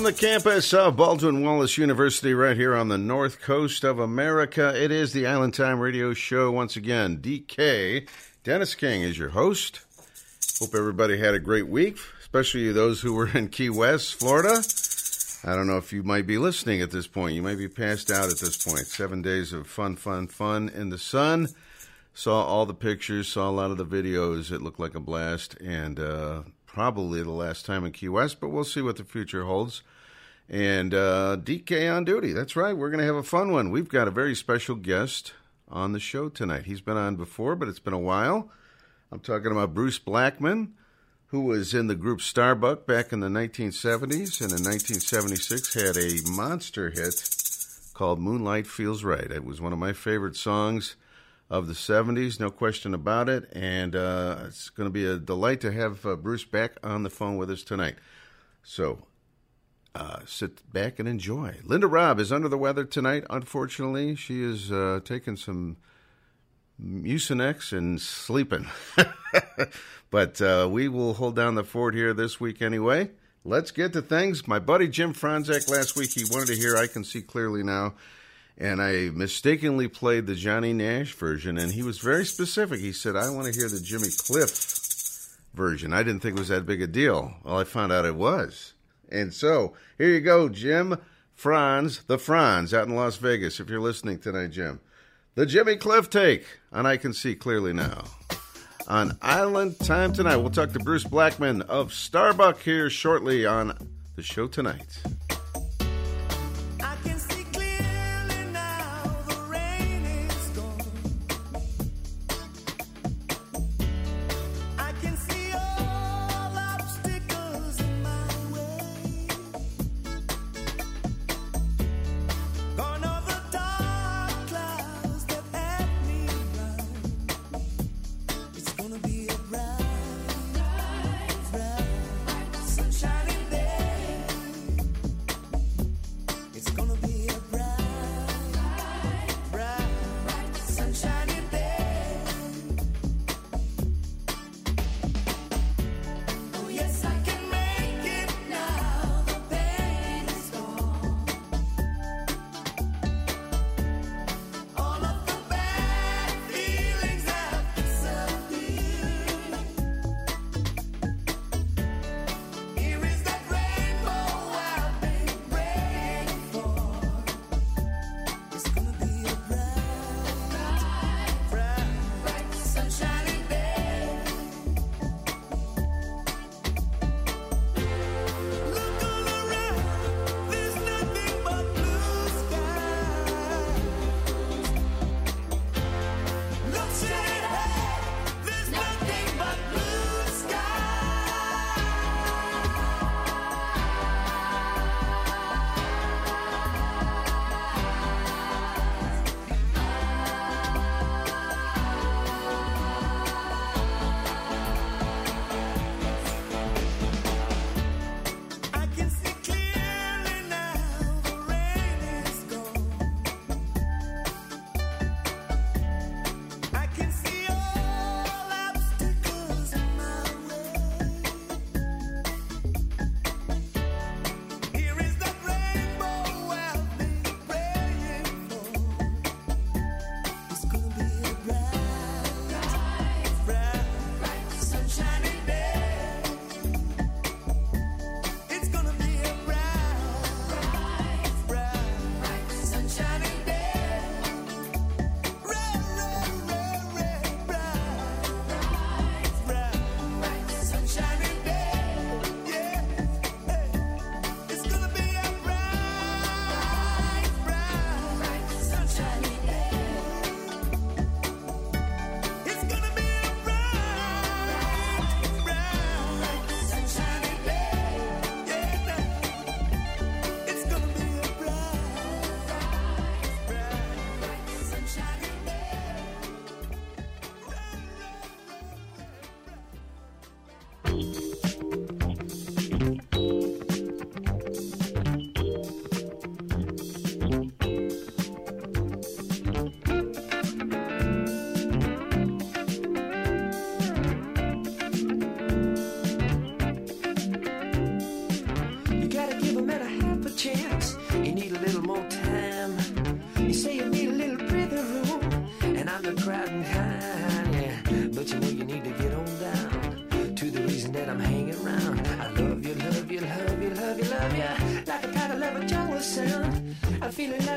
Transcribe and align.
From 0.00 0.06
the 0.06 0.12
campus 0.14 0.72
of 0.72 0.96
Baldwin 0.96 1.44
Wallace 1.44 1.76
University, 1.76 2.32
right 2.32 2.56
here 2.56 2.74
on 2.74 2.88
the 2.88 2.96
north 2.96 3.42
coast 3.42 3.84
of 3.84 3.98
America, 3.98 4.72
it 4.74 4.90
is 4.90 5.12
the 5.12 5.26
Island 5.26 5.52
Time 5.52 5.78
Radio 5.78 6.14
Show 6.14 6.50
once 6.50 6.74
again. 6.74 7.18
DK, 7.18 8.08
Dennis 8.42 8.74
King 8.74 9.02
is 9.02 9.18
your 9.18 9.28
host. 9.28 9.80
Hope 10.58 10.74
everybody 10.74 11.18
had 11.18 11.34
a 11.34 11.38
great 11.38 11.68
week, 11.68 11.98
especially 12.18 12.72
those 12.72 13.02
who 13.02 13.12
were 13.12 13.28
in 13.36 13.48
Key 13.48 13.68
West, 13.68 14.14
Florida. 14.14 14.62
I 15.44 15.54
don't 15.54 15.66
know 15.66 15.76
if 15.76 15.92
you 15.92 16.02
might 16.02 16.26
be 16.26 16.38
listening 16.38 16.80
at 16.80 16.92
this 16.92 17.06
point. 17.06 17.34
You 17.34 17.42
might 17.42 17.58
be 17.58 17.68
passed 17.68 18.10
out 18.10 18.30
at 18.30 18.38
this 18.38 18.56
point. 18.64 18.86
Seven 18.86 19.20
days 19.20 19.52
of 19.52 19.66
fun, 19.66 19.96
fun, 19.96 20.28
fun 20.28 20.70
in 20.70 20.88
the 20.88 20.96
sun. 20.96 21.48
Saw 22.14 22.42
all 22.42 22.64
the 22.64 22.72
pictures, 22.72 23.28
saw 23.28 23.50
a 23.50 23.52
lot 23.52 23.70
of 23.70 23.76
the 23.76 23.84
videos. 23.84 24.50
It 24.50 24.62
looked 24.62 24.80
like 24.80 24.94
a 24.94 25.00
blast, 25.00 25.60
and 25.60 26.00
uh, 26.00 26.42
probably 26.72 27.22
the 27.22 27.30
last 27.30 27.66
time 27.66 27.84
in 27.84 27.92
Key 27.92 28.08
West, 28.08 28.40
but 28.40 28.48
we'll 28.48 28.64
see 28.64 28.80
what 28.80 28.96
the 28.96 29.04
future 29.04 29.44
holds. 29.44 29.82
And 30.50 30.92
uh, 30.92 31.36
DK 31.40 31.94
on 31.94 32.04
duty. 32.04 32.32
That's 32.32 32.56
right. 32.56 32.76
We're 32.76 32.90
going 32.90 32.98
to 32.98 33.06
have 33.06 33.14
a 33.14 33.22
fun 33.22 33.52
one. 33.52 33.70
We've 33.70 33.88
got 33.88 34.08
a 34.08 34.10
very 34.10 34.34
special 34.34 34.74
guest 34.74 35.32
on 35.68 35.92
the 35.92 36.00
show 36.00 36.28
tonight. 36.28 36.66
He's 36.66 36.80
been 36.80 36.96
on 36.96 37.14
before, 37.14 37.54
but 37.54 37.68
it's 37.68 37.78
been 37.78 37.92
a 37.92 37.98
while. 37.98 38.50
I'm 39.12 39.20
talking 39.20 39.52
about 39.52 39.74
Bruce 39.74 40.00
Blackman, 40.00 40.74
who 41.26 41.42
was 41.42 41.72
in 41.72 41.86
the 41.86 41.94
group 41.94 42.20
Starbuck 42.20 42.84
back 42.84 43.12
in 43.12 43.20
the 43.20 43.28
1970s, 43.28 44.40
and 44.40 44.50
in 44.50 44.64
1976 44.64 45.74
had 45.74 45.96
a 45.96 46.30
monster 46.32 46.90
hit 46.90 47.28
called 47.94 48.18
Moonlight 48.18 48.66
Feels 48.66 49.04
Right. 49.04 49.30
It 49.30 49.44
was 49.44 49.60
one 49.60 49.72
of 49.72 49.78
my 49.78 49.92
favorite 49.92 50.34
songs 50.34 50.96
of 51.48 51.68
the 51.68 51.74
70s, 51.74 52.40
no 52.40 52.50
question 52.50 52.92
about 52.92 53.28
it. 53.28 53.48
And 53.52 53.94
uh, 53.94 54.44
it's 54.46 54.68
going 54.68 54.88
to 54.88 54.92
be 54.92 55.06
a 55.06 55.16
delight 55.16 55.60
to 55.60 55.70
have 55.70 56.04
uh, 56.04 56.16
Bruce 56.16 56.44
back 56.44 56.72
on 56.82 57.04
the 57.04 57.10
phone 57.10 57.36
with 57.36 57.50
us 57.50 57.62
tonight. 57.62 57.96
So 58.62 59.06
uh, 59.94 60.20
sit 60.26 60.72
back 60.72 60.98
and 60.98 61.08
enjoy. 61.08 61.56
Linda 61.64 61.86
Robb 61.86 62.20
is 62.20 62.32
under 62.32 62.48
the 62.48 62.58
weather 62.58 62.84
tonight, 62.84 63.24
unfortunately. 63.30 64.14
She 64.14 64.42
is 64.42 64.70
uh, 64.70 65.00
taking 65.04 65.36
some 65.36 65.76
Mucinex 66.82 67.76
and 67.76 68.00
sleeping. 68.00 68.66
but 70.10 70.40
uh, 70.40 70.68
we 70.70 70.88
will 70.88 71.14
hold 71.14 71.36
down 71.36 71.54
the 71.54 71.64
fort 71.64 71.94
here 71.94 72.14
this 72.14 72.40
week 72.40 72.62
anyway. 72.62 73.10
Let's 73.44 73.70
get 73.70 73.92
to 73.94 74.02
things. 74.02 74.46
My 74.46 74.58
buddy 74.58 74.88
Jim 74.88 75.14
Franzek 75.14 75.68
last 75.70 75.96
week, 75.96 76.12
he 76.12 76.24
wanted 76.30 76.48
to 76.48 76.56
hear 76.56 76.76
I 76.76 76.86
Can 76.86 77.04
See 77.04 77.22
Clearly 77.22 77.62
Now 77.62 77.94
and 78.60 78.82
I 78.82 79.08
mistakenly 79.08 79.88
played 79.88 80.26
the 80.26 80.34
Johnny 80.34 80.74
Nash 80.74 81.14
version, 81.14 81.56
and 81.56 81.72
he 81.72 81.82
was 81.82 81.98
very 81.98 82.26
specific. 82.26 82.78
He 82.78 82.92
said, 82.92 83.16
I 83.16 83.30
want 83.30 83.46
to 83.46 83.58
hear 83.58 83.70
the 83.70 83.80
Jimmy 83.80 84.08
Cliff 84.16 85.38
version. 85.54 85.94
I 85.94 86.02
didn't 86.02 86.20
think 86.20 86.36
it 86.36 86.38
was 86.38 86.48
that 86.48 86.66
big 86.66 86.82
a 86.82 86.86
deal. 86.86 87.32
Well, 87.42 87.58
I 87.58 87.64
found 87.64 87.90
out 87.90 88.04
it 88.04 88.14
was. 88.14 88.74
And 89.10 89.34
so, 89.34 89.74
here 89.98 90.08
you 90.08 90.20
go, 90.20 90.48
Jim 90.48 90.98
Franz, 91.34 92.02
the 92.04 92.18
Franz 92.18 92.74
out 92.74 92.86
in 92.86 92.94
Las 92.94 93.16
Vegas, 93.16 93.60
if 93.60 93.68
you're 93.68 93.80
listening 93.80 94.18
tonight, 94.18 94.50
Jim. 94.50 94.80
The 95.34 95.46
Jimmy 95.46 95.76
Cliff 95.76 96.10
take 96.10 96.44
on 96.72 96.86
I 96.86 96.96
Can 96.96 97.12
See 97.12 97.34
Clearly 97.34 97.72
Now. 97.72 98.04
On 98.88 99.16
Island 99.22 99.78
Time 99.78 100.12
Tonight, 100.12 100.36
we'll 100.36 100.50
talk 100.50 100.72
to 100.72 100.80
Bruce 100.80 101.04
Blackman 101.04 101.62
of 101.62 101.92
Starbuck 101.92 102.60
here 102.60 102.90
shortly 102.90 103.46
on 103.46 103.76
the 104.16 104.22
show 104.22 104.48
tonight. 104.48 105.00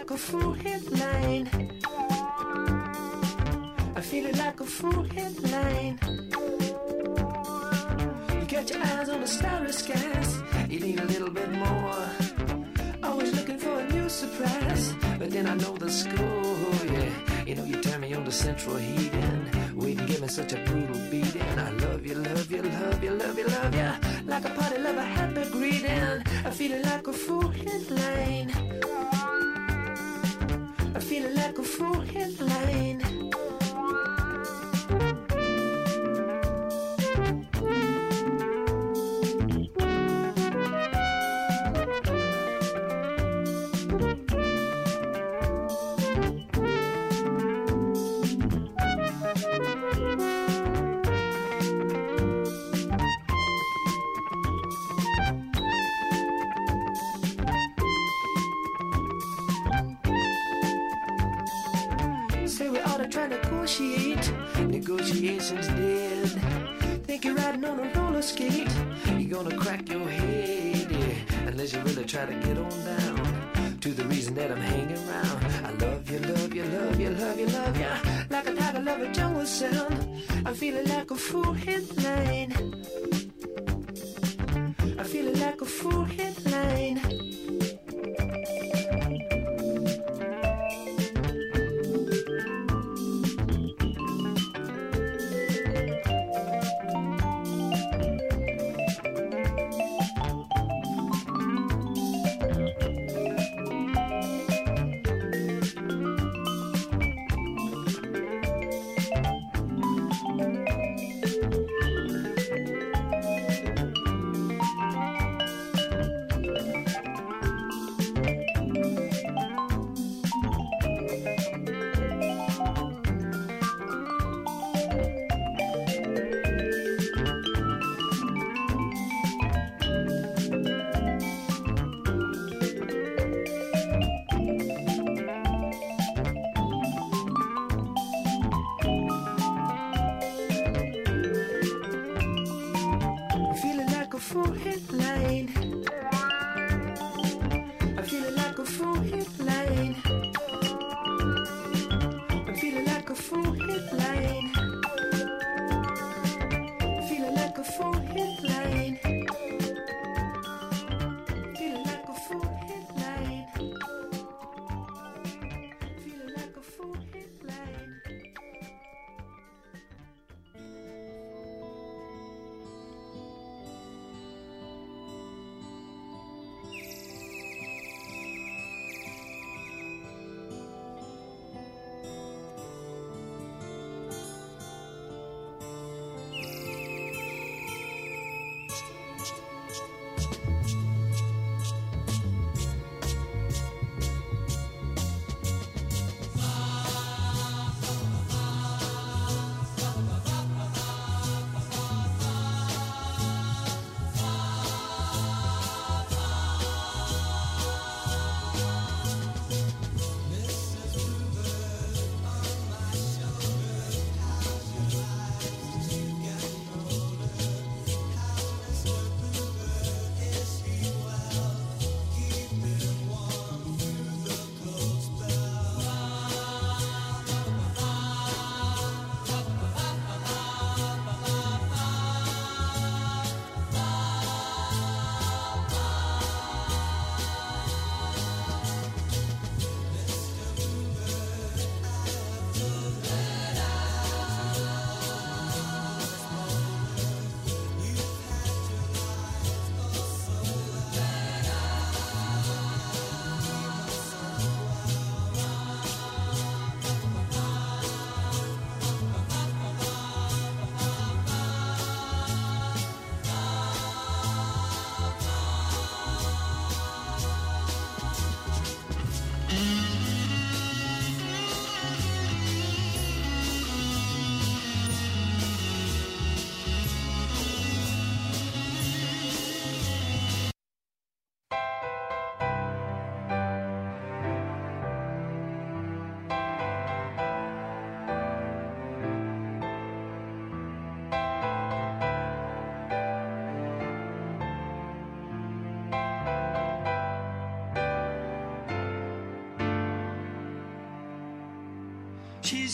like 0.04 0.12
a 0.12 0.18
fool 0.18 0.52
headline. 0.52 1.72
I 3.96 4.02
feel 4.02 4.26
it 4.26 4.38
like 4.38 4.60
a 4.60 4.66
fool 4.66 5.04
headline. 5.04 5.53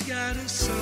She's 0.09 0.17
got 0.17 0.78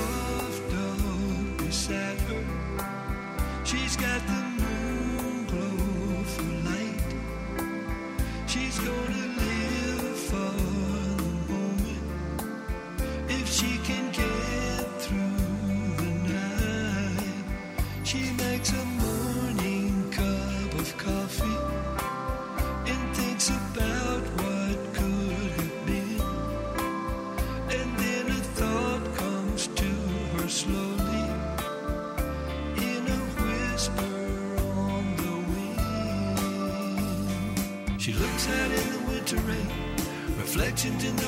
reflections 40.77 41.03
in 41.03 41.15
the 41.15 41.26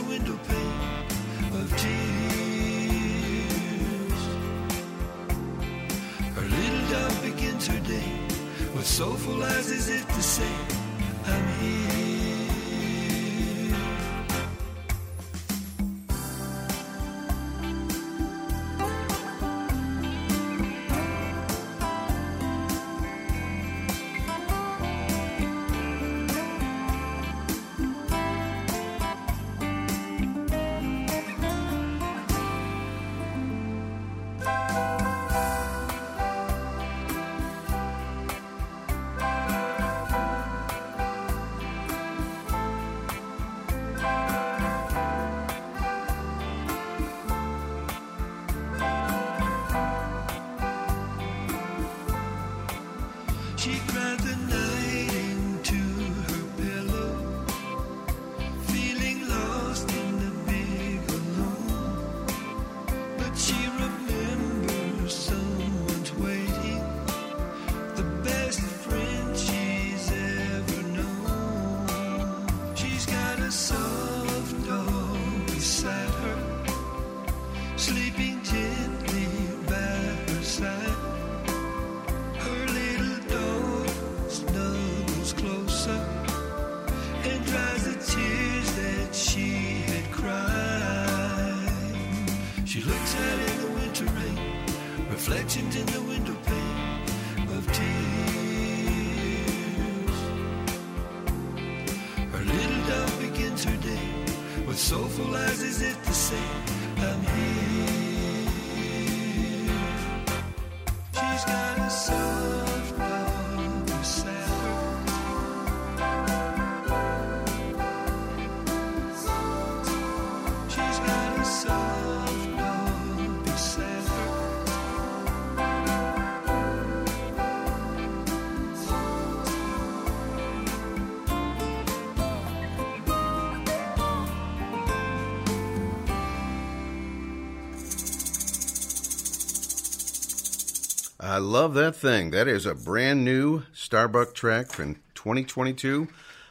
love 141.39 141.73
that 141.73 141.95
thing. 141.95 142.31
That 142.31 142.47
is 142.47 142.65
a 142.65 142.75
brand 142.75 143.25
new 143.25 143.63
Starbuck 143.73 144.33
track 144.33 144.67
from 144.67 144.95
2022 145.15 146.07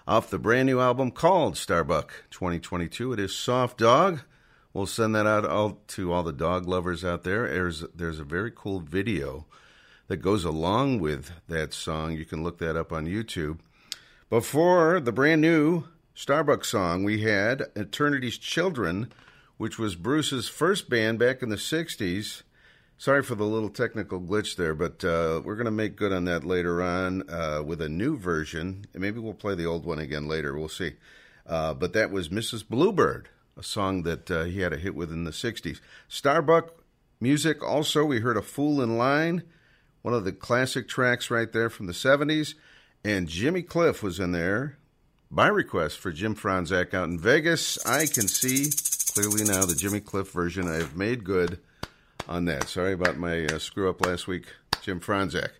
off 0.06 0.30
the 0.30 0.38
brand 0.38 0.66
new 0.66 0.80
album 0.80 1.10
called 1.10 1.56
Starbuck 1.56 2.24
2022. 2.30 3.12
It 3.12 3.20
is 3.20 3.36
Soft 3.36 3.78
Dog. 3.78 4.20
We'll 4.72 4.86
send 4.86 5.14
that 5.14 5.26
out 5.26 5.44
all, 5.44 5.80
to 5.88 6.12
all 6.12 6.22
the 6.22 6.32
dog 6.32 6.66
lovers 6.66 7.04
out 7.04 7.24
there. 7.24 7.48
There's 7.48 7.84
there's 7.94 8.18
a 8.18 8.24
very 8.24 8.50
cool 8.54 8.80
video 8.80 9.46
that 10.08 10.18
goes 10.18 10.44
along 10.44 11.00
with 11.00 11.32
that 11.48 11.74
song. 11.74 12.12
You 12.12 12.24
can 12.24 12.42
look 12.42 12.58
that 12.58 12.76
up 12.76 12.92
on 12.92 13.06
YouTube. 13.06 13.58
Before 14.30 15.00
the 15.00 15.12
brand 15.12 15.40
new 15.40 15.84
Starbuck 16.14 16.64
song, 16.64 17.04
we 17.04 17.22
had 17.22 17.66
Eternity's 17.76 18.38
Children, 18.38 19.12
which 19.56 19.78
was 19.78 19.96
Bruce's 19.96 20.48
first 20.48 20.88
band 20.88 21.18
back 21.18 21.42
in 21.42 21.50
the 21.50 21.56
60s. 21.56 22.42
Sorry 23.00 23.22
for 23.22 23.36
the 23.36 23.44
little 23.44 23.68
technical 23.68 24.20
glitch 24.20 24.56
there, 24.56 24.74
but 24.74 25.04
uh, 25.04 25.40
we're 25.44 25.54
going 25.54 25.66
to 25.66 25.70
make 25.70 25.94
good 25.94 26.12
on 26.12 26.24
that 26.24 26.42
later 26.42 26.82
on 26.82 27.30
uh, 27.30 27.62
with 27.64 27.80
a 27.80 27.88
new 27.88 28.16
version. 28.18 28.86
And 28.92 29.00
maybe 29.00 29.20
we'll 29.20 29.34
play 29.34 29.54
the 29.54 29.66
old 29.66 29.86
one 29.86 30.00
again 30.00 30.26
later. 30.26 30.58
We'll 30.58 30.68
see. 30.68 30.94
Uh, 31.46 31.74
but 31.74 31.92
that 31.92 32.10
was 32.10 32.28
Mrs. 32.28 32.68
Bluebird, 32.68 33.28
a 33.56 33.62
song 33.62 34.02
that 34.02 34.28
uh, 34.28 34.44
he 34.44 34.62
had 34.62 34.72
a 34.72 34.76
hit 34.76 34.96
with 34.96 35.12
in 35.12 35.22
the 35.22 35.30
60s. 35.30 35.78
Starbuck 36.08 36.82
music 37.20 37.62
also, 37.62 38.04
we 38.04 38.18
heard 38.18 38.36
A 38.36 38.42
Fool 38.42 38.82
in 38.82 38.98
Line, 38.98 39.44
one 40.02 40.12
of 40.12 40.24
the 40.24 40.32
classic 40.32 40.88
tracks 40.88 41.30
right 41.30 41.52
there 41.52 41.70
from 41.70 41.86
the 41.86 41.92
70s. 41.92 42.54
And 43.04 43.28
Jimmy 43.28 43.62
Cliff 43.62 44.02
was 44.02 44.18
in 44.18 44.32
there 44.32 44.76
by 45.30 45.46
request 45.46 45.98
for 45.98 46.10
Jim 46.10 46.34
Franzak 46.34 46.92
out 46.94 47.08
in 47.08 47.16
Vegas. 47.20 47.78
I 47.86 48.06
can 48.06 48.26
see 48.26 48.72
clearly 49.12 49.44
now 49.44 49.64
the 49.64 49.76
Jimmy 49.76 50.00
Cliff 50.00 50.32
version 50.32 50.66
I 50.66 50.78
have 50.78 50.96
made 50.96 51.22
good 51.22 51.60
on 52.28 52.44
that. 52.46 52.68
Sorry 52.68 52.92
about 52.92 53.16
my 53.16 53.44
uh, 53.46 53.58
screw 53.58 53.88
up 53.88 54.04
last 54.04 54.26
week, 54.26 54.46
Jim 54.82 55.00
Franzak. 55.00 55.50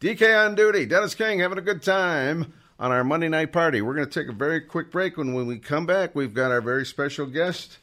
DK 0.00 0.46
on 0.46 0.54
duty. 0.54 0.86
Dennis 0.86 1.14
King 1.14 1.40
having 1.40 1.58
a 1.58 1.62
good 1.62 1.82
time 1.82 2.52
on 2.78 2.92
our 2.92 3.04
Monday 3.04 3.28
night 3.28 3.52
party. 3.52 3.80
We're 3.80 3.94
going 3.94 4.08
to 4.08 4.20
take 4.20 4.28
a 4.28 4.36
very 4.36 4.60
quick 4.60 4.90
break. 4.90 5.16
When, 5.16 5.32
when 5.32 5.46
we 5.46 5.58
come 5.58 5.86
back, 5.86 6.14
we've 6.14 6.34
got 6.34 6.50
our 6.50 6.60
very 6.60 6.84
special 6.84 7.26
guest 7.26 7.78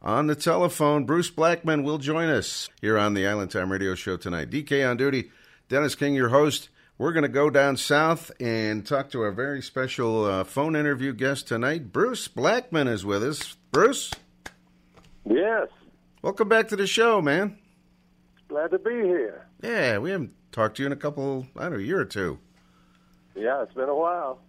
on 0.00 0.26
the 0.26 0.34
telephone. 0.34 1.04
Bruce 1.04 1.30
Blackman 1.30 1.84
will 1.84 1.98
join 1.98 2.28
us 2.28 2.68
here 2.80 2.98
on 2.98 3.14
the 3.14 3.26
Island 3.26 3.50
Time 3.50 3.70
Radio 3.70 3.94
Show 3.94 4.16
tonight. 4.16 4.50
DK 4.50 4.88
on 4.88 4.96
duty. 4.96 5.30
Dennis 5.68 5.94
King, 5.94 6.14
your 6.14 6.30
host. 6.30 6.68
We're 6.98 7.12
going 7.12 7.22
to 7.22 7.28
go 7.28 7.50
down 7.50 7.76
south 7.78 8.30
and 8.38 8.86
talk 8.86 9.10
to 9.10 9.22
our 9.22 9.32
very 9.32 9.60
special 9.60 10.24
uh, 10.24 10.44
phone 10.44 10.76
interview 10.76 11.12
guest 11.12 11.48
tonight. 11.48 11.92
Bruce 11.92 12.28
Blackman 12.28 12.86
is 12.86 13.04
with 13.04 13.24
us. 13.24 13.56
Bruce, 13.72 14.12
Yes, 15.24 15.68
welcome 16.22 16.48
back 16.48 16.68
to 16.68 16.76
the 16.76 16.86
show, 16.86 17.20
man. 17.20 17.58
glad 18.48 18.70
to 18.70 18.78
be 18.78 18.90
here. 18.90 19.46
Yeah, 19.62 19.98
we 19.98 20.10
haven't 20.10 20.32
talked 20.52 20.76
to 20.76 20.82
you 20.82 20.86
in 20.86 20.92
a 20.92 20.96
couple, 20.96 21.46
I 21.56 21.64
don't 21.64 21.72
know, 21.72 21.78
a 21.78 21.82
year 21.82 22.00
or 22.00 22.04
two. 22.04 22.38
Yeah, 23.34 23.62
it's 23.62 23.74
been 23.74 23.88
a 23.88 23.94
while. 23.94 24.40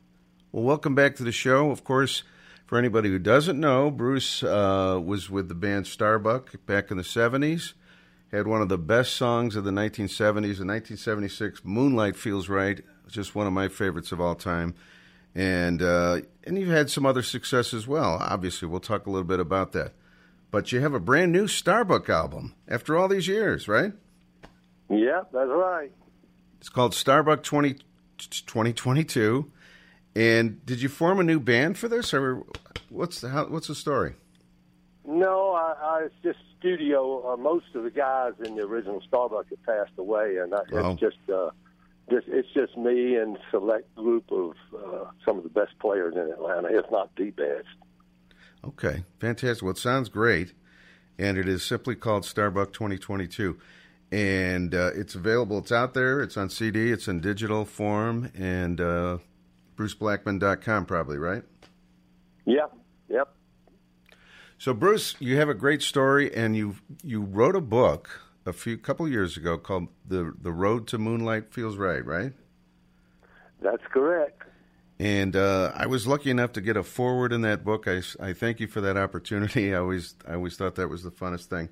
Well, 0.51 0.63
welcome 0.63 0.95
back 0.95 1.15
to 1.15 1.23
the 1.23 1.31
show. 1.31 1.71
Of 1.71 1.83
course, 1.83 2.23
for 2.65 2.77
anybody 2.77 3.09
who 3.09 3.19
doesn't 3.19 3.59
know, 3.59 3.89
Bruce 3.89 4.43
uh, 4.43 4.99
was 5.03 5.29
with 5.29 5.47
the 5.49 5.55
band 5.55 5.87
Starbuck 5.87 6.65
back 6.65 6.91
in 6.91 6.97
the 6.97 7.03
70s. 7.03 7.73
Had 8.31 8.47
one 8.47 8.61
of 8.61 8.69
the 8.69 8.77
best 8.79 9.13
songs 9.13 9.55
of 9.55 9.63
the 9.63 9.71
1970s. 9.71 10.59
In 10.59 10.67
1976, 10.67 11.61
Moonlight 11.63 12.15
Feels 12.15 12.49
Right, 12.49 12.81
just 13.07 13.35
one 13.35 13.45
of 13.47 13.53
my 13.53 13.67
favorites 13.67 14.11
of 14.11 14.19
all 14.19 14.35
time. 14.35 14.73
And 15.35 15.81
uh, 15.81 16.21
and 16.43 16.57
you've 16.59 16.69
had 16.69 16.89
some 16.89 17.05
other 17.05 17.23
success 17.23 17.73
as 17.73 17.87
well. 17.87 18.17
Obviously, 18.19 18.67
we'll 18.67 18.79
talk 18.79 19.07
a 19.07 19.09
little 19.09 19.27
bit 19.27 19.39
about 19.39 19.71
that. 19.73 19.93
But 20.53 20.71
you 20.71 20.79
have 20.81 20.93
a 20.93 20.99
brand 20.99 21.31
new 21.31 21.47
Starbuck 21.47 22.07
album 22.09 22.53
after 22.67 22.95
all 22.95 23.07
these 23.07 23.27
years, 23.27 23.67
right? 23.67 23.91
Yeah, 24.87 25.23
that's 25.33 25.49
right. 25.49 25.91
It's 26.59 26.69
called 26.69 26.93
Starbuck 26.93 27.41
20, 27.41 27.73
2022. 28.19 29.51
And 30.15 30.63
did 30.63 30.79
you 30.79 30.89
form 30.89 31.19
a 31.19 31.23
new 31.23 31.39
band 31.39 31.79
for 31.79 31.87
this, 31.87 32.13
or 32.13 32.43
what's 32.89 33.19
the 33.19 33.29
how, 33.29 33.47
what's 33.47 33.67
the 33.67 33.73
story? 33.73 34.13
No, 35.07 35.53
I, 35.53 35.73
I 35.81 36.01
it's 36.05 36.13
just 36.21 36.37
studio. 36.59 37.33
Uh, 37.33 37.37
most 37.37 37.65
of 37.73 37.83
the 37.83 37.89
guys 37.89 38.33
in 38.45 38.55
the 38.55 38.61
original 38.63 39.01
Starbuck 39.07 39.47
have 39.49 39.63
passed 39.63 39.97
away, 39.97 40.37
and 40.37 40.53
I, 40.53 40.59
Oh. 40.71 40.91
it's 40.91 40.99
just 41.01 41.17
uh, 41.33 41.49
just 42.11 42.27
it's 42.27 42.47
just 42.53 42.77
me 42.77 43.15
and 43.15 43.39
select 43.49 43.93
group 43.95 44.31
of 44.31 44.51
uh, 44.77 45.05
some 45.25 45.37
of 45.39 45.43
the 45.43 45.49
best 45.49 45.71
players 45.79 46.13
in 46.15 46.31
Atlanta, 46.31 46.67
if 46.77 46.85
not 46.91 47.09
the 47.15 47.31
best. 47.31 47.65
Okay, 48.65 49.03
fantastic. 49.19 49.61
Well, 49.61 49.71
it 49.71 49.77
sounds 49.77 50.09
great, 50.09 50.53
and 51.17 51.37
it 51.37 51.47
is 51.47 51.63
simply 51.63 51.95
called 51.95 52.25
Starbuck 52.25 52.71
2022, 52.71 53.57
and 54.11 54.73
uh, 54.73 54.91
it's 54.95 55.15
available. 55.15 55.57
It's 55.57 55.71
out 55.71 55.93
there. 55.93 56.21
It's 56.21 56.37
on 56.37 56.49
CD. 56.49 56.91
It's 56.91 57.07
in 57.07 57.19
digital 57.19 57.65
form, 57.65 58.31
and 58.35 58.79
uh, 58.79 59.17
BruceBlackman.com 59.75 60.85
probably 60.85 61.17
right. 61.17 61.43
Yep, 62.45 62.73
yep. 63.09 63.35
So, 64.57 64.73
Bruce, 64.73 65.15
you 65.19 65.37
have 65.37 65.49
a 65.49 65.53
great 65.53 65.81
story, 65.81 66.33
and 66.33 66.55
you 66.55 66.75
you 67.03 67.21
wrote 67.21 67.55
a 67.55 67.61
book 67.61 68.21
a 68.45 68.53
few 68.53 68.77
couple 68.77 69.07
years 69.09 69.35
ago 69.35 69.57
called 69.57 69.89
the 70.07 70.33
the 70.41 70.53
Road 70.53 70.87
to 70.87 70.97
Moonlight 70.97 71.53
Feels 71.53 71.75
Right, 71.75 72.05
right? 72.05 72.31
That's 73.61 73.83
correct. 73.91 74.42
And 75.03 75.35
uh, 75.35 75.73
I 75.75 75.87
was 75.87 76.07
lucky 76.07 76.29
enough 76.29 76.53
to 76.53 76.61
get 76.61 76.77
a 76.77 76.83
forward 76.83 77.33
in 77.33 77.41
that 77.41 77.65
book. 77.65 77.89
I, 77.89 78.01
I 78.21 78.31
thank 78.31 78.61
you 78.61 78.67
for 78.67 78.79
that 78.79 78.95
opportunity. 78.95 79.75
I 79.75 79.79
always 79.79 80.15
I 80.25 80.35
always 80.35 80.55
thought 80.55 80.75
that 80.75 80.87
was 80.87 81.03
the 81.03 81.11
funnest 81.11 81.47
thing. 81.47 81.67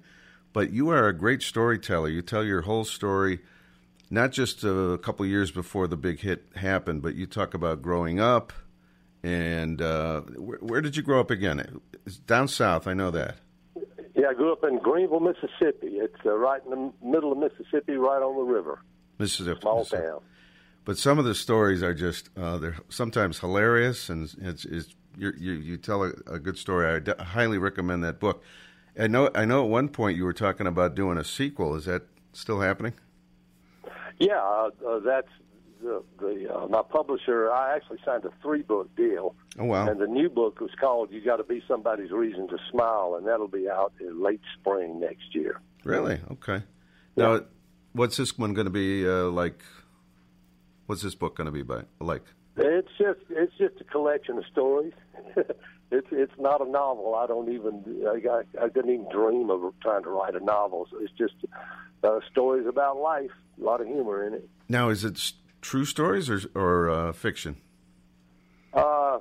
But 0.51 0.73
you 0.73 0.89
are 0.89 1.07
a 1.07 1.13
great 1.13 1.41
storyteller. 1.41 2.09
You 2.09 2.23
tell 2.23 2.43
your 2.43 2.63
whole 2.63 2.83
story, 2.83 3.39
not 4.09 4.33
just 4.33 4.65
a 4.65 4.99
couple 5.01 5.25
years 5.25 5.49
before 5.49 5.87
the 5.87 5.95
big 5.95 6.19
hit 6.19 6.43
happened, 6.57 7.03
but 7.03 7.15
you 7.15 7.25
talk 7.25 7.53
about 7.53 7.81
growing 7.81 8.19
up. 8.19 8.51
And 9.23 9.81
uh, 9.81 10.23
where, 10.35 10.57
where 10.57 10.81
did 10.81 10.97
you 10.97 11.01
grow 11.01 11.21
up 11.21 11.31
again? 11.31 11.79
It's 12.05 12.17
down 12.17 12.49
south. 12.49 12.85
I 12.85 12.93
know 12.93 13.11
that. 13.11 13.37
Yeah, 14.13 14.27
I 14.31 14.33
grew 14.33 14.51
up 14.51 14.65
in 14.65 14.77
Greenville, 14.79 15.21
Mississippi. 15.21 15.99
It's 15.99 16.19
uh, 16.25 16.35
right 16.35 16.61
in 16.65 16.71
the 16.71 16.91
middle 17.01 17.31
of 17.31 17.37
Mississippi, 17.37 17.93
right 17.93 18.21
on 18.21 18.35
the 18.35 18.53
river. 18.53 18.81
Mississippi. 19.19 19.61
Small 19.61 19.77
Mississippi. 19.79 20.03
town. 20.03 20.19
But 20.83 20.97
some 20.97 21.19
of 21.19 21.25
the 21.25 21.35
stories 21.35 21.83
are 21.83 21.93
just 21.93 22.29
uh, 22.35 22.57
they're 22.57 22.77
sometimes 22.89 23.39
hilarious, 23.39 24.09
and 24.09 24.33
it's, 24.41 24.65
it's 24.65 24.95
you're, 25.17 25.35
you 25.35 25.53
you 25.53 25.77
tell 25.77 26.03
a, 26.03 26.11
a 26.25 26.39
good 26.39 26.57
story. 26.57 26.95
I 26.95 26.99
d- 26.99 27.13
highly 27.19 27.57
recommend 27.57 28.03
that 28.03 28.19
book. 28.19 28.43
I 28.99 29.07
know 29.07 29.29
I 29.35 29.45
know 29.45 29.63
at 29.63 29.69
one 29.69 29.89
point 29.89 30.17
you 30.17 30.25
were 30.25 30.33
talking 30.33 30.67
about 30.67 30.95
doing 30.95 31.17
a 31.17 31.23
sequel. 31.23 31.75
Is 31.75 31.85
that 31.85 32.03
still 32.33 32.61
happening? 32.61 32.93
Yeah, 34.19 34.39
uh, 34.39 34.69
uh, 34.87 34.99
that's 34.99 35.27
the, 35.81 36.03
the 36.19 36.53
uh, 36.53 36.67
my 36.67 36.81
publisher. 36.81 37.51
I 37.51 37.75
actually 37.75 37.99
signed 38.03 38.25
a 38.25 38.31
three 38.41 38.61
book 38.63 38.95
deal, 38.95 39.35
Oh 39.59 39.65
wow! 39.65 39.87
and 39.87 39.99
the 39.99 40.07
new 40.07 40.29
book 40.29 40.59
was 40.59 40.71
called 40.79 41.11
"You 41.11 41.21
Got 41.21 41.37
to 41.37 41.43
Be 41.43 41.63
Somebody's 41.67 42.11
Reason 42.11 42.47
to 42.47 42.57
Smile," 42.71 43.15
and 43.17 43.27
that'll 43.27 43.47
be 43.47 43.69
out 43.69 43.93
in 43.99 44.21
late 44.21 44.41
spring 44.59 44.99
next 44.99 45.33
year. 45.33 45.61
Really? 45.83 46.19
Okay. 46.31 46.63
Now, 47.15 47.41
what's 47.93 48.17
this 48.17 48.37
one 48.37 48.53
going 48.53 48.65
to 48.65 48.71
be 48.71 49.07
uh, 49.07 49.25
like? 49.25 49.61
What's 50.91 51.03
this 51.03 51.15
book 51.15 51.37
going 51.37 51.45
to 51.45 51.53
be 51.53 51.61
by 51.61 51.83
like? 52.01 52.21
It's 52.57 52.89
just 52.97 53.21
it's 53.29 53.53
just 53.57 53.79
a 53.79 53.85
collection 53.85 54.37
of 54.37 54.43
stories. 54.51 54.91
it's 55.89 56.07
it's 56.11 56.33
not 56.37 56.59
a 56.59 56.69
novel. 56.69 57.15
I 57.15 57.27
don't 57.27 57.49
even 57.49 57.81
I, 58.05 58.19
I, 58.27 58.65
I 58.65 58.67
didn't 58.67 58.89
even 58.89 59.07
dream 59.09 59.49
of 59.49 59.73
trying 59.81 60.03
to 60.03 60.09
write 60.09 60.35
a 60.35 60.43
novel. 60.43 60.85
So 60.91 60.97
it's 60.99 61.13
just 61.13 61.35
uh, 62.03 62.19
stories 62.29 62.67
about 62.67 62.97
life. 62.97 63.31
A 63.61 63.63
lot 63.63 63.79
of 63.79 63.87
humor 63.87 64.27
in 64.27 64.33
it. 64.33 64.49
Now, 64.67 64.89
is 64.89 65.05
it 65.05 65.13
s- 65.13 65.31
true 65.61 65.85
stories 65.85 66.29
or 66.29 66.41
or 66.55 66.89
uh, 66.89 67.13
fiction? 67.13 67.55
Uh, 68.73 69.19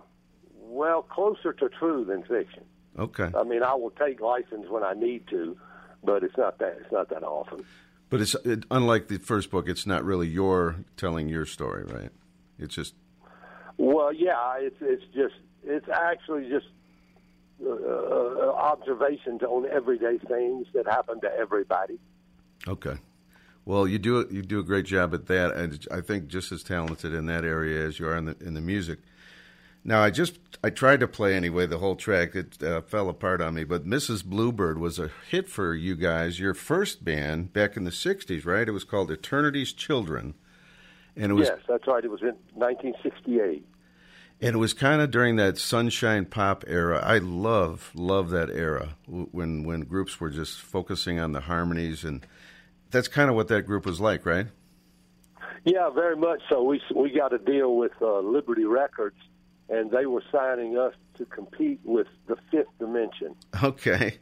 well, 0.57 1.03
closer 1.03 1.53
to 1.53 1.69
true 1.69 2.05
than 2.05 2.25
fiction. 2.25 2.65
Okay, 2.99 3.31
I 3.33 3.45
mean, 3.45 3.63
I 3.63 3.75
will 3.75 3.93
take 3.93 4.21
license 4.21 4.69
when 4.69 4.83
I 4.83 4.95
need 4.95 5.29
to, 5.29 5.57
but 6.03 6.25
it's 6.25 6.37
not 6.37 6.59
that 6.59 6.79
it's 6.81 6.91
not 6.91 7.11
that 7.11 7.23
often. 7.23 7.65
But 8.11 8.21
it's 8.21 8.35
it, 8.45 8.65
unlike 8.71 9.09
the 9.09 9.19
first 9.19 9.51
book. 9.51 9.69
It's 9.69 9.87
not 9.87 10.05
really 10.05 10.29
your 10.29 10.85
telling 10.97 11.29
your 11.29 11.47
story, 11.47 11.85
right? 11.85 12.11
It's 12.59 12.75
just 12.75 12.95
Well, 13.79 14.13
yeah, 14.13 14.57
it's 14.59 14.77
it's 14.81 15.05
just 15.15 15.37
it's 15.65 15.89
actually 15.89 16.49
just 16.51 16.67
uh, 17.65 17.71
uh, 17.71 18.53
observations 18.57 19.43
on 19.43 19.67
everyday 19.71 20.19
things 20.19 20.67
that 20.75 20.87
happen 20.87 21.21
to 21.21 21.31
everybody. 21.33 21.99
Okay. 22.67 22.97
Well, 23.65 23.87
you 23.87 23.99
do 23.99 24.27
you 24.31 24.43
do 24.43 24.59
a 24.59 24.65
great 24.65 24.87
job 24.87 25.15
at 25.15 25.27
that, 25.27 25.53
and 25.55 25.87
I 25.91 26.01
think 26.01 26.27
just 26.27 26.51
as 26.51 26.63
talented 26.63 27.15
in 27.15 27.27
that 27.27 27.45
area 27.45 27.87
as 27.87 27.99
you 27.99 28.09
are 28.09 28.17
in 28.17 28.27
the 28.27 28.37
in 28.41 28.55
the 28.55 28.61
music. 28.61 28.99
Now, 29.83 30.03
I 30.03 30.11
just 30.11 30.39
I 30.63 30.71
tried 30.71 31.01
to 31.01 31.09
play 31.09 31.35
anyway 31.35 31.67
the 31.67 31.79
whole 31.79 31.97
track. 31.97 32.35
It 32.35 32.63
uh, 32.63 32.83
fell 32.83 33.09
apart 33.09 33.41
on 33.41 33.55
me, 33.55 33.65
but 33.65 33.87
Mrs. 33.87 34.25
Bluebird 34.25 34.79
was 34.79 34.99
a 34.99 35.11
hit 35.31 35.49
for 35.49 35.75
you 35.75 35.97
guys. 35.97 36.39
Your 36.39 36.53
first 36.55 37.05
band 37.05 37.53
back 37.53 37.77
in 37.77 37.85
the 37.85 37.91
'60s, 37.91 38.45
right? 38.45 38.69
It 38.69 38.73
was 38.73 38.85
called 38.85 39.11
Eternity's 39.11 39.73
Children, 39.73 40.35
and 41.17 41.33
it 41.33 41.35
was 41.35 41.49
yes, 41.49 41.59
that's 41.67 41.87
right. 41.87 42.05
It 42.05 42.11
was 42.11 42.21
in 42.21 42.37
1968. 42.55 43.65
and 44.43 44.55
it 44.55 44.59
was 44.59 44.75
kind 44.75 45.01
of 45.01 45.11
during 45.11 45.37
that 45.37 45.57
sunshine 45.57 46.27
pop 46.27 46.65
era. 46.67 47.01
I 47.03 47.19
love 47.19 47.91
love 47.95 48.29
that 48.31 48.51
era 48.51 48.97
when 49.07 49.65
when 49.65 49.81
groups 49.83 50.21
were 50.21 50.31
just 50.31 50.61
focusing 50.61 51.19
on 51.19 51.33
the 51.33 51.41
harmonies, 51.41 52.05
and 52.05 52.27
that's 52.91 53.09
kind 53.09 53.31
of 53.31 53.37
what 53.37 53.49
that 53.49 53.63
group 53.63 53.87
was 53.87 53.99
like, 54.01 54.27
right? 54.27 54.49
Yeah, 55.65 55.89
very 55.91 56.17
much 56.17 56.41
so. 56.51 56.63
We 56.63 56.83
we 56.95 57.11
got 57.11 57.33
a 57.33 57.39
deal 57.39 57.77
with 57.77 57.93
uh, 58.01 58.21
Liberty 58.21 58.65
Records, 58.65 59.17
and 59.71 59.91
they 59.91 60.07
were 60.07 60.23
signing 60.33 60.77
us 60.77 60.95
to 61.19 61.25
compete 61.27 61.81
with 61.85 62.07
the 62.27 62.37
Fifth 62.51 62.69
Dimension. 62.79 63.35
Okay. 63.63 64.19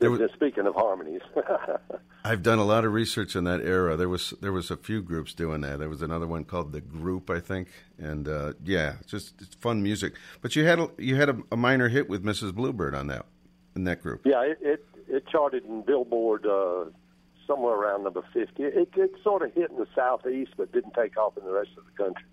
There 0.00 0.10
was- 0.10 0.20
Speaking 0.34 0.66
of 0.66 0.74
harmonies, 0.74 1.20
I've 2.24 2.42
done 2.42 2.58
a 2.58 2.64
lot 2.64 2.84
of 2.84 2.92
research 2.92 3.36
in 3.36 3.44
that 3.44 3.60
era. 3.60 3.96
There 3.96 4.08
was 4.08 4.34
there 4.40 4.52
was 4.52 4.70
a 4.70 4.76
few 4.76 5.00
groups 5.02 5.34
doing 5.34 5.60
that. 5.60 5.78
There 5.78 5.88
was 5.88 6.02
another 6.02 6.26
one 6.26 6.44
called 6.44 6.72
the 6.72 6.80
Group, 6.80 7.30
I 7.30 7.38
think, 7.38 7.68
and 7.98 8.26
uh, 8.28 8.54
yeah, 8.64 8.94
just 9.06 9.40
it's 9.40 9.54
fun 9.54 9.82
music. 9.82 10.14
But 10.42 10.56
you 10.56 10.64
had 10.66 10.80
a, 10.80 10.90
you 10.98 11.14
had 11.16 11.28
a, 11.30 11.38
a 11.52 11.56
minor 11.56 11.88
hit 11.88 12.08
with 12.08 12.24
Mrs. 12.24 12.52
Bluebird 12.54 12.94
on 12.94 13.06
that 13.06 13.24
in 13.76 13.84
that 13.84 14.02
group. 14.02 14.22
yeah, 14.26 14.42
it 14.42 14.58
it, 14.60 14.86
it 15.08 15.28
charted 15.28 15.64
in 15.64 15.82
Billboard 15.82 16.44
uh, 16.44 16.86
somewhere 17.46 17.74
around 17.74 18.02
number 18.04 18.22
50. 18.32 18.62
It, 18.64 18.88
it 18.96 19.10
sort 19.22 19.42
of 19.42 19.54
hit 19.54 19.70
in 19.70 19.76
the 19.76 19.86
southeast, 19.94 20.52
but 20.56 20.72
didn't 20.72 20.94
take 20.94 21.16
off 21.16 21.36
in 21.38 21.44
the 21.44 21.52
rest 21.52 21.70
of 21.78 21.84
the 21.84 22.02
country. 22.04 22.24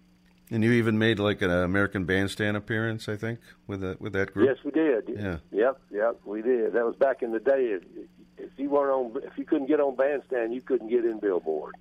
And 0.54 0.64
you 0.66 0.74
even 0.74 1.00
made 1.00 1.18
like 1.18 1.42
an 1.42 1.50
American 1.50 2.04
Bandstand 2.04 2.58
appearance, 2.58 3.08
I 3.08 3.16
think, 3.16 3.40
with 3.68 3.80
that 3.82 4.02
with 4.02 4.12
that 4.14 4.34
group. 4.34 4.50
Yes, 4.50 4.58
we 4.66 4.72
did. 4.72 5.06
Yeah. 5.08 5.38
Yep, 5.52 5.82
yep, 5.92 6.20
we 6.26 6.42
did. 6.42 6.74
That 6.74 6.86
was 6.86 6.96
back 6.98 7.24
in 7.24 7.32
the 7.32 7.40
day. 7.40 7.68
If, 7.78 7.84
if 8.38 8.50
you 8.58 8.70
weren't 8.70 8.92
on, 9.16 9.24
if 9.24 9.38
you 9.38 9.46
couldn't 9.46 9.68
get 9.68 9.80
on 9.80 9.96
Bandstand, 9.96 10.54
you 10.54 10.62
couldn't 10.62 10.90
get 10.90 11.06
in 11.06 11.20
Billboard. 11.20 11.76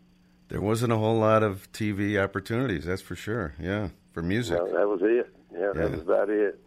There 0.49 0.61
wasn't 0.61 0.93
a 0.93 0.97
whole 0.97 1.19
lot 1.19 1.43
of 1.43 1.71
TV 1.73 2.23
opportunities, 2.23 2.85
that's 2.85 3.03
for 3.03 3.17
sure. 3.17 3.55
Yeah, 3.61 3.89
for 4.13 4.23
music. 4.23 4.59
No, 4.59 4.67
that 4.73 4.89
was 4.89 5.01
it. 5.03 5.35
Yeah, 5.53 5.59
Yeah. 5.61 5.73
that 5.75 5.91
was 5.91 6.01
about 6.01 6.31
it. 6.31 6.61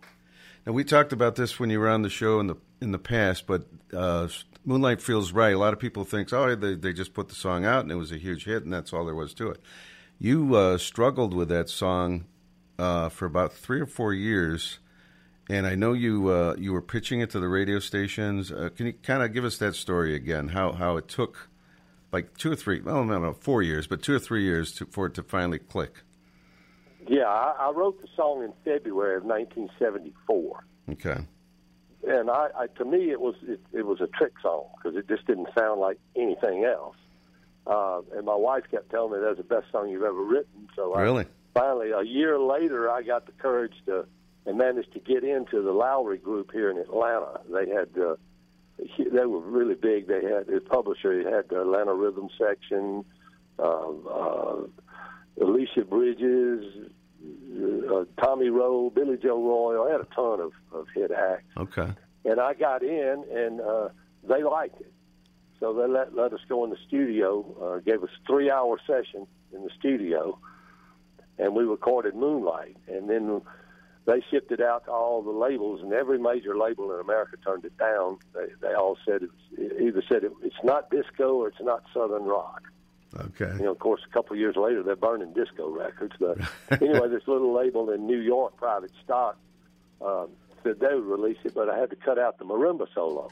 Now 0.65 0.73
we 0.73 0.83
talked 0.83 1.13
about 1.13 1.35
this 1.35 1.57
when 1.59 1.69
you 1.69 1.79
were 1.79 1.89
on 1.89 2.01
the 2.01 2.09
show 2.09 2.39
in 2.41 2.47
the 2.47 2.55
in 2.81 2.91
the 2.91 2.99
past, 2.99 3.47
but 3.47 3.65
uh, 3.93 4.27
Moonlight 4.65 5.01
Feels 5.01 5.31
Right. 5.31 5.53
A 5.53 5.57
lot 5.57 5.71
of 5.71 5.79
people 5.79 6.03
think, 6.03 6.33
oh, 6.33 6.53
they 6.55 6.75
they 6.75 6.91
just 6.91 7.13
put 7.13 7.29
the 7.29 7.35
song 7.35 7.63
out 7.63 7.83
and 7.83 7.91
it 7.93 7.95
was 7.95 8.11
a 8.11 8.17
huge 8.17 8.43
hit, 8.43 8.63
and 8.63 8.73
that's 8.73 8.91
all 8.91 9.05
there 9.05 9.15
was 9.15 9.33
to 9.35 9.51
it. 9.51 9.61
You 10.23 10.55
uh, 10.55 10.77
struggled 10.77 11.33
with 11.33 11.49
that 11.49 11.67
song 11.67 12.23
uh, 12.79 13.09
for 13.09 13.25
about 13.25 13.51
three 13.51 13.81
or 13.81 13.85
four 13.85 14.13
years, 14.13 14.79
and 15.49 15.67
I 15.67 15.75
know 15.75 15.91
you 15.91 16.29
uh, 16.29 16.55
you 16.57 16.71
were 16.71 16.81
pitching 16.81 17.19
it 17.19 17.29
to 17.31 17.41
the 17.41 17.49
radio 17.49 17.79
stations. 17.79 18.49
Uh, 18.49 18.69
can 18.73 18.85
you 18.85 18.93
kind 18.93 19.21
of 19.21 19.33
give 19.33 19.43
us 19.43 19.57
that 19.57 19.75
story 19.75 20.15
again? 20.15 20.47
How 20.47 20.71
how 20.71 20.95
it 20.95 21.09
took 21.09 21.49
like 22.13 22.37
two 22.37 22.53
or 22.53 22.55
three, 22.55 22.79
well, 22.79 23.03
no, 23.03 23.19
no, 23.19 23.33
four 23.33 23.63
years, 23.63 23.85
but 23.85 24.01
two 24.01 24.15
or 24.15 24.19
three 24.19 24.43
years 24.43 24.71
to, 24.75 24.85
for 24.85 25.07
it 25.07 25.13
to 25.15 25.23
finally 25.23 25.59
click. 25.59 26.03
Yeah, 27.05 27.25
I, 27.25 27.67
I 27.67 27.71
wrote 27.71 28.01
the 28.01 28.07
song 28.15 28.45
in 28.45 28.53
February 28.63 29.17
of 29.17 29.25
1974, 29.25 30.65
Okay. 30.93 31.17
and 32.07 32.29
I, 32.29 32.47
I 32.57 32.67
to 32.77 32.85
me 32.85 33.11
it 33.11 33.19
was 33.19 33.35
it, 33.43 33.59
it 33.73 33.85
was 33.85 33.99
a 33.99 34.07
trick 34.07 34.31
song 34.41 34.67
because 34.77 34.97
it 34.97 35.09
just 35.09 35.27
didn't 35.27 35.49
sound 35.53 35.81
like 35.81 35.99
anything 36.15 36.63
else. 36.63 36.95
Uh, 37.65 38.01
and 38.15 38.25
my 38.25 38.35
wife 38.35 38.63
kept 38.69 38.89
telling 38.89 39.13
me 39.13 39.25
that's 39.25 39.37
the 39.37 39.43
best 39.43 39.71
song 39.71 39.89
you've 39.89 40.03
ever 40.03 40.23
written. 40.23 40.67
So 40.75 40.93
Really? 40.95 41.23
I, 41.23 41.59
finally, 41.59 41.91
a 41.91 42.03
year 42.03 42.39
later, 42.39 42.89
I 42.89 43.03
got 43.03 43.25
the 43.25 43.31
courage 43.33 43.73
to 43.85 44.05
and 44.45 44.57
managed 44.57 44.91
to 44.93 44.99
get 44.99 45.23
into 45.23 45.61
the 45.61 45.71
Lowery 45.71 46.17
Group 46.17 46.51
here 46.51 46.69
in 46.69 46.77
Atlanta. 46.77 47.39
They 47.49 47.69
had 47.69 47.89
uh, 47.97 48.15
they 48.77 49.25
were 49.25 49.39
really 49.39 49.75
big. 49.75 50.07
They 50.07 50.23
had 50.23 50.47
the 50.47 50.61
publisher 50.69 51.17
he 51.19 51.25
had 51.25 51.49
the 51.49 51.61
Atlanta 51.61 51.93
Rhythm 51.93 52.29
section, 52.37 53.05
uh, 53.59 53.63
uh, 53.63 54.63
Alicia 55.41 55.85
Bridges, 55.85 56.65
uh, 57.23 58.03
Tommy 58.21 58.49
Roe, 58.49 58.89
Billy 58.89 59.17
Joe 59.17 59.41
Royal. 59.41 59.87
I 59.87 59.91
had 59.91 60.01
a 60.01 60.15
ton 60.15 60.39
of, 60.39 60.51
of 60.73 60.87
hit 60.93 61.11
acts. 61.11 61.45
Okay. 61.57 61.91
and 62.25 62.39
I 62.39 62.53
got 62.53 62.83
in, 62.83 63.23
and 63.31 63.61
uh, 63.61 63.89
they 64.27 64.43
liked 64.43 64.81
it. 64.81 64.92
So 65.63 65.71
they 65.71 65.87
let 65.87 66.13
let 66.13 66.33
us 66.33 66.41
go 66.49 66.65
in 66.65 66.71
the 66.71 66.77
studio. 66.85 67.45
Uh, 67.61 67.79
gave 67.79 68.03
us 68.03 68.09
three 68.27 68.51
hour 68.51 68.77
session 68.85 69.25
in 69.53 69.63
the 69.63 69.69
studio, 69.79 70.37
and 71.39 71.55
we 71.55 71.63
recorded 71.63 72.15
Moonlight. 72.15 72.75
And 72.89 73.09
then 73.09 73.41
they 74.05 74.21
shipped 74.29 74.51
it 74.51 74.59
out 74.59 74.83
to 74.85 74.91
all 74.91 75.21
the 75.23 75.31
labels, 75.31 75.79
and 75.81 75.93
every 75.93 76.19
major 76.19 76.57
label 76.57 76.93
in 76.93 76.99
America 76.99 77.37
turned 77.45 77.63
it 77.63 77.77
down. 77.77 78.17
They, 78.33 78.47
they 78.61 78.73
all 78.73 78.97
said 79.05 79.21
it's 79.23 79.79
either 79.81 80.03
said 80.11 80.25
it, 80.25 80.33
it's 80.41 80.61
not 80.65 80.91
disco 80.91 81.35
or 81.35 81.47
it's 81.47 81.61
not 81.61 81.83
southern 81.93 82.23
rock. 82.23 82.63
Okay. 83.17 83.53
You 83.55 83.63
know, 83.63 83.71
of 83.71 83.79
course, 83.79 84.01
a 84.05 84.13
couple 84.13 84.33
of 84.33 84.39
years 84.39 84.57
later, 84.57 84.83
they're 84.83 84.97
burning 84.97 85.31
disco 85.31 85.69
records. 85.69 86.15
But 86.19 86.39
anyway, 86.81 87.07
this 87.07 87.25
little 87.25 87.53
label 87.53 87.89
in 87.89 88.05
New 88.05 88.19
York, 88.19 88.57
Private 88.57 88.91
Stock, 89.01 89.37
um, 90.01 90.27
said 90.61 90.81
they 90.81 90.93
would 90.93 91.05
release 91.05 91.37
it, 91.45 91.53
but 91.55 91.69
I 91.69 91.79
had 91.79 91.89
to 91.91 91.95
cut 91.95 92.19
out 92.19 92.37
the 92.37 92.43
marimba 92.43 92.87
solo. 92.93 93.31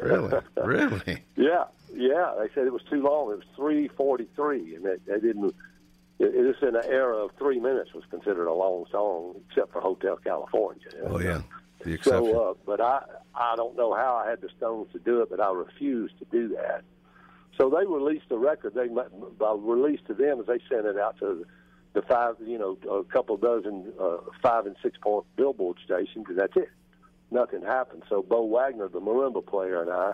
Really? 0.00 0.38
really? 0.56 1.22
Yeah, 1.36 1.64
yeah. 1.92 2.34
They 2.38 2.48
said 2.54 2.66
it 2.66 2.72
was 2.72 2.82
too 2.90 3.02
long. 3.02 3.32
It 3.32 3.36
was 3.36 3.46
three 3.56 3.88
forty-three, 3.88 4.76
and 4.76 4.84
they, 4.84 4.96
they 5.06 5.20
didn't. 5.20 5.54
It, 6.18 6.34
it 6.34 6.42
was 6.46 6.56
in 6.62 6.76
an 6.76 6.84
era 6.86 7.16
of 7.16 7.32
three 7.38 7.58
minutes 7.58 7.92
was 7.94 8.04
considered 8.10 8.46
a 8.46 8.52
long 8.54 8.86
song, 8.90 9.34
except 9.48 9.72
for 9.72 9.80
Hotel 9.80 10.16
California. 10.16 10.82
you 10.92 11.02
know. 11.02 11.14
Oh 11.16 11.20
yeah. 11.20 11.42
The 11.84 11.94
exception. 11.94 12.32
So, 12.32 12.50
uh, 12.50 12.54
but 12.64 12.80
I 12.80 13.02
I 13.34 13.56
don't 13.56 13.76
know 13.76 13.94
how 13.94 14.22
I 14.24 14.30
had 14.30 14.40
the 14.40 14.48
Stones 14.56 14.90
to 14.92 14.98
do 14.98 15.22
it, 15.22 15.30
but 15.30 15.40
I 15.40 15.52
refused 15.52 16.18
to 16.18 16.24
do 16.30 16.48
that. 16.56 16.82
So 17.58 17.70
they 17.70 17.86
released 17.86 18.28
the 18.28 18.38
record. 18.38 18.74
They 18.74 18.88
by 18.88 19.54
released 19.56 20.06
to 20.06 20.14
them 20.14 20.40
as 20.40 20.46
they 20.46 20.58
sent 20.68 20.86
it 20.86 20.98
out 20.98 21.18
to 21.20 21.44
the 21.92 22.02
five, 22.02 22.34
you 22.44 22.58
know, 22.58 22.76
a 22.90 23.04
couple 23.04 23.36
dozen 23.36 23.92
uh, 24.00 24.16
five 24.42 24.66
and 24.66 24.76
six 24.82 24.98
point 24.98 25.24
billboard 25.36 25.78
stations, 25.84 26.26
and 26.28 26.38
that's 26.38 26.56
it. 26.56 26.68
Nothing 27.34 27.62
happened. 27.62 28.04
So 28.08 28.22
Bo 28.22 28.44
Wagner, 28.44 28.88
the 28.88 29.00
marimba 29.00 29.44
player, 29.44 29.82
and 29.82 29.90
I 29.90 30.12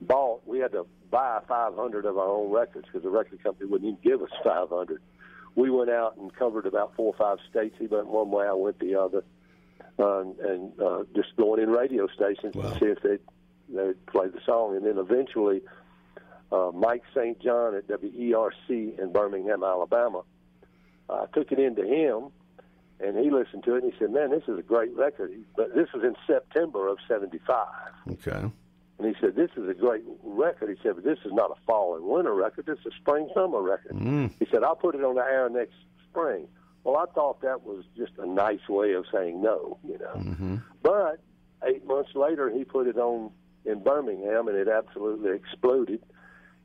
bought. 0.00 0.46
We 0.46 0.60
had 0.60 0.70
to 0.72 0.86
buy 1.10 1.40
500 1.48 2.04
of 2.06 2.16
our 2.16 2.28
own 2.28 2.50
records 2.52 2.86
because 2.86 3.02
the 3.02 3.10
record 3.10 3.42
company 3.42 3.68
wouldn't 3.68 3.88
even 3.90 4.00
give 4.02 4.22
us 4.22 4.30
500. 4.44 5.02
We 5.56 5.70
went 5.70 5.90
out 5.90 6.16
and 6.16 6.32
covered 6.34 6.66
about 6.66 6.94
four 6.94 7.12
or 7.12 7.16
five 7.18 7.38
states. 7.50 7.74
He 7.78 7.88
went 7.88 8.06
one 8.06 8.30
way, 8.30 8.46
I 8.46 8.52
went 8.52 8.78
the 8.78 8.94
other, 8.94 9.24
um, 9.98 10.36
and 10.40 10.80
uh, 10.80 11.02
just 11.16 11.34
going 11.36 11.60
in 11.60 11.70
radio 11.70 12.06
stations 12.08 12.54
Wow. 12.54 12.70
to 12.70 12.78
see 12.78 12.86
if 12.86 13.02
they 13.02 13.18
they 13.68 13.92
play 14.06 14.28
the 14.28 14.40
song. 14.46 14.76
And 14.76 14.86
then 14.86 14.96
eventually, 14.98 15.60
uh, 16.52 16.70
Mike 16.72 17.02
St. 17.14 17.38
John 17.40 17.74
at 17.74 17.88
WERC 17.88 18.98
in 18.98 19.12
Birmingham, 19.12 19.62
Alabama, 19.64 20.22
I 21.10 21.24
took 21.34 21.50
it 21.52 21.58
into 21.58 21.82
him, 21.84 22.30
and 23.00 23.16
he 23.16 23.30
listened 23.30 23.64
to 23.64 23.74
it 23.74 23.84
and 23.84 23.92
he 23.92 23.98
said, 23.98 24.10
"Man, 24.10 24.30
this 24.30 24.44
is 24.48 24.58
a 24.58 24.62
great 24.62 24.94
record." 24.96 25.32
But 25.56 25.74
this 25.74 25.88
was 25.92 26.04
in 26.04 26.16
September 26.26 26.88
of 26.88 26.98
'75. 27.06 27.66
Okay. 28.12 28.50
And 28.98 29.06
he 29.06 29.14
said, 29.20 29.36
"This 29.36 29.50
is 29.56 29.68
a 29.68 29.74
great 29.74 30.02
record." 30.22 30.70
He 30.70 30.82
said, 30.82 30.96
"But 30.96 31.04
this 31.04 31.18
is 31.24 31.32
not 31.32 31.50
a 31.50 31.60
fall 31.66 31.96
and 31.96 32.04
winter 32.04 32.34
record. 32.34 32.66
This 32.66 32.78
is 32.80 32.86
a 32.86 32.96
spring 33.00 33.30
summer 33.34 33.62
record." 33.62 33.92
Mm. 33.92 34.32
He 34.38 34.46
said, 34.50 34.64
"I'll 34.64 34.76
put 34.76 34.94
it 34.94 35.04
on 35.04 35.14
the 35.14 35.22
air 35.22 35.48
next 35.48 35.74
spring." 36.10 36.48
Well, 36.84 36.96
I 36.96 37.06
thought 37.12 37.40
that 37.42 37.64
was 37.64 37.84
just 37.96 38.12
a 38.18 38.26
nice 38.26 38.66
way 38.68 38.92
of 38.92 39.04
saying 39.12 39.42
no, 39.42 39.78
you 39.86 39.98
know. 39.98 40.14
Mm-hmm. 40.16 40.56
But 40.82 41.20
eight 41.66 41.84
months 41.86 42.14
later, 42.14 42.50
he 42.50 42.64
put 42.64 42.86
it 42.86 42.96
on 42.96 43.30
in 43.64 43.82
Birmingham, 43.82 44.48
and 44.48 44.56
it 44.56 44.68
absolutely 44.68 45.32
exploded. 45.32 46.02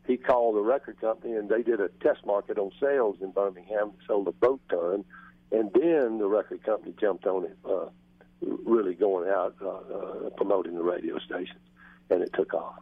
He 0.08 0.18
called 0.18 0.56
the 0.56 0.62
record 0.62 1.00
company, 1.00 1.34
and 1.34 1.50
they 1.50 1.64
did 1.64 1.80
a 1.80 1.90
test 2.02 2.26
market 2.26 2.58
on 2.58 2.72
sales 2.80 3.18
in 3.22 3.32
Birmingham, 3.32 3.94
sold 4.08 4.28
a 4.28 4.32
boat 4.32 4.62
ton, 4.70 5.06
and 5.52 5.72
then 5.74 6.18
the 6.18 6.28
record 6.28 6.64
company 6.64 6.94
jumped 7.00 7.26
on 7.26 7.46
it, 7.46 7.58
uh, 7.66 7.86
really 8.42 8.94
going 8.94 9.30
out 9.30 9.56
uh, 9.62 9.70
uh, 9.70 10.30
promoting 10.38 10.76
the 10.76 10.84
radio 10.84 11.18
stations, 11.20 11.60
and 12.10 12.22
it 12.22 12.32
took 12.34 12.54
off. 12.54 12.76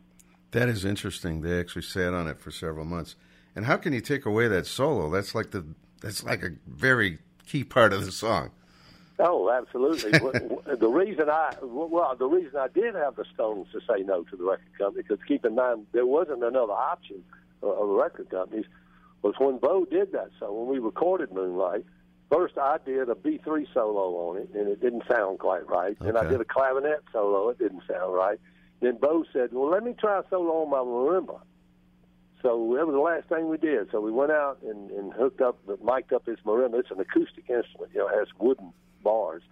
That 0.52 0.70
is 0.70 0.84
interesting. 0.86 1.42
They 1.42 1.60
actually 1.60 1.84
sat 1.84 2.14
on 2.14 2.28
it 2.28 2.40
for 2.40 2.52
several 2.52 2.86
months. 2.86 3.16
And 3.56 3.66
how 3.66 3.78
can 3.78 3.94
you 3.94 4.02
take 4.02 4.26
away 4.26 4.48
that 4.48 4.66
solo? 4.66 5.10
That's 5.10 5.36
like 5.36 5.52
the 5.52 5.66
that's 6.02 6.24
like 6.24 6.44
a 6.44 6.52
very 6.68 7.20
key 7.46 7.64
part 7.64 7.94
of 7.94 8.06
the 8.06 8.12
song. 8.12 8.52
Oh, 9.20 9.52
absolutely. 9.52 10.12
The 10.72 10.88
reason 10.88 11.30
I 11.30 11.54
well, 11.62 12.16
the 12.18 12.26
reason 12.26 12.58
I 12.58 12.68
did 12.68 12.96
have 12.96 13.18
the 13.18 13.26
Stones 13.34 13.68
to 13.74 13.80
say 13.82 14.04
no 14.04 14.24
to 14.24 14.36
the 14.36 14.44
record 14.44 14.78
company, 14.78 15.04
because 15.08 15.24
keep 15.28 15.46
in 15.46 15.56
mind 15.56 15.86
there 15.92 16.06
wasn't 16.06 16.44
another 16.44 16.74
option 16.74 17.24
uh, 17.62 17.68
of 17.68 17.90
the 17.90 17.94
record 17.94 18.30
companies, 18.30 18.66
was 19.22 19.36
when 19.38 19.58
Bo 19.58 19.86
did 19.86 20.14
that. 20.14 20.30
So 20.40 20.52
when 20.52 20.68
we 20.68 20.80
recorded 20.80 21.32
Moonlight, 21.32 21.86
first 22.32 22.58
I 22.58 22.78
did 22.86 23.10
a 23.10 23.16
B 23.16 23.40
three 23.44 23.68
solo 23.74 24.30
on 24.30 24.38
it, 24.38 24.50
and 24.54 24.68
it 24.68 24.82
didn't 24.82 25.04
sound 25.12 25.40
quite 25.40 25.68
right. 25.68 25.98
And 26.00 26.18
I 26.18 26.28
did 26.28 26.42
a 26.42 26.46
clavinet 26.46 27.04
solo, 27.12 27.50
it 27.50 27.60
didn't 27.60 27.84
sound 27.92 28.14
right. 28.14 28.40
Then 28.80 28.98
Bo 29.00 29.24
said, 29.32 29.50
"Well, 29.52 29.70
let 29.70 29.84
me 29.84 29.94
try 30.00 30.20
a 30.20 30.24
solo 30.30 30.64
on 30.64 30.70
my 30.70 30.78
marimba." 30.78 31.42
So 32.42 32.74
that 32.76 32.88
was 32.88 32.96
the 32.96 33.00
last 33.00 33.30
thing 33.30 33.50
we 33.50 33.58
did. 33.58 33.92
So 33.92 34.02
we 34.02 34.12
went 34.12 34.32
out 34.32 34.58
and, 34.64 34.90
and 34.92 35.14
hooked 35.14 35.42
up, 35.42 35.60
mic'd 35.84 36.12
up 36.12 36.26
his 36.26 36.40
marimba. 36.46 36.80
It's 36.80 36.90
an 36.90 37.00
acoustic 37.00 37.50
instrument, 37.50 37.92
you 37.94 38.00
know, 38.00 38.08
it 38.08 38.18
has 38.18 38.28
wooden 38.40 38.74
bars. 39.04 39.44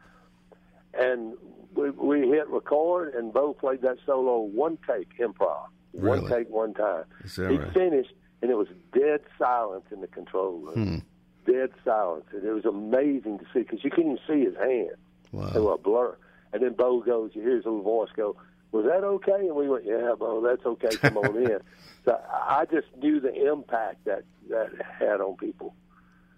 And 0.96 1.36
we, 1.76 1.92
we 1.92 2.28
hit 2.30 2.48
record, 2.48 3.14
and 3.14 3.32
Bo 3.32 3.54
played 3.54 3.84
that 3.84 3.98
solo 4.06 4.40
one 4.40 4.80
take, 4.88 5.20
improv. 5.20 5.68
One 5.92 6.28
take, 6.28 6.50
one 6.50 6.74
time. 6.74 7.04
He 7.36 7.42
right? 7.44 7.74
finished, 7.74 8.14
and 8.42 8.50
it 8.50 8.56
was 8.56 8.68
dead 8.92 9.22
silence 9.38 9.86
in 9.92 10.02
the 10.02 10.08
control 10.08 10.60
room. 10.60 10.74
Hmm. 10.74 10.98
Dead 11.46 11.70
silence. 11.84 12.26
And 12.34 12.44
it 12.44 12.52
was 12.52 12.66
amazing 12.66 13.40
to 13.40 13.46
see, 13.54 13.60
because 13.60 13.84
you 13.84 13.90
couldn't 13.90 14.12
even 14.14 14.24
see 14.28 14.46
his. 14.46 14.56
They 14.56 14.90
Wow. 15.32 15.52
were 15.54 15.74
a 15.74 15.78
blur. 15.78 16.18
And 16.54 16.64
then 16.64 16.74
Bo 16.74 17.02
goes, 17.02 17.32
you 17.34 17.42
hear 17.42 17.56
his 17.58 17.66
little 17.66 17.82
voice 17.84 18.10
go, 18.16 18.36
was 18.72 18.86
that 18.86 19.04
okay? 19.04 19.48
And 19.48 19.56
we 19.56 19.68
went, 19.70 19.86
yeah, 19.86 20.14
Bo, 20.18 20.42
that's 20.42 20.66
okay. 20.66 20.98
Come 20.98 21.18
on 21.18 21.36
in. 21.44 21.60
So 22.06 22.20
I 22.32 22.66
just 22.72 22.88
knew 22.98 23.20
the 23.20 23.34
impact 23.52 24.06
that 24.06 24.24
that 24.50 24.70
had 25.00 25.22
on 25.22 25.36
people 25.38 25.76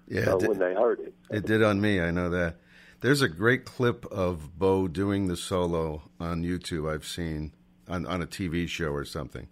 Yeah, 0.07 0.31
uh, 0.31 0.37
did, 0.37 0.49
when 0.49 0.59
they 0.59 0.73
heard 0.73 0.99
it. 0.99 1.13
it 1.29 1.45
did 1.45 1.63
on 1.63 1.79
me. 1.79 2.01
I 2.01 2.11
know 2.11 2.29
that. 2.29 2.57
There's 2.99 3.21
a 3.21 3.29
great 3.29 3.63
clip 3.65 4.05
of 4.11 4.57
Bo 4.59 4.87
doing 4.87 5.27
the 5.27 5.37
solo 5.37 6.03
on 6.19 6.43
YouTube. 6.43 6.91
I've 6.91 7.05
seen 7.05 7.53
on 7.87 8.05
on 8.05 8.21
a 8.21 8.27
TV 8.27 8.67
show 8.67 8.89
or 8.91 9.05
something. 9.05 9.47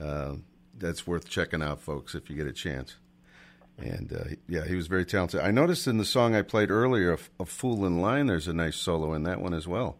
Uh, 0.00 0.36
that's 0.78 1.06
worth 1.06 1.28
checking 1.28 1.62
out, 1.62 1.80
folks, 1.80 2.14
if 2.14 2.28
you 2.30 2.36
get 2.36 2.46
a 2.46 2.52
chance. 2.52 2.96
And 3.78 4.12
uh, 4.12 4.24
yeah, 4.48 4.64
he 4.64 4.74
was 4.74 4.86
very 4.86 5.04
talented. 5.04 5.40
I 5.40 5.50
noticed 5.50 5.86
in 5.86 5.98
the 5.98 6.04
song 6.04 6.34
I 6.34 6.42
played 6.42 6.70
earlier, 6.70 7.18
"A, 7.38 7.44
Fool 7.44 7.84
in 7.84 8.00
Line," 8.00 8.26
there's 8.26 8.48
a 8.48 8.54
nice 8.54 8.76
solo 8.76 9.12
in 9.12 9.24
that 9.24 9.40
one 9.40 9.52
as 9.52 9.68
well. 9.68 9.98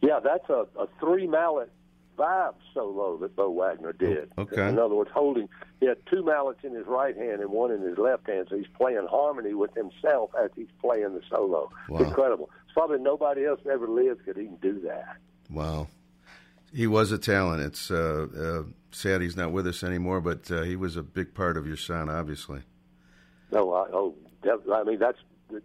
Yeah, 0.00 0.20
that's 0.22 0.48
a, 0.48 0.66
a 0.78 0.88
three 0.98 1.26
mallet 1.26 1.70
vibe 2.16 2.54
solo 2.74 3.16
that 3.18 3.36
Bo 3.36 3.50
Wagner 3.50 3.92
did. 3.92 4.30
Oh, 4.36 4.42
okay. 4.42 4.68
In 4.68 4.78
other 4.78 4.94
words, 4.94 5.10
holding 5.12 5.48
he 5.80 5.86
had 5.86 5.98
two 6.10 6.24
mallets 6.24 6.60
in 6.64 6.74
his 6.74 6.86
right 6.86 7.16
hand 7.16 7.40
and 7.40 7.50
one 7.50 7.70
in 7.70 7.82
his 7.82 7.98
left 7.98 8.26
hand, 8.26 8.46
so 8.50 8.56
he's 8.56 8.66
playing 8.76 9.06
harmony 9.08 9.54
with 9.54 9.72
himself 9.74 10.30
as 10.42 10.50
he's 10.56 10.68
playing 10.80 11.14
the 11.14 11.22
solo. 11.30 11.70
Wow. 11.88 12.00
Incredible. 12.00 12.50
It's 12.64 12.72
probably 12.74 12.98
nobody 12.98 13.44
else 13.44 13.60
ever 13.70 13.86
lived 13.86 14.24
could 14.24 14.38
even 14.38 14.56
do 14.56 14.80
that. 14.80 15.16
Wow. 15.50 15.88
He 16.72 16.86
was 16.86 17.12
a 17.12 17.18
talent. 17.18 17.62
It's 17.62 17.90
uh, 17.90 18.26
uh, 18.36 18.62
sad 18.90 19.20
he's 19.20 19.36
not 19.36 19.52
with 19.52 19.66
us 19.66 19.82
anymore, 19.82 20.20
but 20.20 20.50
uh, 20.50 20.62
he 20.62 20.76
was 20.76 20.96
a 20.96 21.02
big 21.02 21.34
part 21.34 21.56
of 21.56 21.66
your 21.66 21.76
sound, 21.76 22.10
obviously. 22.10 22.62
No, 23.50 23.72
I, 23.72 23.86
oh, 23.92 24.14
I 24.72 24.84
mean 24.84 24.98
that's 24.98 25.18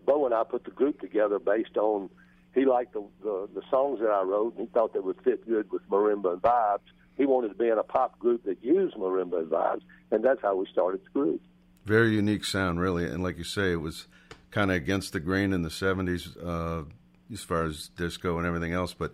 Bo 0.05 0.25
and 0.25 0.33
I 0.33 0.43
put 0.43 0.63
the 0.63 0.71
group 0.71 0.99
together 0.99 1.39
based 1.39 1.77
on 1.77 2.09
he 2.53 2.65
liked 2.65 2.93
the, 2.93 3.03
the 3.23 3.49
the 3.55 3.61
songs 3.69 3.99
that 3.99 4.09
I 4.09 4.23
wrote, 4.23 4.55
and 4.57 4.67
he 4.67 4.73
thought 4.73 4.93
they 4.93 4.99
would 4.99 5.21
fit 5.23 5.47
good 5.47 5.71
with 5.71 5.87
marimba 5.89 6.33
and 6.33 6.41
vibes. 6.41 6.79
He 7.17 7.25
wanted 7.25 7.49
to 7.49 7.55
be 7.55 7.67
in 7.67 7.77
a 7.77 7.83
pop 7.83 8.17
group 8.19 8.43
that 8.45 8.63
used 8.63 8.95
marimba 8.95 9.39
and 9.39 9.51
vibes, 9.51 9.81
and 10.11 10.23
that's 10.23 10.41
how 10.41 10.55
we 10.55 10.65
started 10.71 11.01
the 11.03 11.09
group. 11.19 11.41
Very 11.85 12.15
unique 12.15 12.45
sound, 12.45 12.79
really. 12.79 13.05
And 13.05 13.21
like 13.21 13.37
you 13.37 13.43
say, 13.43 13.73
it 13.73 13.81
was 13.81 14.07
kind 14.51 14.71
of 14.71 14.77
against 14.77 15.13
the 15.13 15.19
grain 15.19 15.51
in 15.51 15.63
the 15.63 15.69
70s 15.69 16.37
uh, 16.43 16.85
as 17.31 17.41
far 17.41 17.65
as 17.65 17.89
disco 17.89 18.37
and 18.37 18.47
everything 18.47 18.71
else. 18.71 18.93
But 18.93 19.13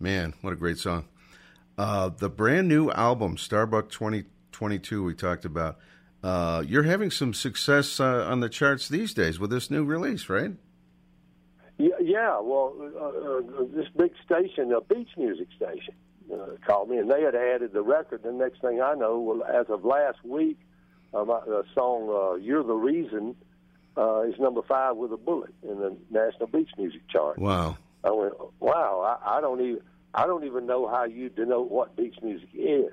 man, 0.00 0.34
what 0.40 0.52
a 0.52 0.56
great 0.56 0.78
song. 0.78 1.06
Uh, 1.76 2.08
the 2.08 2.28
brand 2.28 2.66
new 2.66 2.90
album, 2.90 3.36
Starbuck 3.36 3.90
2022, 3.90 5.04
we 5.04 5.14
talked 5.14 5.44
about. 5.44 5.78
Uh, 6.22 6.64
you're 6.66 6.82
having 6.82 7.10
some 7.10 7.32
success 7.32 8.00
uh, 8.00 8.26
on 8.28 8.40
the 8.40 8.48
charts 8.48 8.88
these 8.88 9.14
days 9.14 9.38
with 9.38 9.50
this 9.50 9.70
new 9.70 9.84
release, 9.84 10.28
right? 10.28 10.52
Yeah, 11.78 11.90
yeah. 12.00 12.40
Well, 12.40 12.74
uh, 13.00 13.62
uh, 13.62 13.64
this 13.72 13.86
big 13.96 14.10
station, 14.24 14.72
a 14.72 14.80
beach 14.80 15.10
music 15.16 15.46
station, 15.54 15.94
uh, 16.32 16.56
called 16.66 16.90
me, 16.90 16.98
and 16.98 17.08
they 17.08 17.22
had 17.22 17.36
added 17.36 17.72
the 17.72 17.82
record. 17.82 18.24
The 18.24 18.32
next 18.32 18.60
thing 18.60 18.80
I 18.82 18.94
know, 18.94 19.20
well, 19.20 19.44
as 19.44 19.66
of 19.68 19.84
last 19.84 20.24
week, 20.24 20.58
uh, 21.14 21.24
my, 21.24 21.40
the 21.46 21.62
song 21.74 22.08
uh, 22.10 22.34
"You're 22.34 22.64
the 22.64 22.74
Reason" 22.74 23.36
uh, 23.96 24.22
is 24.22 24.34
number 24.40 24.62
five 24.62 24.96
with 24.96 25.12
a 25.12 25.16
bullet 25.16 25.54
in 25.62 25.78
the 25.78 25.96
National 26.10 26.48
Beach 26.48 26.70
Music 26.76 27.02
Chart. 27.08 27.38
Wow. 27.38 27.76
I 28.04 28.10
went, 28.10 28.34
wow, 28.60 29.18
I, 29.22 29.38
I 29.38 29.40
don't 29.40 29.60
even 29.60 29.80
I 30.14 30.26
don't 30.26 30.44
even 30.44 30.66
know 30.66 30.88
how 30.88 31.04
you 31.04 31.28
denote 31.28 31.70
what 31.70 31.96
beach 31.96 32.16
music 32.22 32.48
is. 32.54 32.92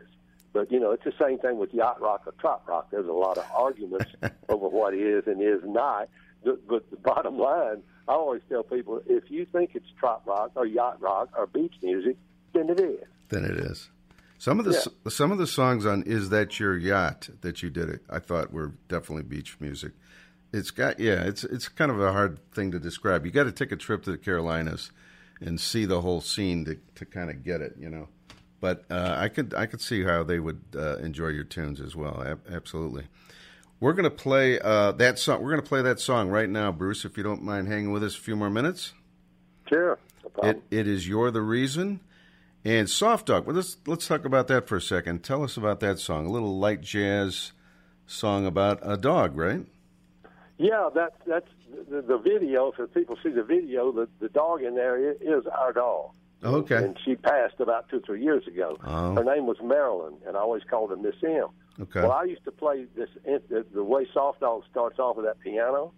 But 0.56 0.72
you 0.72 0.80
know, 0.80 0.92
it's 0.92 1.04
the 1.04 1.12
same 1.22 1.38
thing 1.38 1.58
with 1.58 1.74
yacht 1.74 2.00
rock 2.00 2.22
or 2.26 2.32
trop 2.40 2.66
rock. 2.66 2.88
There's 2.90 3.10
a 3.10 3.12
lot 3.12 3.38
of 3.38 3.46
arguments 3.54 4.10
over 4.50 4.70
what 4.70 4.94
is 4.94 5.28
and 5.28 5.42
is 5.42 5.60
not. 5.66 6.08
But 6.46 6.90
the 6.90 6.96
bottom 6.96 7.38
line, 7.38 7.84
I 8.08 8.14
always 8.14 8.42
tell 8.48 8.64
people, 8.64 9.02
if 9.06 9.30
you 9.30 9.46
think 9.52 9.72
it's 9.74 9.92
trop 10.00 10.26
rock 10.26 10.52
or 10.56 10.66
yacht 10.66 11.02
rock 11.02 11.28
or 11.38 11.46
beach 11.46 11.74
music, 11.84 12.16
then 12.54 12.70
it 12.70 12.80
is. 12.80 13.04
than 13.28 13.44
it 13.44 13.58
is. 13.58 13.90
Some 14.38 14.60
of 14.60 14.64
the 14.64 14.78
s 14.78 14.88
some 15.14 15.34
of 15.34 15.40
the 15.40 15.48
songs 15.48 15.86
on 15.86 16.04
"Is 16.04 16.30
That 16.30 16.58
Your 16.58 16.78
Yacht" 16.78 17.30
that 17.42 17.62
you 17.62 17.70
did 17.70 17.90
it, 17.90 18.04
I 18.10 18.20
thought 18.20 18.54
were 18.54 18.72
definitely 18.88 19.24
beach 19.24 19.58
music. 19.60 19.92
It's 20.54 20.72
got 20.72 21.02
yeah, 21.02 21.24
it's 21.24 21.44
it's 21.44 21.68
kind 21.68 21.92
of 21.92 22.00
a 22.00 22.14
hard 22.14 22.40
thing 22.54 22.72
to 22.72 22.80
describe. 22.80 23.26
You 23.26 23.32
got 23.34 23.44
to 23.44 23.52
take 23.52 23.74
a 23.74 23.76
trip 23.76 24.04
to 24.04 24.12
the 24.12 24.18
Carolinas 24.18 24.92
and 25.42 25.60
see 25.60 25.84
the 25.84 26.00
whole 26.00 26.22
scene 26.22 26.64
to 26.64 26.78
to 26.96 27.06
kind 27.06 27.30
of 27.30 27.44
get 27.44 27.60
it, 27.60 27.76
you 27.78 27.90
know. 27.90 28.08
But 28.66 28.84
uh, 28.90 29.16
I 29.16 29.30
could 29.30 29.54
I 29.54 29.68
could 29.68 29.80
see 29.80 30.04
how 30.06 30.24
they 30.24 30.40
would 30.40 30.60
uh, 30.76 30.98
enjoy 30.98 31.28
your 31.28 31.44
tunes 31.44 31.80
as 31.80 31.96
well. 31.96 32.24
Ab- 32.26 32.48
absolutely. 32.52 33.06
We're 33.80 33.94
gonna 33.94 34.10
play 34.10 34.60
uh, 34.60 34.92
that 34.94 35.20
song. 35.20 35.44
We're 35.44 35.52
gonna 35.52 35.62
play 35.62 35.84
that 35.84 36.00
song 36.00 36.30
right 36.30 36.50
now, 36.50 36.72
Bruce. 36.72 37.06
If 37.06 37.16
you 37.16 37.22
don't 37.22 37.44
mind 37.44 37.68
hanging 37.68 37.92
with 37.92 38.04
us 38.04 38.18
a 38.18 38.20
few 38.20 38.36
more 38.36 38.50
minutes. 38.50 38.94
Sure. 39.70 40.00
No. 40.42 40.50
It, 40.50 40.64
it 40.72 40.88
is 40.88 41.08
You're 41.08 41.30
the 41.30 41.44
Reason. 41.44 42.00
And 42.64 42.90
Soft 42.90 43.28
Dog, 43.28 43.46
well, 43.46 43.56
let's, 43.56 43.78
let's 43.86 44.08
talk 44.08 44.26
about 44.26 44.48
that 44.48 44.68
for 44.68 44.78
a 44.78 44.82
second. 44.82 45.24
Tell 45.24 45.44
us 45.44 45.58
about 45.58 45.80
that 45.82 46.00
song. 46.00 46.26
A 46.26 46.32
little 46.32 46.58
light 46.58 46.82
jazz 46.82 47.52
song 48.08 48.48
about 48.48 48.80
a 48.82 48.98
dog, 48.98 49.38
right? 49.38 49.64
Yeah, 50.58 50.90
that's 50.92 51.16
that's 51.28 51.50
the, 51.88 52.02
the 52.02 52.18
video. 52.18 52.74
If 52.76 52.92
people 52.96 53.16
see 53.22 53.30
the 53.30 53.44
video. 53.44 53.92
The 53.92 54.10
the 54.20 54.30
dog 54.30 54.64
in 54.64 54.74
there 54.74 55.12
is 55.12 55.46
our 55.46 55.72
dog. 55.72 56.14
Okay. 56.44 56.76
And 56.76 56.98
she 57.04 57.16
passed 57.16 57.60
about 57.60 57.90
two 57.90 58.02
three 58.02 58.24
years 58.24 58.48
ago. 58.48 58.78
Oh. 58.84 59.16
Her 59.16 59.24
name 59.24 59.48
was 59.48 59.58
Marilyn, 59.64 60.16
and 60.28 60.38
I 60.38 60.42
always 60.42 60.64
called 60.70 60.92
her 60.92 60.98
Miss 60.98 61.16
M. 61.24 61.48
Okay. 61.80 62.02
Well, 62.02 62.12
I 62.12 62.24
used 62.24 62.44
to 62.46 62.52
play 62.52 62.86
this 62.96 63.10
the, 63.26 63.66
the 63.74 63.84
way 63.84 64.08
Soft 64.14 64.42
Dog 64.42 64.64
starts 64.70 65.00
off 65.00 65.18
with 65.18 65.26
that 65.26 65.40
piano. 65.40 65.94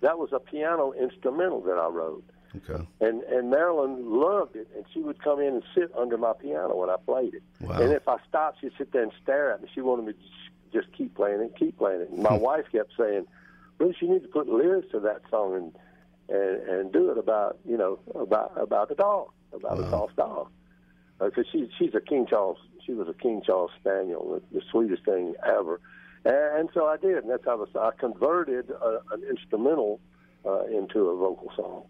That 0.00 0.18
was 0.18 0.30
a 0.32 0.38
piano 0.38 0.92
instrumental 0.92 1.60
that 1.62 1.76
I 1.76 1.88
wrote. 1.88 2.24
Okay. 2.56 2.84
And 3.00 3.22
and 3.24 3.50
Marilyn 3.50 4.10
loved 4.10 4.56
it, 4.56 4.68
and 4.74 4.84
she 4.92 5.00
would 5.00 5.22
come 5.22 5.40
in 5.40 5.54
and 5.54 5.62
sit 5.74 5.92
under 5.96 6.16
my 6.16 6.32
piano 6.32 6.76
when 6.76 6.90
I 6.90 6.96
played 7.04 7.34
it. 7.34 7.42
Wow. 7.60 7.80
And 7.80 7.92
if 7.92 8.08
I 8.08 8.16
stopped, 8.28 8.60
she'd 8.60 8.72
sit 8.78 8.92
there 8.92 9.02
and 9.02 9.12
stare 9.22 9.52
at 9.52 9.62
me. 9.62 9.68
She 9.74 9.80
wanted 9.80 10.06
me 10.06 10.12
to 10.12 10.18
just- 10.18 10.92
keep 10.96 11.14
playing 11.14 11.40
it, 11.40 11.56
keep 11.56 11.78
playing 11.78 12.00
it. 12.00 12.10
And 12.10 12.22
my 12.22 12.36
hmm. 12.36 12.42
wife 12.42 12.66
kept 12.70 12.92
saying, 12.96 13.26
"Bruce, 13.78 13.96
you 14.00 14.08
need 14.08 14.22
to 14.22 14.28
put 14.28 14.48
lyrics 14.48 14.90
to 14.92 15.00
that 15.00 15.22
song 15.30 15.54
and 15.54 15.72
and 16.28 16.68
and 16.68 16.92
do 16.92 17.10
it 17.10 17.18
about 17.18 17.58
you 17.64 17.76
know 17.76 17.98
about 18.14 18.52
about 18.56 18.88
the 18.88 18.94
dog, 18.94 19.30
about 19.52 19.78
a 19.80 19.88
soft 19.90 20.16
dog." 20.16 20.48
Because 21.18 21.46
she's 21.52 21.68
she's 21.78 21.94
a 21.94 22.00
King 22.00 22.26
Charles, 22.28 22.58
she 22.86 22.94
was 22.94 23.08
a 23.08 23.14
King 23.14 23.42
Charles 23.44 23.70
Spaniel, 23.78 24.40
the, 24.52 24.58
the 24.58 24.64
sweetest 24.70 25.04
thing 25.04 25.34
ever. 25.46 25.80
And, 26.24 26.34
and 26.34 26.68
so 26.74 26.86
I 26.86 26.96
did, 26.96 27.18
and 27.18 27.30
that's 27.30 27.44
how 27.44 27.66
I, 27.74 27.78
I 27.78 27.90
converted 27.98 28.70
uh, 28.70 28.98
an 29.12 29.22
instrumental 29.28 30.00
uh, 30.46 30.64
into 30.64 31.08
a 31.08 31.16
vocal 31.16 31.52
song. 31.56 31.82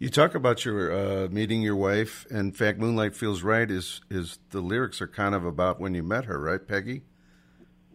You 0.00 0.08
talk 0.10 0.34
about 0.34 0.64
your 0.64 0.92
uh, 0.92 1.28
meeting 1.28 1.62
your 1.62 1.76
wife. 1.76 2.26
In 2.30 2.50
fact, 2.50 2.80
Moonlight 2.80 3.14
Feels 3.14 3.44
Right 3.44 3.70
is, 3.70 4.00
is 4.10 4.40
the 4.50 4.60
lyrics 4.60 5.00
are 5.00 5.06
kind 5.06 5.32
of 5.32 5.44
about 5.46 5.78
when 5.78 5.94
you 5.94 6.02
met 6.02 6.24
her, 6.24 6.40
right, 6.40 6.66
Peggy? 6.66 7.02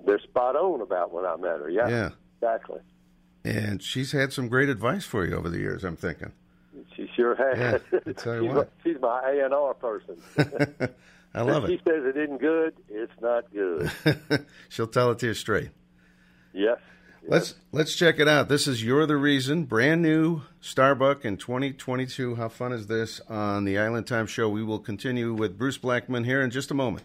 they're 0.06 0.20
spot 0.20 0.56
on 0.56 0.80
about 0.80 1.12
when 1.12 1.26
I 1.26 1.36
met 1.36 1.60
her. 1.60 1.70
Yeah, 1.70 1.90
Yeah. 1.90 2.10
exactly. 2.38 2.80
And 3.44 3.84
she's 3.84 4.14
had 4.14 4.32
some 4.32 4.48
great 4.48 4.70
advice 4.70 5.04
for 5.04 5.26
you 5.26 5.36
over 5.36 5.50
the 5.50 5.58
years, 5.60 5.84
I'm 5.84 5.98
thinking. 5.98 6.32
She 6.98 7.08
sure 7.16 7.36
has. 7.36 7.82
Yeah, 7.94 8.00
I 8.08 8.12
tell 8.18 8.36
you 8.36 8.42
she's, 8.42 8.56
what. 8.56 8.72
My, 8.86 8.92
she's 8.92 9.02
my 9.02 9.22
A 9.30 9.46
and 9.46 9.54
R 9.54 9.74
person. 9.76 10.18
I 11.34 11.42
love 11.42 11.66
if 11.66 11.70
she 11.70 11.78
says 11.78 12.04
it 12.04 12.18
isn't 12.18 12.42
good, 12.42 12.74
it's 12.90 13.14
not 13.22 13.46
good. 13.54 13.92
She'll 14.70 14.88
tell 14.88 15.12
it 15.12 15.20
to 15.20 15.28
you 15.28 15.34
straight. 15.36 15.70
yes. 16.54 16.80
Let's 17.30 17.56
let's 17.74 17.94
check 17.94 18.20
it 18.20 18.28
out. 18.28 18.48
This 18.48 18.68
is 18.68 18.84
You're 18.84 19.06
the 19.06 19.18
Reason, 19.18 19.66
brand 19.66 20.02
new 20.02 20.44
Starbuck 20.62 21.26
in 21.26 21.36
2022. 21.36 22.36
How 22.36 22.48
fun 22.48 22.72
is 22.72 22.88
this 22.88 23.20
on 23.28 23.66
the 23.66 23.78
Island 23.78 24.08
Time 24.08 24.28
Show? 24.28 24.48
We 24.48 24.64
will 24.64 24.80
continue 24.80 25.34
with 25.34 25.58
Bruce 25.58 25.78
Blackman 25.78 26.24
here 26.24 26.42
in 26.42 26.52
just 26.52 26.72
a 26.72 26.74
moment. 26.74 27.04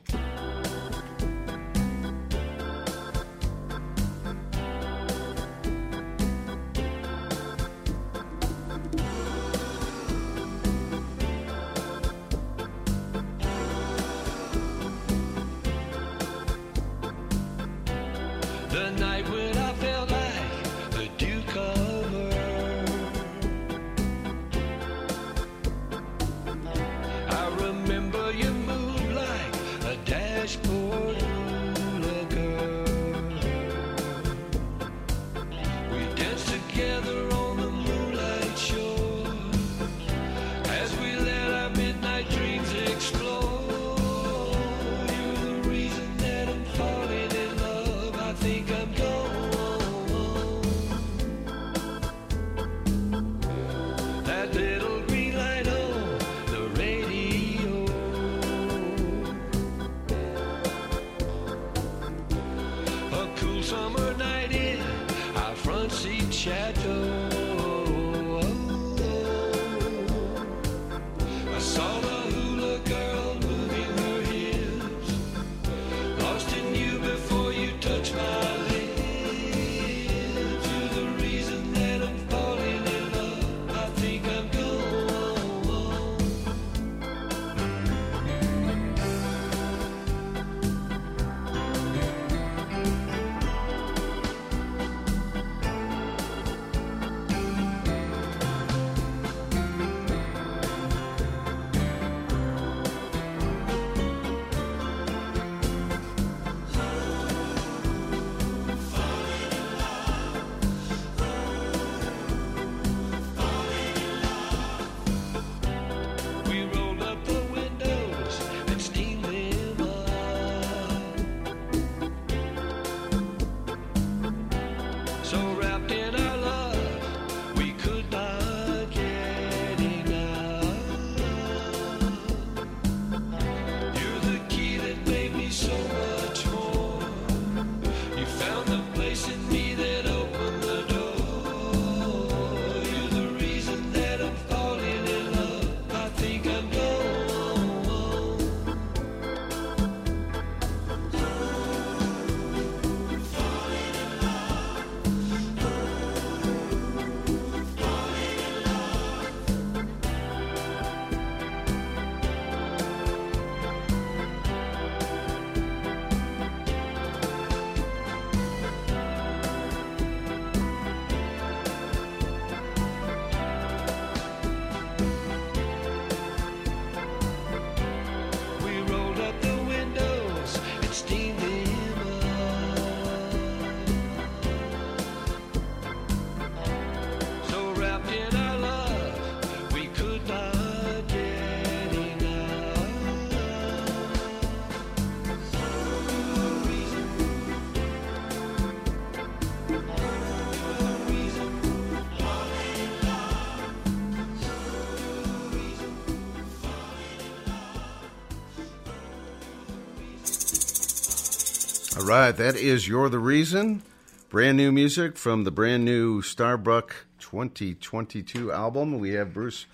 Right, 212.18 212.36
that 212.36 212.56
is 212.56 212.86
You're 212.86 213.08
the 213.08 213.18
Reason. 213.18 213.82
Brand 214.28 214.58
new 214.58 214.70
music 214.70 215.16
from 215.16 215.44
the 215.44 215.50
brand 215.50 215.84
new 215.84 216.20
Starbuck 216.20 217.06
2022 217.20 218.52
album. 218.52 218.98
We 218.98 219.12
have 219.12 219.32
Bruce 219.32 219.64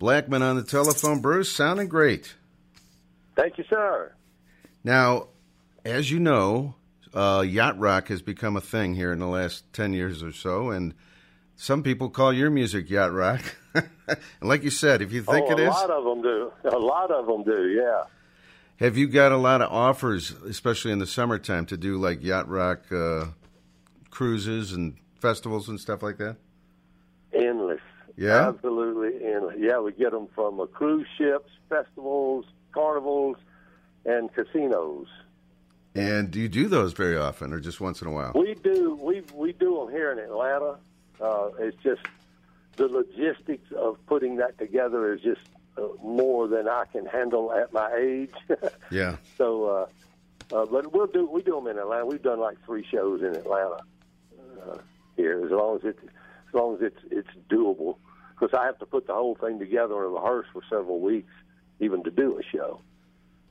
Blackman 0.00 0.42
on 0.42 0.56
the 0.56 0.64
telephone. 0.64 1.20
Bruce, 1.20 1.52
sounding 1.52 1.88
great. 1.88 2.34
Thank 3.36 3.58
you, 3.58 3.64
sir. 3.70 4.12
Now, 4.82 5.28
as 5.84 6.10
you 6.10 6.18
know, 6.18 6.74
uh, 7.12 7.44
yacht 7.46 7.78
rock 7.78 8.08
has 8.08 8.22
become 8.22 8.56
a 8.56 8.60
thing 8.60 8.96
here 8.96 9.12
in 9.12 9.20
the 9.20 9.28
last 9.28 9.72
10 9.72 9.92
years 9.92 10.20
or 10.20 10.32
so, 10.32 10.70
and 10.70 10.94
some 11.54 11.84
people 11.84 12.08
call 12.10 12.32
your 12.32 12.50
music 12.50 12.90
yacht 12.90 13.12
rock. 13.12 13.40
and 13.74 14.18
like 14.42 14.64
you 14.64 14.70
said, 14.70 15.00
if 15.00 15.12
you 15.12 15.22
think 15.22 15.46
oh, 15.48 15.52
it 15.52 15.60
a 15.60 15.70
lot 15.70 15.90
of 15.90 16.04
them 16.04 16.22
do. 16.22 16.52
A 16.64 16.76
lot 16.76 17.12
of 17.12 17.26
them 17.26 17.44
do. 17.44 17.68
Yeah. 17.68 18.02
Have 18.76 18.96
you 18.96 19.06
got 19.06 19.32
a 19.32 19.36
lot 19.36 19.62
of 19.62 19.72
offers, 19.72 20.30
especially 20.30 20.92
in 20.92 20.98
the 20.98 21.06
summertime, 21.06 21.66
to 21.66 21.76
do 21.76 21.96
like 21.96 22.22
yacht 22.22 22.48
rock 22.48 22.90
uh, 22.92 23.26
cruises 24.10 24.72
and 24.72 24.96
festivals 25.20 25.68
and 25.68 25.80
stuff 25.80 26.02
like 26.02 26.18
that? 26.18 26.36
Endless. 27.32 27.80
Yeah? 28.16 28.48
Absolutely 28.48 29.24
endless. 29.24 29.56
Yeah, 29.58 29.80
we 29.80 29.92
get 29.92 30.12
them 30.12 30.28
from 30.34 30.60
uh, 30.60 30.66
cruise 30.66 31.06
ships, 31.16 31.50
festivals, 31.68 32.46
carnivals, 32.72 33.36
and 34.04 34.32
casinos. 34.34 35.06
And 35.94 36.30
do 36.30 36.40
you 36.40 36.48
do 36.48 36.66
those 36.66 36.92
very 36.92 37.16
often, 37.16 37.52
or 37.52 37.60
just 37.60 37.80
once 37.80 38.02
in 38.02 38.08
a 38.08 38.10
while? 38.10 38.32
We 38.34 38.54
do. 38.54 38.98
We 39.00 39.22
we 39.32 39.52
do 39.52 39.78
them 39.78 39.94
here 39.94 40.10
in 40.10 40.18
Atlanta. 40.18 40.76
Uh, 41.20 41.50
it's 41.60 41.76
just 41.84 42.02
the 42.76 42.88
logistics 42.88 43.70
of 43.72 44.04
putting 44.06 44.36
that 44.36 44.58
together 44.58 45.14
is 45.14 45.20
just 45.20 45.40
more 46.02 46.48
than 46.48 46.68
I 46.68 46.84
can 46.92 47.06
handle 47.06 47.52
at 47.52 47.72
my 47.72 47.92
age. 47.94 48.32
Yeah. 48.90 49.16
so, 49.38 49.64
uh, 49.64 49.86
uh, 50.54 50.66
but 50.66 50.92
we'll 50.92 51.06
do. 51.06 51.28
We 51.28 51.42
do 51.42 51.54
them 51.56 51.66
in 51.66 51.78
Atlanta. 51.78 52.06
We've 52.06 52.22
done 52.22 52.38
like 52.38 52.58
three 52.64 52.86
shows 52.88 53.22
in 53.22 53.34
Atlanta 53.34 53.78
uh, 54.38 54.78
here. 55.16 55.44
As 55.44 55.50
long 55.50 55.76
as 55.78 55.84
it, 55.84 55.98
as 56.48 56.54
long 56.54 56.76
as 56.76 56.82
it's 56.82 57.00
it's 57.10 57.28
doable, 57.50 57.96
because 58.30 58.56
I 58.56 58.66
have 58.66 58.78
to 58.78 58.86
put 58.86 59.06
the 59.06 59.14
whole 59.14 59.34
thing 59.34 59.58
together 59.58 60.04
and 60.04 60.14
rehearse 60.14 60.46
for 60.52 60.62
several 60.68 61.00
weeks, 61.00 61.32
even 61.80 62.04
to 62.04 62.10
do 62.10 62.38
a 62.38 62.42
show. 62.56 62.80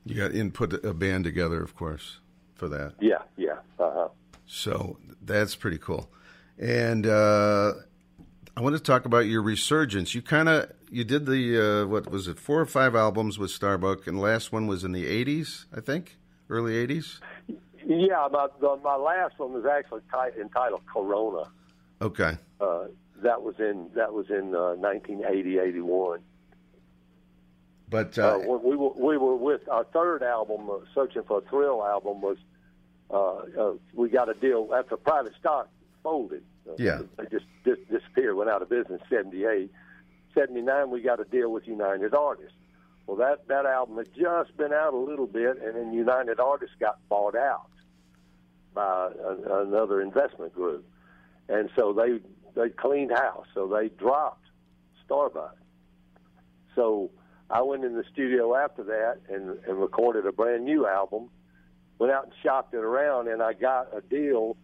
You 0.06 0.14
got 0.14 0.34
input 0.34 0.84
a 0.84 0.94
band 0.94 1.24
together, 1.24 1.62
of 1.62 1.74
course, 1.74 2.20
for 2.54 2.68
that. 2.68 2.94
Yeah, 3.00 3.22
yeah. 3.36 3.58
Uh-huh. 3.78 4.08
So 4.46 4.98
that's 5.22 5.56
pretty 5.56 5.78
cool. 5.78 6.10
And 6.58 7.06
uh, 7.06 7.72
I 8.56 8.60
want 8.60 8.76
to 8.76 8.82
talk 8.82 9.04
about 9.04 9.26
your 9.26 9.42
resurgence. 9.42 10.14
You 10.14 10.22
kind 10.22 10.48
of 10.48 10.70
you 10.94 11.04
did 11.04 11.26
the 11.26 11.42
uh, 11.82 11.86
what 11.86 12.10
was 12.10 12.28
it 12.28 12.38
four 12.38 12.60
or 12.60 12.66
five 12.66 12.94
albums 12.94 13.38
with 13.38 13.50
Starbuck, 13.50 14.06
and 14.06 14.18
the 14.18 14.22
last 14.22 14.52
one 14.52 14.66
was 14.66 14.84
in 14.84 14.92
the 14.92 15.04
'80s, 15.24 15.66
I 15.76 15.80
think, 15.80 16.16
early 16.48 16.74
'80s. 16.86 17.20
Yeah, 17.86 18.28
my 18.32 18.46
the, 18.60 18.76
my 18.82 18.96
last 18.96 19.38
one 19.38 19.52
was 19.52 19.64
actually 19.66 20.00
ti- 20.12 20.40
entitled 20.40 20.82
Korona. 20.92 21.44
Okay, 22.00 22.38
Uh, 22.60 22.84
that 23.22 23.42
was 23.42 23.54
in 23.58 23.90
that 23.94 24.12
was 24.12 24.26
in 24.30 24.54
uh, 24.54 24.74
1980, 24.74 25.58
81. 25.58 26.20
but 27.88 28.18
Uh, 28.18 28.36
uh, 28.38 28.38
we 28.58 28.76
were 28.76 28.92
we 28.96 29.16
were 29.18 29.36
with 29.36 29.68
our 29.68 29.84
third 29.92 30.22
album, 30.22 30.68
uh, 30.70 30.78
Searching 30.94 31.22
for 31.24 31.38
a 31.38 31.50
Thrill 31.50 31.84
album, 31.84 32.20
was 32.22 32.38
uh, 33.10 33.60
uh, 33.60 33.72
we 33.94 34.08
got 34.08 34.28
a 34.28 34.34
deal 34.34 34.70
after 34.74 34.96
Private 34.96 35.34
Stock 35.40 35.68
folded. 36.02 36.42
Uh, 36.68 36.72
Yeah. 36.78 37.02
they 37.16 37.24
just 37.30 37.46
dis- 37.64 37.78
disappeared, 37.90 38.36
went 38.36 38.50
out 38.50 38.62
of 38.62 38.68
business. 38.68 39.00
Seventy 39.10 39.44
eight, 40.36 40.40
seventy 40.40 40.62
nine, 40.62 40.90
we 40.90 41.00
got 41.00 41.20
a 41.20 41.24
deal 41.24 41.50
with 41.50 41.66
United 41.66 42.14
Artists. 42.14 42.56
Well, 43.06 43.16
that 43.18 43.46
that 43.48 43.66
album 43.66 43.96
had 43.98 44.08
just 44.14 44.56
been 44.56 44.72
out 44.72 44.94
a 44.94 44.98
little 44.98 45.26
bit, 45.26 45.60
and 45.62 45.76
then 45.76 45.92
United 45.92 46.40
Artists 46.40 46.76
got 46.80 46.98
bought 47.08 47.36
out 47.36 47.70
by 48.74 49.10
a, 49.12 49.62
another 49.62 50.00
investment 50.00 50.54
group, 50.54 50.86
and 51.48 51.70
so 51.76 51.92
they 51.92 52.20
they 52.60 52.70
cleaned 52.70 53.10
house. 53.10 53.46
So 53.54 53.66
they 53.66 53.88
dropped 53.88 54.46
Starbuck. 55.04 55.56
So 56.74 57.10
I 57.50 57.62
went 57.62 57.84
in 57.84 57.94
the 57.94 58.04
studio 58.12 58.56
after 58.56 58.82
that 58.84 59.20
and, 59.28 59.58
and 59.66 59.80
recorded 59.80 60.26
a 60.26 60.32
brand 60.32 60.64
new 60.64 60.86
album. 60.86 61.30
Went 61.98 62.12
out 62.12 62.24
and 62.24 62.32
shopped 62.42 62.74
it 62.74 62.78
around, 62.78 63.28
and 63.28 63.40
I 63.40 63.52
got 63.52 63.96
a 63.96 64.00
deal 64.00 64.56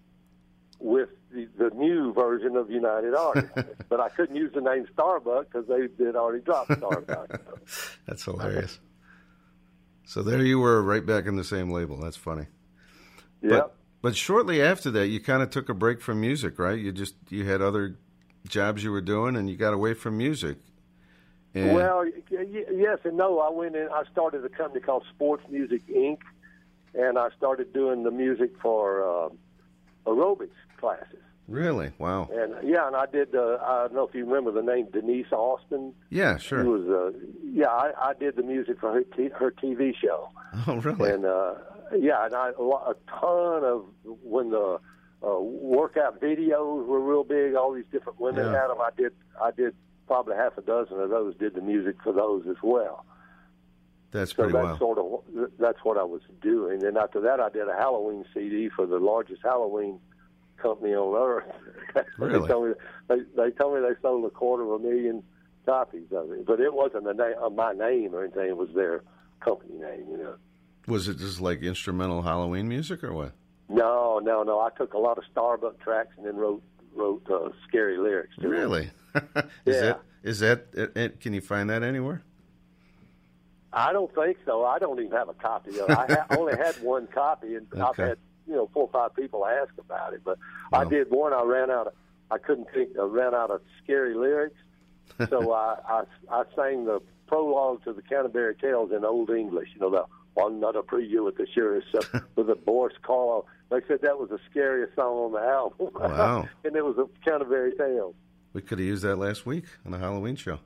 with 0.80 1.10
the, 1.32 1.48
the 1.58 1.70
new 1.70 2.12
version 2.12 2.56
of 2.56 2.70
United 2.70 3.14
Artists. 3.14 3.50
but 3.88 4.00
I 4.00 4.08
couldn't 4.08 4.36
use 4.36 4.52
the 4.52 4.60
name 4.60 4.86
Starbuck 4.92 5.52
because 5.52 5.68
they 5.68 6.04
had 6.04 6.16
already 6.16 6.42
dropped 6.42 6.72
Starbuck. 6.76 7.40
that's 8.06 8.24
hilarious. 8.24 8.80
So 10.04 10.22
there 10.22 10.42
you 10.42 10.58
were, 10.58 10.82
right 10.82 11.04
back 11.04 11.26
in 11.26 11.36
the 11.36 11.44
same 11.44 11.70
label. 11.70 11.96
That's 11.96 12.16
funny. 12.16 12.46
yeah. 13.42 13.50
But 13.50 13.76
but 14.02 14.16
shortly 14.16 14.62
after 14.62 14.90
that, 14.92 15.08
you 15.08 15.20
kind 15.20 15.42
of 15.42 15.50
took 15.50 15.68
a 15.68 15.74
break 15.74 16.00
from 16.00 16.20
music, 16.20 16.58
right? 16.58 16.78
You 16.78 16.90
just 16.90 17.14
you 17.28 17.46
had 17.46 17.60
other 17.60 17.98
jobs 18.48 18.82
you 18.82 18.90
were 18.90 19.02
doing, 19.02 19.36
and 19.36 19.48
you 19.48 19.56
got 19.56 19.74
away 19.74 19.94
from 19.94 20.16
music. 20.16 20.58
And, 21.54 21.74
Well, 21.74 22.04
yes 22.30 22.98
and 23.04 23.16
no. 23.16 23.40
I 23.40 23.50
went 23.50 23.76
in. 23.76 23.88
I 23.92 24.04
started 24.10 24.44
a 24.44 24.48
company 24.48 24.80
called 24.80 25.04
Sports 25.14 25.44
Music 25.50 25.86
Inc., 25.88 26.18
and 26.94 27.18
I 27.18 27.28
started 27.36 27.72
doing 27.72 28.02
the 28.02 28.10
music 28.10 28.52
for 28.60 29.04
uh, 29.04 29.28
aerobics 30.06 30.50
classes. 30.78 31.18
really, 31.48 31.90
wow, 31.98 32.28
And 32.32 32.54
yeah, 32.68 32.86
and 32.86 32.94
I 32.96 33.06
did. 33.06 33.34
Uh, 33.34 33.58
I 33.62 33.82
don't 33.86 33.94
know 33.94 34.06
if 34.06 34.14
you 34.14 34.24
remember 34.24 34.52
the 34.52 34.62
name 34.62 34.86
Denise 34.92 35.32
Austin. 35.32 35.92
yeah, 36.10 36.36
She 36.38 36.48
sure. 36.48 36.64
was. 36.64 36.88
Uh, 36.88 37.18
yeah, 37.44 37.66
I, 37.68 37.92
I 38.10 38.12
did 38.14 38.36
the 38.36 38.42
music 38.42 38.78
for 38.80 38.92
her 38.92 39.02
t- 39.02 39.30
her 39.34 39.50
TV 39.50 39.92
show, 39.96 40.28
Oh, 40.66 40.76
really? 40.76 41.10
and 41.10 41.24
uh, 41.24 41.54
yeah, 41.98 42.24
and 42.24 42.34
I 42.34 42.50
a, 42.56 42.62
lo- 42.62 42.84
a 42.86 42.94
ton 43.10 43.64
of 43.64 43.84
when 44.22 44.50
the 44.50 44.78
uh, 45.26 45.38
workout 45.40 46.20
videos 46.20 46.86
were 46.86 47.00
real 47.00 47.24
big. 47.24 47.54
All 47.54 47.72
these 47.74 47.84
different 47.92 48.20
women 48.20 48.44
Yeah. 48.46 48.52
had 48.60 48.68
them. 48.68 48.80
I 48.80 48.90
did. 48.96 49.12
I 49.42 49.50
did 49.50 49.74
probably 50.06 50.36
half 50.36 50.56
a 50.56 50.62
dozen 50.62 50.98
of 51.00 51.10
those. 51.10 51.36
Did 51.36 51.54
the 51.54 51.60
music 51.60 51.96
for 52.02 52.12
those 52.12 52.46
as 52.48 52.56
well. 52.62 53.04
That's 54.12 54.30
So 54.32 54.36
pretty 54.42 54.52
that's 54.52 54.64
wild. 54.64 54.78
sort 54.78 54.98
of 54.98 55.50
that's 55.58 55.78
what 55.84 55.96
I 55.96 56.02
was 56.04 56.22
doing. 56.42 56.84
And 56.84 56.96
after 56.96 57.20
that, 57.20 57.38
I 57.40 57.48
did 57.48 57.68
a 57.68 57.74
Halloween 57.74 58.24
CD 58.34 58.68
for 58.68 58.86
the 58.86 58.98
largest 58.98 59.42
Halloween 59.42 60.00
company 60.56 60.94
on 60.94 61.14
earth. 61.16 61.44
Really? 62.18 62.40
they 62.40 62.46
told 62.48 62.68
me 62.68 62.74
they, 63.08 63.16
they 63.36 63.50
told 63.52 63.74
me 63.74 63.80
they 63.80 64.00
sold 64.02 64.24
a 64.24 64.30
quarter 64.30 64.62
of 64.62 64.70
a 64.70 64.78
million 64.78 65.22
copies 65.66 66.06
of 66.12 66.30
it, 66.32 66.46
but 66.46 66.60
it 66.60 66.72
wasn't 66.72 67.04
the 67.04 67.12
name 67.14 67.34
my 67.56 67.72
name 67.72 68.14
or 68.14 68.24
anything. 68.24 68.46
It 68.48 68.56
was 68.56 68.68
their 68.74 69.02
company 69.40 69.74
name. 69.78 70.06
You 70.10 70.18
know. 70.18 70.34
Was 70.86 71.08
it 71.08 71.18
just 71.18 71.40
like 71.40 71.62
instrumental 71.62 72.22
Halloween 72.22 72.68
music 72.68 73.02
or 73.04 73.12
what? 73.12 73.32
No, 73.68 74.18
no, 74.22 74.42
no. 74.42 74.58
I 74.60 74.70
took 74.76 74.94
a 74.94 74.98
lot 74.98 75.18
of 75.18 75.24
Starbuck 75.30 75.80
tracks 75.80 76.10
and 76.16 76.26
then 76.26 76.36
wrote 76.36 76.62
wrote 76.94 77.22
uh, 77.30 77.50
scary 77.68 77.98
lyrics. 77.98 78.34
Really? 78.38 78.90
is 79.14 79.22
Yeah. 79.66 79.80
that 79.80 80.00
is 80.22 80.38
that? 80.40 80.66
It, 80.72 80.96
it, 80.96 81.20
can 81.20 81.32
you 81.32 81.40
find 81.40 81.70
that 81.70 81.82
anywhere? 81.82 82.22
I 83.72 83.92
don't 83.92 84.12
think 84.14 84.38
so. 84.44 84.64
I 84.64 84.78
don't 84.78 84.98
even 85.00 85.12
have 85.12 85.28
a 85.28 85.34
copy 85.34 85.78
of 85.78 85.88
it. 85.90 85.96
I 85.96 86.06
ha- 86.12 86.26
only 86.38 86.56
had 86.56 86.74
one 86.82 87.06
copy, 87.08 87.54
and 87.54 87.66
I've 87.80 87.96
had 87.96 88.18
you 88.46 88.54
know 88.54 88.68
four 88.72 88.84
or 88.84 88.90
five 88.92 89.14
people 89.14 89.46
ask 89.46 89.72
about 89.78 90.12
it. 90.14 90.22
But 90.24 90.38
I 90.72 90.84
did 90.84 91.10
one. 91.10 91.32
I 91.32 91.42
ran 91.42 91.70
out. 91.70 91.88
Of, 91.88 91.92
I 92.30 92.38
couldn't 92.38 92.68
think. 92.74 92.90
I 92.98 93.04
ran 93.04 93.34
out 93.34 93.50
of 93.50 93.60
scary 93.82 94.14
lyrics, 94.14 94.56
so 95.28 95.52
I, 95.54 95.76
I 95.88 96.02
I 96.30 96.42
sang 96.56 96.84
the 96.84 97.00
prologue 97.28 97.84
to 97.84 97.92
the 97.92 98.02
Canterbury 98.02 98.54
Tales 98.56 98.90
in 98.92 99.04
Old 99.04 99.30
English. 99.30 99.68
You 99.74 99.80
know 99.80 99.90
the 99.90 100.04
one 100.34 100.60
not 100.60 100.74
a 100.76 100.82
preview 100.82 101.24
with 101.24 101.36
the 101.36 101.46
surest 101.54 101.88
uh, 101.94 102.20
with 102.36 102.48
a 102.50 102.54
Boris 102.56 102.94
Karloff. 103.04 103.44
They 103.70 103.80
said 103.86 104.00
that 104.02 104.18
was 104.18 104.30
the 104.30 104.38
scariest 104.50 104.96
song 104.96 105.16
on 105.16 105.32
the 105.32 105.38
album. 105.40 105.90
Wow. 105.94 106.48
and 106.64 106.74
it 106.74 106.84
was 106.84 106.96
a 106.98 107.06
Canterbury 107.28 107.72
Tales. 107.76 108.14
We 108.52 108.62
could 108.62 108.78
have 108.80 108.86
used 108.86 109.04
that 109.04 109.14
last 109.16 109.46
week 109.46 109.64
on 109.86 109.92
the 109.92 109.98
Halloween 109.98 110.34
show. 110.34 110.58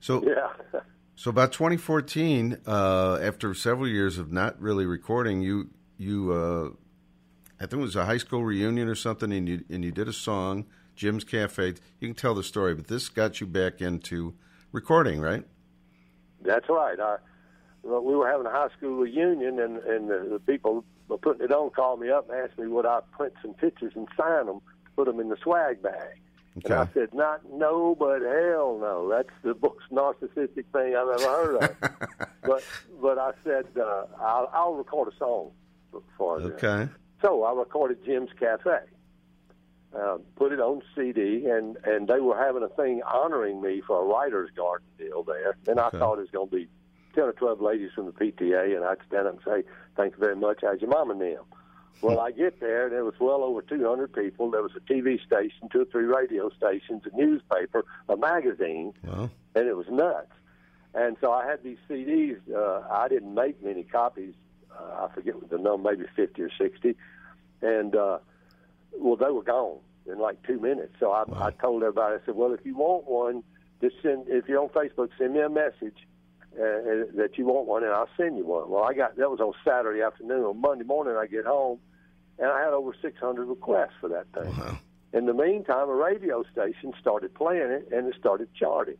So, 0.00 0.24
Yeah. 0.24 0.80
So 1.14 1.30
about 1.30 1.52
2014, 1.52 2.58
uh, 2.66 3.18
after 3.22 3.54
several 3.54 3.88
years 3.88 4.18
of 4.18 4.32
not 4.32 4.60
really 4.60 4.86
recording, 4.86 5.42
you 5.42 5.70
you 5.98 6.32
uh, 6.32 6.70
I 7.60 7.66
think 7.66 7.80
it 7.80 7.84
was 7.84 7.96
a 7.96 8.06
high 8.06 8.16
school 8.16 8.44
reunion 8.44 8.88
or 8.88 8.94
something, 8.94 9.32
and 9.32 9.48
you 9.48 9.64
and 9.70 9.84
you 9.84 9.92
did 9.92 10.08
a 10.08 10.12
song, 10.12 10.66
Jim's 10.96 11.24
Cafe. 11.24 11.74
You 12.00 12.08
can 12.08 12.14
tell 12.14 12.34
the 12.34 12.42
story, 12.42 12.74
but 12.74 12.88
this 12.88 13.08
got 13.08 13.40
you 13.40 13.46
back 13.46 13.80
into 13.80 14.34
recording, 14.72 15.20
right? 15.20 15.44
That's 16.40 16.68
right. 16.68 16.98
We 17.84 17.90
were 17.90 18.28
having 18.28 18.46
a 18.46 18.50
high 18.50 18.68
school 18.76 18.96
reunion, 18.96 19.58
and 19.60 19.78
and 19.78 20.08
the, 20.08 20.28
the 20.32 20.40
people 20.40 20.84
were 21.08 21.18
putting 21.18 21.44
it 21.44 21.52
on 21.52 21.70
called 21.70 22.00
me 22.00 22.10
up 22.10 22.30
and 22.30 22.38
asked 22.38 22.58
me 22.58 22.66
would 22.68 22.86
I 22.86 23.00
print 23.12 23.34
some 23.42 23.54
pictures 23.54 23.92
and 23.94 24.08
sign 24.16 24.46
them, 24.46 24.60
put 24.96 25.06
them 25.06 25.20
in 25.20 25.28
the 25.28 25.36
swag 25.42 25.82
bag. 25.82 26.21
And 26.54 26.74
I 26.74 26.88
said, 26.92 27.14
not 27.14 27.40
no, 27.50 27.94
but 27.98 28.20
hell 28.20 28.78
no. 28.78 29.08
That's 29.08 29.30
the 29.42 29.56
most 29.62 29.80
narcissistic 29.90 30.66
thing 30.72 30.94
I've 30.94 31.08
ever 31.08 31.24
heard 31.24 31.62
of. 31.62 31.76
but 32.42 32.62
but 33.00 33.18
I 33.18 33.32
said 33.42 33.66
uh, 33.80 34.04
I'll, 34.20 34.50
I'll 34.52 34.74
record 34.74 35.12
a 35.12 35.16
song 35.16 35.52
for, 36.18 36.40
them. 36.40 36.52
Okay. 36.52 36.88
So 37.22 37.44
I 37.44 37.52
recorded 37.52 38.04
Jim's 38.04 38.30
Cafe, 38.38 38.70
uh, 39.98 40.18
put 40.36 40.52
it 40.52 40.60
on 40.60 40.82
CD, 40.94 41.46
and 41.46 41.78
and 41.84 42.06
they 42.06 42.20
were 42.20 42.36
having 42.36 42.62
a 42.62 42.68
thing 42.68 43.00
honoring 43.02 43.62
me 43.62 43.82
for 43.86 44.02
a 44.02 44.04
writer's 44.04 44.50
garden 44.54 44.86
deal 44.98 45.22
there. 45.22 45.56
And 45.66 45.80
I 45.80 45.88
thought 45.90 46.18
it 46.18 46.22
was 46.22 46.30
going 46.30 46.50
to 46.50 46.56
be 46.56 46.68
ten 47.14 47.24
or 47.24 47.32
twelve 47.32 47.62
ladies 47.62 47.92
from 47.94 48.06
the 48.06 48.12
PTA, 48.12 48.76
and 48.76 48.84
I'd 48.84 48.98
stand 49.06 49.26
up 49.26 49.34
and 49.34 49.42
say, 49.44 49.68
"Thank 49.96 50.14
you 50.14 50.18
very 50.18 50.36
much. 50.36 50.58
How's 50.62 50.82
your 50.82 50.90
mom 50.90 51.10
and 51.10 51.20
them?" 51.20 51.44
Well, 52.00 52.18
I 52.18 52.32
get 52.32 52.58
there, 52.58 52.84
and 52.84 52.92
there 52.92 53.04
was 53.04 53.14
well 53.20 53.44
over 53.44 53.62
200 53.62 54.12
people. 54.12 54.50
There 54.50 54.62
was 54.62 54.72
a 54.76 54.80
TV 54.80 55.24
station, 55.24 55.68
two 55.70 55.82
or 55.82 55.84
three 55.84 56.04
radio 56.04 56.50
stations, 56.50 57.02
a 57.12 57.16
newspaper, 57.16 57.84
a 58.08 58.16
magazine, 58.16 58.92
Well, 59.04 59.30
and 59.54 59.68
it 59.68 59.76
was 59.76 59.86
nuts. 59.88 60.32
And 60.94 61.16
so 61.20 61.32
I 61.32 61.46
had 61.46 61.62
these 61.62 61.78
CDs. 61.88 62.38
Uh, 62.52 62.82
I 62.90 63.08
didn't 63.08 63.34
make 63.34 63.62
many 63.62 63.84
copies. 63.84 64.34
Uh, 64.70 65.06
I 65.06 65.14
forget 65.14 65.34
the 65.48 65.58
number, 65.58 65.90
maybe 65.90 66.06
50 66.16 66.42
or 66.42 66.50
60. 66.50 66.96
And, 67.62 67.94
uh, 67.94 68.18
well, 68.98 69.16
they 69.16 69.30
were 69.30 69.42
gone 69.42 69.78
in 70.06 70.18
like 70.18 70.42
two 70.46 70.58
minutes. 70.58 70.94
So 70.98 71.12
I, 71.12 71.24
I 71.46 71.50
told 71.52 71.82
everybody, 71.82 72.16
I 72.20 72.26
said, 72.26 72.34
well, 72.34 72.52
if 72.52 72.60
you 72.64 72.76
want 72.76 73.06
one, 73.06 73.42
just 73.80 73.96
send, 74.02 74.28
if 74.28 74.48
you're 74.48 74.60
on 74.60 74.68
Facebook, 74.70 75.10
send 75.18 75.34
me 75.34 75.40
a 75.40 75.48
message 75.48 75.96
uh, 76.54 77.12
that 77.16 77.30
you 77.36 77.46
want 77.46 77.66
one, 77.66 77.82
and 77.82 77.92
I'll 77.92 78.08
send 78.16 78.36
you 78.36 78.44
one. 78.44 78.68
Well, 78.70 78.84
I 78.84 78.94
got, 78.94 79.16
that 79.16 79.30
was 79.30 79.40
on 79.40 79.52
Saturday 79.64 80.02
afternoon. 80.02 80.44
On 80.44 80.60
Monday 80.60 80.84
morning, 80.84 81.16
I 81.16 81.26
get 81.26 81.44
home, 81.44 81.78
and 82.38 82.48
I 82.48 82.60
had 82.60 82.72
over 82.72 82.94
600 83.00 83.44
requests 83.44 83.94
for 84.00 84.08
that 84.08 84.26
thing. 84.32 84.56
wow. 84.56 84.78
In 85.12 85.26
the 85.26 85.34
meantime, 85.34 85.88
a 85.88 85.94
radio 85.94 86.42
station 86.52 86.94
started 87.00 87.34
playing 87.34 87.70
it, 87.70 87.88
and 87.92 88.06
it 88.06 88.14
started 88.18 88.48
charting. 88.54 88.96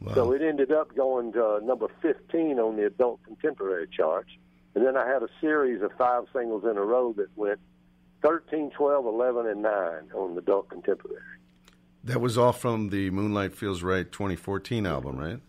Wow. 0.00 0.14
So 0.14 0.32
it 0.32 0.42
ended 0.42 0.72
up 0.72 0.94
going 0.94 1.32
to 1.32 1.44
uh, 1.44 1.60
number 1.62 1.88
15 2.00 2.58
on 2.58 2.76
the 2.76 2.86
adult 2.86 3.22
contemporary 3.24 3.86
charts. 3.88 4.30
And 4.74 4.86
then 4.86 4.96
I 4.96 5.06
had 5.06 5.22
a 5.22 5.28
series 5.40 5.82
of 5.82 5.90
five 5.98 6.24
singles 6.32 6.64
in 6.64 6.76
a 6.76 6.82
row 6.82 7.12
that 7.14 7.28
went 7.36 7.58
13, 8.22 8.70
12, 8.70 9.06
11, 9.06 9.46
and 9.46 9.62
9 9.62 9.72
on 10.14 10.34
the 10.34 10.40
adult 10.40 10.68
contemporary. 10.68 11.20
that 12.04 12.20
was 12.20 12.38
all 12.38 12.52
from 12.52 12.90
the 12.90 13.10
Moonlight 13.10 13.54
Feels 13.54 13.82
Right 13.82 14.10
2014 14.10 14.86
album, 14.86 15.18
right? 15.18 15.40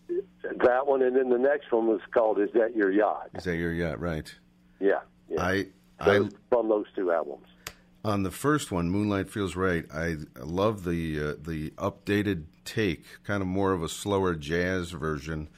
That 0.43 0.87
one, 0.87 1.01
and 1.01 1.15
then 1.15 1.29
the 1.29 1.37
next 1.37 1.71
one 1.71 1.87
was 1.87 2.01
called 2.13 2.39
"Is 2.39 2.49
That 2.53 2.75
Your 2.75 2.91
Yacht?" 2.91 3.29
Is 3.35 3.43
that 3.43 3.57
your 3.57 3.73
yacht? 3.73 3.99
Right. 3.99 4.33
Yeah, 4.79 4.99
yeah. 5.29 5.43
I, 5.43 5.63
So 6.03 6.25
I 6.25 6.29
from 6.49 6.69
those 6.69 6.85
two 6.95 7.11
albums. 7.11 7.45
on 8.03 8.23
the 8.23 8.31
first 8.31 8.71
one, 8.71 8.89
Moonlight 8.89 9.29
Feels 9.29 9.55
Right. 9.55 9.85
I 9.93 10.15
love 10.39 10.83
the 10.83 11.19
uh, 11.19 11.33
the 11.39 11.69
updated 11.71 12.45
take, 12.65 13.05
kind 13.23 13.41
of 13.41 13.47
more 13.47 13.71
of 13.73 13.83
a 13.83 13.89
slower 13.89 14.33
jazz 14.35 14.91
version 14.91 15.49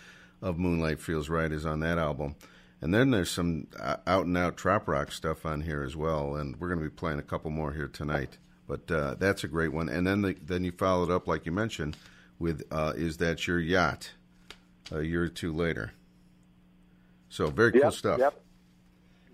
of 0.42 0.58
Moonlight 0.60 1.00
Feels 1.00 1.30
Right 1.30 1.52
is 1.52 1.66
on 1.66 1.80
that 1.80 1.98
album. 1.98 2.36
And 2.82 2.94
then 2.94 3.12
there's 3.12 3.32
some 3.32 3.68
out 4.06 4.26
and 4.26 4.38
out 4.38 4.58
trap 4.58 4.90
rock 4.90 5.14
stuff 5.14 5.46
on 5.46 5.62
here 5.62 5.84
as 5.84 5.96
well, 5.96 6.36
and 6.36 6.60
we're 6.60 6.68
going 6.68 6.82
to 6.82 6.86
be 6.86 6.94
playing 6.94 7.20
a 7.20 7.24
couple 7.24 7.50
more 7.50 7.72
here 7.72 7.88
tonight. 7.88 8.38
But 8.68 8.92
uh, 8.92 9.16
that's 9.18 9.46
a 9.46 9.48
great 9.48 9.72
one. 9.72 9.88
And 9.88 10.06
then 10.06 10.22
the, 10.22 10.36
then 10.42 10.66
you 10.66 10.74
followed 10.74 11.10
up, 11.10 11.26
like 11.26 11.46
you 11.46 11.54
mentioned, 11.54 11.96
with 12.40 12.64
uh, 12.72 12.92
"Is 12.98 13.18
That 13.18 13.48
Your 13.48 13.60
Yacht?" 13.62 14.12
A 14.92 15.02
year 15.02 15.24
or 15.24 15.28
two 15.30 15.54
later. 15.54 15.92
So 17.30 17.48
very 17.50 17.72
cool 17.72 17.82
Yep, 17.82 17.94
stuff. 17.94 18.20
Yep, 18.20 18.44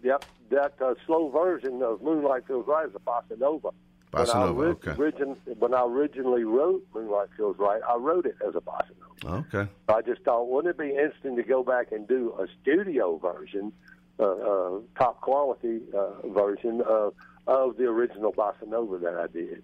yep. 0.04 0.26
That 0.52 0.74
uh, 0.82 0.96
slow 1.06 1.30
version 1.30 1.82
of 1.84 2.02
"Moonlight 2.02 2.48
Feels 2.48 2.66
Right" 2.68 2.88
is 2.88 2.96
a 2.96 3.00
bossa 3.00 3.38
nova. 3.38 3.70
Bossa 4.12 4.20
when 4.20 4.30
I 4.30 4.46
nova, 4.46 4.60
ori- 4.62 4.70
okay. 4.72 4.96
origin- 4.98 5.36
when 5.60 5.74
I 5.74 5.84
originally 5.84 6.44
wrote 6.44 6.84
"Moonlight 6.96 7.30
Feels 7.38 7.58
Right," 7.60 7.82
I 7.88 7.96
wrote 7.98 8.26
it 8.26 8.36
as 8.48 8.56
a 8.56 8.62
bossa 8.62 8.92
nova. 9.24 9.38
Okay. 9.54 9.70
I 9.90 10.02
just 10.02 10.22
thought, 10.24 10.48
wouldn't 10.50 10.74
it 10.74 10.78
be 10.80 10.90
interesting 10.96 11.36
to 11.36 11.44
go 11.44 11.64
back 11.64 11.92
and 11.92 12.08
do 12.08 12.34
a 12.40 12.48
studio 12.62 13.18
version, 13.18 13.72
uh, 14.20 14.24
uh, 14.24 14.80
top 14.98 15.22
quality 15.22 15.82
uh, 15.96 16.28
version 16.30 16.82
of 16.88 17.14
of 17.46 17.78
the 17.78 17.86
original 17.86 18.32
bossa 18.32 18.66
nova 18.68 18.98
that 19.00 19.16
I 19.16 19.28
did. 19.28 19.62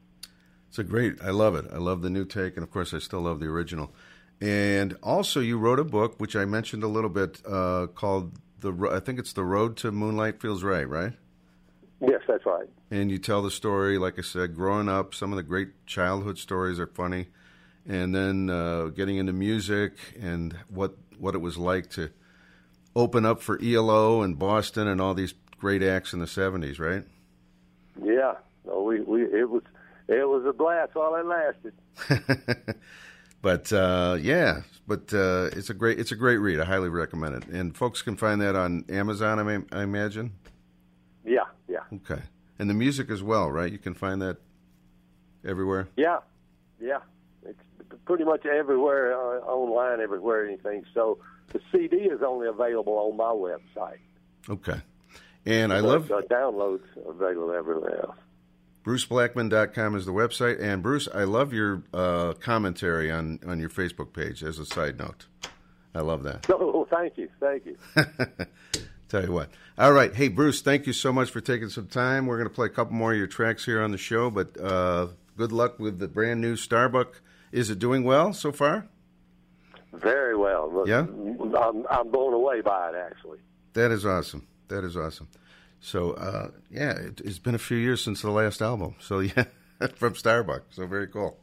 It's 0.70 0.78
a 0.78 0.84
great. 0.84 1.22
I 1.24 1.30
love 1.30 1.56
it. 1.56 1.66
I 1.72 1.78
love 1.78 2.02
the 2.02 2.10
new 2.10 2.26
take, 2.26 2.58
and 2.58 2.64
of 2.64 2.70
course, 2.70 2.94
I 2.94 3.00
still 3.00 3.22
love 3.22 3.40
the 3.40 3.46
original. 3.48 3.94
And 4.42 4.98
also, 5.02 5.40
you 5.40 5.58
wrote 5.58 5.80
a 5.80 5.84
book 5.84 6.20
which 6.20 6.36
I 6.36 6.46
mentioned 6.46 6.84
a 6.84 6.88
little 6.88 7.10
bit 7.10 7.42
uh, 7.48 7.88
called 7.88 8.34
the. 8.60 8.90
I 8.92 9.00
think 9.00 9.20
it's 9.20 9.34
the 9.34 9.44
Road 9.44 9.78
to 9.78 9.92
Moonlight 9.92 10.42
Feels 10.42 10.64
Right, 10.64 10.88
right? 10.88 11.14
Yes, 12.02 12.22
that's 12.28 12.46
right. 12.46 12.68
And 12.92 13.10
you 13.10 13.18
tell 13.18 13.42
the 13.42 13.52
story, 13.52 13.98
like 13.98 14.20
I 14.20 14.22
said, 14.22 14.56
growing 14.56 14.90
up. 14.90 15.16
Some 15.16 15.32
of 15.32 15.38
the 15.38 15.44
great 15.44 15.86
childhood 15.86 16.38
stories 16.38 16.80
are 16.80 16.88
funny, 16.88 17.28
and 17.88 18.14
then 18.14 18.50
uh, 18.50 18.88
getting 18.88 19.18
into 19.18 19.34
music 19.34 19.94
and 20.20 20.56
what 20.70 20.96
what 21.18 21.34
it 21.34 21.40
was 21.40 21.58
like 21.58 21.90
to 21.92 22.12
open 22.96 23.26
up 23.26 23.42
for 23.42 23.60
ELO 23.64 24.22
and 24.22 24.38
Boston 24.38 24.88
and 24.88 25.00
all 25.00 25.14
these 25.14 25.34
great 25.58 25.82
acts 25.82 26.14
in 26.14 26.20
the 26.20 26.28
seventies, 26.28 26.78
right? 26.78 27.04
Yeah, 28.04 28.34
no, 28.66 28.82
we, 28.84 29.00
we 29.00 29.24
it 29.24 29.50
was 29.50 29.64
it 30.08 30.28
was 30.28 30.46
a 30.46 30.54
blast 30.54 30.94
while 30.94 31.16
it 31.16 31.26
lasted. 31.26 31.74
but 33.46 33.72
uh, 33.72 34.18
yeah, 34.20 34.62
but 34.88 35.14
uh, 35.14 35.50
it's 35.54 35.70
a 35.70 35.76
great 35.76 36.00
it's 36.00 36.12
a 36.12 36.16
great 36.16 36.38
read. 36.38 36.60
I 36.60 36.66
highly 36.66 36.90
recommend 36.90 37.36
it, 37.36 37.46
and 37.46 37.78
folks 37.78 38.02
can 38.02 38.16
find 38.16 38.42
that 38.42 38.56
on 38.56 38.86
Amazon. 38.90 39.38
I, 39.38 39.44
may, 39.44 39.60
I 39.72 39.84
imagine. 39.84 40.32
Yeah, 41.24 41.44
yeah, 41.68 41.82
Okay, 41.94 42.24
and 42.58 42.68
the 42.68 42.74
music 42.74 43.12
as 43.12 43.22
well, 43.22 43.52
right? 43.52 43.72
You 43.72 43.78
can 43.78 43.94
find 43.94 44.20
that 44.24 44.38
everywhere. 45.48 45.88
yeah, 45.96 46.22
yeah. 46.82 47.02
It's 47.46 47.62
pretty 48.06 48.24
much 48.24 48.48
everywhere 48.48 49.14
uh, 49.14 49.42
online, 49.42 50.02
everywhere 50.02 50.48
anything. 50.48 50.84
So 50.96 51.20
the 51.54 51.60
CD 51.72 51.98
is 51.98 52.24
only 52.24 52.48
available 52.48 52.94
on 52.94 53.16
my 53.16 53.26
website. 53.26 54.00
Okay, 54.50 54.82
and 55.46 55.72
I 55.72 55.82
love 55.82 56.08
the 56.08 56.24
downloads 56.32 56.88
available 57.08 57.54
everywhere 57.54 58.06
else. 58.06 58.18
BruceBlackman.com 58.86 59.96
is 59.96 60.06
the 60.06 60.12
website, 60.12 60.62
and 60.62 60.84
Bruce, 60.84 61.08
I 61.12 61.24
love 61.24 61.54
your 61.54 61.82
uh, 61.92 62.34
commentary 62.34 63.12
on 63.12 63.40
on 63.48 63.60
your 63.60 63.70
Facebook 63.70 64.14
page. 64.14 64.44
As 64.44 64.60
a 64.60 64.66
side 64.66 65.00
note, 65.00 65.26
I 65.96 66.02
love 66.02 66.22
that. 66.24 66.46
So 66.46 66.88
thank 66.92 67.18
you, 67.18 67.30
thank 67.40 67.66
you. 67.66 67.78
Tell 69.10 69.24
you 69.24 69.32
what. 69.32 69.50
All 69.78 69.92
right. 69.92 70.14
Hey, 70.14 70.28
Bruce, 70.28 70.62
thank 70.62 70.86
you 70.86 70.94
so 70.94 71.12
much 71.12 71.32
for 71.32 71.42
taking 71.42 71.70
some 71.70 71.88
time. 71.88 72.28
We're 72.28 72.38
going 72.38 72.50
to 72.50 72.54
play 72.54 72.68
a 72.68 72.70
couple 72.70 72.94
more 72.94 73.12
of 73.12 73.18
your 73.18 73.28
tracks 73.28 73.66
here 73.66 73.82
on 73.82 73.92
the 73.92 73.98
show, 73.98 74.30
but 74.30 74.60
uh, 74.60 75.08
good 75.36 75.52
luck 75.52 75.80
with 75.80 76.00
the 76.00 76.08
brand 76.08 76.42
new 76.42 76.56
Starbuck. 76.56 77.22
Is 77.52 77.70
it 77.70 77.80
doing 77.80 78.04
well 78.04 78.34
so 78.34 78.52
far? 78.52 78.88
Very 79.94 80.36
well. 80.36 80.84
Yeah? 80.86 81.06
I'm, 81.60 81.86
I'm 81.90 82.12
blown 82.12 82.34
away 82.34 82.62
by 82.62 82.90
it, 82.90 82.96
actually. 82.96 83.40
That 83.74 83.92
is 83.92 84.06
awesome. 84.06 84.48
That 84.68 84.84
is 84.84 84.98
awesome. 84.98 85.28
So, 85.86 86.14
uh, 86.14 86.50
yeah, 86.72 86.94
it, 86.94 87.22
it's 87.24 87.38
been 87.38 87.54
a 87.54 87.60
few 87.60 87.78
years 87.78 88.04
since 88.04 88.24
the 88.24 88.32
last 88.32 88.60
album. 88.60 88.96
So, 89.00 89.20
yeah, 89.20 89.46
from 89.94 90.16
Starbuck. 90.16 90.64
So, 90.72 90.88
very 90.88 91.08
cool. 91.08 91.38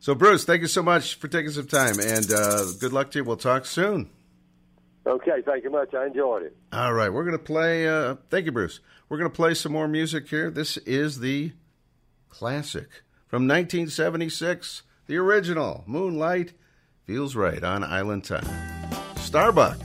So, 0.00 0.16
Bruce, 0.16 0.44
thank 0.44 0.62
you 0.62 0.66
so 0.66 0.82
much 0.82 1.14
for 1.14 1.28
taking 1.28 1.52
some 1.52 1.68
time, 1.68 2.00
and 2.00 2.30
uh, 2.32 2.64
good 2.80 2.92
luck 2.92 3.12
to 3.12 3.20
you. 3.20 3.24
We'll 3.24 3.36
talk 3.36 3.64
soon. 3.64 4.10
Okay, 5.06 5.42
thank 5.46 5.62
you 5.62 5.70
much. 5.70 5.94
I 5.94 6.06
enjoyed 6.06 6.42
it. 6.42 6.56
All 6.72 6.92
right, 6.92 7.12
we're 7.12 7.22
going 7.22 7.38
to 7.38 7.44
play. 7.44 7.88
Uh, 7.88 8.16
thank 8.30 8.46
you, 8.46 8.52
Bruce. 8.52 8.80
We're 9.08 9.18
going 9.18 9.30
to 9.30 9.36
play 9.36 9.54
some 9.54 9.70
more 9.70 9.86
music 9.86 10.28
here. 10.28 10.50
This 10.50 10.76
is 10.78 11.20
the 11.20 11.52
classic 12.28 13.04
from 13.28 13.46
1976, 13.46 14.82
the 15.06 15.18
original 15.18 15.84
Moonlight 15.86 16.52
Feels 17.04 17.36
Right 17.36 17.62
on 17.62 17.84
Island 17.84 18.24
Time. 18.24 18.48
Starbuck. 19.18 19.78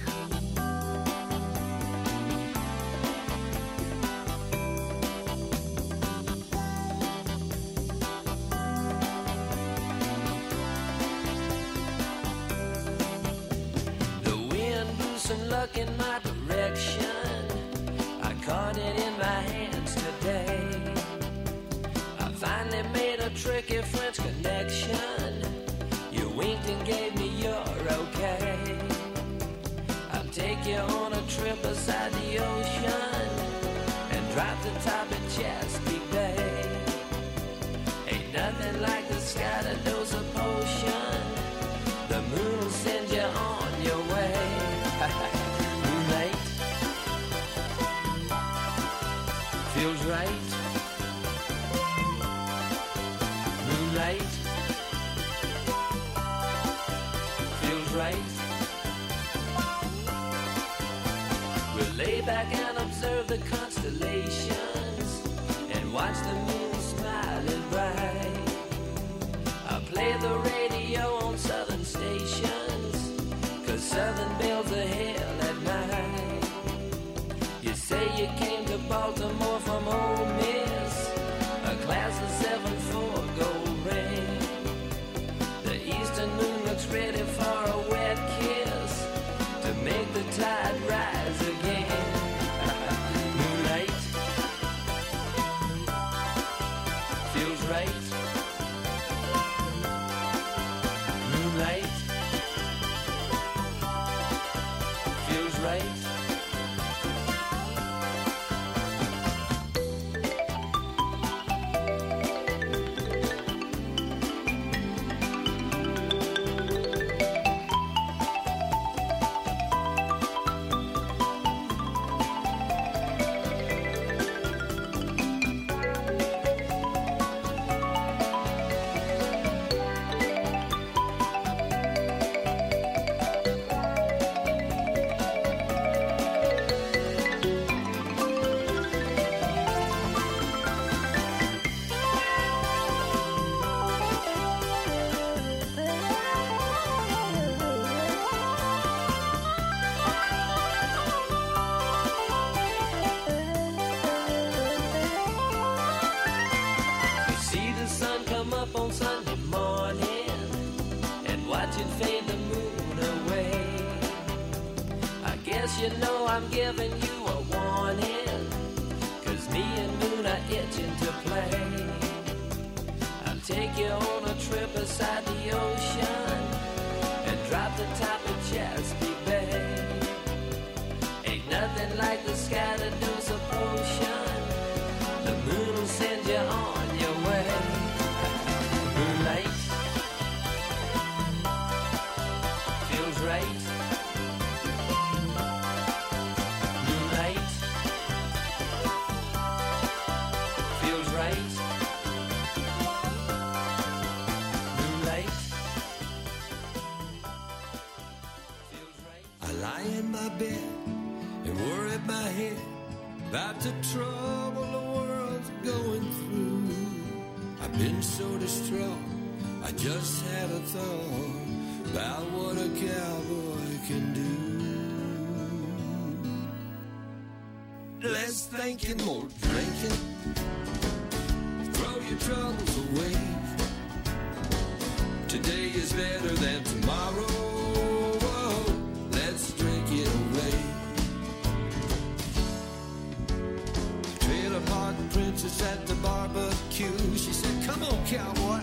cowboy. 248.11 248.59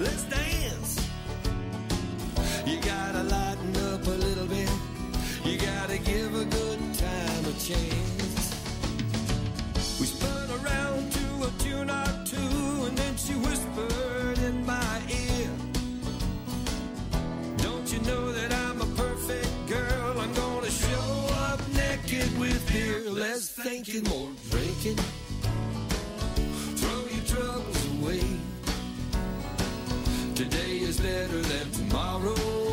Let's 0.00 0.24
dance. 0.24 1.10
You 2.64 2.80
gotta 2.80 3.22
lighten 3.22 3.76
up 3.92 4.06
a 4.06 4.16
little 4.26 4.46
bit. 4.46 4.70
You 5.44 5.58
gotta 5.58 5.98
give 5.98 6.34
a 6.34 6.46
good 6.46 6.80
time 6.94 7.44
a 7.52 7.54
chance. 7.68 8.46
We 10.00 10.06
spun 10.06 10.48
around 10.58 11.12
to 11.12 11.26
a 11.48 11.50
tune 11.64 11.90
or 11.90 12.10
two, 12.24 12.86
and 12.86 12.96
then 12.96 13.14
she 13.18 13.34
whispered 13.34 14.38
in 14.38 14.64
my 14.64 14.96
ear. 15.10 15.50
Don't 17.58 17.92
you 17.92 18.00
know 18.10 18.32
that 18.32 18.50
I'm 18.54 18.80
a 18.80 18.90
perfect 19.04 19.52
girl? 19.68 20.18
I'm 20.18 20.32
gonna 20.32 20.70
show 20.70 21.10
up 21.46 21.60
naked 21.74 22.38
with 22.38 22.60
beer. 22.72 23.10
Less 23.10 23.50
thinking, 23.50 24.04
more 24.04 24.30
drinking. 24.50 24.98
Today 30.38 30.78
is 30.78 31.00
better 31.00 31.42
than 31.42 31.68
tomorrow. 31.72 32.67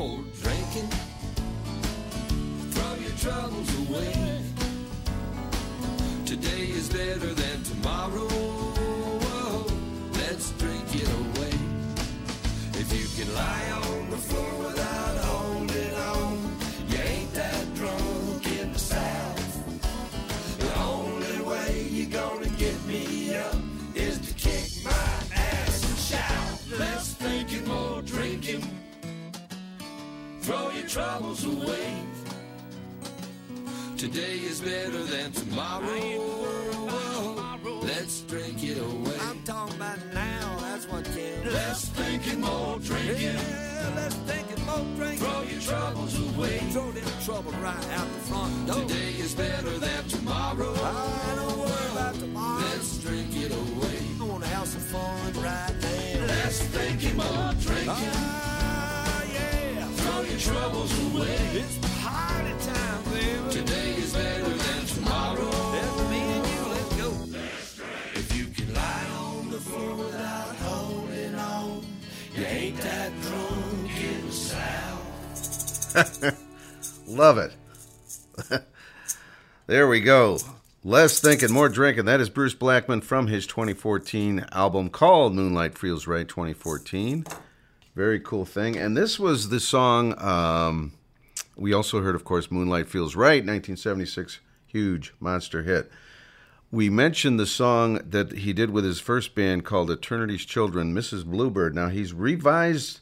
more 0.00 0.24
drinking. 0.40 0.88
Throw 2.72 2.94
your 3.04 3.16
troubles 3.18 3.70
away. 3.82 4.40
Today 6.24 6.62
is 6.78 6.88
better 6.88 7.34
troubles 30.90 31.44
away. 31.44 32.02
Today 33.96 34.38
is 34.38 34.60
better 34.60 35.04
than 35.04 35.30
tomorrow. 35.30 35.86
Let's 37.82 38.22
drink 38.22 38.64
it 38.64 38.76
away. 38.78 39.16
I'm 39.20 39.40
talking 39.44 39.76
about 39.76 39.98
now, 40.12 40.58
that's 40.62 40.88
what 40.88 41.04
counts. 41.04 41.44
Let's 41.44 41.88
think 41.90 42.26
it 42.26 42.38
more, 42.40 42.80
drink 42.80 43.08
it. 43.08 43.20
Yeah, 43.22 43.92
let's 43.94 44.16
think 44.16 44.50
it 44.50 44.58
more, 44.66 44.84
drink 44.96 45.20
it. 45.20 45.24
Throw 45.24 45.42
your 45.42 45.60
troubles 45.60 46.18
away. 46.34 46.58
Throw 46.72 46.90
them 46.90 47.04
trouble 47.24 47.52
right 47.62 47.88
out 47.90 48.08
the 48.12 48.20
front 48.26 48.66
door. 48.66 48.82
Today 48.82 49.12
is 49.20 49.34
better 49.36 49.78
than 49.78 50.08
tomorrow. 50.08 50.74
I 50.74 51.34
don't 51.36 51.56
worry 51.56 51.90
about 51.92 52.14
tomorrow. 52.14 52.64
Let's 52.64 52.98
drink 52.98 53.36
it 53.36 53.52
away. 53.52 53.98
I 54.20 54.24
want 54.24 54.42
to 54.42 54.48
have 54.48 54.66
some 54.66 54.80
fun 54.80 55.34
right 55.34 55.72
now. 55.82 56.26
Let's 56.26 56.58
think 56.62 57.04
it 57.04 57.14
more, 57.14 57.54
drink 57.60 57.86
it 57.86 58.39
troubles 60.40 60.92
away. 61.12 61.36
It's 61.52 61.78
party 62.02 62.54
time, 62.64 63.04
baby. 63.12 63.50
Today 63.50 63.90
is 63.96 64.14
better 64.14 64.48
than 64.48 64.86
tomorrow. 64.86 65.50
Me 66.08 66.18
and 66.18 66.46
you, 66.46 66.62
let's 66.70 66.96
go. 66.96 67.12
If 68.14 68.36
you 68.36 68.46
can 68.46 68.72
lie 68.74 69.06
on 69.18 69.50
the 69.50 69.58
floor 69.58 69.94
without 69.96 70.56
holding 70.56 71.34
on, 71.34 71.84
you 72.34 72.44
ain't 72.44 72.78
that 72.78 73.12
drunk 73.20 74.02
in 74.02 74.30
south. 74.30 75.04
Love 77.06 77.36
it. 77.38 77.52
there 79.66 79.88
we 79.88 80.00
go. 80.00 80.38
Less 80.82 81.20
thinking, 81.20 81.52
more 81.52 81.68
drinking. 81.68 82.06
That 82.06 82.20
is 82.20 82.30
Bruce 82.30 82.54
Blackman 82.54 83.02
from 83.02 83.26
his 83.26 83.46
2014 83.46 84.46
album 84.52 84.88
called 84.88 85.34
Moonlight 85.34 85.76
Feels 85.76 86.06
Right 86.06 86.26
2014. 86.26 87.26
Very 88.00 88.18
cool 88.18 88.46
thing. 88.46 88.78
And 88.78 88.96
this 88.96 89.20
was 89.20 89.50
the 89.50 89.60
song 89.60 90.18
um, 90.18 90.94
we 91.54 91.74
also 91.74 92.00
heard, 92.00 92.14
of 92.14 92.24
course, 92.24 92.50
Moonlight 92.50 92.88
Feels 92.88 93.14
Right, 93.14 93.44
1976, 93.44 94.40
huge 94.66 95.12
monster 95.20 95.64
hit. 95.64 95.90
We 96.70 96.88
mentioned 96.88 97.38
the 97.38 97.44
song 97.44 98.00
that 98.08 98.38
he 98.38 98.54
did 98.54 98.70
with 98.70 98.86
his 98.86 99.00
first 99.00 99.34
band 99.34 99.66
called 99.66 99.90
Eternity's 99.90 100.46
Children, 100.46 100.94
Mrs. 100.94 101.26
Bluebird. 101.26 101.74
Now 101.74 101.90
he's 101.90 102.14
revised 102.14 103.00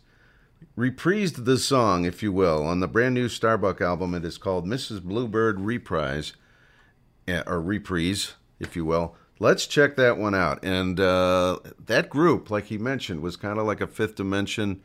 reprised 0.77 1.45
the 1.45 1.59
song, 1.59 2.05
if 2.05 2.21
you 2.21 2.33
will, 2.33 2.67
on 2.67 2.81
the 2.81 2.89
brand 2.89 3.15
new 3.15 3.29
Starbuck 3.29 3.81
album. 3.81 4.17
It 4.17 4.25
is 4.25 4.37
called 4.37 4.67
Mrs. 4.67 5.01
Bluebird 5.01 5.61
Reprise, 5.61 6.33
eh, 7.29 7.45
or 7.47 7.63
Reprise, 7.63 8.33
if 8.59 8.75
you 8.75 8.85
will. 8.85 9.15
Let's 9.41 9.67
check 9.67 9.97
that 9.97 10.19
one 10.19 10.35
out. 10.35 10.65
And 10.65 10.99
uh, 10.99 11.59
that 11.87 12.11
group, 12.11 12.51
like 12.51 12.65
he 12.65 12.79
mentioned, 12.79 13.21
was 13.21 13.37
kind 13.37 13.59
of 13.59 13.67
like 13.67 13.81
a 13.81 13.87
fifth 13.87 14.17
dimension 14.17 14.83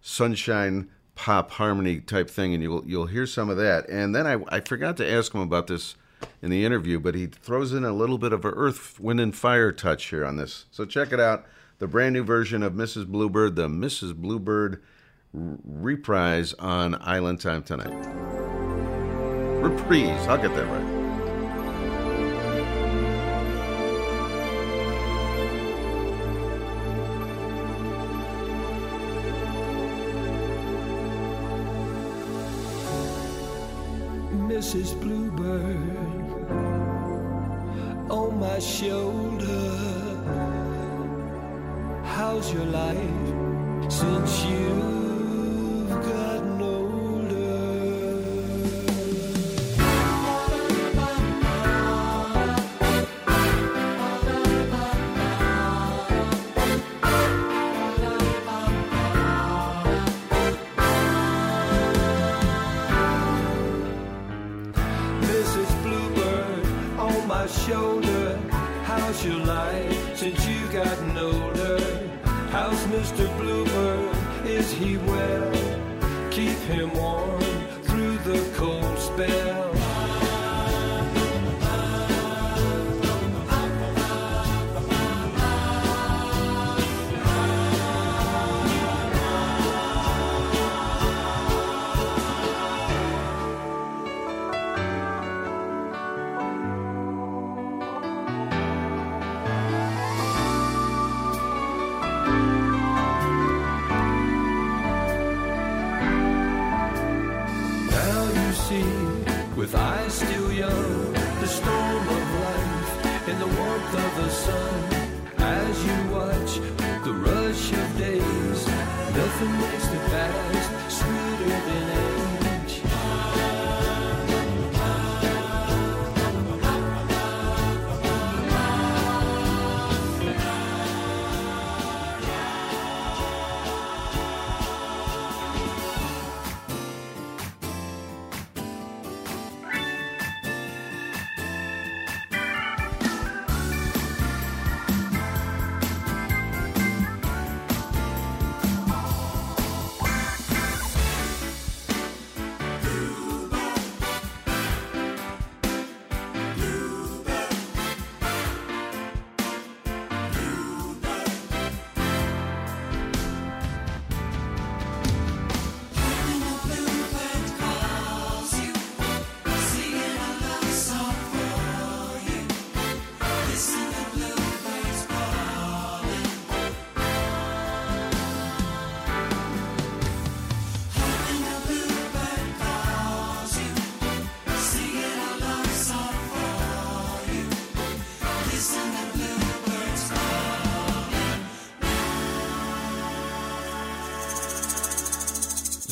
sunshine 0.00 0.88
pop 1.14 1.50
harmony 1.52 2.00
type 2.00 2.30
thing, 2.30 2.54
and 2.54 2.62
you'll 2.62 2.84
you'll 2.86 3.06
hear 3.06 3.26
some 3.26 3.50
of 3.50 3.56
that. 3.56 3.88
And 3.88 4.14
then 4.14 4.26
I, 4.26 4.38
I 4.48 4.60
forgot 4.60 4.96
to 4.98 5.10
ask 5.10 5.34
him 5.34 5.40
about 5.40 5.66
this 5.66 5.96
in 6.40 6.50
the 6.50 6.64
interview, 6.64 7.00
but 7.00 7.14
he 7.14 7.26
throws 7.26 7.72
in 7.72 7.84
a 7.84 7.92
little 7.92 8.18
bit 8.18 8.32
of 8.32 8.44
a 8.44 8.50
earth, 8.50 9.00
wind, 9.00 9.20
and 9.20 9.34
fire 9.34 9.72
touch 9.72 10.06
here 10.06 10.24
on 10.24 10.36
this. 10.36 10.66
So 10.70 10.84
check 10.84 11.12
it 11.12 11.20
out. 11.20 11.46
The 11.78 11.88
brand 11.88 12.12
new 12.12 12.24
version 12.24 12.62
of 12.62 12.72
Mrs. 12.72 13.06
Bluebird, 13.06 13.56
the 13.56 13.68
Mrs. 13.68 14.14
Bluebird 14.14 14.82
reprise 15.32 16.54
on 16.54 16.96
Island 17.00 17.40
Time 17.40 17.62
tonight. 17.62 17.92
Reprise, 19.60 20.26
I'll 20.28 20.38
get 20.38 20.54
that 20.54 20.66
right. 20.66 20.97
Mrs. 34.58 35.00
Bluebird 35.00 36.10
on 38.10 38.40
my 38.40 38.58
shoulder. 38.58 39.70
How's 42.02 42.52
your 42.52 42.64
life 42.64 43.28
since 43.88 44.44
you've 44.46 45.90
gotten 45.90 46.60
older? 46.60 46.77
Your 69.24 69.34
life 69.38 70.16
since 70.16 70.46
you've 70.46 70.72
gotten 70.72 71.18
older? 71.18 71.78
How's 72.50 72.80
Mr. 72.86 73.26
Bluebird? 73.36 74.46
Is 74.46 74.72
he 74.72 74.96
well? 74.96 76.30
Keep 76.30 76.56
him 76.70 76.94
warm 76.94 77.40
through 77.82 78.16
the 78.18 78.48
cold 78.56 78.96
spell. 78.96 79.67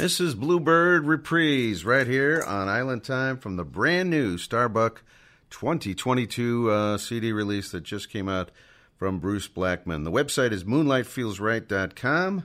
Mrs. 0.07 0.37
Bluebird 0.37 1.05
reprise 1.05 1.85
right 1.85 2.07
here 2.07 2.41
on 2.47 2.69
Island 2.69 3.03
Time 3.03 3.39
from 3.39 3.57
the 3.57 3.65
brand 3.65 4.09
new 4.09 4.39
Starbuck 4.39 5.03
2022 5.51 6.71
uh, 6.71 6.97
CD 6.97 7.33
release 7.33 7.73
that 7.73 7.83
just 7.83 8.09
came 8.09 8.29
out 8.29 8.53
from 8.97 9.19
Bruce 9.19 9.49
Blackman. 9.49 10.05
The 10.05 10.13
website 10.13 10.53
is 10.53 10.63
moonlightfeelsright.com. 10.63 12.45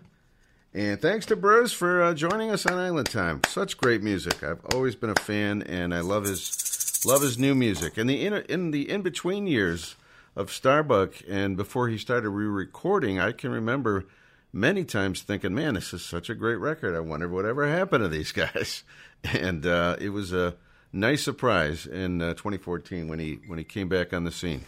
And 0.74 1.00
thanks 1.00 1.28
to 1.28 1.36
Bruce 1.36 1.72
for 1.72 2.02
uh, 2.02 2.16
joining 2.16 2.50
us 2.50 2.66
on 2.66 2.80
Island 2.80 3.12
Time. 3.12 3.42
Such 3.48 3.78
great 3.78 4.02
music. 4.02 4.42
I've 4.42 4.66
always 4.74 4.96
been 4.96 5.12
a 5.12 5.22
fan, 5.22 5.62
and 5.62 5.94
I 5.94 6.00
love 6.00 6.24
his 6.24 7.04
love 7.06 7.22
his 7.22 7.38
new 7.38 7.54
music. 7.54 7.96
And 7.96 8.10
the 8.10 8.26
in, 8.26 8.34
in 8.34 8.72
the 8.72 8.90
in 8.90 9.04
between 9.04 9.46
years 9.46 9.98
of 10.36 10.52
Starbuck 10.52 11.14
and 11.30 11.56
before 11.56 11.90
he 11.90 12.00
started 12.00 12.32
re-recording, 12.32 13.20
I 13.20 13.34
can 13.34 13.52
remember 13.52 14.06
many 14.54 14.84
times 14.84 15.22
thinking, 15.22 15.54
"Man, 15.54 15.74
this 15.76 15.94
is 15.94 16.04
such 16.04 16.30
a 16.30 16.36
great 16.36 16.56
record. 16.58 16.96
I 16.96 17.00
wonder 17.00 17.28
whatever 17.28 17.68
happened 17.68 18.04
to 18.04 18.10
these 18.10 18.32
guys." 18.44 18.84
And 19.24 19.66
uh, 19.66 19.98
it 20.00 20.10
was 20.10 20.34
a 20.34 20.56
nice 20.92 21.24
surprise 21.24 21.86
in 21.86 22.22
uh, 22.22 22.34
2014 22.34 23.08
when 23.08 23.20
he 23.20 23.40
when 23.48 23.58
he 23.60 23.64
came 23.64 23.88
back 23.90 24.14
on 24.14 24.24
the 24.24 24.32
scene. 24.32 24.66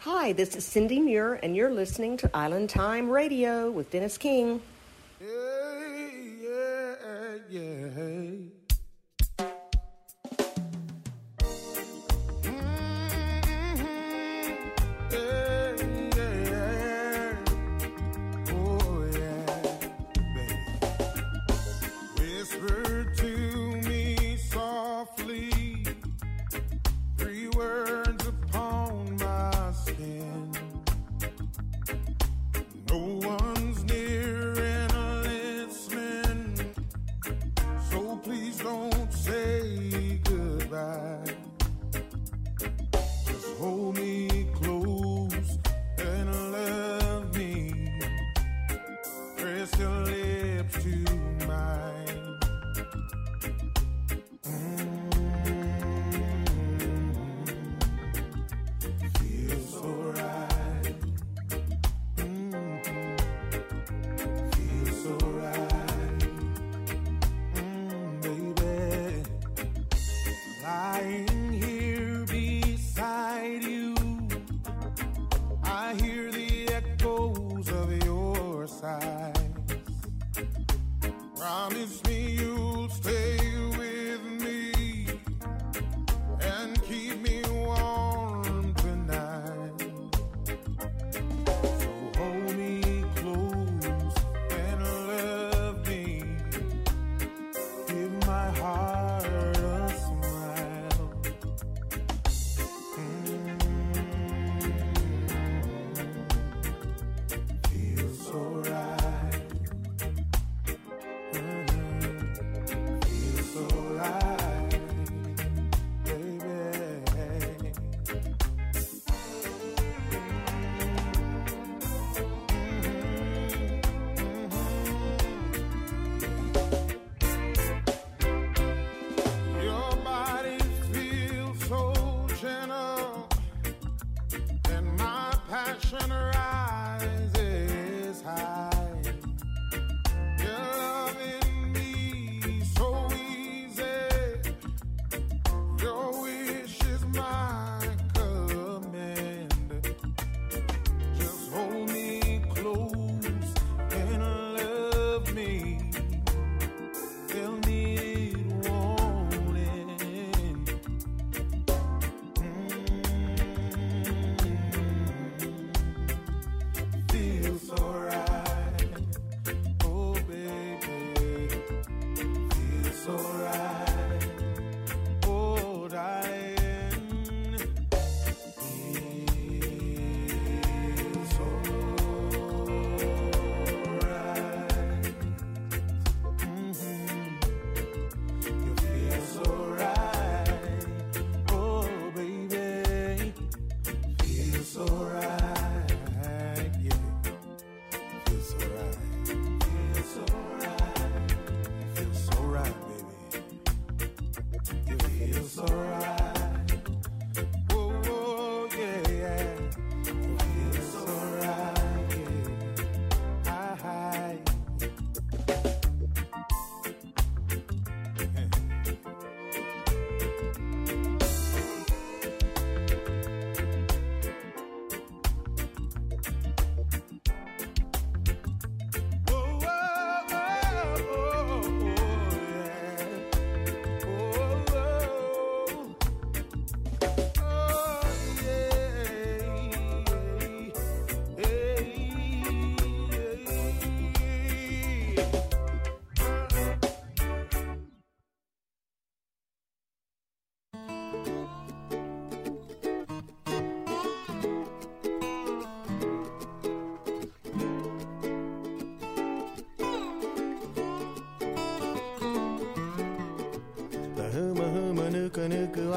Hi, 0.00 0.32
this 0.32 0.56
is 0.56 0.64
Cindy 0.64 0.98
Muir, 0.98 1.34
and 1.42 1.54
you're 1.54 1.70
listening 1.70 2.16
to 2.18 2.30
Island 2.34 2.70
Time 2.70 3.08
Radio 3.08 3.70
with 3.70 3.90
Dennis 3.90 4.18
King. 4.18 4.60
yeah, 5.20 5.28
yeah. 6.40 7.34
Yeah, 7.50 8.51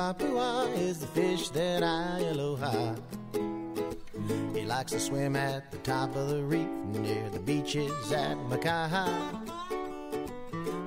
nuku 0.05 0.35
apua 0.35 0.77
is 0.77 0.99
the 0.99 1.07
fish 1.07 1.49
that 1.49 1.83
I 1.83 2.19
aloha. 2.19 2.95
He 4.53 4.65
likes 4.65 4.91
to 4.91 4.99
swim 4.99 5.35
at 5.35 5.71
the 5.71 5.77
top 5.79 6.15
of 6.15 6.29
the 6.29 6.43
reef 6.43 6.67
near 6.87 7.29
the 7.29 7.39
beaches 7.39 8.11
at 8.11 8.37
Makaha. 8.49 9.07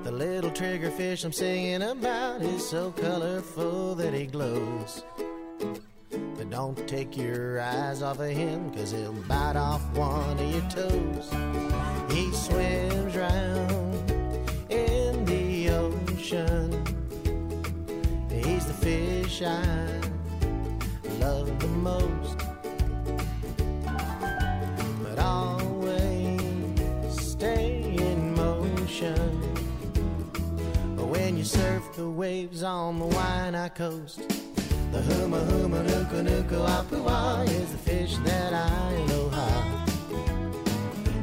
The 0.03 0.11
little 0.11 0.51
triggerfish 0.51 1.23
I'm 1.25 1.31
singing 1.31 1.81
about 1.81 2.41
is 2.41 2.67
so 2.67 2.91
colorful 2.91 3.95
that 3.95 4.13
he 4.13 4.25
glows. 4.25 5.03
But 6.09 6.49
don't 6.49 6.87
take 6.87 7.17
your 7.17 7.61
eyes 7.61 8.01
off 8.01 8.19
of 8.19 8.29
him, 8.29 8.71
cause 8.71 8.91
he'll 8.91 9.13
bite 9.13 9.55
off 9.55 9.81
one 9.93 10.39
of 10.39 10.51
your 10.51 10.69
toes. 10.69 11.29
He 12.11 12.31
swims 12.31 13.15
round 13.15 13.88
I 19.41 20.01
love 21.19 21.59
the 21.59 21.67
most. 21.67 22.37
But 25.03 25.19
always 25.19 26.41
stay 27.11 27.95
in 27.97 28.35
motion. 28.35 29.41
When 30.97 31.37
you 31.37 31.45
surf 31.45 31.83
the 31.95 32.09
waves 32.09 32.63
on 32.63 32.99
the 32.99 33.05
Waianae 33.05 33.73
coast, 33.75 34.17
the 34.91 34.99
huma 34.99 35.39
huma 35.47 35.83
nuku 35.87 36.21
nuku 36.21 36.67
apua 36.67 37.47
is 37.47 37.71
the 37.71 37.77
fish 37.77 38.17
that 38.25 38.53
I 38.53 38.93
aloha. 38.93 39.85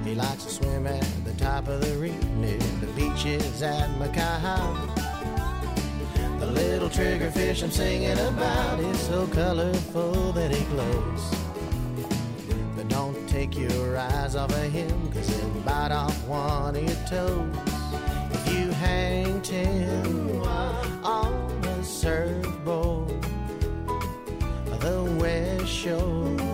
He 0.05 0.15
likes 0.15 0.45
to 0.45 0.51
swim 0.51 0.87
at 0.87 1.07
the 1.25 1.35
top 1.35 1.69
of 1.69 1.83
the 1.83 1.95
reef 1.99 2.25
near 2.37 2.59
the 2.81 2.87
beaches 2.97 3.61
at 3.63 3.91
Makaha. 3.99 4.96
The 6.57 6.63
little 6.63 6.89
triggerfish 6.89 7.63
I'm 7.63 7.71
singing 7.71 8.19
about 8.19 8.81
is 8.81 8.99
so 9.01 9.27
colorful 9.27 10.33
that 10.33 10.51
he 10.51 10.65
glows. 10.65 11.35
But 12.75 12.89
don't 12.89 13.29
take 13.29 13.59
your 13.59 13.99
eyes 13.99 14.37
off 14.37 14.51
of 14.53 14.73
him, 14.73 15.13
cause 15.13 15.29
he'll 15.29 15.51
bite 15.67 15.93
off 15.93 16.17
one 16.27 16.75
of 16.75 16.83
your 16.83 16.97
toes. 17.07 17.55
If 18.33 18.55
you 18.55 18.71
hang 18.71 19.43
ten 19.43 20.41
on 21.05 21.63
a 21.65 21.85
surfboard, 21.85 23.23
the 24.81 25.17
West 25.21 25.69
Shore 25.71 26.46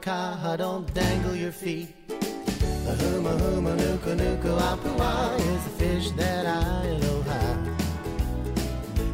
surf 0.00 0.58
don't 0.58 0.94
dangle 0.94 1.34
your 1.34 1.52
feet. 1.52 2.08
The 2.08 2.94
huma 3.00 3.36
huma 3.38 3.76
nuka 3.76 4.14
nuka 4.14 4.48
apua 4.48 5.38
is 5.38 5.64
the 5.64 5.70
fish 5.70 6.10
that 6.12 6.46
I 6.46 6.86
aloha. 6.86 7.40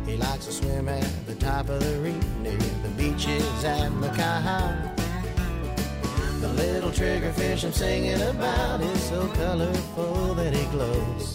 He 0.06 0.16
likes 0.16 0.46
to 0.46 0.52
swim 0.52 0.88
at 0.88 1.26
the 1.26 1.34
top 1.34 1.68
of 1.68 1.80
the 1.80 1.98
reef 2.00 2.24
near 2.42 2.56
the 2.56 2.88
beaches 2.96 3.64
at 3.64 3.90
Makaha. 3.92 4.94
The 6.40 6.48
little 6.48 6.90
triggerfish 6.90 7.64
I'm 7.64 7.72
singing 7.72 8.22
about 8.22 8.80
is 8.80 9.02
so 9.02 9.26
colorful 9.28 10.34
that 10.34 10.54
he 10.54 10.64
glows. 10.66 11.32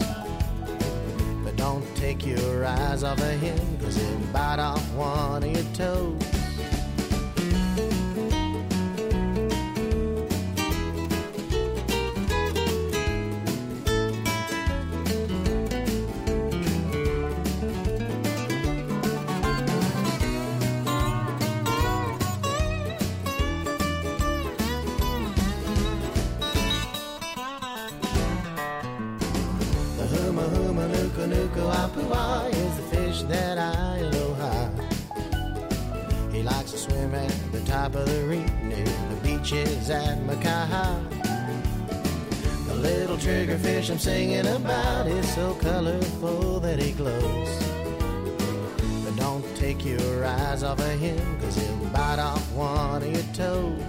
But 1.44 1.56
don't 1.56 1.84
take 1.96 2.24
your 2.24 2.64
eyes 2.64 3.04
off 3.04 3.20
of 3.20 3.40
him, 3.40 3.78
cause 3.78 3.96
he'll 3.96 4.18
bite 4.32 4.58
off 4.58 4.82
one 4.94 5.42
of 5.42 5.50
your 5.50 5.74
toes. 5.74 6.43
I'm 43.94 44.00
singing 44.00 44.48
about 44.48 45.06
is 45.06 45.34
so 45.36 45.54
colorful 45.54 46.58
that 46.58 46.82
he 46.82 46.90
glows. 46.90 47.62
But 49.04 49.14
don't 49.14 49.44
take 49.54 49.84
your 49.84 50.24
eyes 50.24 50.64
off 50.64 50.80
of 50.80 50.98
him, 50.98 51.40
cause 51.40 51.54
he'll 51.54 51.76
bite 51.90 52.18
off 52.18 52.42
one 52.54 53.04
of 53.04 53.06
your 53.06 53.22
toes. 53.32 53.80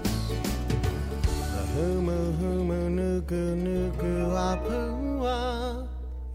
The 1.24 1.64
huma 1.74 2.38
huma 2.38 2.88
nuku 2.88 3.56
nuku 3.66 4.30
apua 4.30 5.88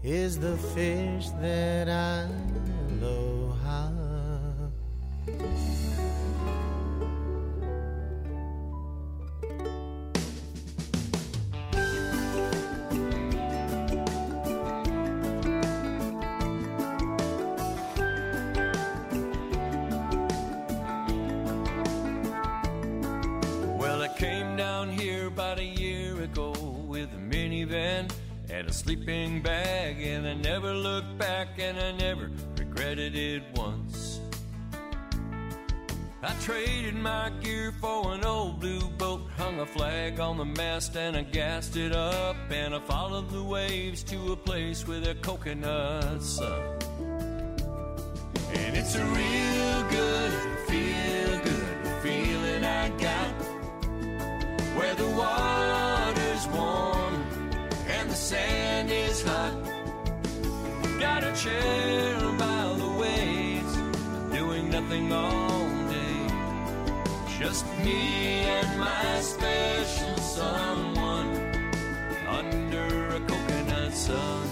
is 0.03 0.37
the 0.37 0.57
fish 0.57 1.29
that 1.39 1.87
I 1.87 2.27
traded 36.41 36.95
my 36.95 37.31
gear 37.41 37.71
for 37.79 38.13
an 38.13 38.25
old 38.25 38.59
blue 38.59 38.89
boat, 38.97 39.21
hung 39.37 39.59
a 39.59 39.65
flag 39.65 40.19
on 40.19 40.37
the 40.37 40.45
mast, 40.45 40.95
and 40.95 41.15
I 41.15 41.21
gassed 41.21 41.77
it 41.77 41.95
up. 41.95 42.35
And 42.49 42.73
I 42.73 42.79
followed 42.79 43.29
the 43.29 43.43
waves 43.43 44.01
to 44.05 44.31
a 44.31 44.35
place 44.35 44.87
with 44.87 45.07
a 45.07 45.13
coconut 45.15 46.21
sun. 46.23 46.79
And 48.53 48.75
it's 48.75 48.95
a 48.95 49.05
real 49.05 49.89
good, 49.89 50.31
feel 50.67 51.39
good 51.43 52.01
feeling 52.01 52.63
I 52.63 52.89
got 52.97 53.33
where 54.75 54.95
the 54.95 55.09
water's 55.09 56.47
warm 56.47 57.23
and 57.87 58.09
the 58.09 58.15
sand 58.15 58.89
is 58.89 59.21
hot. 59.21 59.53
Got 60.99 61.23
a 61.23 61.33
chair 61.35 62.17
by 62.39 62.73
the 62.77 62.97
waves, 62.99 63.75
doing 64.35 64.71
nothing 64.71 65.13
all. 65.13 65.50
Just 67.41 67.65
me 67.79 68.43
and 68.45 68.79
my 68.79 69.19
special 69.19 70.15
someone 70.17 71.35
under 72.27 73.15
a 73.15 73.19
coconut 73.21 73.93
sun. 73.93 74.47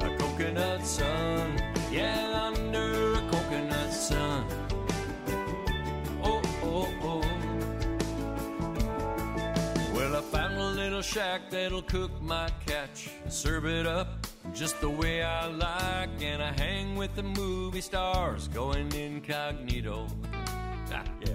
A 0.00 0.16
coconut 0.18 0.84
sun, 0.84 1.62
yeah, 1.92 2.48
under 2.48 3.12
a 3.12 3.20
coconut 3.30 3.92
sun. 3.92 4.44
Oh, 6.24 6.42
oh, 6.64 6.88
oh. 7.02 7.22
Well, 9.94 10.16
I 10.16 10.22
found 10.22 10.56
a 10.56 10.70
little 10.70 11.02
shack 11.02 11.50
that'll 11.50 11.82
cook 11.82 12.10
my 12.20 12.50
catch, 12.66 13.10
serve 13.28 13.66
it 13.66 13.86
up 13.86 14.26
just 14.52 14.80
the 14.80 14.90
way 14.90 15.22
I 15.22 15.46
like, 15.46 16.20
and 16.20 16.42
I 16.42 16.50
hang 16.50 16.96
with 16.96 17.14
the 17.14 17.22
movie 17.22 17.80
stars 17.80 18.48
going 18.48 18.92
incognito. 18.92 20.08
Ah, 20.94 21.04
yeah. 21.20 21.32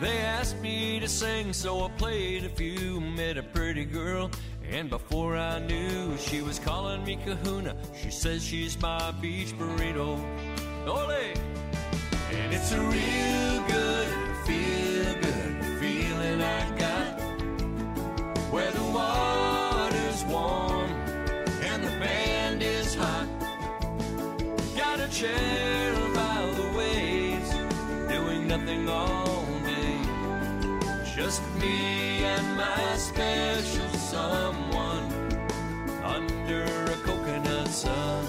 They 0.00 0.18
asked 0.18 0.60
me 0.60 1.00
to 1.00 1.08
sing, 1.08 1.52
so 1.52 1.84
I 1.84 1.88
played 1.90 2.44
a 2.44 2.48
few. 2.48 3.00
Met 3.00 3.36
a 3.36 3.42
pretty 3.42 3.84
girl, 3.84 4.30
and 4.68 4.88
before 4.90 5.36
I 5.36 5.58
knew, 5.60 6.16
she 6.18 6.42
was 6.42 6.58
calling 6.58 7.04
me 7.04 7.16
Kahuna. 7.24 7.76
She 8.00 8.10
says 8.10 8.44
she's 8.44 8.80
my 8.80 9.12
beach 9.20 9.56
burrito. 9.58 10.18
Ole! 10.86 11.34
And 12.32 12.52
it's 12.52 12.72
a 12.72 12.80
real 12.80 13.62
good, 13.68 14.08
feel 14.44 15.14
good 15.22 15.64
feeling 15.80 16.42
I 16.42 16.78
got 16.78 17.20
where 18.52 18.70
the 18.70 18.84
water's 18.84 20.24
warm 20.24 20.90
and 21.62 21.82
the 21.82 21.90
band 22.00 22.62
is 22.62 22.94
hot. 22.94 23.28
Got 24.76 25.00
a 25.00 25.08
chair 25.08 25.73
all 28.88 29.44
day. 29.64 29.98
Just 31.16 31.42
me 31.60 32.24
and 32.24 32.56
my 32.56 32.96
special 32.96 33.88
someone 33.98 35.06
under 36.02 36.64
a 36.64 36.96
coconut 37.06 37.68
sun. 37.68 38.24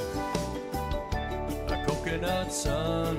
A 1.67 1.85
coconut 1.87 2.51
sun, 2.53 3.15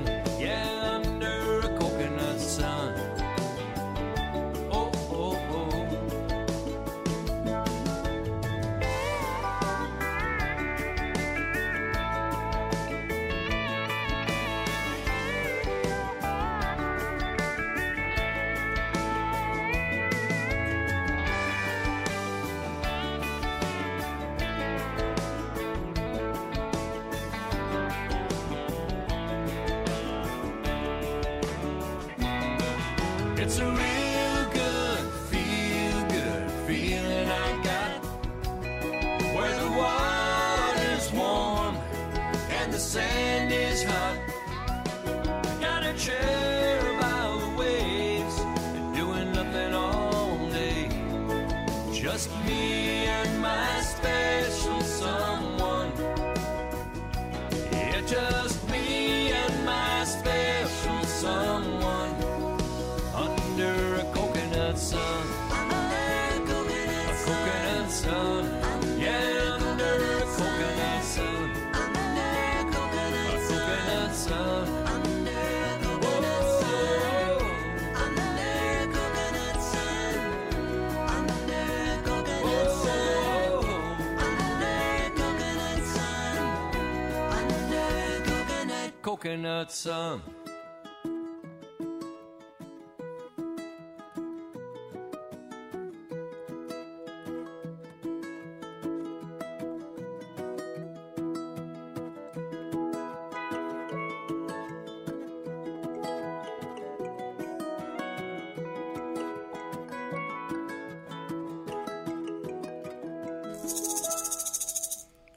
coconut 89.16 89.72
sun. 89.72 90.20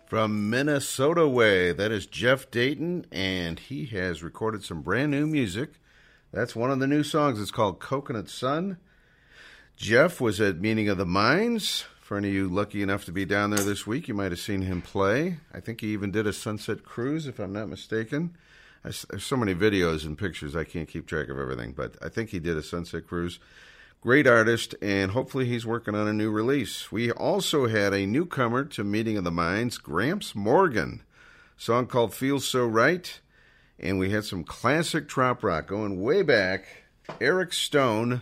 From 0.10 0.49
Minnesota 0.49 1.28
Way, 1.28 1.72
that 1.72 1.91
is 1.91 2.07
Jeff 2.07 2.49
Dayton, 2.49 3.05
and 3.12 3.60
he 3.60 3.86
has 3.86 4.24
recorded 4.24 4.64
some 4.64 4.82
brand 4.82 5.12
new 5.12 5.28
music. 5.28 5.74
That's 6.34 6.55
one 6.55 6.72
of 6.72 6.80
the 6.80 6.88
new 6.88 7.03
songs. 7.03 7.39
It's 7.39 7.51
called 7.51 7.80
Coconut 7.80 8.28
Sun. 8.28 8.78
Jeff 9.78 10.20
was 10.20 10.41
at 10.41 10.60
Meeting 10.60 10.89
of 10.89 10.97
the 10.97 11.05
Minds. 11.05 11.86
For 12.01 12.18
any 12.18 12.30
of 12.30 12.34
you 12.34 12.49
lucky 12.49 12.82
enough 12.82 13.05
to 13.05 13.12
be 13.12 13.24
down 13.24 13.51
there 13.51 13.64
this 13.64 13.86
week, 13.86 14.07
you 14.07 14.16
might 14.16 14.32
have 14.32 14.39
seen 14.39 14.64
him 14.64 14.82
play. 14.82 15.38
I 15.53 15.60
think 15.60 15.82
he 15.82 15.93
even 15.93 16.10
did 16.10 16.26
a 16.26 16.34
sunset 16.34 16.84
cruise, 16.84 17.28
if 17.28 17.38
I'm 17.38 17.53
not 17.53 17.70
mistaken. 17.70 18.36
I 18.84 18.89
there's 19.12 19.24
so 19.24 19.38
many 19.38 19.53
videos 19.53 20.07
and 20.07 20.18
pictures, 20.18 20.55
I 20.55 20.64
can't 20.64 20.89
keep 20.89 21.05
track 21.05 21.30
of 21.30 21.38
everything, 21.38 21.74
but 21.74 21.97
I 22.01 22.10
think 22.10 22.32
he 22.32 22.39
did 22.39 22.57
a 22.57 22.64
sunset 22.64 23.05
cruise. 23.05 23.38
Great 24.02 24.26
artist, 24.26 24.76
and 24.82 25.12
hopefully 25.12 25.45
he's 25.45 25.66
working 25.66 25.93
on 25.93 26.08
a 26.08 26.14
new 26.14 26.32
release. 26.32 26.89
We 26.89 27.12
also 27.12 27.68
had 27.68 27.93
a 27.93 28.06
newcomer 28.06 28.64
to 28.64 28.84
Meeting 28.86 29.18
of 29.18 29.26
the 29.26 29.32
Minds, 29.32 29.78
Gramps 29.78 30.34
Morgan. 30.34 31.04
Song 31.58 31.86
called 31.86 32.14
Feels 32.14 32.47
So 32.47 32.66
Right. 32.66 33.20
And 33.78 34.00
we 34.00 34.12
had 34.12 34.24
some 34.24 34.45
classic 34.45 35.10
trop 35.10 35.43
rock 35.43 35.68
going 35.68 36.02
way 36.02 36.22
back. 36.22 36.84
Eric 37.20 37.52
Stone, 37.52 38.22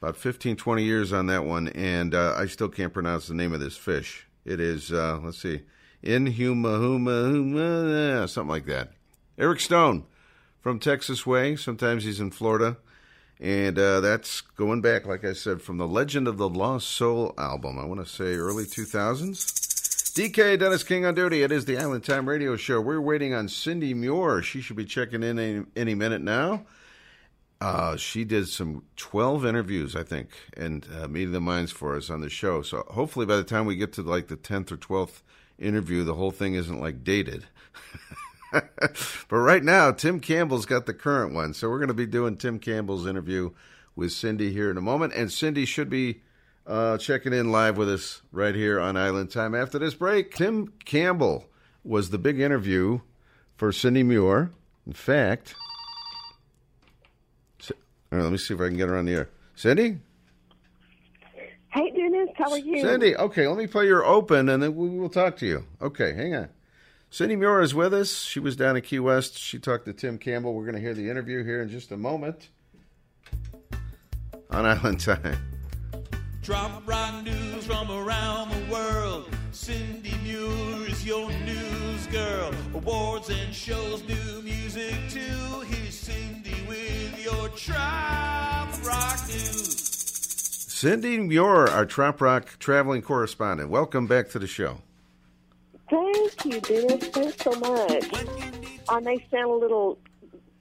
about 0.00 0.16
15, 0.16 0.54
20 0.54 0.84
years 0.84 1.12
on 1.12 1.26
that 1.26 1.44
one, 1.44 1.66
and 1.66 2.14
uh, 2.14 2.36
I 2.36 2.46
still 2.46 2.68
can't 2.68 2.92
pronounce 2.92 3.26
the 3.26 3.34
name 3.34 3.52
of 3.52 3.58
this 3.58 3.76
fish. 3.76 4.28
It 4.44 4.60
is, 4.60 4.92
uh, 4.92 5.18
let's 5.20 5.38
see, 5.38 5.62
Inhuma 6.04 6.78
Huma 6.78 7.32
Huma, 7.32 8.28
something 8.28 8.50
like 8.50 8.66
that. 8.66 8.92
Eric 9.36 9.58
Stone 9.58 10.04
from 10.60 10.78
Texas 10.78 11.26
Way. 11.26 11.56
Sometimes 11.56 12.04
he's 12.04 12.20
in 12.20 12.30
Florida. 12.30 12.76
And 13.38 13.78
uh, 13.78 14.00
that's 14.00 14.40
going 14.40 14.80
back, 14.80 15.06
like 15.06 15.24
I 15.24 15.34
said, 15.34 15.60
from 15.60 15.76
the 15.76 15.86
Legend 15.86 16.26
of 16.26 16.38
the 16.38 16.48
Lost 16.48 16.88
Soul 16.88 17.34
album. 17.36 17.78
I 17.78 17.84
want 17.84 18.00
to 18.00 18.10
say 18.10 18.34
early 18.34 18.64
2000s. 18.64 19.66
DK 20.16 20.58
Dennis 20.58 20.82
King 20.82 21.04
on 21.04 21.14
duty. 21.14 21.42
It 21.42 21.52
is 21.52 21.66
the 21.66 21.76
Island 21.76 22.02
Time 22.02 22.26
Radio 22.26 22.56
Show. 22.56 22.80
We're 22.80 23.02
waiting 23.02 23.34
on 23.34 23.48
Cindy 23.48 23.92
Muir. 23.92 24.40
She 24.40 24.62
should 24.62 24.76
be 24.76 24.86
checking 24.86 25.22
in 25.22 25.38
any, 25.38 25.66
any 25.76 25.94
minute 25.94 26.22
now. 26.22 26.64
Uh, 27.60 27.96
she 27.96 28.24
did 28.24 28.48
some 28.48 28.84
12 28.96 29.44
interviews, 29.44 29.94
I 29.94 30.02
think, 30.02 30.30
and 30.56 30.86
uh, 30.98 31.08
meeting 31.08 31.32
the 31.32 31.40
minds 31.40 31.72
for 31.72 31.96
us 31.96 32.08
on 32.08 32.22
the 32.22 32.30
show. 32.30 32.62
So 32.62 32.84
hopefully 32.88 33.26
by 33.26 33.36
the 33.36 33.44
time 33.44 33.66
we 33.66 33.76
get 33.76 33.92
to 33.94 34.02
like 34.02 34.28
the 34.28 34.36
10th 34.36 34.72
or 34.72 34.76
12th 34.78 35.20
interview, 35.58 36.04
the 36.04 36.14
whole 36.14 36.30
thing 36.30 36.54
isn't 36.54 36.80
like 36.80 37.04
dated. 37.04 37.46
but 39.28 39.36
right 39.36 39.62
now, 39.62 39.92
Tim 39.92 40.20
Campbell's 40.20 40.66
got 40.66 40.86
the 40.86 40.94
current 40.94 41.34
one. 41.34 41.54
So 41.54 41.68
we're 41.68 41.78
going 41.78 41.88
to 41.88 41.94
be 41.94 42.06
doing 42.06 42.36
Tim 42.36 42.58
Campbell's 42.58 43.06
interview 43.06 43.50
with 43.94 44.12
Cindy 44.12 44.52
here 44.52 44.70
in 44.70 44.76
a 44.76 44.82
moment. 44.82 45.12
And 45.14 45.32
Cindy 45.32 45.64
should 45.64 45.90
be 45.90 46.22
uh, 46.66 46.98
checking 46.98 47.32
in 47.32 47.50
live 47.52 47.76
with 47.76 47.90
us 47.90 48.22
right 48.32 48.54
here 48.54 48.80
on 48.80 48.96
Island 48.96 49.30
Time 49.30 49.54
after 49.54 49.78
this 49.78 49.94
break. 49.94 50.34
Tim 50.34 50.72
Campbell 50.84 51.46
was 51.84 52.10
the 52.10 52.18
big 52.18 52.40
interview 52.40 53.00
for 53.56 53.72
Cindy 53.72 54.02
Muir. 54.02 54.52
In 54.86 54.92
fact, 54.92 55.54
all 58.12 58.18
right, 58.18 58.22
let 58.22 58.32
me 58.32 58.38
see 58.38 58.54
if 58.54 58.60
I 58.60 58.68
can 58.68 58.76
get 58.76 58.88
her 58.88 58.96
on 58.96 59.06
the 59.06 59.14
air. 59.14 59.30
Cindy? 59.54 59.98
Hey, 61.68 61.90
Dennis, 61.90 62.30
how 62.36 62.50
are 62.52 62.58
you? 62.58 62.80
Cindy, 62.80 63.16
okay, 63.16 63.46
let 63.48 63.58
me 63.58 63.66
play 63.66 63.86
your 63.86 64.04
open 64.04 64.48
and 64.48 64.62
then 64.62 64.74
we 64.74 64.88
will 64.88 65.08
talk 65.08 65.36
to 65.38 65.46
you. 65.46 65.64
Okay, 65.82 66.14
hang 66.14 66.34
on. 66.34 66.48
Cindy 67.16 67.34
Muir 67.34 67.62
is 67.62 67.74
with 67.74 67.94
us. 67.94 68.24
She 68.24 68.40
was 68.40 68.56
down 68.56 68.76
in 68.76 68.82
Key 68.82 68.98
West. 68.98 69.38
She 69.38 69.58
talked 69.58 69.86
to 69.86 69.94
Tim 69.94 70.18
Campbell. 70.18 70.52
We're 70.52 70.64
going 70.64 70.74
to 70.74 70.82
hear 70.82 70.92
the 70.92 71.08
interview 71.08 71.42
here 71.44 71.62
in 71.62 71.70
just 71.70 71.90
a 71.90 71.96
moment 71.96 72.50
on 74.50 74.66
Island 74.66 75.00
Time. 75.00 75.38
Trop 76.42 76.86
rock 76.86 77.24
news 77.24 77.64
from 77.64 77.90
around 77.90 78.50
the 78.50 78.70
world. 78.70 79.34
Cindy 79.50 80.14
Muir 80.24 80.88
is 80.88 81.06
your 81.06 81.30
news 81.30 82.06
girl. 82.08 82.52
Awards 82.74 83.30
and 83.30 83.54
shows, 83.54 84.06
new 84.06 84.42
music 84.42 84.94
too. 85.08 85.60
Here's 85.70 85.98
Cindy 85.98 86.66
with 86.68 87.24
your 87.24 87.48
Trop 87.48 88.86
Rock 88.86 89.26
News. 89.26 89.74
Cindy 90.68 91.16
Muir, 91.20 91.66
our 91.68 91.86
Trop 91.86 92.20
Rock 92.20 92.58
traveling 92.58 93.00
correspondent. 93.00 93.70
Welcome 93.70 94.06
back 94.06 94.28
to 94.32 94.38
the 94.38 94.46
show. 94.46 94.82
You, 96.46 96.60
Dennis. 96.60 97.08
Thanks 97.08 97.42
so 97.42 97.50
much. 97.52 98.04
I 98.88 99.00
may 99.00 99.24
sound 99.30 99.50
a 99.50 99.54
little 99.54 99.98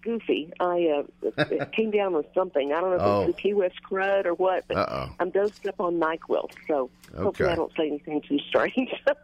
goofy. 0.02 0.52
I 0.60 1.04
uh, 1.38 1.66
came 1.74 1.92
down 1.92 2.14
with 2.14 2.26
something. 2.34 2.74
I 2.74 2.82
don't 2.82 2.92
know 2.92 2.96
if 2.96 3.02
Oh. 3.02 3.22
it's 3.24 3.36
the 3.36 3.42
Key 3.42 3.54
West 3.54 3.76
crud 3.90 4.26
or 4.26 4.34
what, 4.36 4.66
but 4.68 4.78
Uh-oh. 4.78 5.10
I'm 5.20 5.30
dosed 5.32 5.66
up 5.68 5.80
on 5.80 6.00
NyQuil, 6.00 6.50
so 6.68 6.90
hopefully 7.18 7.50
I 7.50 7.56
don't 7.56 7.72
say 7.78 7.88
anything 7.88 8.22
too 8.22 8.40
strange. 8.50 8.94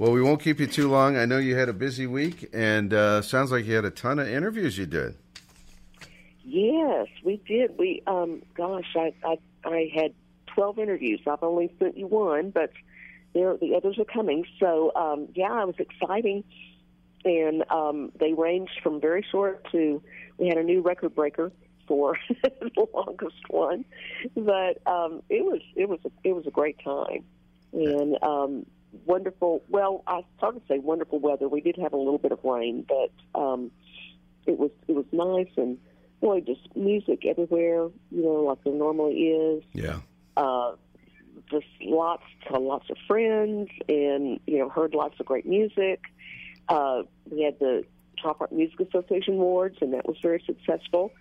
Well, 0.00 0.12
we 0.12 0.22
won't 0.22 0.40
keep 0.40 0.60
you 0.60 0.68
too 0.68 0.88
long. 0.88 1.16
I 1.16 1.24
know 1.24 1.38
you 1.38 1.56
had 1.56 1.68
a 1.68 1.72
busy 1.72 2.06
week, 2.06 2.48
and 2.52 2.94
uh, 2.94 3.20
sounds 3.20 3.50
like 3.50 3.64
you 3.66 3.74
had 3.74 3.84
a 3.84 3.90
ton 3.90 4.20
of 4.20 4.28
interviews 4.28 4.78
you 4.78 4.86
did. 4.86 5.16
yes, 6.44 7.08
we 7.24 7.38
did. 7.48 7.76
We, 7.76 8.02
um, 8.06 8.42
gosh, 8.54 8.86
I, 8.94 9.12
I, 9.24 9.38
I 9.64 9.90
had 9.92 10.14
12 10.54 10.78
interviews. 10.78 11.20
I've 11.26 11.42
only 11.42 11.72
sent 11.80 11.96
you 11.96 12.06
one, 12.06 12.50
but 12.50 12.70
there, 13.34 13.56
the 13.56 13.74
others 13.74 13.98
are 13.98 14.04
coming. 14.04 14.44
So, 14.60 14.92
um, 14.94 15.28
yeah, 15.34 15.62
it 15.62 15.66
was 15.66 15.76
exciting. 15.78 16.44
And 17.24 17.64
um, 17.70 18.12
they 18.18 18.32
ranged 18.32 18.80
from 18.82 19.00
very 19.00 19.24
short 19.30 19.66
to 19.72 20.02
we 20.38 20.48
had 20.48 20.56
a 20.56 20.62
new 20.62 20.80
record 20.82 21.14
breaker 21.14 21.52
for 21.86 22.16
the 22.42 22.86
longest 22.94 23.48
one, 23.48 23.84
but 24.36 24.80
um, 24.86 25.22
it 25.28 25.44
was 25.44 25.60
it 25.74 25.88
was 25.88 25.98
a, 26.04 26.10
it 26.22 26.32
was 26.32 26.46
a 26.46 26.50
great 26.50 26.78
time 26.84 27.24
and 27.72 28.22
um, 28.22 28.66
wonderful. 29.06 29.62
Well, 29.68 30.02
I 30.06 30.22
started 30.36 30.60
to 30.60 30.66
say 30.68 30.78
wonderful 30.78 31.18
weather. 31.18 31.48
We 31.48 31.60
did 31.60 31.76
have 31.76 31.92
a 31.92 31.96
little 31.96 32.18
bit 32.18 32.32
of 32.32 32.40
rain, 32.44 32.86
but 32.88 33.40
um, 33.40 33.70
it 34.46 34.58
was 34.58 34.70
it 34.86 34.92
was 34.92 35.04
nice 35.12 35.52
and 35.56 35.78
boy, 36.20 36.40
just 36.40 36.74
music 36.76 37.24
everywhere. 37.26 37.88
You 38.10 38.22
know, 38.22 38.44
like 38.44 38.62
there 38.64 38.72
normally 38.72 39.14
is 39.14 39.64
Yeah. 39.72 40.00
uh, 40.36 40.72
just 41.50 41.66
lots 41.80 42.22
lots 42.50 42.88
of 42.90 42.96
friends 43.06 43.68
and 43.88 44.40
you 44.46 44.58
know 44.58 44.68
heard 44.68 44.94
lots 44.94 45.18
of 45.20 45.26
great 45.26 45.46
music. 45.46 46.02
Uh, 46.68 47.02
we 47.30 47.42
had 47.42 47.58
the 47.58 47.84
Trop 48.18 48.40
Rock 48.40 48.52
Music 48.52 48.80
Association 48.80 49.34
Awards, 49.34 49.78
and 49.80 49.92
that 49.94 50.06
was 50.06 50.16
very 50.22 50.42
successful. 50.46 51.12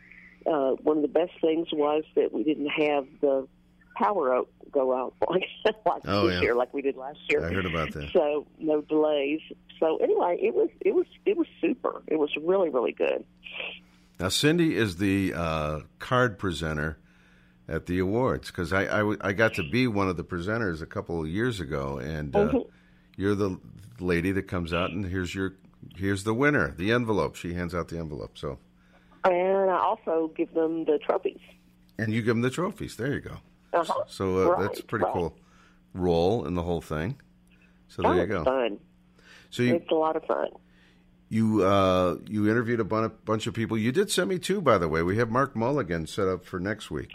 Uh, 0.45 0.71
one 0.83 0.97
of 0.97 1.01
the 1.01 1.07
best 1.09 1.31
things 1.41 1.67
was 1.71 2.03
that 2.15 2.31
we 2.33 2.43
didn't 2.43 2.69
have 2.69 3.05
the 3.21 3.47
power 3.95 4.33
out, 4.35 4.49
go 4.71 4.95
out 4.95 5.13
like, 5.29 5.43
like 5.85 6.01
Oh, 6.05 6.27
this 6.27 6.35
yeah. 6.35 6.41
year, 6.41 6.55
like 6.55 6.73
we 6.73 6.81
did 6.81 6.95
last 6.95 7.19
year. 7.29 7.45
I 7.45 7.51
heard 7.51 7.65
about 7.65 7.91
that. 7.93 8.09
So 8.13 8.45
no 8.59 8.81
delays. 8.81 9.41
So 9.79 9.97
anyway, 9.97 10.37
it 10.41 10.53
was 10.55 10.69
it 10.81 10.93
was 10.95 11.05
it 11.25 11.37
was 11.37 11.47
super. 11.61 12.01
It 12.07 12.17
was 12.17 12.29
really 12.41 12.69
really 12.69 12.93
good. 12.93 13.23
Now, 14.19 14.29
Cindy 14.29 14.75
is 14.75 14.97
the 14.97 15.33
uh, 15.35 15.79
card 15.99 16.39
presenter 16.39 16.97
at 17.69 17.85
the 17.85 17.99
awards 17.99 18.47
because 18.47 18.71
I 18.73 19.01
I 19.21 19.33
got 19.33 19.53
to 19.55 19.63
be 19.69 19.87
one 19.87 20.07
of 20.09 20.17
the 20.17 20.23
presenters 20.23 20.81
a 20.81 20.85
couple 20.85 21.21
of 21.21 21.27
years 21.27 21.59
ago, 21.59 21.97
and 21.97 22.35
uh, 22.35 22.49
Mhm. 22.49 22.69
you're 23.17 23.35
the 23.35 23.59
lady 23.99 24.31
that 24.31 24.43
comes 24.43 24.73
out 24.73 24.91
and 24.91 25.05
here's 25.05 25.33
your 25.35 25.53
here's 25.95 26.23
the 26.23 26.33
winner, 26.33 26.73
the 26.77 26.91
envelope. 26.91 27.35
She 27.35 27.53
hands 27.53 27.73
out 27.75 27.87
the 27.89 27.97
envelope, 27.97 28.37
so 28.37 28.59
And 29.23 29.69
I 29.69 29.77
also 29.77 30.31
give 30.35 30.53
them 30.53 30.85
the 30.85 30.97
trophies. 30.99 31.39
and 31.97 32.13
you 32.13 32.21
give 32.21 32.35
them 32.35 32.41
the 32.41 32.49
trophies. 32.49 32.95
There 32.95 33.13
you 33.13 33.19
go. 33.21 33.37
Uh-huh. 33.73 34.03
So 34.07 34.37
uh, 34.43 34.51
Right, 34.51 34.61
that's 34.61 34.79
a 34.79 34.83
pretty 34.83 35.05
right. 35.05 35.13
cool 35.13 35.35
role 35.93 36.45
in 36.45 36.53
the 36.55 36.61
whole 36.63 36.81
thing. 36.81 37.19
So 37.89 38.03
Oh, 38.05 38.13
there 38.13 38.21
you 38.21 38.27
go. 38.27 38.43
fun. 38.43 38.79
So 39.49 39.63
you 39.63 39.75
it's 39.75 39.91
a 39.91 39.95
lot 39.95 40.15
of 40.15 40.23
fun. 40.25 40.49
you 41.29 41.63
uh, 41.63 42.17
you 42.27 42.49
interviewed 42.49 42.79
a 42.79 42.83
bunch 42.85 43.47
of 43.47 43.53
people. 43.53 43.77
You 43.77 43.91
did 43.91 44.09
send 44.11 44.29
me 44.29 44.39
two, 44.39 44.61
by 44.61 44.77
the 44.77 44.87
way. 44.87 45.01
We 45.03 45.17
have 45.17 45.29
Mark 45.29 45.55
Mulligan 45.55 46.05
set 46.07 46.27
up 46.27 46.45
for 46.45 46.59
next 46.59 46.89
week. 46.91 47.11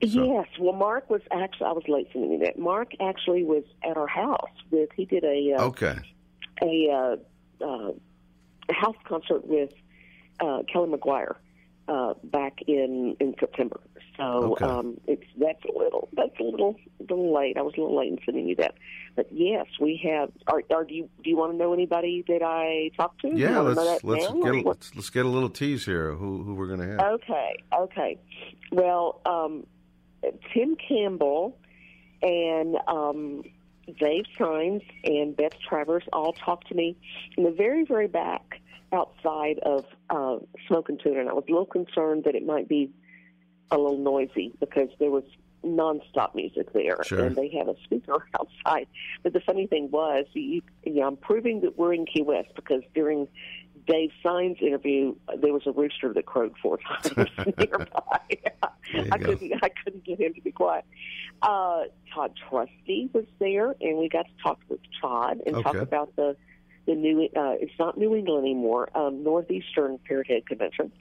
Yes. 0.00 0.46
Well, 0.60 0.74
Mark 0.74 1.10
was 1.10 1.22
actually, 1.30 1.66
I 1.66 1.72
was 1.72 1.84
late 1.88 2.08
sending 2.12 2.32
you 2.32 2.38
that. 2.40 2.58
Mark 2.58 2.92
actually 3.00 3.44
was 3.44 3.64
at 3.82 3.96
our 3.96 4.06
house 4.06 4.50
with, 4.70 4.90
he 4.94 5.04
did 5.04 5.24
a, 5.24 5.54
uh, 5.58 5.64
Okay. 5.64 5.96
a, 6.62 6.90
uh, 6.90 7.64
uh, 7.64 7.92
house 8.70 8.96
concert 9.04 9.46
with 9.46 9.70
uh, 10.40 10.62
Kelly 10.72 10.90
McGuire 10.90 11.36
uh, 11.88 12.14
back 12.22 12.60
in, 12.66 13.16
in 13.18 13.34
September. 13.40 13.80
So 14.16 14.24
Okay. 14.52 14.64
um, 14.64 15.00
it's 15.06 15.24
that's 15.38 15.64
a 15.64 15.78
little 15.78 16.08
that's 16.12 16.38
a 16.40 16.42
little 16.42 16.74
a 16.98 17.02
little 17.04 17.32
late. 17.32 17.56
I 17.56 17.62
was 17.62 17.74
a 17.78 17.80
little 17.80 17.96
late 17.96 18.10
in 18.10 18.18
sending 18.26 18.48
you 18.48 18.56
that, 18.56 18.74
but 19.14 19.28
yes, 19.30 19.66
we 19.80 20.00
have. 20.10 20.32
Are, 20.48 20.60
are 20.74 20.82
do 20.82 20.92
you 20.92 21.08
do 21.22 21.30
you 21.30 21.36
want 21.36 21.52
to 21.52 21.56
know 21.56 21.72
anybody 21.72 22.24
that 22.26 22.42
I 22.42 22.90
talked 22.96 23.20
to? 23.20 23.28
Yeah, 23.32 23.60
let's 23.60 24.02
let's 24.02 24.28
now, 24.28 24.40
get 24.42 24.54
a, 24.56 24.68
let's, 24.68 24.94
let's 24.96 25.10
get 25.10 25.24
a 25.24 25.28
little 25.28 25.48
tease 25.48 25.84
here. 25.84 26.12
Who 26.14 26.42
who 26.42 26.54
we're 26.56 26.66
going 26.66 26.80
to 26.80 26.88
have? 26.88 27.00
Okay, 27.12 27.62
okay. 27.72 28.18
Well, 28.72 29.20
um, 29.24 29.64
Tim 30.52 30.76
Campbell 30.76 31.56
and 32.22 32.76
um, 32.86 33.42
Dave 33.98 34.24
Sines 34.38 34.82
and 35.04 35.36
Beth 35.36 35.58
Travers 35.68 36.04
all 36.12 36.32
talked 36.32 36.68
to 36.68 36.74
me 36.74 36.96
in 37.36 37.44
the 37.44 37.50
very, 37.52 37.84
very 37.84 38.08
back 38.08 38.60
outside 38.92 39.58
of 39.60 39.84
uh, 40.10 40.38
Smokin' 40.66 40.98
Tuna, 41.02 41.20
and 41.20 41.28
I 41.28 41.32
was 41.34 41.44
a 41.48 41.52
little 41.52 41.66
concerned 41.66 42.24
that 42.24 42.34
it 42.34 42.44
might 42.44 42.68
be 42.68 42.90
a 43.70 43.76
little 43.78 43.98
noisy 43.98 44.52
because 44.60 44.88
there 44.98 45.10
was 45.10 45.24
nonstop 45.64 46.34
music 46.34 46.72
there, 46.72 46.96
Sure. 47.04 47.24
and 47.26 47.36
they 47.36 47.48
have 47.50 47.68
a 47.68 47.74
speaker 47.84 48.26
outside. 48.40 48.86
But 49.22 49.32
the 49.32 49.40
funny 49.40 49.66
thing 49.66 49.90
was, 49.90 50.24
you, 50.32 50.62
you 50.84 50.94
know, 50.94 51.06
I'm 51.08 51.16
proving 51.16 51.60
that 51.62 51.76
we're 51.76 51.92
in 51.94 52.06
Key 52.06 52.22
West 52.22 52.48
because 52.54 52.82
during 52.94 53.28
Dave 53.88 54.10
Sines' 54.22 54.58
interview, 54.60 55.14
there 55.40 55.52
was 55.52 55.62
a 55.66 55.72
rooster 55.72 56.12
that 56.12 56.26
crowed 56.26 56.54
four 56.62 56.78
times 57.04 57.30
nearby. 57.56 58.20
I 59.10 59.18
go. 59.18 59.34
couldn't, 59.34 59.52
I 59.62 59.68
couldn't 59.82 60.04
get 60.04 60.20
him 60.20 60.34
to 60.34 60.40
be 60.40 60.52
quiet. 60.52 60.84
Uh, 61.42 61.84
Todd 62.14 62.34
Trusty 62.48 63.08
was 63.12 63.24
there, 63.38 63.74
and 63.80 63.96
we 63.98 64.08
got 64.08 64.26
to 64.26 64.42
talk 64.42 64.58
with 64.68 64.80
Todd 65.00 65.40
and 65.46 65.62
talk 65.62 65.76
about 65.76 66.14
the 66.16 66.36
the 66.86 66.94
new. 66.94 67.24
Uh, 67.24 67.56
it's 67.60 67.78
not 67.78 67.96
New 67.96 68.14
England 68.14 68.44
anymore. 68.44 68.88
Um, 68.94 69.22
Northeastern 69.24 69.98
Parrothead 70.08 70.46
Convention, 70.46 70.92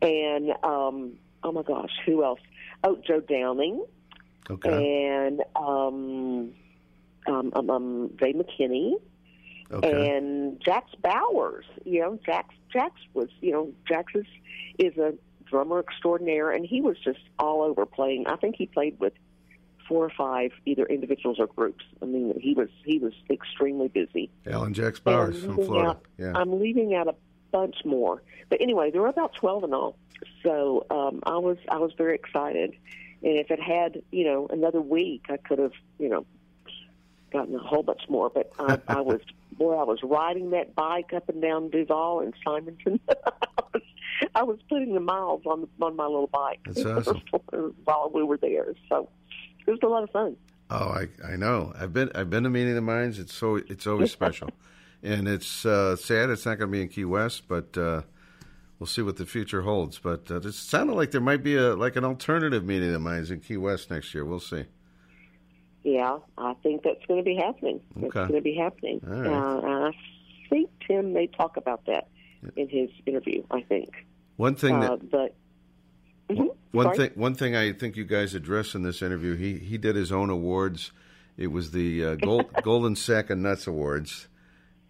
and 0.00 0.50
um, 0.62 1.12
oh 1.42 1.52
my 1.52 1.62
gosh, 1.62 1.92
who 2.06 2.24
else? 2.24 2.40
Oh, 2.84 2.98
Joe 3.06 3.20
Downing 3.20 3.84
Okay. 4.50 5.06
and 5.06 5.42
um, 5.54 6.52
um, 7.26 7.52
um, 7.54 7.70
um, 7.70 8.10
Ray 8.20 8.32
McKinney 8.32 8.94
Okay. 9.72 10.16
and 10.16 10.60
Jax 10.64 10.90
Bowers. 11.02 11.64
You 11.84 12.00
know, 12.00 12.18
Jax 12.24 12.54
Jax 12.72 12.94
was 13.14 13.28
you 13.40 13.52
know 13.52 13.72
Jax 13.88 14.12
is 14.14 14.26
is 14.78 14.96
a 14.98 15.14
drummer 15.46 15.80
extraordinaire, 15.80 16.50
and 16.50 16.64
he 16.66 16.80
was 16.80 16.96
just 17.04 17.20
all 17.38 17.62
over 17.62 17.84
playing. 17.86 18.26
I 18.26 18.36
think 18.36 18.56
he 18.56 18.66
played 18.66 18.98
with 19.00 19.12
four 19.88 20.04
or 20.04 20.10
five 20.16 20.52
either 20.64 20.84
individuals 20.86 21.38
or 21.38 21.46
groups. 21.46 21.84
I 22.00 22.06
mean, 22.06 22.38
he 22.40 22.54
was 22.54 22.68
he 22.84 22.98
was 22.98 23.12
extremely 23.30 23.88
busy. 23.88 24.30
Alan 24.46 24.74
Jax 24.74 24.98
Bowers 25.00 25.36
I'm 25.36 25.40
from 25.42 25.50
leaving 25.56 25.66
Florida. 25.66 25.88
out- 25.90 26.04
Yeah. 26.18 26.32
I'm 26.34 26.60
leaving 26.60 26.94
out 26.94 27.08
a 27.08 27.14
bunch 27.50 27.76
more. 27.84 28.22
But 28.48 28.60
anyway, 28.60 28.90
there 28.90 29.02
were 29.02 29.08
about 29.08 29.34
twelve 29.34 29.64
in 29.64 29.72
all. 29.74 29.96
So 30.42 30.86
um, 30.90 31.20
I 31.24 31.36
was 31.38 31.58
I 31.68 31.78
was 31.78 31.92
very 31.98 32.14
excited. 32.14 32.74
And 33.24 33.36
if 33.38 33.50
it 33.52 33.60
had, 33.60 34.02
you 34.10 34.24
know, 34.24 34.48
another 34.50 34.80
week 34.80 35.26
I 35.28 35.36
could 35.36 35.58
have, 35.60 35.72
you 35.98 36.08
know, 36.08 36.26
gotten 37.32 37.54
a 37.54 37.58
whole 37.58 37.82
bunch 37.82 38.02
more. 38.08 38.30
But 38.30 38.52
I, 38.58 38.78
I 38.88 39.00
was 39.00 39.20
boy, 39.56 39.74
I 39.76 39.84
was 39.84 40.00
riding 40.02 40.50
that 40.50 40.74
bike 40.74 41.12
up 41.14 41.28
and 41.28 41.40
down 41.42 41.70
Duval 41.70 42.20
and 42.20 42.34
Simonton. 42.44 43.00
I 43.08 43.14
was- 43.72 43.82
I 44.34 44.42
was 44.44 44.58
putting 44.68 44.94
the 44.94 45.00
miles 45.00 45.42
on 45.46 45.66
on 45.80 45.96
my 45.96 46.04
little 46.04 46.28
bike 46.28 46.60
awesome. 46.68 47.22
while 47.84 48.10
we 48.14 48.22
were 48.22 48.36
there. 48.36 48.74
So 48.88 49.08
it 49.66 49.70
was 49.70 49.80
a 49.82 49.86
lot 49.86 50.04
of 50.04 50.10
fun. 50.10 50.36
Oh, 50.70 50.88
I 50.90 51.08
I 51.26 51.36
know. 51.36 51.72
I've 51.78 51.92
been 51.92 52.10
I've 52.14 52.30
been 52.30 52.44
to 52.44 52.50
Meeting 52.50 52.70
of 52.70 52.74
the 52.76 52.80
Minds. 52.82 53.18
It's 53.18 53.34
so 53.34 53.56
it's 53.56 53.86
always 53.86 54.12
special, 54.20 54.50
and 55.02 55.26
it's 55.26 55.66
uh, 55.66 55.96
sad 55.96 56.30
it's 56.30 56.46
not 56.46 56.58
going 56.58 56.70
to 56.70 56.72
be 56.72 56.82
in 56.82 56.88
Key 56.88 57.04
West, 57.04 57.48
but 57.48 57.76
uh, 57.76 58.02
we'll 58.78 58.86
see 58.86 59.02
what 59.02 59.16
the 59.16 59.26
future 59.26 59.62
holds. 59.62 59.98
But 59.98 60.30
uh, 60.30 60.36
it 60.36 60.52
sounded 60.54 60.94
like 60.94 61.10
there 61.10 61.20
might 61.20 61.42
be 61.42 61.56
a 61.56 61.74
like 61.74 61.96
an 61.96 62.04
alternative 62.04 62.64
Meeting 62.64 62.88
of 62.88 62.94
the 62.94 63.00
Minds 63.00 63.30
in 63.30 63.40
Key 63.40 63.56
West 63.56 63.90
next 63.90 64.14
year. 64.14 64.24
We'll 64.24 64.40
see. 64.40 64.66
Yeah, 65.84 66.18
I 66.38 66.54
think 66.62 66.82
that's 66.82 67.04
going 67.06 67.20
to 67.20 67.24
be 67.24 67.36
happening. 67.36 67.80
It's 67.96 68.14
going 68.14 68.32
to 68.32 68.40
be 68.40 68.54
happening. 68.54 69.00
Right. 69.02 69.26
Uh, 69.26 69.88
I 69.88 69.92
think 70.48 70.70
Tim 70.86 71.12
may 71.12 71.26
talk 71.26 71.56
about 71.56 71.86
that 71.86 72.08
in 72.56 72.68
his 72.68 72.90
interview. 73.06 73.42
I 73.50 73.62
think. 73.62 73.90
One 74.36 74.54
thing 74.54 74.80
that 74.80 74.92
uh, 74.92 74.96
but 75.10 75.34
Mhm. 76.30 76.54
One 76.70 76.94
Sorry? 76.94 76.96
thing, 76.96 77.10
one 77.16 77.34
thing 77.34 77.54
I 77.56 77.72
think 77.72 77.96
you 77.96 78.04
guys 78.04 78.34
addressed 78.34 78.74
in 78.74 78.82
this 78.82 79.02
interview, 79.02 79.34
he 79.36 79.58
he 79.58 79.76
did 79.76 79.96
his 79.96 80.10
own 80.10 80.30
awards. 80.30 80.92
It 81.36 81.48
was 81.48 81.72
the 81.72 82.04
uh, 82.04 82.14
Gold, 82.16 82.46
Golden 82.62 82.96
Sack 82.96 83.30
of 83.30 83.38
Nuts 83.38 83.66
Awards, 83.66 84.28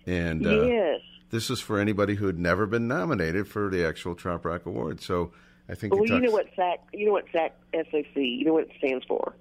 and 0.07 0.47
uh, 0.47 0.67
yes. 0.67 1.01
this 1.31 1.51
is 1.51 1.61
for 1.61 1.79
anybody 1.79 2.15
who 2.15 2.27
had 2.27 2.39
never 2.39 2.67
been 2.67 2.87
nominated 2.87 3.49
for 3.49 3.69
the 3.71 3.85
actual 3.87 4.15
Trop 4.15 4.45
Rock 4.45 4.67
Award. 4.67 5.01
So 5.01 5.33
I 5.69 5.75
think 5.75 5.95
Well, 5.95 6.07
you 6.07 6.21
know 6.21 6.31
what 6.31 6.47
SAC. 6.55 6.81
You 6.93 7.07
know 7.07 7.13
what 7.13 7.25
SAC 7.33 7.53
SAC. 7.75 8.17
You 8.17 8.45
know 8.45 8.53
what 8.55 8.65
it 8.65 8.73
stands 8.79 9.05
for. 9.07 9.35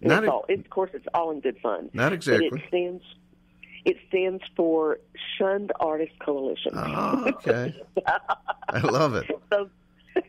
And 0.00 0.10
Not 0.10 0.24
it's 0.24 0.30
all, 0.30 0.44
it, 0.48 0.60
of 0.60 0.70
course, 0.70 0.90
it's 0.94 1.06
all 1.14 1.30
in 1.30 1.40
good 1.40 1.58
fun. 1.62 1.90
Not 1.92 2.10
But 2.10 2.12
exactly. 2.14 2.46
it 2.46 2.62
stands. 2.68 3.02
It 3.84 3.96
stands 4.08 4.42
for 4.56 4.98
Shunned 5.36 5.72
Artist 5.80 6.12
Coalition. 6.18 6.72
Oh, 6.74 7.24
okay. 7.46 7.74
I 8.68 8.80
love 8.80 9.14
it. 9.14 9.26
so, 9.52 9.70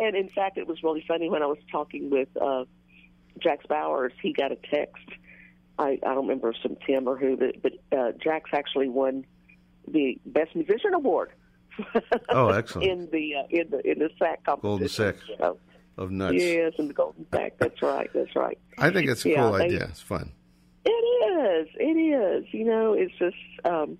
and 0.00 0.14
in 0.16 0.28
fact, 0.28 0.58
it 0.58 0.66
was 0.66 0.82
really 0.82 1.04
funny 1.08 1.28
when 1.28 1.42
I 1.42 1.46
was 1.46 1.58
talking 1.72 2.10
with 2.10 2.28
uh, 2.40 2.64
Jax 3.42 3.66
Bowers. 3.66 4.12
He 4.22 4.32
got 4.32 4.52
a 4.52 4.56
text. 4.56 5.04
I, 5.78 5.98
I 6.02 6.14
don't 6.14 6.26
remember 6.26 6.50
if 6.50 6.56
some 6.62 6.76
Tim 6.86 7.08
or 7.08 7.16
who, 7.16 7.36
but, 7.36 7.62
but 7.62 7.72
uh, 7.96 8.12
Jax 8.22 8.50
actually 8.52 8.88
won 8.88 9.24
the 9.86 10.18
Best 10.26 10.54
Musician 10.54 10.94
Award. 10.94 11.30
Oh, 12.28 12.48
excellent. 12.48 12.90
in 12.90 13.08
the 13.10 13.36
uh, 13.36 13.42
in 13.50 13.70
the 13.70 13.90
in 13.90 13.98
the 14.00 14.10
sack 14.18 14.44
competition. 14.44 14.60
Golden 14.62 14.88
Sack 14.88 15.14
So, 15.38 15.58
of 15.98 16.10
Nuts. 16.10 16.36
Yes, 16.36 16.72
in 16.78 16.88
the 16.88 16.94
Golden 16.94 17.26
Sack. 17.32 17.54
That's 17.58 17.82
right. 17.82 18.08
That's 18.14 18.34
right. 18.36 18.58
I 18.78 18.90
think 18.90 19.10
it's 19.10 19.24
a 19.24 19.30
Yeah, 19.30 19.42
cool 19.42 19.52
they- 19.52 19.64
idea. 19.64 19.84
It's 19.90 20.00
fun. 20.00 20.32
It 20.84 20.90
is. 20.90 21.68
It 21.74 21.84
is. 21.98 22.44
You 22.52 22.64
know, 22.64 22.94
it's 22.94 23.12
just 23.18 23.36
um, 23.64 23.98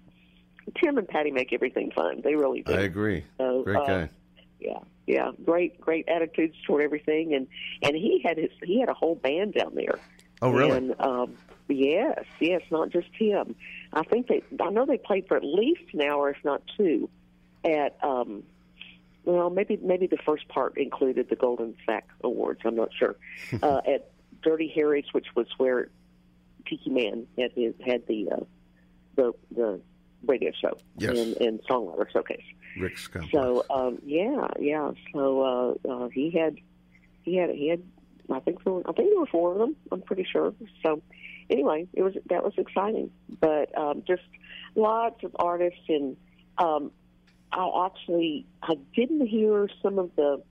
Tim 0.82 0.96
and 0.98 1.06
Patty 1.08 1.30
make 1.30 1.52
everything 1.52 1.90
fun. 1.90 2.22
They 2.24 2.34
really 2.34 2.62
do. 2.62 2.72
I 2.72 2.80
agree. 2.80 3.24
So, 3.36 3.62
Great 3.64 3.76
uh, 3.76 3.86
guy. 3.86 4.10
Yeah, 4.60 4.78
yeah, 5.06 5.30
great, 5.44 5.80
great 5.80 6.08
attitudes 6.08 6.56
toward 6.66 6.82
everything, 6.82 7.34
and 7.34 7.46
and 7.82 7.94
he 7.94 8.20
had 8.24 8.38
his 8.38 8.50
he 8.62 8.80
had 8.80 8.88
a 8.88 8.94
whole 8.94 9.14
band 9.14 9.54
down 9.54 9.74
there. 9.74 9.98
Oh, 10.42 10.50
really? 10.50 10.76
And 10.76 10.94
um, 11.00 11.34
yes, 11.68 12.24
yes, 12.40 12.62
not 12.70 12.90
just 12.90 13.08
him. 13.12 13.54
I 13.92 14.02
think 14.04 14.26
they, 14.28 14.42
I 14.60 14.70
know 14.70 14.84
they 14.84 14.98
played 14.98 15.26
for 15.28 15.36
at 15.36 15.44
least 15.44 15.82
an 15.92 16.02
hour, 16.02 16.30
if 16.30 16.36
not 16.44 16.62
two, 16.76 17.08
at 17.64 17.96
um, 18.02 18.42
well, 19.28 19.50
maybe 19.50 19.78
maybe 19.82 20.06
the 20.06 20.16
first 20.24 20.48
part 20.48 20.78
included 20.78 21.28
the 21.28 21.36
Golden 21.36 21.74
Sack 21.84 22.08
Awards. 22.24 22.60
I'm 22.64 22.74
not 22.76 22.88
sure. 22.98 23.16
uh, 23.62 23.82
at 23.86 24.10
Dirty 24.42 24.72
Harry's, 24.74 25.04
which 25.12 25.26
was 25.34 25.46
where 25.58 25.90
Tiki 26.66 26.88
Man 26.88 27.26
had 27.36 27.52
his 27.54 27.74
had 27.84 28.06
the 28.06 28.30
uh, 28.32 28.44
the 29.16 29.32
the 29.54 29.80
radio 30.26 30.50
show 30.60 30.78
Yes. 30.96 31.16
and, 31.18 31.36
and 31.36 31.60
songwriter 31.68 32.10
showcase. 32.10 32.42
Rick's 32.80 33.06
complex. 33.06 33.32
So 33.32 33.64
um, 33.70 33.98
yeah, 34.04 34.46
yeah. 34.58 34.92
So 35.12 35.76
uh, 35.86 35.88
uh, 35.88 36.08
he 36.08 36.30
had 36.30 36.56
he 37.22 37.36
had 37.36 37.50
he 37.50 37.68
had 37.68 37.82
I 38.30 38.40
think 38.40 38.64
there 38.64 38.72
were, 38.72 38.82
I 38.88 38.92
think 38.92 39.10
there 39.10 39.20
were 39.20 39.26
four 39.26 39.52
of 39.52 39.58
them. 39.58 39.76
I'm 39.92 40.00
pretty 40.00 40.24
sure. 40.30 40.54
So 40.82 41.02
anyway, 41.50 41.86
it 41.92 42.00
was 42.02 42.14
that 42.30 42.42
was 42.42 42.54
exciting. 42.56 43.10
But 43.40 43.76
um, 43.76 44.02
just 44.06 44.22
lots 44.74 45.22
of 45.22 45.36
artists 45.38 45.80
and 45.88 46.16
um, 46.56 46.92
I 47.52 47.86
actually 47.86 48.46
I 48.62 48.74
didn't 48.94 49.26
hear 49.26 49.68
some 49.82 49.98
of 49.98 50.10
the 50.16 50.42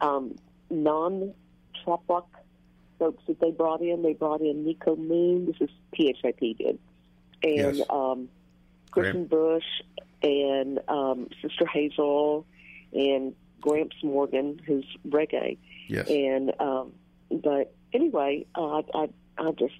um, 0.00 0.36
non 0.70 1.34
trop 1.84 2.02
rock 2.08 2.28
folks 2.98 3.22
that 3.28 3.40
they 3.40 3.50
brought 3.50 3.80
in. 3.82 4.02
They 4.02 4.14
brought 4.14 4.40
in 4.40 4.64
Nico 4.64 4.96
Moon. 4.96 5.46
This 5.46 5.56
is 5.60 5.70
PHIP 5.94 6.58
did, 6.58 6.78
and 7.42 7.76
Yes. 7.76 7.80
um, 7.90 8.28
Kristian 8.92 9.28
Bush 9.28 9.64
and 10.22 10.80
um, 10.88 11.28
Sister 11.42 11.66
Hazel 11.66 12.46
and 12.92 13.34
Gramps 13.60 13.96
Morgan, 14.02 14.60
who's 14.66 14.86
reggae. 15.08 15.58
Yes. 15.88 16.08
And 16.08 16.52
um, 16.60 16.92
but 17.30 17.74
anyway, 17.92 18.46
uh, 18.54 18.78
I, 18.78 18.82
I 18.94 19.08
I 19.38 19.50
just 19.52 19.74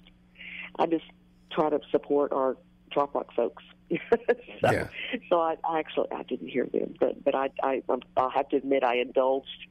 I 0.77 0.85
just 0.85 1.05
try 1.51 1.69
to 1.69 1.79
support 1.91 2.31
our 2.31 2.57
trop 2.91 3.15
rock 3.15 3.33
folks. 3.35 3.63
so, 4.09 4.71
Yeah. 4.71 4.87
so 5.29 5.39
I, 5.39 5.55
I 5.63 5.79
actually 5.79 6.07
I 6.11 6.23
didn't 6.23 6.47
hear 6.49 6.65
them, 6.65 6.93
but 6.99 7.23
but 7.23 7.35
I 7.35 7.49
I 7.63 7.81
I'll 8.17 8.29
have 8.29 8.49
to 8.49 8.57
admit 8.57 8.83
I 8.83 8.97
indulged 8.97 9.67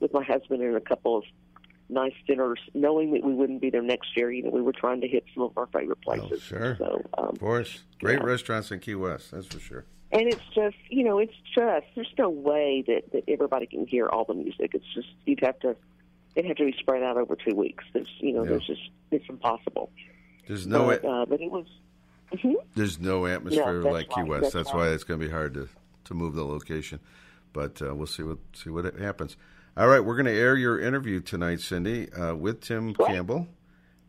with 0.00 0.12
my 0.12 0.22
husband 0.24 0.62
in 0.62 0.74
a 0.74 0.80
couple 0.80 1.18
of 1.18 1.24
nice 1.90 2.12
dinners, 2.26 2.60
knowing 2.74 3.12
that 3.14 3.24
we 3.24 3.32
wouldn't 3.34 3.60
be 3.60 3.70
there 3.70 3.82
next 3.82 4.16
year. 4.16 4.30
You 4.30 4.44
know, 4.44 4.50
we 4.50 4.60
were 4.62 4.72
trying 4.72 5.00
to 5.00 5.08
hit 5.08 5.24
some 5.34 5.42
of 5.42 5.56
our 5.56 5.66
favorite 5.68 6.00
places. 6.02 6.30
Oh, 6.32 6.36
sure. 6.38 6.76
So 6.78 7.02
um, 7.16 7.28
Of 7.30 7.40
course. 7.40 7.82
Great 8.00 8.18
yeah. 8.20 8.24
restaurants 8.26 8.70
in 8.70 8.78
Key 8.80 8.94
West, 8.94 9.30
that's 9.32 9.46
for 9.46 9.58
sure. 9.58 9.84
and 10.12 10.22
it's 10.28 10.40
just 10.54 10.76
you 10.88 11.04
know 11.04 11.18
it's 11.18 11.34
just 11.54 11.86
there's 11.94 12.12
no 12.18 12.30
way 12.30 12.82
that 12.86 13.10
that 13.12 13.24
everybody 13.28 13.66
can 13.66 13.86
hear 13.86 14.06
all 14.06 14.24
the 14.24 14.32
music 14.34 14.70
it's 14.72 14.86
just 14.94 15.08
you'd 15.26 15.40
have 15.42 15.58
to 15.60 15.76
it'd 16.34 16.46
have 16.48 16.56
to 16.56 16.64
be 16.64 16.74
spread 16.78 17.02
out 17.02 17.16
over 17.18 17.36
two 17.36 17.54
weeks 17.54 17.84
there's 17.92 18.08
you 18.20 18.32
know 18.32 18.42
Yeah. 18.44 18.50
there's 18.50 18.66
just 18.66 18.80
it's 19.10 19.28
impossible 19.28 19.90
There's 20.46 20.66
no 20.66 20.86
but, 20.86 21.04
uh, 21.04 21.26
but 21.26 21.40
it 21.42 21.50
was 21.50 21.66
Mhm. 22.32 22.54
There's 22.74 22.98
no 23.00 23.26
atmosphere 23.26 23.80
that's 23.80 23.92
like 23.92 24.10
Key 24.10 24.22
West. 24.22 24.42
that's 24.42 24.54
That's, 24.54 24.74
why 24.74 24.88
it's 24.88 25.04
going 25.04 25.18
to 25.20 25.26
be 25.26 25.32
hard 25.32 25.54
to, 25.54 25.68
to 26.04 26.14
move 26.14 26.34
the 26.34 26.44
location. 26.44 27.00
But 27.52 27.80
uh, 27.80 27.94
we'll 27.94 28.06
see 28.06 28.22
what 28.22 28.38
see 28.52 28.70
what 28.70 28.84
happens. 28.98 29.36
All 29.76 29.88
right, 29.88 30.00
we're 30.00 30.16
going 30.16 30.26
to 30.26 30.32
air 30.38 30.56
your 30.56 30.80
interview 30.80 31.20
tonight, 31.20 31.60
Cindy, 31.60 32.12
uh, 32.12 32.34
with 32.34 32.60
Tim 32.60 32.94
Campbell. 32.94 33.46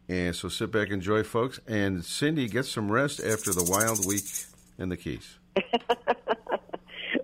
And 0.10 0.36
so 0.36 0.50
sit 0.50 0.72
back, 0.72 0.90
enjoy, 0.90 1.24
folks. 1.24 1.60
And 1.68 2.04
Cindy, 2.04 2.48
get 2.48 2.66
some 2.66 2.92
rest 2.92 3.20
after 3.24 3.54
the 3.54 3.64
wild 3.64 4.06
week 4.08 4.24
in 4.78 4.90
the 4.90 4.98
Keys. 4.98 5.38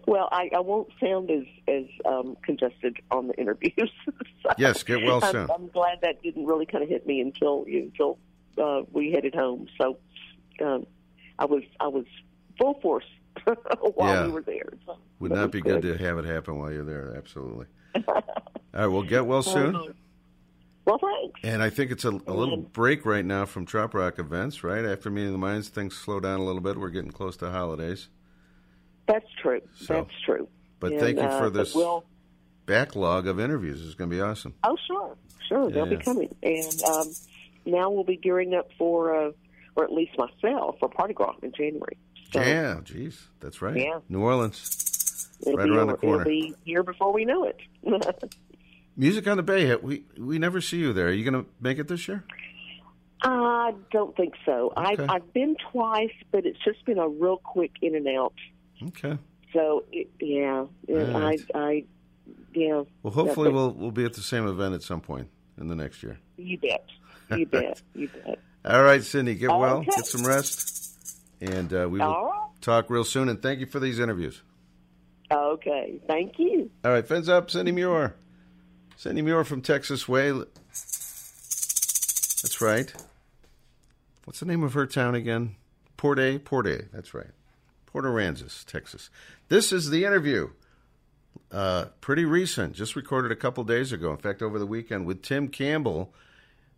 Well, 0.08 0.30
I, 0.32 0.50
I 0.56 0.60
won't 0.60 0.90
sound 1.00 1.32
as 1.32 1.44
as 1.68 1.86
um, 2.06 2.38
congested 2.44 2.98
on 3.12 3.28
the 3.28 3.34
interviews. 3.36 3.92
So 4.44 4.52
Yes, 4.60 4.84
get 4.84 5.02
well 5.02 5.24
I'm, 5.24 5.32
soon. 5.32 5.50
I'm 5.50 5.68
glad 5.70 6.02
that 6.02 6.22
didn't 6.22 6.46
really 6.46 6.68
kind 6.68 6.84
of 6.84 6.90
hit 6.90 7.08
me 7.08 7.20
until 7.20 7.66
until 7.68 8.20
uh, 8.62 8.84
we 8.92 9.12
headed 9.12 9.34
home. 9.34 9.68
So 9.82 9.98
um, 10.62 10.86
I 11.40 11.46
was 11.46 11.64
I 11.80 11.88
was 11.88 12.06
full 12.60 12.80
force 12.82 13.06
while 13.46 14.14
Yeah. 14.14 14.26
we 14.28 14.32
were 14.34 14.42
there. 14.42 14.70
So 14.86 14.98
Would 15.20 15.32
not 15.32 15.52
be 15.52 15.62
good 15.62 15.82
to 15.84 15.98
have 15.98 16.18
it 16.18 16.26
happen 16.26 16.58
while 16.58 16.72
you're 16.72 16.86
there. 16.86 17.14
Absolutely. 17.18 17.66
All 18.08 18.24
right, 18.74 18.88
well, 18.88 19.04
get 19.04 19.26
well 19.26 19.44
soon. 19.44 19.76
Uh, 19.76 19.84
well, 20.86 21.00
thanks. 21.00 21.40
And 21.44 21.64
I 21.64 21.70
think 21.70 21.92
it's 21.92 22.06
a, 22.06 22.10
a 22.10 22.34
little 22.34 22.58
break 22.58 23.06
right 23.06 23.26
now 23.26 23.46
from 23.46 23.66
Trop 23.66 23.94
Rock 23.94 24.20
events, 24.20 24.64
right? 24.64 24.86
After 24.86 25.10
Meeting 25.10 25.32
the 25.32 25.38
Minds, 25.38 25.70
things 25.70 25.96
slow 25.98 26.20
down 26.20 26.40
a 26.40 26.44
little 26.44 26.62
bit. 26.62 26.78
We're 26.78 26.90
getting 26.90 27.12
close 27.12 27.38
to 27.38 27.50
holidays. 27.50 28.10
That's 29.08 29.26
true. 29.42 29.62
So, 29.76 29.94
That's 29.96 30.22
true. 30.26 30.48
But 30.80 30.92
And, 30.94 31.02
thank 31.02 31.18
you 31.18 31.24
uh, 31.24 31.38
for 31.40 31.50
but 31.50 31.54
this 31.54 31.74
We'll, 31.74 32.04
backlog 32.66 33.28
of 33.28 33.40
interviews. 33.40 33.84
It's 33.86 33.96
going 33.96 34.10
to 34.10 34.16
be 34.16 34.22
awesome. 34.22 34.54
oh, 34.64 34.78
sure, 34.88 35.16
sure, 35.48 35.70
they'll 35.72 35.86
be 35.86 35.98
coming, 35.98 36.36
and 36.44 36.84
um, 36.84 37.08
now 37.66 37.90
we'll 37.90 38.04
be 38.04 38.18
gearing 38.18 38.54
up 38.54 38.70
for, 38.78 39.16
uh, 39.16 39.32
or 39.76 39.84
at 39.84 39.92
least 39.92 40.18
myself, 40.18 40.78
for 40.80 40.90
Party 40.90 41.14
Gras 41.14 41.36
in 41.42 41.52
January. 41.52 41.98
So 42.32 42.42
yeah, 42.42 42.80
geez, 42.84 43.28
that's 43.40 43.62
right. 43.62 43.76
Yeah. 43.76 44.00
New 44.10 44.22
Orleans, 44.22 45.30
it'll 45.42 45.58
right 45.58 45.66
be, 45.66 45.76
around 45.76 45.88
the 45.88 45.98
corner. 45.98 46.22
It'll 46.22 46.30
be 46.30 46.56
here 46.64 46.84
before 46.84 47.14
we 47.14 47.26
know 47.26 47.46
it. 47.46 47.60
Music 48.98 49.28
on 49.28 49.38
the 49.38 49.44
Bay. 49.44 49.76
We 49.76 50.06
we 50.18 50.40
never 50.40 50.62
see 50.62 50.78
you 50.78 50.94
there. 50.94 51.08
Are 51.08 51.12
you 51.12 51.30
going 51.30 51.44
to 51.44 51.50
make 51.60 51.80
it 51.80 51.88
this 51.88 52.08
year? 52.08 52.24
I 53.22 53.74
don't 53.92 54.16
think 54.16 54.36
so. 54.46 54.72
Okay. 54.78 55.04
I've 55.04 55.10
I've 55.10 55.34
been 55.34 55.56
twice, 55.72 56.14
but 56.32 56.46
it's 56.46 56.60
just 56.64 56.86
been 56.86 56.98
a 56.98 57.08
real 57.08 57.38
quick 57.38 57.72
in 57.82 57.96
and 57.96 58.08
out. 58.08 58.34
Okay. 58.88 59.18
So 59.54 59.84
it, 59.92 60.10
yeah, 60.20 60.66
right. 60.88 61.42
I 61.54 61.58
I 61.58 61.84
yeah. 62.54 62.84
Well, 63.04 63.14
hopefully 63.14 63.52
we'll 63.52 63.72
we'll 63.72 63.92
be 63.92 64.06
at 64.06 64.14
the 64.14 64.22
same 64.22 64.48
event 64.48 64.76
at 64.76 64.84
some 64.84 65.02
point 65.02 65.30
in 65.58 65.68
the 65.68 65.76
next 65.76 66.04
year. 66.04 66.20
You 66.38 66.58
bet. 66.58 66.86
You 67.36 67.46
bet. 67.52 67.82
You 67.94 68.10
bet. 68.10 68.40
All 68.68 68.82
right, 68.82 69.04
Cindy, 69.04 69.36
get 69.36 69.50
well, 69.50 69.82
get 69.84 70.08
some 70.08 70.26
rest, 70.26 70.98
and 71.40 71.72
uh, 71.72 71.88
we 71.88 72.00
will 72.00 72.08
right. 72.08 72.48
talk 72.62 72.90
real 72.90 73.04
soon. 73.04 73.30
And 73.30 73.40
thank 73.40 73.60
you 73.60 73.68
for 73.68 73.80
these 73.80 74.00
interviews. 74.00 74.42
Okay. 75.32 76.00
Thank 76.08 76.40
you. 76.40 76.72
All 76.84 76.92
right, 76.92 77.08
fins 77.08 77.30
up, 77.30 77.52
Cindy 77.52 77.72
Muir. 77.72 78.16
Cindy 78.98 79.22
Muir 79.22 79.44
from 79.44 79.62
Texas 79.62 80.08
Way. 80.08 80.32
That's 82.42 82.60
right. 82.60 82.92
What's 84.24 84.40
the 84.40 84.48
name 84.48 84.64
of 84.64 84.74
her 84.74 84.88
town 84.88 85.14
again? 85.14 85.58
Port 85.96 86.18
A? 86.18 86.40
Port 86.40 86.66
A, 86.66 86.86
that's 86.92 87.14
right. 87.14 87.30
Port 87.86 88.06
Aransas, 88.06 88.66
Texas. 88.66 89.12
This 89.48 89.72
is 89.72 89.92
the 89.92 90.06
interview. 90.06 90.50
Uh, 91.52 91.86
pretty 92.02 92.26
recent, 92.26 92.74
just 92.74 92.96
recorded 92.96 93.32
a 93.32 93.36
couple 93.36 93.64
days 93.64 93.92
ago. 93.92 94.10
In 94.10 94.18
fact, 94.18 94.42
over 94.42 94.58
the 94.58 94.66
weekend 94.66 95.06
with 95.06 95.22
Tim 95.22 95.50
Campbell 95.50 96.14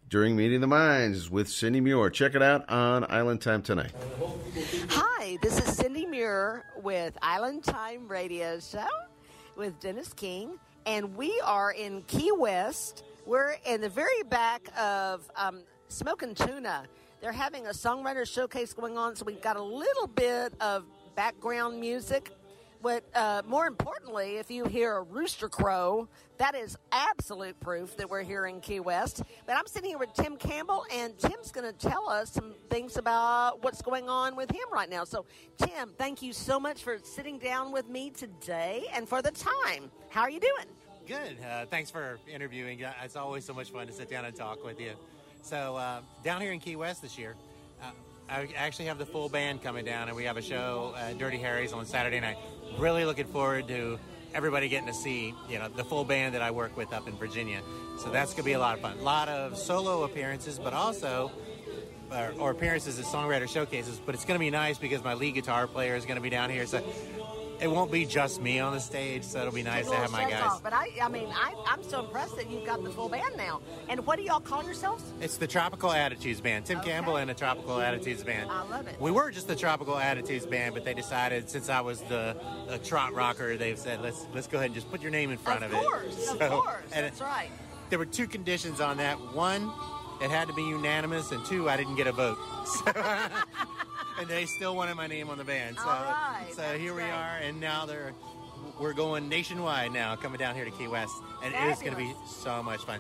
during 0.10 0.36
Meeting 0.38 0.62
the 0.62 0.68
Minds 0.68 1.30
with 1.30 1.50
Cindy 1.50 1.82
Muir. 1.82 2.10
Check 2.10 2.34
it 2.36 2.42
out 2.42 2.70
on 2.70 3.06
Island 3.10 3.42
Time 3.42 3.62
tonight. 3.62 3.92
Hi, 4.90 5.38
this 5.42 5.60
is 5.60 5.76
Cindy 5.76 6.06
Muir 6.06 6.64
with 6.82 7.18
Island 7.22 7.64
Time 7.64 8.08
Radio 8.08 8.60
Show 8.60 8.88
with 9.58 9.80
Dennis 9.80 10.14
King, 10.14 10.60
and 10.86 11.16
we 11.16 11.42
are 11.44 11.72
in 11.72 12.04
Key 12.04 12.32
West. 12.32 13.04
We're 13.26 13.56
in 13.66 13.82
the 13.82 13.90
very 13.90 14.24
back 14.24 14.70
of 14.80 15.30
um, 15.36 15.64
Smoking 15.90 16.36
Tuna. 16.36 16.86
They're 17.20 17.34
having 17.34 17.66
a 17.66 17.72
songwriter 17.72 18.26
showcase 18.26 18.74
going 18.74 18.98
on, 18.98 19.16
so 19.16 19.26
we've 19.26 19.42
got 19.42 19.58
a 19.58 19.64
little 19.64 20.08
bit 20.08 20.54
of 20.62 20.86
background 21.16 21.82
music. 21.82 22.32
But 22.82 23.04
uh, 23.16 23.42
more 23.48 23.66
importantly, 23.68 24.38
if 24.38 24.52
you 24.52 24.66
hear 24.66 24.98
a 24.98 25.02
rooster 25.02 25.50
crow, 25.50 26.08
that 26.38 26.56
is 26.56 26.78
absolute 26.92 27.60
proof 27.60 27.98
that 27.98 28.10
we're 28.10 28.24
here 28.24 28.46
in 28.46 28.62
Key 28.62 28.80
West. 28.80 29.24
But 29.46 29.58
I'm 29.58 29.66
sitting 29.66 29.90
here 29.90 29.98
with 29.98 30.14
Tim 30.14 30.38
Campbell, 30.38 30.86
and 30.94 31.18
Tim's 31.18 31.52
going 31.52 31.66
to 31.72 31.78
tell 31.78 32.08
us 32.10 32.30
some 32.32 32.54
things 32.70 32.98
about 32.98 33.64
what's 33.64 33.82
going 33.82 34.08
on 34.10 34.36
with 34.36 34.52
him 34.52 34.66
right 34.72 34.90
now. 34.90 35.04
So, 35.04 35.26
Tim, 35.58 35.94
thank 35.98 36.22
you 36.22 36.34
so 36.34 36.60
much 36.60 36.84
for 36.84 36.98
sitting 37.04 37.40
down 37.40 37.72
with 37.72 37.90
me 37.90 38.12
today 38.12 38.86
and 38.94 39.10
for 39.10 39.22
the 39.22 39.32
time. 39.32 39.90
How 40.10 40.22
are 40.22 40.30
you 40.30 40.40
doing? 40.40 40.66
Good. 41.08 41.38
Uh, 41.44 41.66
thanks 41.66 41.90
for 41.90 42.20
interviewing. 42.32 42.84
Uh, 42.84 42.94
It's 43.04 43.16
always 43.16 43.44
so 43.46 43.54
much 43.54 43.72
fun 43.72 43.88
to 43.88 43.94
sit 43.94 44.10
down 44.10 44.26
and 44.26 44.36
talk 44.36 44.64
with 44.64 44.80
you. 44.80 44.92
So, 45.42 45.78
uh, 45.78 46.02
down 46.24 46.42
here 46.42 46.52
in 46.52 46.60
Key 46.60 46.76
West 46.76 47.02
this 47.02 47.18
year, 47.18 47.36
I 48.30 48.50
actually 48.58 48.86
have 48.86 48.98
the 48.98 49.06
full 49.06 49.30
band 49.30 49.64
coming 49.64 49.86
down, 49.86 50.10
and 50.10 50.18
we 50.18 50.26
have 50.26 50.36
a 50.36 50.42
show 50.42 50.94
at 50.98 51.18
Dirty 51.18 51.38
Harry's 51.38 51.72
on 51.72 51.86
Saturday 51.86 52.20
night. 52.20 52.38
Really 52.78 53.06
looking 53.06 53.28
forward 53.28 53.70
to 53.70 53.98
everybody 54.34 54.68
getting 54.68 54.88
to 54.88 54.94
see, 54.94 55.34
you 55.50 55.58
know, 55.58 55.70
the 55.70 55.84
full 55.84 56.04
band 56.04 56.36
that 56.36 56.42
I 56.42 56.52
work 56.52 56.76
with 56.76 56.92
up 56.92 57.08
in 57.08 57.16
Virginia. 57.16 57.62
So 58.00 58.10
that's 58.10 58.34
going 58.34 58.44
to 58.44 58.46
be 58.46 58.54
a 58.54 58.60
lot 58.60 58.76
of 58.76 58.82
fun. 58.82 58.98
A 59.00 59.02
lot 59.02 59.30
of 59.30 59.58
solo 59.58 60.04
appearances, 60.04 60.60
but 60.60 60.74
also 60.74 61.32
or, 62.12 62.34
or 62.38 62.52
appearances 62.52 63.00
at 63.00 63.06
songwriter 63.06 63.48
showcases. 63.48 64.02
But 64.06 64.14
it's 64.14 64.26
going 64.26 64.38
to 64.38 64.44
be 64.44 64.50
nice 64.50 64.78
because 64.78 65.04
my 65.04 65.14
lead 65.14 65.34
guitar 65.34 65.66
player 65.66 65.96
is 65.96 66.06
going 66.06 66.18
to 66.18 66.22
be 66.22 66.30
down 66.30 66.50
here, 66.50 66.66
so 66.66 66.84
it 67.60 67.68
won't 67.68 67.92
be 67.92 68.06
just 68.06 68.42
me 68.42 68.60
on 68.60 68.74
the 68.74 68.80
stage. 68.80 69.24
So 69.24 69.40
it'll 69.40 69.54
be 69.54 69.64
nice 69.64 69.88
to 69.90 69.96
have 69.96 70.12
my 70.12 70.30
guys. 70.30 70.44
off. 70.44 70.64
But 70.64 70.74
I, 70.74 70.90
I 71.02 71.10
mean, 71.10 71.28
I, 71.34 71.54
I'm 71.68 71.84
so 71.84 72.06
impressed 72.06 72.36
that 72.38 72.50
you've 72.50 72.66
got 72.66 72.84
the 72.84 72.90
full 72.90 73.10
band 73.10 73.36
now. 73.38 73.62
And 73.90 74.06
what 74.06 74.18
do 74.18 74.24
y'all 74.24 74.40
call 74.40 74.64
yourselves? 74.64 75.04
It's 75.22 75.38
the 75.38 75.48
Tropical 75.48 75.92
Attitudes 75.92 76.42
Band. 76.42 76.66
Tim 76.66 76.80
Campbell 76.82 77.18
and 77.18 77.30
the 77.30 77.34
Tropical 77.34 77.80
Attitudes 77.82 78.24
Band. 78.24 78.50
I 78.52 78.64
love 78.64 78.88
it. 78.88 79.00
We 79.00 79.12
were 79.12 79.32
just 79.32 79.48
the 79.48 79.56
Tropical 79.56 79.98
Attitudes 79.98 80.46
Band, 80.46 80.74
but 80.74 80.86
they 80.86 80.94
decided 80.94 81.50
since 81.50 81.70
I 81.70 81.82
was 81.82 82.02
the, 82.02 82.36
the 82.68 82.78
trop 82.80 83.16
rocker, 83.16 83.58
they've 83.58 83.78
said 83.78 84.02
let's 84.02 84.26
let's 84.34 84.48
go 84.48 84.58
ahead 84.58 84.68
and 84.68 84.76
just 84.76 84.90
put 84.92 85.02
your 85.02 85.12
name 85.12 85.32
in 85.32 85.38
front 85.38 85.64
of, 85.64 85.72
it. 85.72 85.78
Of 85.78 85.84
course, 85.84 86.06
it. 86.24 86.30
of 86.30 86.38
So- 86.40 86.62
course. 86.62 86.84
That's 86.92 87.22
right. 87.22 87.50
There 87.90 87.98
were 88.00 88.06
two 88.06 88.28
conditions 88.28 88.82
on 88.82 88.98
that. 88.98 89.16
One, 89.34 89.72
it 90.22 90.30
had 90.30 90.48
to 90.50 90.54
be 90.54 90.64
unanimous, 90.64 91.32
and 91.32 91.46
two, 91.46 91.70
I 91.70 91.78
didn't 91.78 91.96
get 91.96 92.08
a 92.08 92.12
vote. 92.12 92.38
So, 92.68 92.92
and 94.20 94.28
they 94.28 94.46
still 94.46 94.76
wanted 94.76 94.96
my 94.96 95.08
name 95.08 95.30
on 95.30 95.38
the 95.38 95.44
band. 95.44 95.78
So, 95.78 95.86
right, 95.86 96.48
so 96.52 96.78
here 96.78 96.94
we 96.94 97.04
are, 97.04 97.38
and 97.42 97.60
now 97.60 97.86
they're 97.86 98.14
we're 98.80 98.94
going 98.94 99.30
nationwide 99.30 99.92
now, 99.92 100.16
coming 100.16 100.38
down 100.38 100.56
here 100.56 100.66
to 100.66 100.72
Key 100.72 100.88
West, 100.88 101.16
and 101.44 101.54
it 101.54 101.72
is 101.72 101.80
going 101.80 101.92
to 101.92 101.98
be 101.98 102.12
so 102.28 102.62
much 102.62 102.82
fun. 102.82 103.00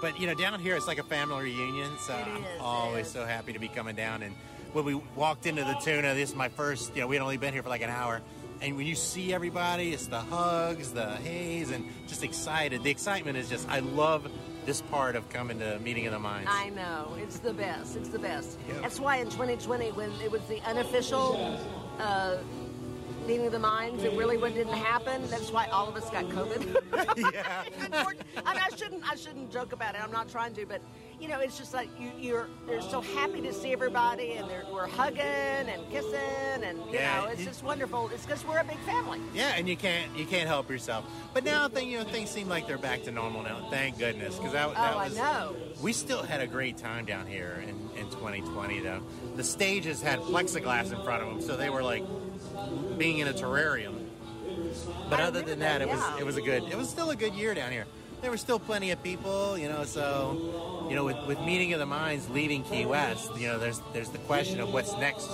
But 0.00 0.18
you 0.18 0.26
know, 0.26 0.34
down 0.34 0.58
here 0.60 0.76
it's 0.76 0.86
like 0.86 0.98
a 0.98 1.04
family 1.04 1.44
reunion, 1.44 1.90
so 2.00 2.14
I'm 2.14 2.44
always 2.60 3.08
so 3.08 3.24
happy 3.24 3.52
to 3.52 3.58
be 3.58 3.68
coming 3.68 3.94
down. 3.94 4.22
And 4.22 4.34
when 4.72 4.84
we 4.84 4.94
walked 4.94 5.46
into 5.46 5.62
the 5.62 5.74
tuna, 5.74 6.14
this 6.14 6.30
is 6.30 6.36
my 6.36 6.48
first. 6.48 6.94
You 6.94 7.02
know, 7.02 7.06
we 7.06 7.16
had 7.16 7.22
only 7.22 7.36
been 7.36 7.52
here 7.52 7.62
for 7.62 7.68
like 7.68 7.82
an 7.82 7.90
hour, 7.90 8.20
and 8.60 8.76
when 8.76 8.86
you 8.86 8.94
see 8.94 9.32
everybody, 9.32 9.92
it's 9.92 10.06
the 10.06 10.20
hugs, 10.20 10.92
the 10.92 11.16
haze, 11.16 11.70
and 11.70 11.84
just 12.08 12.24
excited. 12.24 12.82
The 12.82 12.90
excitement 12.90 13.36
is 13.36 13.48
just. 13.48 13.68
I 13.68 13.80
love 13.80 14.30
this 14.64 14.80
part 14.82 15.16
of 15.16 15.28
coming 15.28 15.58
to 15.58 15.78
meeting 15.80 16.06
of 16.06 16.12
the 16.12 16.18
minds. 16.18 16.48
I 16.52 16.70
know. 16.70 17.14
It's 17.18 17.38
the 17.38 17.52
best. 17.52 17.96
It's 17.96 18.08
the 18.08 18.18
best. 18.18 18.58
That's 18.80 19.00
why 19.00 19.16
in 19.16 19.26
2020, 19.26 19.92
when 19.92 20.10
it 20.22 20.30
was 20.30 20.42
the 20.42 20.60
unofficial 20.62 21.58
uh, 21.98 22.36
meeting 23.26 23.46
of 23.46 23.52
the 23.52 23.58
minds, 23.58 24.04
it 24.04 24.12
really 24.16 24.36
what 24.36 24.54
didn't 24.54 24.74
happen. 24.74 25.22
That's 25.28 25.50
why 25.50 25.66
all 25.66 25.88
of 25.88 25.96
us 25.96 26.08
got 26.10 26.24
COVID. 26.24 26.62
yeah. 27.32 27.64
I 27.78 28.12
mean, 28.12 28.22
I 28.44 28.68
shouldn't. 28.76 29.10
I 29.10 29.14
shouldn't 29.16 29.50
joke 29.50 29.72
about 29.72 29.94
it. 29.94 30.02
I'm 30.02 30.12
not 30.12 30.28
trying 30.28 30.54
to, 30.54 30.66
but 30.66 30.80
you 31.22 31.28
know, 31.28 31.38
it's 31.38 31.56
just 31.56 31.72
like 31.72 31.88
you, 32.00 32.10
you're. 32.18 32.48
They're 32.66 32.82
so 32.82 33.00
happy 33.00 33.40
to 33.42 33.52
see 33.52 33.72
everybody, 33.72 34.32
and 34.32 34.50
they're, 34.50 34.64
we're 34.72 34.88
hugging 34.88 35.20
and 35.22 35.88
kissing, 35.88 36.64
and 36.64 36.78
you 36.78 36.84
Yeah, 36.94 37.20
know, 37.20 37.26
it's 37.28 37.40
you- 37.40 37.46
just 37.46 37.62
wonderful. 37.62 38.10
It's 38.12 38.26
because 38.26 38.44
we're 38.44 38.58
a 38.58 38.64
big 38.64 38.78
family. 38.80 39.20
Yeah, 39.32 39.52
and 39.56 39.68
you 39.68 39.76
can't 39.76 40.14
you 40.16 40.26
can't 40.26 40.48
help 40.48 40.68
yourself. 40.68 41.04
But 41.32 41.44
now, 41.44 41.68
thing 41.68 41.88
you 41.88 41.98
know, 41.98 42.04
things 42.04 42.28
seem 42.28 42.48
like 42.48 42.66
they're 42.66 42.76
back 42.76 43.04
to 43.04 43.12
normal 43.12 43.44
now. 43.44 43.68
Thank 43.70 43.98
goodness, 43.98 44.36
because 44.36 44.52
that, 44.52 44.74
that 44.74 44.94
Oh, 44.94 44.98
I 44.98 45.04
was. 45.08 45.16
know. 45.16 45.56
We 45.80 45.92
still 45.92 46.22
had 46.24 46.40
a 46.40 46.46
great 46.48 46.76
time 46.76 47.04
down 47.04 47.26
here 47.28 47.62
in, 47.62 47.78
in 48.00 48.10
2020, 48.10 48.80
though. 48.80 49.00
The 49.36 49.44
stages 49.44 50.02
had 50.02 50.18
plexiglass 50.20 50.92
in 50.92 51.02
front 51.04 51.22
of 51.22 51.28
them, 51.28 51.40
so 51.40 51.56
they 51.56 51.70
were 51.70 51.84
like 51.84 52.02
being 52.98 53.18
in 53.18 53.28
a 53.28 53.32
terrarium. 53.32 54.06
But 55.08 55.20
I 55.20 55.24
other 55.24 55.42
than 55.42 55.60
that, 55.60 55.78
that, 55.78 55.82
it 55.82 55.88
was 55.88 56.20
it 56.20 56.26
was 56.26 56.36
a 56.36 56.42
good. 56.42 56.64
It 56.64 56.76
was 56.76 56.88
still 56.88 57.10
a 57.10 57.16
good 57.16 57.34
year 57.34 57.54
down 57.54 57.70
here. 57.70 57.86
There 58.22 58.30
were 58.30 58.36
still 58.36 58.60
plenty 58.60 58.92
of 58.92 59.02
people, 59.02 59.58
you 59.58 59.68
know. 59.68 59.84
So, 59.84 60.86
you 60.88 60.94
know, 60.94 61.04
with, 61.04 61.18
with 61.26 61.40
meeting 61.40 61.72
of 61.72 61.80
the 61.80 61.86
minds 61.86 62.30
leaving 62.30 62.62
Key 62.62 62.86
West, 62.86 63.36
you 63.36 63.48
know, 63.48 63.58
there's 63.58 63.82
there's 63.92 64.10
the 64.10 64.18
question 64.18 64.60
of 64.60 64.72
what's 64.72 64.96
next 64.96 65.28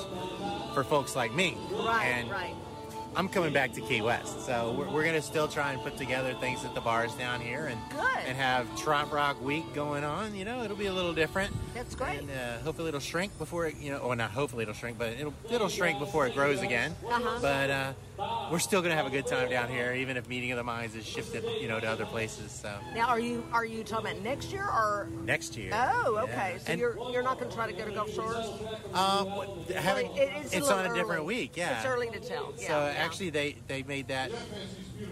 for 0.72 0.82
folks 0.84 1.14
like 1.14 1.34
me. 1.34 1.56
Right, 1.70 2.04
and 2.04 2.30
right. 2.30 2.54
I'm 3.14 3.28
coming 3.28 3.52
back 3.52 3.72
to 3.74 3.82
Key 3.82 4.00
West, 4.00 4.46
so 4.46 4.74
we're, 4.78 4.88
we're 4.88 5.02
going 5.02 5.16
to 5.16 5.22
still 5.22 5.48
try 5.48 5.72
and 5.72 5.82
put 5.82 5.96
together 5.98 6.34
things 6.34 6.64
at 6.64 6.74
the 6.74 6.80
bars 6.80 7.12
down 7.14 7.40
here, 7.42 7.66
and 7.66 7.78
and 8.26 8.36
have 8.36 8.74
Trop 8.78 9.12
Rock 9.12 9.42
Week 9.42 9.64
going 9.74 10.04
on. 10.04 10.34
You 10.34 10.46
know, 10.46 10.62
it'll 10.62 10.76
be 10.76 10.86
a 10.86 10.92
little 10.92 11.12
different. 11.12 11.54
That's 11.74 11.94
great. 11.94 12.20
And 12.20 12.30
uh, 12.30 12.58
hopefully 12.64 12.88
it'll 12.88 13.00
shrink 13.00 13.36
before 13.38 13.66
it, 13.66 13.76
you 13.76 13.90
know, 13.90 13.98
or 13.98 14.16
not 14.16 14.30
hopefully 14.30 14.62
it'll 14.62 14.74
shrink, 14.74 14.98
but 14.98 15.12
it'll 15.12 15.34
it'll 15.50 15.68
shrink 15.68 15.98
before 15.98 16.26
it 16.26 16.34
grows 16.34 16.62
again. 16.62 16.94
Uh-huh. 17.06 17.38
But 17.42 17.70
uh, 17.70 17.92
we're 18.50 18.58
still 18.58 18.80
going 18.80 18.90
to 18.90 18.96
have 18.96 19.06
a 19.06 19.10
good 19.10 19.26
time 19.26 19.48
down 19.50 19.68
here, 19.68 19.92
even 19.94 20.16
if 20.16 20.28
Meeting 20.28 20.50
of 20.52 20.56
the 20.56 20.64
Minds 20.64 20.94
is 20.94 21.06
shifted, 21.06 21.44
you 21.60 21.68
know, 21.68 21.78
to 21.80 21.86
other 21.86 22.06
places. 22.06 22.50
So 22.52 22.72
Now, 22.94 23.08
are 23.08 23.20
you 23.20 23.44
are 23.52 23.64
you 23.64 23.84
talking 23.84 24.10
about 24.10 24.22
next 24.22 24.50
year 24.52 24.64
or? 24.64 25.08
next 25.24 25.56
year. 25.56 25.70
Oh, 25.72 26.14
Yeah. 26.14 26.22
okay. 26.22 26.56
So 26.58 26.72
And- 26.72 26.80
you're 26.80 26.98
you're 27.12 27.22
not 27.22 27.38
going 27.38 27.50
to 27.50 27.54
try 27.56 27.66
to 27.66 27.72
go 27.72 27.84
to 27.84 27.92
Gulf 27.92 28.12
Shores? 28.14 28.46
Uh, 28.92 29.24
what- 29.24 29.70
having, 29.76 30.08
Well, 30.08 30.16
it- 30.18 30.30
it's 30.44 30.52
it's, 30.54 30.68
a 30.68 30.74
on 30.74 30.86
a 30.86 30.94
different 30.94 31.22
early. 31.22 31.26
week, 31.26 31.56
yeah. 31.56 31.78
It's 31.78 31.86
early 31.86 32.08
to 32.10 32.20
tell. 32.20 32.52
Yeah, 32.58 32.66
so 32.66 32.72
yeah. 32.86 33.04
actually, 33.04 33.30
they 33.30 33.56
they 33.68 33.82
made 33.84 34.08
that 34.08 34.30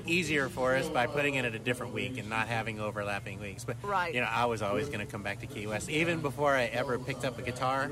easier 0.07 0.49
for 0.49 0.75
us 0.77 0.89
by 0.89 1.07
putting 1.07 1.35
it 1.35 1.45
at 1.45 1.55
a 1.55 1.59
different 1.59 1.93
week 1.95 2.19
and 2.19 2.29
not 2.29 2.49
having 2.49 2.81
overlapping 2.81 3.41
weeks. 3.41 3.65
But 3.65 3.77
Right. 3.83 4.15
you 4.15 4.21
know, 4.21 4.29
I 4.31 4.45
was 4.47 4.63
always 4.63 4.87
going 4.89 5.01
to 5.01 5.07
come 5.07 5.23
back 5.23 5.41
to 5.41 5.47
Key 5.47 5.67
West, 5.67 5.89
even 5.91 6.21
before 6.21 6.55
I 6.55 6.65
ever 6.65 6.99
picked 6.99 7.25
up 7.25 7.39
a 7.39 7.43
guitar. 7.43 7.91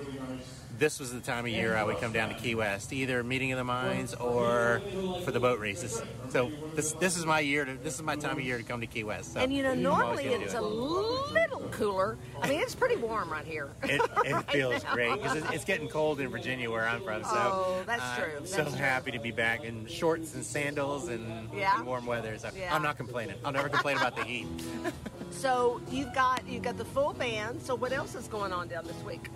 This 0.77 0.99
was 0.99 1.12
the 1.12 1.21
time 1.21 1.45
of 1.45 1.53
year 1.53 1.77
I 1.77 1.85
would 1.85 2.01
come 2.01 2.12
down 2.12 2.31
to 2.31 2.35
Key 2.35 2.57
West, 2.57 2.93
either 2.93 3.23
meeting 3.23 3.53
of 3.53 3.59
the 3.59 3.65
minds 3.65 4.12
or 4.15 4.83
for 5.25 5.31
the 5.31 5.39
boat 5.39 5.61
races. 5.61 6.03
So 6.31 6.51
this 6.75 6.91
this 6.95 7.16
is 7.16 7.25
my 7.25 7.39
year 7.39 7.65
to 7.65 7.75
this 7.77 7.95
is 7.95 8.03
my 8.03 8.16
time 8.16 8.39
of 8.39 8.45
year 8.45 8.59
to 8.59 8.65
come 8.65 8.81
to 8.81 8.89
Key 8.89 9.05
West. 9.05 9.35
So 9.35 9.41
and 9.41 9.53
you 9.55 9.62
know, 9.62 9.75
normally 9.75 10.25
it's 10.25 10.53
it. 10.53 10.57
a 10.59 10.61
little 10.61 11.69
cooler. 11.71 12.19
I 12.43 12.49
mean, 12.49 12.59
it's 12.59 12.75
pretty 12.75 12.97
warm 12.97 13.31
right 13.31 13.45
here. 13.47 13.71
It, 13.85 14.01
it 14.25 14.33
Right 14.33 14.51
feels 14.51 14.83
now. 14.83 14.95
great 14.95 15.12
because 15.23 15.37
it's, 15.37 15.51
it's 15.53 15.65
getting 15.65 15.89
cold 15.89 16.19
in 16.19 16.29
Virginia 16.29 16.69
where 16.69 16.89
I'm 16.89 17.05
from. 17.05 17.23
So 17.23 17.31
Oh, 17.37 17.83
that's 17.87 18.03
I'm 18.03 18.21
true. 18.23 18.47
so 18.47 18.65
true. 18.65 18.73
happy 18.73 19.12
to 19.12 19.21
be 19.21 19.31
back 19.31 19.62
in 19.62 19.87
shorts 19.87 20.35
and 20.35 20.45
sandals 20.45 21.07
and, 21.09 21.51
Yeah. 21.55 21.84
Warm 21.85 22.06
weather. 22.06 22.36
So 22.39 22.51
Yeah. 22.56 22.74
I'm 22.74 22.82
not 22.82 22.97
complaining. 22.97 23.36
I'll 23.44 23.52
never 23.52 23.69
complain 23.69 23.97
about 23.97 24.16
the 24.16 24.24
heat. 24.24 24.47
So 25.35 25.81
you've 25.90 26.15
got 26.15 26.47
you've 26.48 26.62
got 26.62 26.78
the 26.78 26.85
full 26.85 27.12
band. 27.12 27.61
So 27.61 27.74
what 27.74 27.93
else 27.93 28.15
is 28.15 28.28
going 28.28 28.52
on 28.52 28.69
down 28.69 28.86
this 28.86 29.02
week? 29.02 29.28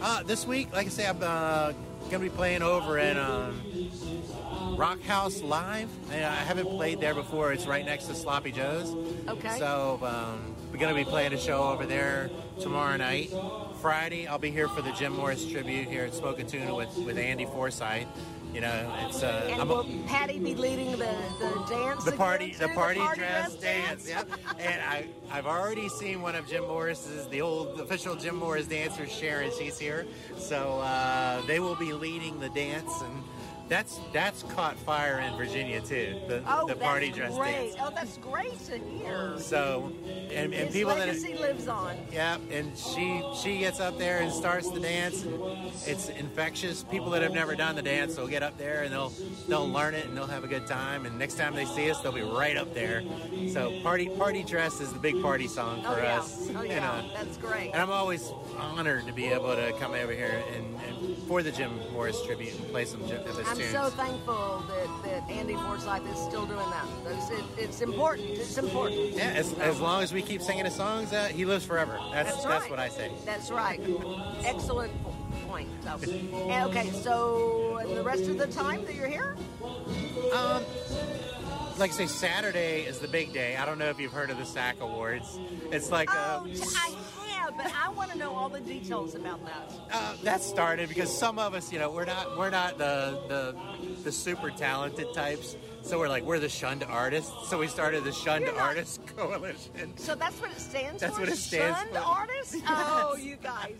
Uh, 0.00 0.22
this 0.22 0.46
week, 0.46 0.72
like 0.72 0.86
I 0.86 0.90
say, 0.90 1.06
I'm 1.06 1.18
uh, 1.20 1.72
gonna 2.08 2.20
be 2.22 2.30
playing 2.30 2.62
over 2.62 2.98
at 2.98 3.16
um, 3.16 3.60
Rock 4.76 5.02
House 5.02 5.42
Live. 5.42 5.88
And 6.12 6.24
I 6.24 6.36
haven't 6.36 6.66
played 6.66 7.00
there 7.00 7.14
before. 7.14 7.52
It's 7.52 7.66
right 7.66 7.84
next 7.84 8.06
to 8.06 8.14
Sloppy 8.14 8.52
Joe's. 8.52 8.94
Okay. 9.28 9.58
So 9.58 9.98
um, 10.02 10.54
we're 10.72 10.78
gonna 10.78 10.94
be 10.94 11.04
playing 11.04 11.32
a 11.32 11.38
show 11.38 11.64
over 11.64 11.84
there 11.84 12.30
tomorrow 12.60 12.96
night. 12.96 13.32
Friday, 13.82 14.26
I'll 14.26 14.38
be 14.38 14.50
here 14.50 14.68
for 14.68 14.82
the 14.82 14.92
Jim 14.92 15.12
Morris 15.16 15.44
tribute 15.44 15.88
here 15.88 16.04
at 16.04 16.14
Spokane 16.14 16.74
with 16.74 16.96
with 16.98 17.18
Andy 17.18 17.44
Forsyth. 17.44 18.06
You 18.52 18.60
know, 18.62 18.92
it's 19.06 19.22
uh, 19.22 19.46
And 19.50 19.60
I'm 19.60 19.70
a- 19.70 19.74
will 19.74 19.86
Patty 20.06 20.38
be 20.40 20.54
leading 20.56 20.90
the, 20.92 20.96
the 21.38 21.64
dance? 21.68 22.02
the 22.04 22.10
again, 22.10 22.18
party, 22.18 22.52
the 22.58 22.68
party, 22.68 23.00
dress 23.14 23.54
dance. 23.54 24.08
Yep. 24.08 24.28
And 24.58 24.82
I, 24.82 25.06
I've 25.30 25.46
already 25.46 25.88
seen 25.88 26.20
one 26.20 26.34
of 26.34 26.48
Jim 26.48 26.64
Morris's, 26.66 27.28
the 27.28 27.40
old 27.42 27.78
official 27.80 28.16
Jim 28.16 28.34
Morris 28.36 28.66
dancer, 28.66 29.06
Sharon. 29.06 29.52
She's 29.56 29.78
here, 29.78 30.04
so 30.36 30.80
uh, 30.80 31.40
they 31.46 31.60
will 31.60 31.76
be 31.76 31.92
leading 31.92 32.40
the 32.40 32.48
dance, 32.48 32.90
and 33.02 33.22
that's 33.70 34.00
that's 34.12 34.42
caught 34.42 34.76
fire 34.80 35.20
in 35.20 35.36
Virginia 35.36 35.80
too. 35.80 36.20
The, 36.26 36.42
Oh, 36.46 36.66
the 36.66 36.74
that's 36.74 36.80
party 36.80 37.10
dress 37.10 37.32
great. 37.34 37.52
dance. 37.52 37.76
Oh, 37.80 37.90
that's 37.94 38.16
great 38.18 38.58
to 38.66 38.78
hear. 38.78 39.38
So, 39.38 39.92
and, 40.04 40.52
and 40.52 40.54
His 40.54 40.74
people 40.74 40.90
that. 40.90 41.06
legacy 41.06 41.34
lives 41.34 41.68
on. 41.68 41.96
Yeah, 42.12 42.38
and 42.50 42.76
she 42.76 43.22
she 43.40 43.58
gets 43.58 43.78
up 43.78 43.96
there 43.96 44.18
and 44.18 44.32
starts 44.32 44.68
the 44.70 44.80
dance. 44.80 45.22
And 45.22 45.40
it's 45.86 46.08
infectious. 46.08 46.82
People 46.82 47.10
that 47.10 47.22
have 47.22 47.32
never 47.32 47.54
done 47.54 47.76
the 47.76 47.82
dance 47.82 48.16
will 48.16 48.26
get 48.26 48.42
up 48.42 48.58
there 48.58 48.82
and 48.82 48.92
they'll 48.92 49.12
they'll 49.48 49.70
learn 49.70 49.94
it 49.94 50.04
and 50.06 50.16
they'll 50.16 50.26
have 50.26 50.42
a 50.42 50.48
good 50.48 50.66
time. 50.66 51.06
And 51.06 51.16
next 51.16 51.34
time 51.34 51.54
they 51.54 51.64
see 51.64 51.88
us, 51.90 52.00
they'll 52.00 52.10
be 52.10 52.22
right 52.22 52.56
up 52.56 52.74
there. 52.74 53.04
So 53.52 53.80
party 53.82 54.08
party 54.08 54.42
dress 54.42 54.80
is 54.80 54.92
the 54.92 54.98
big 54.98 55.22
party 55.22 55.46
song 55.46 55.84
oh, 55.86 55.94
for 55.94 56.00
oh 56.00 56.02
yeah. 56.02 56.18
us. 56.18 56.50
Oh 56.56 56.62
you 56.62 56.70
yeah. 56.70 57.02
know. 57.02 57.10
That's 57.14 57.36
great. 57.36 57.70
And 57.70 57.80
I'm 57.80 57.92
always 57.92 58.32
honored 58.58 59.06
to 59.06 59.12
be 59.12 59.26
able 59.26 59.54
to 59.54 59.72
come 59.78 59.92
over 59.92 60.12
here 60.12 60.42
and, 60.56 60.76
and 60.88 61.18
for 61.28 61.42
the 61.44 61.52
Jim 61.52 61.70
Morris 61.92 62.20
tribute 62.26 62.58
and 62.58 62.68
play 62.68 62.84
some 62.84 63.00
of 63.02 63.10
his 63.10 63.38
I'm 63.38 63.59
tunes. 63.60 63.72
so 63.72 63.90
thankful 63.90 64.64
that, 64.68 65.02
that 65.04 65.30
Andy 65.30 65.54
Forsyth 65.54 66.06
is 66.10 66.18
still 66.18 66.46
doing 66.46 66.58
that. 66.70 66.86
It's, 67.06 67.30
it, 67.30 67.44
it's 67.58 67.80
important. 67.80 68.28
It's 68.30 68.58
important. 68.58 69.12
yeah, 69.14 69.30
as, 69.30 69.52
as 69.54 69.80
long 69.80 70.02
as 70.02 70.12
we 70.12 70.22
keep 70.22 70.42
singing 70.42 70.64
his 70.64 70.74
songs, 70.74 71.12
uh, 71.12 71.26
he 71.26 71.44
lives 71.44 71.64
forever. 71.64 71.98
That's 72.12 72.30
That's 72.30 72.44
that's 72.44 72.70
what 72.70 72.78
I 72.78 72.88
say. 72.88 73.10
That's 73.24 73.50
right. 73.50 73.80
Excellent 74.44 74.92
point. 75.46 75.68
So, 75.82 75.98
okay, 76.68 76.90
so 76.90 77.80
the 77.94 78.02
rest 78.02 78.24
of 78.24 78.38
the 78.38 78.46
time 78.46 78.84
that 78.84 78.94
you're 78.94 79.08
here, 79.08 79.36
Um, 80.32 80.62
like 81.78 81.90
I 81.90 81.94
say, 81.94 82.06
Saturday 82.06 82.82
is 82.82 82.98
the 82.98 83.08
big 83.08 83.32
day. 83.32 83.56
I 83.56 83.64
don't 83.64 83.78
know 83.78 83.88
if 83.88 83.98
you've 83.98 84.12
heard 84.12 84.30
of 84.30 84.38
the 84.38 84.44
SAC 84.44 84.80
Awards. 84.80 85.38
It's 85.72 85.90
like 85.90 86.10
oh, 86.12 86.18
uh, 86.18 86.42
I 86.44 86.90
have, 86.90 87.19
but 87.62 87.72
I 87.74 87.88
want 87.90 88.10
to 88.12 88.18
know 88.18 88.32
all 88.34 88.48
the 88.48 88.60
details 88.60 89.14
about 89.14 89.44
that. 89.44 89.72
uh, 89.92 90.14
that 90.22 90.42
started 90.42 90.88
because 90.88 91.16
some 91.16 91.38
of 91.38 91.54
us, 91.54 91.72
you 91.72 91.78
know, 91.78 91.90
we're 91.90 92.04
not 92.04 92.36
we're 92.38 92.50
not 92.50 92.78
the 92.78 93.20
the 93.28 93.56
the 94.04 94.12
super 94.12 94.50
talented 94.50 95.06
types. 95.14 95.56
So 95.82 95.98
we're 95.98 96.08
like 96.08 96.24
we're 96.24 96.38
the 96.38 96.48
shunned 96.48 96.84
artists. 96.84 97.32
So 97.48 97.58
we 97.58 97.66
started 97.66 98.04
the 98.04 98.12
Shunned 98.12 98.44
You're 98.44 98.54
not- 98.54 98.62
Artists 98.62 98.98
Coalition. 99.16 99.96
So 99.96 100.14
that's 100.14 100.38
what 100.40 100.50
it 100.50 100.60
stands 100.60 101.00
That's 101.00 101.14
for. 101.14 101.20
what 101.20 101.28
it 101.30 101.36
stands 101.36 101.78
for. 101.80 101.84
Shunned 101.86 101.96
for. 101.96 102.10
artists. 102.10 102.56
Oh, 102.66 103.16
you 103.16 103.36
guys. 103.36 103.74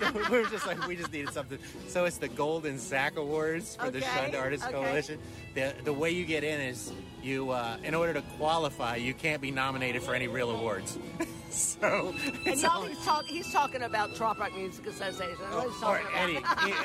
So 0.00 0.12
we 0.30 0.38
were 0.42 0.48
just 0.48 0.66
like 0.66 0.86
we 0.86 0.96
just 0.96 1.12
needed 1.12 1.32
something. 1.34 1.58
So 1.88 2.06
it's 2.06 2.16
the 2.18 2.28
Golden 2.28 2.78
Sack 2.78 3.16
Awards 3.16 3.76
for 3.76 3.90
the 3.90 4.00
Shunned 4.00 4.34
Artists 4.34 4.66
okay. 4.66 4.74
Coalition. 4.74 5.18
The 5.56 5.74
the 5.84 5.92
way 5.92 6.10
you 6.10 6.26
get 6.26 6.44
in 6.44 6.60
is 6.60 6.92
you 7.22 7.50
uh, 7.50 7.78
in 7.82 7.94
order 7.94 8.12
to 8.12 8.20
qualify, 8.36 8.96
you 8.96 9.14
can't 9.14 9.40
be 9.40 9.50
nominated 9.50 10.02
for 10.02 10.14
any 10.14 10.28
real 10.28 10.50
awards. 10.50 10.98
so 11.50 12.14
And 12.44 12.60
y'all, 12.60 12.82
he's, 12.82 13.02
talk, 13.06 13.24
he's 13.24 13.50
talking 13.50 13.82
about 13.82 14.14
Trop 14.14 14.38
Rock 14.38 14.54
Music 14.54 14.86
Association. 14.86 15.34
He's 15.62 15.82
or 15.82 15.98
any 16.14 16.36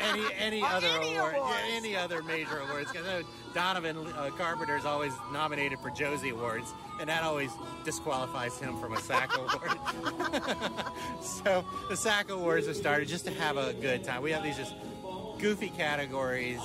any 0.01 0.23
any 0.39 0.63
other 0.63 0.87
any 0.87 1.17
award, 1.17 1.35
yeah, 1.35 1.57
any 1.71 1.97
other 1.97 2.23
major 2.23 2.59
awards. 2.59 2.89
Because 2.89 3.25
Donovan 3.53 3.97
uh, 3.97 4.29
Carpenter 4.37 4.77
is 4.77 4.85
always 4.85 5.11
nominated 5.33 5.77
for 5.79 5.89
Josie 5.89 6.29
Awards, 6.29 6.73
and 7.01 7.09
that 7.09 7.23
always 7.23 7.51
disqualifies 7.83 8.57
him 8.57 8.79
from 8.79 8.93
a 8.93 9.01
SAC 9.01 9.37
award. 9.37 10.61
so 11.21 11.65
the 11.89 11.97
SAC 11.97 12.29
Awards 12.29 12.69
are 12.69 12.73
started 12.73 13.09
just 13.09 13.25
to 13.25 13.31
have 13.31 13.57
a 13.57 13.73
good 13.73 14.05
time. 14.05 14.21
We 14.21 14.31
have 14.31 14.43
these 14.43 14.55
just 14.55 14.75
goofy 15.41 15.69
categories, 15.69 16.59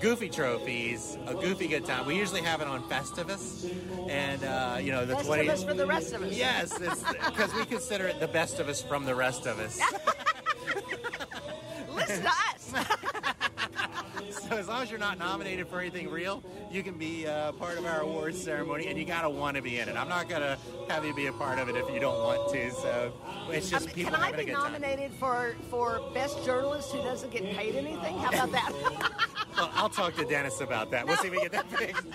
goofy 0.00 0.28
trophies, 0.28 1.18
a 1.26 1.34
goofy 1.34 1.68
good 1.68 1.84
time. 1.84 2.06
We 2.06 2.16
usually 2.16 2.40
have 2.40 2.62
it 2.62 2.66
on 2.66 2.82
Festivus, 2.84 3.70
and 4.08 4.42
uh, 4.42 4.78
you 4.80 4.90
know 4.90 5.04
the 5.04 5.14
Festivus 5.14 5.64
20 5.64 5.66
for 5.66 5.74
the 5.74 5.86
rest 5.86 6.12
of 6.14 6.22
us. 6.22 6.36
Yes, 6.36 6.78
because 6.78 7.54
we 7.54 7.66
consider 7.66 8.06
it 8.06 8.18
the 8.20 8.28
best 8.28 8.58
of 8.58 8.68
us 8.68 8.82
from 8.82 9.04
the 9.04 9.14
rest 9.14 9.46
of 9.46 9.60
us. 9.60 9.78
Listen 12.08 12.22
to 12.24 12.28
us. 12.28 12.86
So 14.48 14.56
as 14.56 14.68
long 14.68 14.82
as 14.82 14.90
you're 14.90 15.00
not 15.00 15.18
nominated 15.18 15.66
for 15.66 15.80
anything 15.80 16.08
real, 16.10 16.42
you 16.70 16.82
can 16.82 16.94
be 16.94 17.26
uh, 17.26 17.52
part 17.52 17.76
of 17.78 17.84
our 17.86 18.00
awards 18.00 18.42
ceremony, 18.42 18.86
and 18.86 18.98
you 18.98 19.04
gotta 19.04 19.28
want 19.28 19.56
to 19.56 19.62
be 19.62 19.78
in 19.78 19.88
it. 19.88 19.96
I'm 19.96 20.08
not 20.08 20.28
gonna 20.28 20.58
have 20.88 21.04
you 21.04 21.12
be 21.14 21.26
a 21.26 21.32
part 21.32 21.58
of 21.58 21.68
it 21.68 21.76
if 21.76 21.88
you 21.92 21.98
don't 22.00 22.18
want 22.22 22.52
to. 22.52 22.70
So 22.72 23.12
it's 23.50 23.68
just 23.70 23.88
Um, 23.88 23.94
people 23.94 24.12
Can 24.12 24.20
I 24.22 24.26
having 24.26 24.40
a 24.40 24.44
be 24.44 24.50
good 24.52 24.54
time. 24.60 24.72
nominated 24.72 25.12
for 25.14 25.54
for 25.70 26.00
best 26.14 26.44
journalist 26.44 26.92
who 26.92 27.02
doesn't 27.02 27.30
get 27.30 27.44
paid 27.56 27.74
anything? 27.76 28.18
How 28.18 28.28
about 28.30 28.52
that? 28.52 28.72
Well, 29.54 29.70
I'll 29.74 29.90
talk 29.90 30.16
to 30.16 30.24
Dennis 30.24 30.62
about 30.62 30.90
that. 30.92 31.06
We'll 31.06 31.18
see 31.18 31.26
if 31.28 31.32
we 31.34 31.40
get 31.42 31.52
that 31.52 31.70
fixed. 31.78 32.06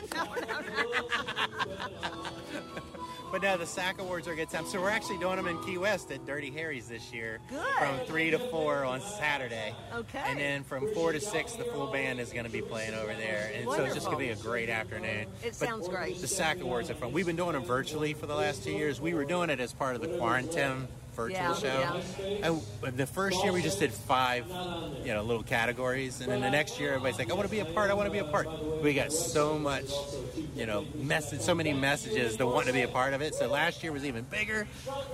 But 3.32 3.41
no, 3.41 3.58
the 3.58 3.66
SAC 3.66 3.99
Awards 3.99 4.28
are 4.28 4.32
a 4.32 4.36
good 4.36 4.49
time. 4.49 4.66
So 4.66 4.82
we're 4.82 4.90
actually 4.90 5.18
doing 5.18 5.36
them 5.36 5.48
in 5.48 5.62
Key 5.64 5.78
West 5.78 6.12
at 6.12 6.26
Dirty 6.26 6.49
Harry's 6.49 6.88
this 6.88 7.14
year. 7.14 7.40
Good. 7.49 7.60
From 7.78 7.99
3 8.06 8.32
to 8.32 8.40
4 8.40 8.86
on 8.86 9.02
Saturday. 9.02 9.76
Okay. 9.94 10.24
And 10.26 10.40
then 10.40 10.64
from 10.64 10.88
4 10.94 11.12
to 11.12 11.20
6, 11.20 11.52
the 11.54 11.66
full 11.66 11.88
band 11.88 12.20
is 12.20 12.32
going 12.32 12.45
to 12.45 12.52
be 12.52 12.62
playing 12.62 12.94
over 12.94 13.14
there. 13.14 13.52
And 13.56 13.66
so 13.66 13.84
it's 13.84 13.95
just 13.95 14.06
going 14.08 14.18
to 14.18 14.24
be 14.24 14.40
a 14.40 14.44
great 14.44 14.70
afternoon. 14.70 15.28
It 15.44 15.56
But 15.60 15.68
sounds 15.68 15.88
great. 15.90 16.20
The 16.22 16.28
SAC 16.28 16.62
Awards 16.62 16.90
are 16.90 16.95
fun. 16.95 17.12
We've 17.12 17.26
been 17.26 17.36
doing 17.36 17.54
them 17.54 17.66
virtually 17.66 18.14
for 18.14 18.28
the 18.28 18.36
last 18.36 18.64
two 18.64 18.72
years. 18.72 19.02
We 19.02 19.14
were 19.14 19.26
doing 19.26 19.49
it 19.49 19.60
as 19.60 19.74
part 19.74 19.95
of 19.95 20.02
the 20.02 20.18
quarantine 20.18 20.88
virtual 21.18 21.39
Yeah, 21.39 21.53
show. 21.56 22.02
And 22.44 22.61
the 22.95 23.07
first 23.07 23.44
year 23.44 23.52
we 23.52 23.61
just 23.61 23.80
did 23.80 23.91
five, 23.91 24.45
you 25.03 25.14
know, 25.14 25.23
little 25.23 25.44
categories, 25.44 26.22
and 26.22 26.31
then 26.31 26.41
the 26.41 26.49
next 26.49 26.80
year 26.80 26.94
everybody's 26.94 27.18
like, 27.19 27.31
"I 27.31 27.34
want 27.34 27.48
to 27.48 27.52
be 27.52 27.60
a 27.60 27.65
part. 27.65 27.89
I 27.89 27.95
want 27.95 28.07
to 28.07 28.11
be 28.11 28.19
a 28.19 28.23
part." 28.23 28.48
We 28.81 28.94
got 28.94 29.11
so 29.11 29.57
much, 29.57 29.89
you 30.56 30.65
know, 30.68 30.85
message, 30.95 31.41
so 31.41 31.56
many 31.56 31.73
messages 31.73 32.38
that 32.38 32.45
want 32.45 32.68
to 32.68 32.73
be 32.73 32.84
a 32.84 32.88
part 32.88 33.14
of 33.14 33.22
it. 33.22 33.34
So 33.35 33.48
last 33.48 33.84
year 33.84 33.91
was 33.91 34.06
even 34.06 34.23
bigger, 34.26 34.68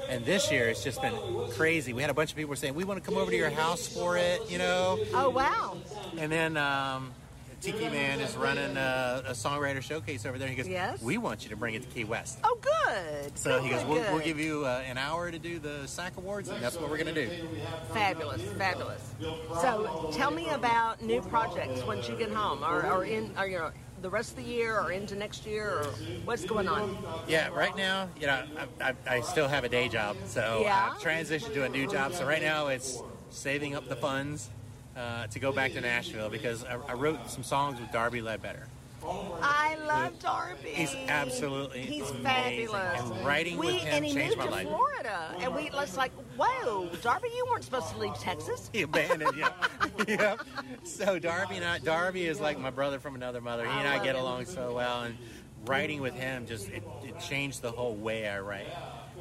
and 0.09 0.25
this 0.25 0.51
year 0.51 0.67
it's 0.69 0.83
just 0.83 1.01
been 1.01 1.15
crazy. 1.51 1.93
We 1.93 2.01
had 2.01 2.11
a 2.11 2.13
bunch 2.13 2.31
of 2.31 2.35
people 2.35 2.55
saying, 2.55 2.75
"We 2.75 2.83
want 2.83 3.01
to 3.01 3.09
come 3.09 3.17
over 3.17 3.31
to 3.31 3.37
your 3.37 3.49
house 3.49 3.87
for 3.87 4.17
it," 4.17 4.41
you 4.51 4.57
know. 4.57 4.99
Oh 5.13 5.29
wow! 5.29 5.77
And 6.17 6.31
then 6.31 6.57
um, 6.57 7.11
Tiki 7.63 7.87
Man 7.87 8.19
is 8.19 8.35
running 8.35 8.75
a, 8.75 9.23
a 9.25 9.31
songwriter 9.31 9.81
showcase 9.81 10.25
over 10.25 10.37
there. 10.37 10.49
He 10.49 10.55
goes, 10.55 10.67
Yes. 10.67 11.01
"We 11.01 11.17
want 11.17 11.43
you 11.43 11.49
to 11.49 11.55
bring 11.55 11.75
it 11.75 11.83
to 11.83 11.87
Key 11.87 12.03
West." 12.03 12.39
Oh 12.43 12.57
good. 12.59 13.37
So 13.37 13.51
good, 13.61 13.63
he 13.63 13.69
goes, 13.69 13.85
we'll, 13.85 14.01
we'll 14.13 14.19
give 14.23 14.37
you 14.37 14.65
uh, 14.65 14.83
an 14.85 14.97
hour 14.97 15.31
to 15.31 15.39
do 15.39 15.59
the 15.59 15.87
SAC 15.87 16.17
Awards, 16.17 16.49
and 16.49 16.61
that's 16.61 16.75
what 16.75 16.89
we're 16.89 16.97
going 16.97 17.13
to 17.15 17.25
do. 17.25 17.31
Fabulous, 17.93 18.41
fabulous. 18.57 19.13
So 19.61 20.09
tell 20.13 20.29
me 20.31 20.49
about 20.49 21.01
new 21.01 21.21
projects 21.21 21.83
once 21.85 22.09
you 22.09 22.15
get 22.17 22.31
home, 22.31 22.63
or, 22.63 22.85
or 22.85 23.05
in, 23.05 23.31
or 23.37 23.47
you 23.47 23.57
know, 23.59 23.71
the 24.01 24.09
rest 24.09 24.31
of 24.31 24.43
the 24.43 24.51
year 24.51 24.77
or 24.77 24.91
into 24.91 25.15
next 25.15 25.45
year, 25.45 25.69
or 25.79 25.83
what's 26.25 26.43
going 26.43 26.67
on? 26.67 26.97
Yeah, 27.29 27.47
right 27.47 27.75
now, 27.77 28.09
you 28.19 28.27
know, 28.27 28.43
I, 28.81 28.89
I, 28.89 28.95
I 29.07 29.21
still 29.21 29.47
have 29.47 29.63
a 29.63 29.69
day 29.69 29.87
job, 29.87 30.17
so 30.25 30.59
Yeah. 30.63 30.91
I've 30.93 31.01
transitioned 31.01 31.53
to 31.53 31.63
a 31.63 31.69
new 31.69 31.87
job. 31.89 32.13
So 32.13 32.25
right 32.25 32.41
now, 32.41 32.67
it's 32.67 33.01
saving 33.29 33.73
up 33.73 33.87
the 33.87 33.95
funds 33.95 34.49
uh, 34.95 35.27
to 35.27 35.39
go 35.39 35.51
back 35.51 35.73
to 35.73 35.81
Nashville 35.81 36.29
because 36.29 36.63
I, 36.63 36.77
I 36.87 36.93
wrote 36.93 37.29
some 37.29 37.43
songs 37.43 37.79
with 37.79 37.91
Darby 37.91 38.21
Ledbetter. 38.21 38.67
I 39.05 39.75
love 39.85 40.17
Darby. 40.19 40.69
He's 40.69 40.95
absolutely 41.09 41.81
He's 41.81 42.09
amazing. 42.09 42.23
fabulous. 42.23 43.01
And 43.01 43.25
writing 43.25 43.57
we, 43.57 43.65
with 43.65 43.75
him 43.81 43.95
and 43.95 44.05
he 44.05 44.13
changed 44.13 44.37
moved 44.37 44.49
my 44.51 44.61
to 44.63 44.63
life. 44.63 44.67
Florida, 44.67 45.35
and 45.41 45.53
we 45.53 45.69
was 45.71 45.97
like, 45.97 46.11
"Whoa, 46.37 46.89
Darby, 47.01 47.29
you 47.35 47.45
weren't 47.49 47.65
supposed 47.65 47.89
to 47.89 47.97
leave 47.97 48.13
Texas." 48.15 48.69
He 48.71 48.83
abandoned, 48.83 49.35
yeah. 49.37 49.51
yeah. 50.07 50.35
So 50.83 51.19
Darby 51.19 51.55
and 51.57 51.65
I, 51.65 51.79
Darby 51.79 52.25
is 52.25 52.39
like 52.39 52.57
my 52.57 52.69
brother 52.69 52.97
from 52.99 53.15
another 53.15 53.41
mother. 53.41 53.65
He 53.65 53.71
and 53.71 53.87
I 53.87 54.01
get 54.01 54.15
him. 54.15 54.21
along 54.21 54.45
so 54.45 54.73
well, 54.75 55.03
and 55.03 55.17
writing 55.65 55.99
with 56.01 56.13
him 56.13 56.45
just 56.45 56.69
it, 56.69 56.83
it 57.03 57.19
changed 57.19 57.61
the 57.61 57.71
whole 57.71 57.95
way 57.95 58.29
I 58.29 58.39
write. 58.39 58.67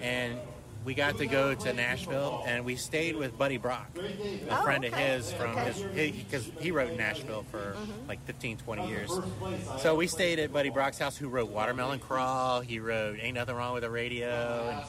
And 0.01 0.39
we 0.85 0.95
got 0.95 1.17
to 1.19 1.27
go 1.27 1.55
to 1.55 1.73
Nashville, 1.73 2.43
and 2.45 2.65
we 2.65 2.77
stayed 2.77 3.17
with 3.17 3.37
Buddy 3.39 3.57
Brock, 3.57 3.89
a 4.49 4.59
Oh, 4.59 4.63
friend 4.63 4.85
of 4.85 4.95
his 4.95 5.33
from 5.33 5.59
Okay. 5.59 5.67
his 5.67 6.13
because 6.29 6.51
he 6.59 6.71
wrote 6.71 6.89
in 6.91 6.97
Nashville 6.97 7.43
for 7.51 7.77
Mhm. 7.77 8.09
like 8.09 8.25
15, 8.27 8.57
20 8.59 8.87
years. 8.87 9.21
So 9.79 9.95
we 9.95 10.07
stayed 10.07 10.39
at 10.39 10.53
Buddy 10.53 10.71
Brock's 10.71 10.99
house, 10.99 11.17
who 11.17 11.29
wrote 11.29 11.51
Watermelon 11.51 11.99
Crawl. 12.01 12.61
He 12.61 12.79
wrote 12.79 13.19
Ain't 13.21 13.35
Nothing 13.35 13.55
Wrong 13.57 13.73
with 13.75 13.83
the 13.83 13.91
Radio, 13.91 14.69
and 14.69 14.83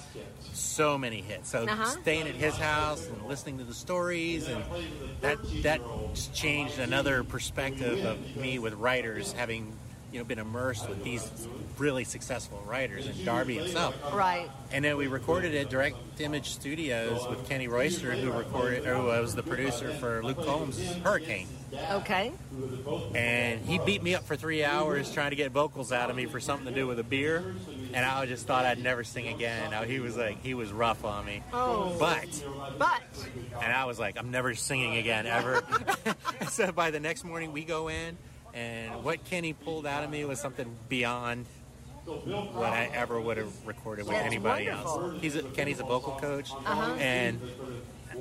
so 0.54 0.98
many 0.98 1.22
hits. 1.22 1.50
So 1.50 1.66
Uh-huh. 1.68 1.86
staying 2.02 2.28
at 2.28 2.36
his 2.36 2.58
house 2.58 3.08
and 3.08 3.26
listening 3.28 3.58
to 3.60 3.64
the 3.64 3.74
stories, 3.74 4.48
and 4.50 4.64
that 5.22 5.40
that 5.62 5.82
changed 6.34 6.78
another 6.80 7.24
perspective 7.24 8.04
of 8.04 8.36
me 8.36 8.60
with 8.60 8.74
writers, 8.74 9.32
having 9.34 9.80
you 10.14 10.20
know 10.20 10.26
been 10.26 10.40
immersed 10.40 10.88
with 10.88 11.04
these 11.04 11.30
really 11.80 12.04
successful 12.04 12.64
writers 12.68 13.08
and 13.08 13.26
Darby 13.26 13.56
himself. 13.56 13.96
Right. 14.14 14.50
And 14.72 14.86
then 14.86 14.96
we 14.96 15.08
recorded 15.08 15.56
at 15.56 15.70
Direct 15.70 15.98
Image 16.20 16.52
Studios 16.52 17.28
with 17.28 17.50
Kenny 17.50 17.68
Royster, 17.68 18.12
who 18.12 18.32
recorded, 18.32 18.86
who 18.86 19.04
was 19.06 19.34
the 19.34 19.44
producer 19.44 19.92
for 19.94 20.24
Luke 20.24 20.44
Combs' 20.46 20.80
Hurricane. 20.98 21.48
Okay. 21.92 22.32
And 23.16 23.66
he 23.66 23.80
beat 23.80 24.04
me 24.04 24.14
up 24.14 24.24
for 24.24 24.36
three 24.36 24.64
hours 24.64 25.12
trying 25.12 25.32
to 25.32 25.36
get 25.36 25.52
vocals 25.52 25.92
out 25.92 26.12
of 26.12 26.16
me 26.16 26.26
for 26.26 26.40
something 26.40 26.68
to 26.68 26.74
do 26.74 26.86
with 26.86 27.00
a 27.00 27.04
beer. 27.04 27.56
And 27.94 28.06
I 28.06 28.26
just 28.28 28.46
thought 28.46 28.66
I'd 28.66 28.82
never 28.82 29.04
sing 29.04 29.28
again. 29.28 29.72
Now 29.72 29.84
he 29.84 30.00
was 30.00 30.16
like, 30.16 30.44
he 30.44 30.54
was 30.54 30.72
rough 30.72 31.04
on 31.04 31.26
me. 31.26 31.42
Oh. 31.52 31.96
But, 32.00 32.44
But 32.78 33.02
and 33.62 33.74
I 33.74 33.86
was 33.86 34.00
like, 34.00 34.18
I'm 34.18 34.32
never 34.32 34.54
singing 34.54 34.98
again 34.98 35.26
ever. 35.26 35.64
so 36.50 36.72
by 36.72 36.92
the 36.92 37.00
next 37.00 37.24
morning, 37.24 37.52
we 37.52 37.64
go 37.64 37.90
in, 37.90 38.18
and 38.54 39.04
what 39.04 39.24
Kenny 39.26 39.54
pulled 39.54 39.86
out 39.86 40.04
of 40.04 40.10
me 40.10 40.26
was 40.26 40.40
something 40.40 40.68
beyond 40.90 41.46
what 42.06 42.74
I 42.74 42.90
ever 42.94 43.20
would 43.20 43.38
have 43.38 43.52
recorded 43.66 44.06
with 44.06 44.16
That's 44.16 44.26
anybody 44.26 44.68
wonderful. 44.68 45.12
else. 45.14 45.22
He's 45.22 45.36
a, 45.36 45.44
Kenny's 45.44 45.80
a 45.80 45.84
vocal 45.84 46.14
coach, 46.20 46.52
Uh-huh. 46.52 46.94
and 46.96 47.40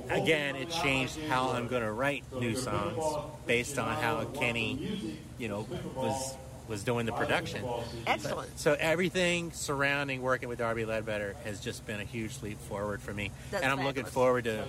again, 0.08 0.54
it 0.56 0.70
changed 0.70 1.18
how 1.28 1.50
I'm 1.50 1.66
going 1.68 1.82
to 1.82 1.90
write 1.92 2.24
new 2.32 2.54
songs 2.56 3.02
based 3.46 3.78
on 3.78 3.96
how 3.96 4.24
Kenny, 4.26 5.18
you 5.38 5.48
know, 5.48 5.66
was 5.96 6.36
was 6.68 6.84
doing 6.84 7.06
the 7.06 7.12
production. 7.12 7.64
Excellent. 8.06 8.58
So 8.58 8.76
everything 8.78 9.52
surrounding 9.52 10.22
working 10.22 10.48
with 10.48 10.58
Darby 10.58 10.84
Ledbetter 10.84 11.34
has 11.44 11.60
just 11.60 11.86
been 11.86 12.00
a 12.00 12.04
huge 12.04 12.40
leap 12.42 12.60
forward 12.60 13.02
for 13.02 13.12
me, 13.12 13.30
That's 13.50 13.62
and 13.64 13.72
I'm 13.72 13.84
looking 13.84 14.04
forward 14.04 14.44
to 14.44 14.64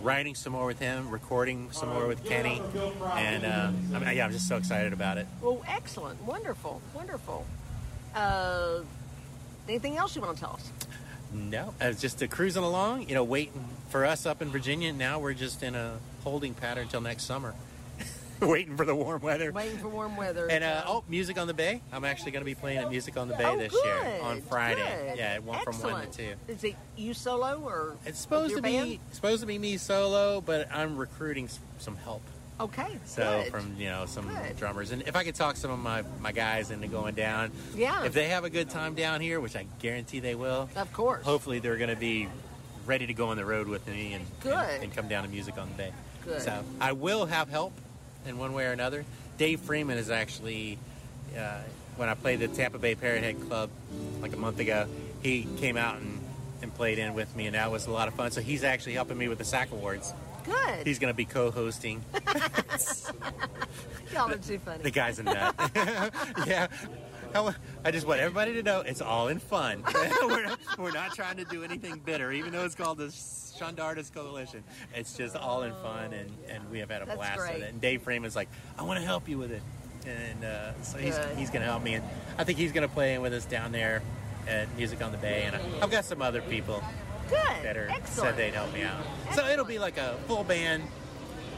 writing 0.00 0.34
some 0.34 0.52
more 0.52 0.66
with 0.66 0.78
him, 0.78 1.10
recording 1.10 1.70
some 1.72 1.90
more 1.90 2.06
with 2.06 2.24
Kenny, 2.24 2.60
and 3.14 3.44
uh, 3.44 3.70
I 3.94 3.98
mean, 3.98 4.16
yeah, 4.16 4.24
I'm 4.24 4.32
just 4.32 4.48
so 4.48 4.56
excited 4.56 4.92
about 4.92 5.18
it. 5.18 5.26
well, 5.42 5.62
excellent, 5.68 6.22
wonderful, 6.22 6.80
wonderful. 6.94 7.46
Uh, 8.14 8.80
anything 9.68 9.96
else 9.96 10.14
you 10.16 10.22
want 10.22 10.36
to 10.36 10.40
tell 10.40 10.54
us? 10.54 10.70
No, 11.32 11.74
uh, 11.80 11.92
just 11.92 12.22
uh, 12.22 12.26
cruising 12.28 12.62
along, 12.62 13.08
you 13.08 13.14
know, 13.14 13.24
waiting 13.24 13.64
for 13.88 14.04
us 14.04 14.24
up 14.24 14.40
in 14.40 14.50
Virginia. 14.50 14.92
Now 14.92 15.18
we're 15.18 15.34
just 15.34 15.62
in 15.62 15.74
a 15.74 15.98
holding 16.22 16.54
pattern 16.54 16.84
until 16.84 17.00
next 17.00 17.24
summer, 17.24 17.54
waiting 18.48 18.76
for 18.76 18.84
the 18.84 18.94
warm 18.94 19.20
weather. 19.22 19.52
Waiting 19.52 19.78
for 19.78 19.88
warm 19.88 20.16
weather. 20.16 20.46
And 20.50 20.62
uh, 20.64 20.84
oh, 20.86 21.04
Music 21.08 21.38
on 21.38 21.46
the 21.46 21.54
Bay. 21.54 21.80
I'm 21.92 22.04
actually 22.04 22.32
going 22.32 22.42
to 22.42 22.46
be 22.46 22.54
playing 22.54 22.78
at 22.78 22.90
Music 22.90 23.16
on 23.16 23.28
the 23.28 23.34
Bay 23.36 23.44
Oh, 23.44 23.58
this 23.58 23.72
good, 23.72 23.84
year 23.84 24.18
on 24.22 24.40
Friday. 24.42 25.08
good. 25.08 25.18
Yeah, 25.18 25.38
one 25.38 25.62
from 25.64 25.74
one 25.82 26.10
to 26.10 26.16
two. 26.16 26.34
Is 26.48 26.64
it 26.64 26.76
you 26.96 27.14
solo 27.14 27.60
or 27.64 27.96
It's 28.06 28.18
supposed 28.18 28.56
to 28.56 28.62
be 28.62 28.70
band? 28.76 28.98
supposed 29.12 29.40
to 29.40 29.46
be 29.46 29.58
me 29.58 29.76
solo, 29.76 30.40
but 30.40 30.68
I'm 30.72 30.96
recruiting 30.96 31.48
some 31.78 31.96
help. 31.96 32.22
Okay. 32.60 32.98
So 33.04 33.42
good. 33.42 33.50
from 33.50 33.74
you 33.78 33.88
know 33.88 34.06
some 34.06 34.28
Good. 34.28 34.56
drummers, 34.56 34.92
and 34.92 35.02
if 35.02 35.16
I 35.16 35.24
could 35.24 35.34
talk 35.34 35.56
some 35.56 35.72
of 35.72 35.78
my 35.80 36.04
my 36.20 36.30
guys 36.30 36.70
into 36.70 36.86
going 36.86 37.16
down, 37.16 37.50
Yeah. 37.74 38.04
if 38.04 38.12
they 38.12 38.28
have 38.28 38.44
a 38.44 38.50
good 38.50 38.70
time 38.70 38.94
down 38.94 39.20
here, 39.20 39.40
which 39.40 39.56
I 39.56 39.66
guarantee 39.80 40.20
they 40.20 40.36
will, 40.36 40.68
Of 40.76 40.92
course. 40.92 41.24
hopefully 41.24 41.58
they're 41.58 41.78
going 41.78 41.90
to 41.90 41.96
be 41.96 42.28
ready 42.86 43.06
to 43.08 43.12
go 43.14 43.28
on 43.30 43.36
the 43.38 43.44
road 43.44 43.66
with 43.66 43.84
me 43.88 44.12
and, 44.12 44.24
Good. 44.40 44.52
and 44.52 44.84
and 44.84 44.94
come 44.94 45.08
down 45.08 45.24
to 45.24 45.28
Music 45.28 45.58
on 45.58 45.68
the 45.68 45.74
Bay. 45.74 45.92
Good. 46.24 46.42
So 46.42 46.62
I 46.80 46.92
will 46.92 47.26
have 47.26 47.48
help 47.48 47.72
in 48.26 48.38
one 48.38 48.52
way 48.52 48.66
or 48.66 48.72
another. 48.72 49.04
Dave 49.38 49.60
Freeman 49.60 49.98
is 49.98 50.10
actually 50.10 50.78
uh, 51.36 51.60
when 51.96 52.08
I 52.08 52.14
played 52.14 52.40
the 52.40 52.48
Tampa 52.48 52.78
Bay 52.78 52.94
Parrothead 52.94 53.46
Club 53.48 53.70
like 54.20 54.32
a 54.32 54.36
month 54.36 54.58
ago. 54.58 54.86
He 55.22 55.46
came 55.58 55.76
out 55.76 55.96
and, 55.96 56.20
and 56.62 56.74
played 56.74 56.98
in 56.98 57.14
with 57.14 57.34
me, 57.34 57.46
and 57.46 57.54
that 57.54 57.70
was 57.70 57.86
a 57.86 57.90
lot 57.90 58.08
of 58.08 58.14
fun. 58.14 58.30
So 58.30 58.40
he's 58.40 58.64
actually 58.64 58.94
helping 58.94 59.18
me 59.18 59.28
with 59.28 59.38
the 59.38 59.44
SAC 59.44 59.72
Awards. 59.72 60.12
Good. 60.44 60.86
He's 60.86 60.98
going 60.98 61.12
to 61.12 61.16
be 61.16 61.24
co-hosting. 61.24 62.04
Y'all 64.12 64.30
are 64.30 64.36
too 64.36 64.58
funny. 64.58 64.82
The 64.82 64.90
guy's 64.90 65.18
a 65.18 65.22
nut. 65.22 65.54
yeah. 66.46 66.66
I- 67.34 67.90
just 67.90 68.06
want 68.06 68.20
everybody 68.20 68.52
to 68.54 68.62
know 68.62 68.80
it's 68.80 69.00
all 69.00 69.28
in 69.28 69.38
fun. 69.38 69.82
we're, 70.22 70.44
not, 70.44 70.58
we're 70.78 70.92
not 70.92 71.14
trying 71.14 71.36
to 71.38 71.44
do 71.44 71.64
anything 71.64 71.98
bitter, 72.04 72.30
even 72.30 72.52
though 72.52 72.64
it's 72.64 72.74
called 72.74 72.98
the 72.98 73.10
Shunned 73.58 73.80
Artists 73.80 74.10
Coalition. 74.14 74.64
It's 74.94 75.16
just 75.16 75.36
all 75.36 75.62
in 75.62 75.72
fun, 75.74 76.12
and, 76.12 76.30
and 76.48 76.70
we 76.70 76.80
have 76.80 76.90
had 76.90 77.02
a 77.02 77.06
That's 77.06 77.16
blast 77.16 77.38
great. 77.38 77.54
with 77.54 77.62
it. 77.64 77.70
And 77.70 77.80
Dave 77.80 78.02
Freeman's 78.02 78.34
like, 78.36 78.48
I 78.78 78.82
want 78.82 78.98
to 79.00 79.04
help 79.06 79.28
you 79.28 79.38
with 79.38 79.52
it. 79.52 79.62
And 80.06 80.44
uh, 80.44 80.82
so 80.82 80.98
he's, 80.98 81.16
Good. 81.16 81.36
he's 81.38 81.50
going 81.50 81.62
to 81.62 81.66
help 81.68 81.82
me. 81.82 81.94
And 81.94 82.04
I 82.36 82.44
think 82.44 82.58
he's 82.58 82.72
going 82.72 82.86
to 82.86 82.92
play 82.92 83.14
in 83.14 83.22
with 83.22 83.32
us 83.32 83.44
down 83.46 83.72
there 83.72 84.02
at 84.48 84.74
Music 84.76 85.02
on 85.02 85.12
the 85.12 85.18
Bay. 85.18 85.44
And 85.44 85.56
I've 85.82 85.90
got 85.90 86.04
some 86.04 86.20
other 86.20 86.42
people 86.42 86.82
Good. 87.30 87.38
that 87.62 87.76
are 87.76 87.88
Excellent. 87.88 88.30
said 88.30 88.36
they'd 88.36 88.54
help 88.54 88.72
me 88.74 88.82
out. 88.82 89.02
So 89.34 89.46
it'll 89.46 89.64
be 89.64 89.78
like 89.78 89.96
a 89.96 90.16
full 90.26 90.44
band, 90.44 90.82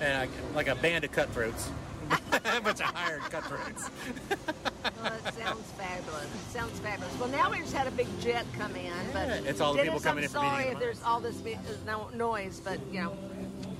and 0.00 0.28
I- 0.30 0.54
like 0.54 0.68
a 0.68 0.76
band 0.76 1.04
of 1.04 1.12
cutthroats. 1.12 1.68
a 2.56 2.60
bunch 2.60 2.80
of 2.80 2.86
hired 2.86 3.22
cutthroats. 3.22 3.90
Well, 4.30 5.12
that 5.22 5.34
sounds 5.34 5.70
fabulous. 5.72 6.26
Sounds 6.50 6.78
fabulous. 6.80 7.18
Well, 7.18 7.28
now 7.28 7.50
we 7.50 7.58
just 7.58 7.72
had 7.72 7.86
a 7.86 7.90
big 7.90 8.06
jet 8.20 8.46
come 8.58 8.74
in, 8.76 8.92
but 9.12 9.28
it's 9.28 9.60
all 9.60 9.72
the 9.72 9.78
Dennis, 9.84 9.94
people 9.94 10.00
coming 10.10 10.24
I'm 10.24 10.28
in 10.28 10.30
sorry 10.30 10.64
if 10.64 10.78
there's 10.78 11.02
all 11.02 11.20
this 11.20 11.36
uh, 11.44 11.56
no 11.86 12.08
noise, 12.14 12.60
but 12.64 12.78
you 12.92 13.02
know, 13.02 13.16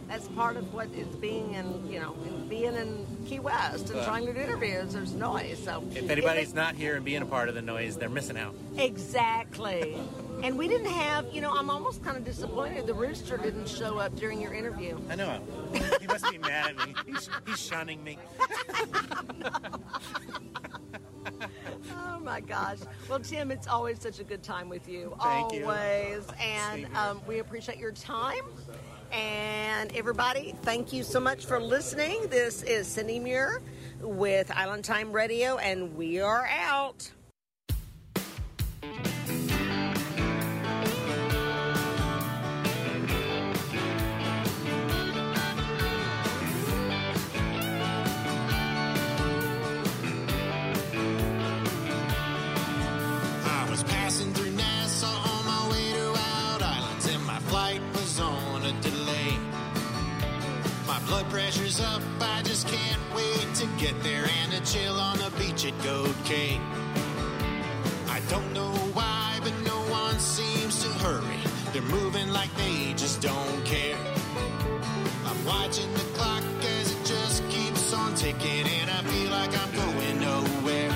that's 0.09 0.29
part 0.29 0.57
of 0.57 0.73
what 0.75 0.89
is 0.89 1.07
being 1.17 1.53
in 1.55 1.91
you 1.91 2.01
know 2.01 2.15
in 2.25 2.49
being 2.49 2.75
in 2.75 3.07
Key 3.27 3.41
West 3.41 3.87
and 3.87 3.97
Well. 3.97 4.05
trying 4.05 4.27
to 4.27 4.33
do 4.33 4.41
interviews. 4.41 4.93
There's 4.93 5.13
noise, 5.13 5.63
so 5.65 5.83
If 5.95 6.11
anybody's 6.11 6.55
not 6.55 6.75
here 6.75 6.97
and 6.97 7.05
being 7.05 7.23
a 7.23 7.27
part 7.27 7.49
of 7.49 7.55
the 7.55 7.63
noise, 7.63 7.97
they're 7.97 8.09
missing 8.09 8.37
out. 8.37 8.55
exactly. 8.77 9.97
And 10.43 10.59
we 10.59 10.69
didn't 10.69 10.91
have, 10.91 11.27
you 11.33 11.41
know, 11.41 11.53
I'm 11.53 11.71
almost 11.71 12.05
kind 12.05 12.17
of 12.17 12.25
disappointed 12.25 12.87
the 12.87 12.95
rooster 12.95 13.37
didn't 13.37 13.69
show 13.69 13.99
up 13.99 14.15
during 14.17 14.41
your 14.41 14.55
interview. 14.55 14.99
I 15.09 15.17
know. 15.17 15.41
He 16.01 16.07
must 16.07 16.31
be 16.31 16.39
mad 16.39 16.77
at 16.79 16.87
me. 16.87 16.95
He's, 17.07 17.29
he's 17.47 17.61
shunning 17.61 18.03
me. 18.05 18.19
Oh 21.91 22.19
my 22.21 22.41
gosh. 22.41 22.79
Well, 23.09 23.21
Tim, 23.21 23.51
it's 23.51 23.67
always 23.67 24.01
such 24.01 24.21
a 24.21 24.25
good 24.25 24.43
time 24.43 24.69
with 24.69 24.89
you. 24.89 25.17
Thank 25.23 25.53
you. 25.53 25.63
always. 25.63 26.25
And 26.41 26.87
um, 26.97 27.21
we 27.27 27.39
appreciate 27.39 27.79
your 27.79 27.93
time. 27.93 28.43
And 29.13 29.95
everybody, 29.95 30.55
thank 30.63 30.93
you 30.93 31.03
so 31.03 31.21
much 31.21 31.47
for 31.47 31.61
listening. 31.61 32.27
This 32.29 32.63
is 32.63 32.87
Cindy 32.87 33.19
Muir 33.19 33.63
with 34.01 34.51
Island 34.51 34.85
Time 34.85 35.13
Radio, 35.13 35.57
and 35.59 35.97
we 35.97 36.21
are 36.21 36.47
out. 36.47 37.11
Blood 61.07 61.31
pressure's 61.31 61.81
up, 61.81 62.03
I 62.21 62.43
just 62.43 62.67
can't 62.67 63.01
wait 63.15 63.55
to 63.55 63.67
get 63.79 63.95
there 64.03 64.25
and 64.43 64.53
a 64.55 64.61
chill 64.67 64.99
on 64.99 65.19
the 65.19 65.31
beach 65.39 65.65
at 65.65 65.81
Goat 65.85 66.15
Cay. 66.25 66.61
I 68.09 68.21
don't 68.29 68.53
know 68.53 68.73
why, 68.93 69.39
but 69.43 69.53
no 69.65 69.79
one 69.89 70.19
seems 70.19 70.83
to 70.83 70.89
hurry. 71.05 71.39
They're 71.73 71.83
moving 71.83 72.31
like 72.31 72.53
they 72.57 72.93
just 72.95 73.21
don't 73.21 73.65
care. 73.65 73.97
I'm 75.27 75.45
watching 75.45 75.93
the 75.95 76.07
clock 76.15 76.43
as 76.81 76.93
it 76.93 77.05
just 77.05 77.49
keeps 77.51 77.95
on 77.95 78.15
ticking, 78.17 78.67
and 78.67 78.91
I 78.91 79.03
feel 79.03 79.31
like 79.31 79.53
I'm 79.57 79.73
going 79.75 80.21
nowhere. 80.21 80.91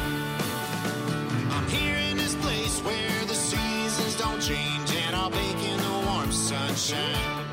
I'm 1.54 1.68
here 1.68 1.96
in 2.10 2.16
this 2.16 2.34
place 2.36 2.80
where 2.80 3.24
the 3.26 3.34
seasons 3.34 4.18
don't 4.18 4.40
change, 4.40 4.92
and 5.06 5.14
I'll 5.14 5.30
bake 5.30 5.62
in 5.72 5.78
the 5.78 6.06
warm 6.08 6.32
sunshine. 6.32 7.49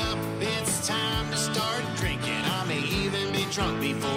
up, 0.00 0.18
it's 0.40 0.86
time 0.86 1.30
to 1.30 1.36
start 1.36 1.82
drinking. 1.96 2.42
I 2.44 2.64
may 2.66 2.80
even 2.80 3.32
be 3.32 3.46
drunk 3.52 3.80
before. 3.80 4.15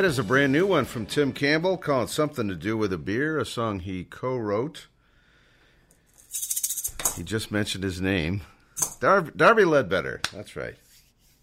That 0.00 0.06
is 0.06 0.18
a 0.18 0.24
brand 0.24 0.50
new 0.50 0.66
one 0.66 0.86
from 0.86 1.04
Tim 1.04 1.30
Campbell 1.30 1.76
called 1.76 2.08
Something 2.08 2.48
to 2.48 2.54
Do 2.54 2.74
with 2.74 2.90
a 2.90 2.96
Beer, 2.96 3.36
a 3.36 3.44
song 3.44 3.80
he 3.80 4.04
co 4.04 4.34
wrote. 4.34 4.86
He 7.16 7.22
just 7.22 7.52
mentioned 7.52 7.84
his 7.84 8.00
name. 8.00 8.40
Dar- 8.98 9.20
Darby 9.20 9.66
Ledbetter, 9.66 10.22
that's 10.32 10.56
right. 10.56 10.76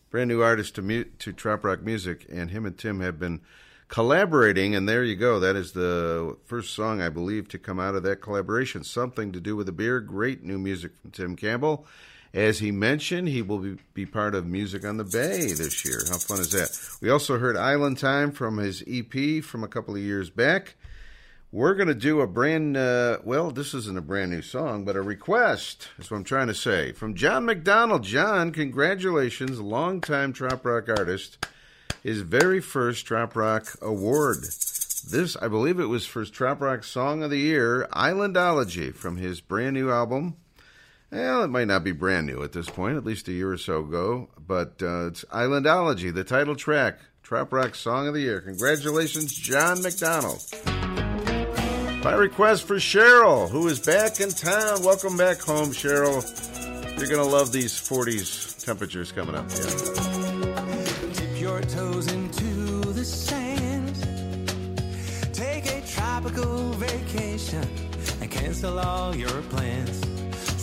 Brand 0.10 0.30
new 0.30 0.42
artist 0.42 0.74
to, 0.74 0.82
mu- 0.82 1.04
to 1.04 1.34
Trop 1.34 1.64
Rock 1.64 1.84
Music, 1.84 2.26
and 2.32 2.50
him 2.50 2.66
and 2.66 2.76
Tim 2.76 3.00
have 3.00 3.20
been 3.20 3.42
collaborating, 3.90 4.74
and 4.74 4.90
there 4.90 5.04
you 5.04 5.16
go. 5.16 5.40
That 5.40 5.56
is 5.56 5.74
the 5.74 6.36
first 6.46 6.74
song, 6.74 7.00
I 7.00 7.10
believe, 7.10 7.48
to 7.50 7.60
come 7.60 7.80
out 7.80 7.94
of 7.94 8.02
that 8.02 8.22
collaboration. 8.22 8.84
Something 8.84 9.32
to 9.34 9.40
Do 9.40 9.56
with 9.56 9.70
a 9.70 9.72
Beer. 9.72 10.00
Great 10.00 10.42
new 10.42 10.58
music 10.58 10.94
from 11.00 11.12
Tim 11.12 11.36
Campbell. 11.36 11.86
As 12.34 12.60
he 12.60 12.72
mentioned, 12.72 13.30
he 13.30 13.42
will 13.42 13.60
be, 13.60 13.78
be 13.94 14.06
part 14.06 14.36
of 14.36 14.46
Music 14.46 14.86
on 14.86 14.98
the 14.98 15.04
Bay 15.04 15.54
this 15.54 15.86
year. 15.86 16.02
How 16.10 16.18
fun 16.18 16.40
is 16.40 16.52
that? 16.52 16.78
We 17.02 17.10
also 17.10 17.40
heard 17.40 17.56
Island 17.58 17.98
Time 17.98 18.32
from 18.32 18.58
his 18.58 18.84
EP 18.88 19.44
from 19.44 19.64
a 19.64 19.68
couple 19.68 19.96
of 19.96 20.02
years 20.02 20.30
back. 20.30 20.76
We're 21.52 21.76
going 21.76 21.88
to 21.88 21.96
do 21.96 22.20
a 22.20 22.28
brand, 22.28 22.76
uh, 22.76 23.20
well, 23.24 23.52
this 23.52 23.74
isn't 23.74 23.98
a 23.98 24.02
brand 24.02 24.32
new 24.32 24.42
song, 24.42 24.84
but 24.84 24.98
a 24.98 25.02
request, 25.02 25.88
is 25.98 26.12
what 26.12 26.18
I'm 26.18 26.24
trying 26.26 26.48
to 26.48 26.54
say. 26.54 26.92
From 26.92 27.16
John 27.16 27.46
McDonald. 27.46 28.04
John, 28.04 28.52
congratulations, 28.52 29.62
longtime 29.62 30.34
Trop 30.34 30.66
Rock 30.66 30.90
artist. 30.90 31.46
His 32.04 32.22
very 32.22 32.60
first 32.60 33.06
Trop 33.06 33.34
Rock 33.36 33.78
award. 33.82 34.40
This, 35.10 35.38
I 35.42 35.48
believe 35.48 35.80
it 35.80 35.86
was 35.86 36.06
for 36.06 36.26
Trop 36.26 36.60
Rock 36.60 36.84
Song 36.84 37.24
of 37.24 37.30
the 37.30 37.40
Year, 37.40 37.88
Islandology, 37.94 38.94
from 38.94 39.16
his 39.16 39.40
brand 39.40 39.76
new 39.76 39.90
album. 39.90 40.36
Well, 41.12 41.44
it 41.44 41.48
might 41.48 41.68
not 41.68 41.86
be 41.86 41.94
brand 41.94 42.28
new 42.28 42.44
at 42.44 42.52
this 42.52 42.70
point, 42.70 42.98
at 42.98 43.06
least 43.06 43.30
a 43.30 43.32
year 43.32 43.52
or 43.52 43.58
so 43.58 43.80
ago, 43.80 44.30
but 44.38 44.82
uh, 44.82 45.08
it's 45.08 45.24
Islandology, 45.26 46.14
the 46.14 46.26
title 46.26 46.56
track, 46.56 47.00
Trop 47.24 47.52
Rock 47.54 47.76
Song 47.76 48.08
of 48.08 48.14
the 48.14 48.20
Year. 48.20 48.42
Congratulations, 48.42 49.34
John 49.34 49.82
McDonald. 49.82 50.44
By 52.04 52.14
request 52.14 52.64
for 52.68 52.76
Cheryl, 52.76 53.50
who 53.50 53.68
is 53.70 53.80
back 53.80 54.20
in 54.20 54.30
town. 54.30 54.84
Welcome 54.84 55.16
back 55.18 55.40
home, 55.40 55.70
Cheryl. 55.70 56.22
You're 56.98 57.08
going 57.08 57.24
to 57.24 57.30
love 57.30 57.52
these 57.52 57.74
40s 57.74 58.64
temperatures 58.64 59.12
coming 59.12 59.36
up. 59.36 59.46
Yeah. 59.50 61.14
Dip 61.14 61.40
your 61.40 61.62
toes 61.62 62.12
into 62.12 62.82
the 62.94 63.06
sand. 63.06 63.96
Take 65.34 65.68
a 65.68 65.82
tropical 65.88 66.72
vacation 66.74 67.68
and 68.22 68.30
cancel 68.30 68.78
all 68.80 69.16
your 69.16 69.42
plans. 69.44 70.17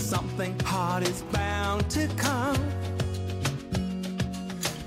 Something 0.05 0.55
hot 0.61 1.03
is 1.03 1.23
bound 1.33 1.89
to 1.91 2.07
come. 2.19 2.59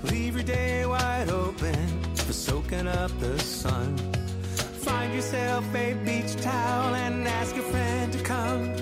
Leave 0.04 0.36
your 0.36 0.44
day 0.44 0.86
wide 0.86 1.28
open 1.28 2.04
for 2.14 2.32
soaking 2.32 2.86
up 2.86 3.10
the 3.18 3.36
sun. 3.40 3.96
Find 4.86 5.12
yourself 5.12 5.64
a 5.74 5.94
beach 6.04 6.36
towel 6.40 6.94
and 6.94 7.26
ask 7.26 7.56
a 7.56 7.62
friend 7.62 8.12
to 8.12 8.22
come. 8.22 8.76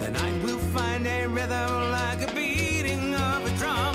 The 0.00 0.10
night 0.10 0.42
will 0.42 0.58
find 0.58 1.06
a 1.06 1.26
rhythm 1.26 1.90
like 1.90 2.22
a 2.28 2.32
beating 2.34 3.14
of 3.14 3.46
a 3.46 3.50
drum. 3.58 3.94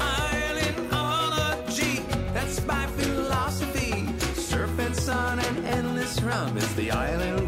Islandology, 0.00 2.02
that's 2.34 2.66
my 2.66 2.84
philosophy. 2.98 4.08
Surf 4.34 4.76
and 4.80 4.96
sun 4.96 5.38
and 5.38 5.64
endless 5.66 6.20
rum 6.20 6.56
is 6.56 6.74
the 6.74 6.90
island 6.90 7.41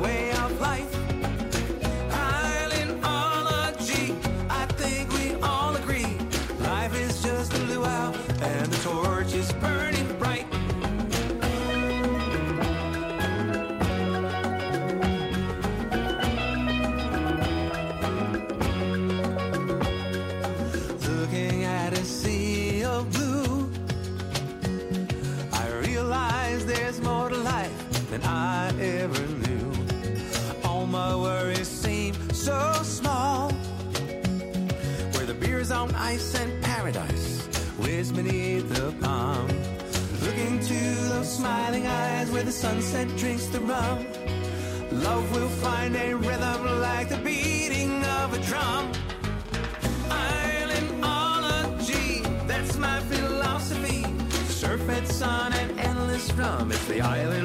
sunset 42.55 43.09
drinks 43.17 43.47
the 43.47 43.59
rum. 43.61 44.07
Love 44.93 45.35
will 45.35 45.49
find 45.49 45.97
a 45.97 46.15
rhythm 46.15 46.81
like 46.81 47.09
the 47.09 47.17
beating 47.19 48.05
of 48.05 48.33
a 48.33 48.39
drum. 48.49 48.93
Islandology, 50.09 52.23
that's 52.47 52.79
my 52.79 53.01
philosophy. 53.01 54.07
Surf 54.49 54.89
and 54.89 55.09
sun 55.09 55.53
and 55.53 55.81
endless 55.81 56.33
rum, 56.35 56.71
it's 56.71 56.87
the 56.87 57.01
island 57.01 57.44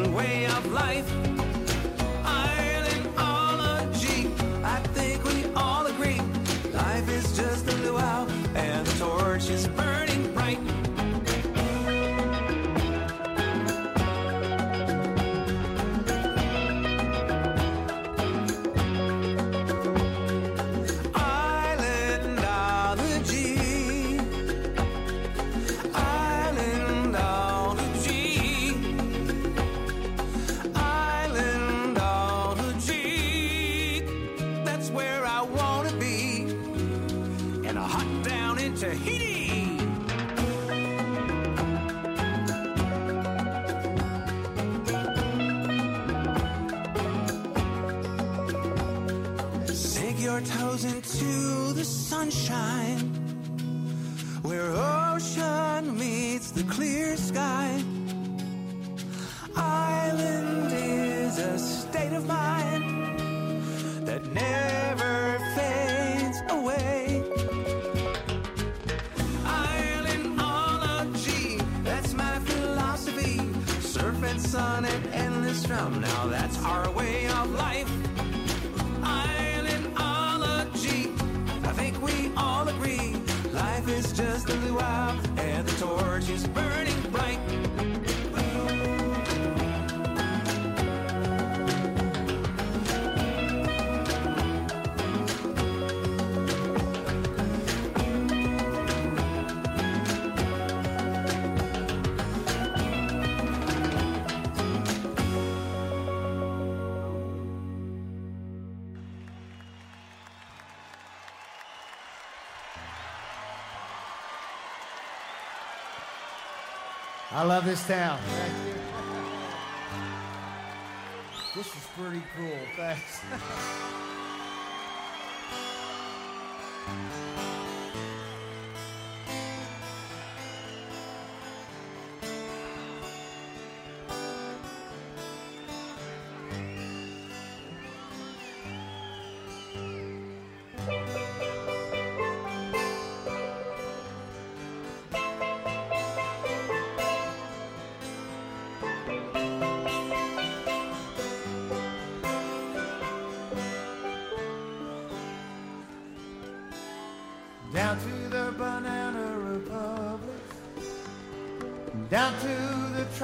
I 117.92 118.29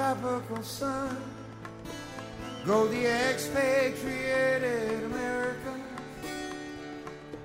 tropical 0.06 0.62
sun. 0.62 1.18
Go 2.64 2.88
the 2.88 3.06
expatriated 3.08 5.04
Americans, 5.04 5.84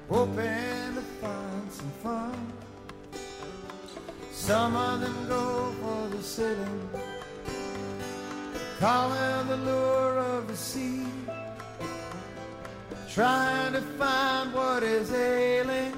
hoping 0.08 0.94
to 0.96 1.02
find 1.22 1.72
some 1.72 1.92
fun. 2.02 2.52
Some 4.32 4.76
of 4.76 5.00
them 5.00 5.28
go 5.28 5.72
for 5.80 6.08
the 6.14 6.22
city, 6.22 6.72
calling 8.78 9.48
the 9.48 9.56
lure 9.56 10.18
of 10.18 10.48
the 10.48 10.56
sea, 10.56 11.06
trying 13.10 13.72
to 13.72 13.80
find 13.98 14.52
what 14.52 14.82
is 14.82 15.10
ailing, 15.12 15.94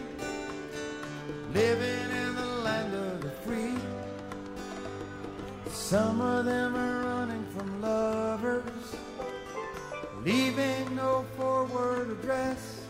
living 1.53 2.12
Some 5.93 6.23
of 6.23 6.47
them 6.47 6.75
are 6.75 7.05
running 7.05 7.45
from 7.55 7.83
lovers, 7.83 8.97
leaving 10.25 10.97
no 10.97 11.23
forward 11.37 12.13
address. 12.13 12.81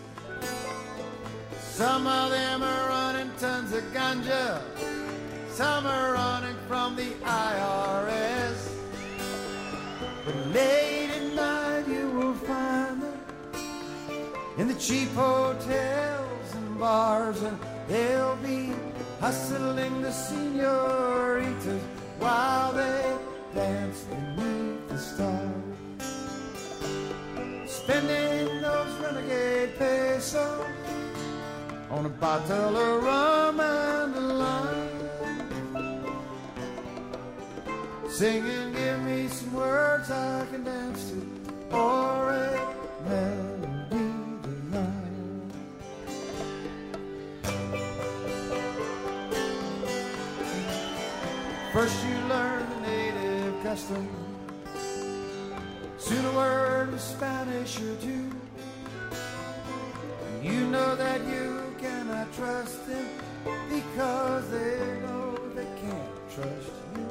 Some 1.59 2.07
of 2.07 2.31
them 2.31 2.63
are 2.63 2.89
running 2.89 3.33
tons 3.39 3.73
of 3.73 3.83
ganja. 3.93 4.63
Some 5.49 5.85
are 5.85 6.13
running 6.13 6.55
from 6.69 6.95
the 6.95 7.11
IRS. 7.25 8.71
But 10.25 10.37
late 10.55 11.11
at 11.11 11.35
night 11.35 11.89
you 11.89 12.09
will 12.09 12.35
find 12.35 13.03
them 13.03 13.21
in 14.59 14.69
the 14.69 14.77
cheap 14.77 15.11
hotels 15.15 16.55
and 16.55 16.79
bars, 16.79 17.43
and 17.43 17.59
they'll 17.89 18.37
be 18.37 18.73
hustling 19.19 20.03
the 20.03 20.13
senoritas 20.13 21.83
while 22.23 22.73
they 22.73 23.19
dance 23.53 24.05
beneath 24.05 24.89
the 24.89 24.99
stars. 24.99 25.51
Spending 27.67 28.63
those 28.63 28.95
renegade 29.01 29.77
pesos 29.77 30.67
on 31.91 32.07
a 32.07 32.09
bottle 32.09 32.77
of 32.77 33.03
rum 33.03 33.59
and 33.59 34.15
a 34.15 34.21
lime. 34.21 35.11
Singing, 38.09 38.73
give 38.73 39.03
me 39.03 39.27
some 39.27 39.53
words 39.55 40.09
I 40.11 40.47
can 40.53 40.63
dance 40.63 41.11
to, 41.11 41.77
or 41.77 42.31
a 42.31 42.75
melody 43.09 43.62
soon 55.99 56.25
a 56.25 56.33
word 56.33 56.93
of 56.93 57.01
Spanish 57.01 57.81
or 57.81 57.95
two. 57.97 58.31
You 60.43 60.67
know 60.67 60.97
that 60.97 61.21
you 61.25 61.75
cannot 61.79 62.33
trust 62.35 62.87
them 62.87 63.07
because 63.69 64.51
they 64.51 65.01
know 65.03 65.39
they 65.55 65.67
can't 65.81 66.15
trust 66.35 66.73
you. 66.97 67.07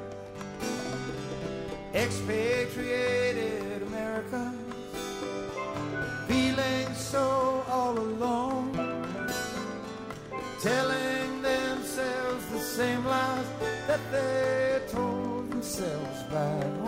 Expatriated 1.94 3.82
Americans 3.84 4.76
feeling 6.28 6.94
so 6.94 7.64
all 7.70 7.98
alone, 7.98 8.74
telling 10.62 11.42
themselves 11.42 12.46
the 12.52 12.60
same 12.60 13.06
lies 13.06 13.46
that 13.88 14.00
they 14.12 14.82
told 14.92 15.50
themselves 15.52 16.21
back 16.32 16.81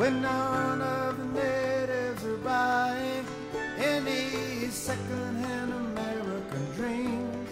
when 0.00 0.22
none 0.22 0.80
of 0.80 1.18
the 1.18 1.26
natives 1.42 2.24
are 2.24 2.38
buying 2.38 3.26
any 3.76 4.66
secondhand 4.70 5.74
American 5.74 6.64
dreams. 6.74 7.50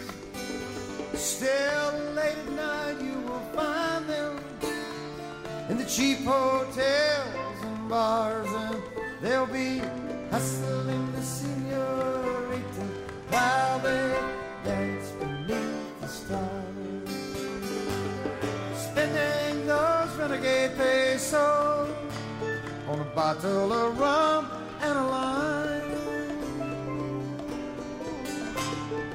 Still, 1.13 1.93
late 2.15 2.39
at 2.39 2.53
night, 2.53 2.97
you 3.03 3.19
will 3.29 3.47
find 3.55 4.07
them 4.09 4.41
in 5.69 5.77
the 5.77 5.85
cheap 5.85 6.21
hotels 6.21 7.59
and 7.65 7.87
bars, 7.87 8.49
and 8.49 8.83
they'll 9.21 9.47
be 9.47 9.83
bottle 23.19 23.73
of 23.73 23.99
rum 23.99 24.49
and 24.81 24.97
a 24.97 25.03
lime. 25.03 25.83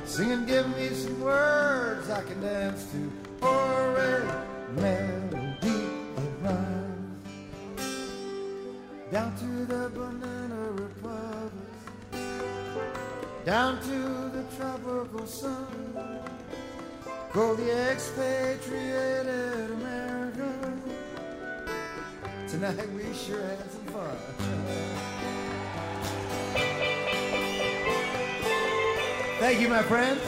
Singing, 0.04 0.46
give 0.46 0.68
me 0.76 0.90
some 0.90 1.22
words 1.22 2.10
I 2.10 2.22
can 2.24 2.42
dance 2.42 2.86
to, 2.92 3.00
or 3.48 3.98
a 3.98 4.46
melody 4.76 5.88
that 6.16 6.34
rhymes. 6.44 7.28
Down 9.10 9.32
to 9.38 9.66
the 9.74 9.90
banana 9.96 10.62
republic, 10.84 11.70
down 13.46 13.80
to 13.84 14.00
the 14.36 14.44
tropical 14.58 15.26
sun. 15.26 15.66
Go 17.32 17.56
the 17.56 17.72
expatriated 17.92 19.72
America. 19.72 20.63
Tonight 22.54 22.88
we 22.92 23.12
sure 23.16 23.42
had 23.42 23.72
some 23.72 23.82
fun. 23.86 24.16
Thank 29.40 29.60
you, 29.60 29.70
my 29.70 29.82
friends. 29.82 30.22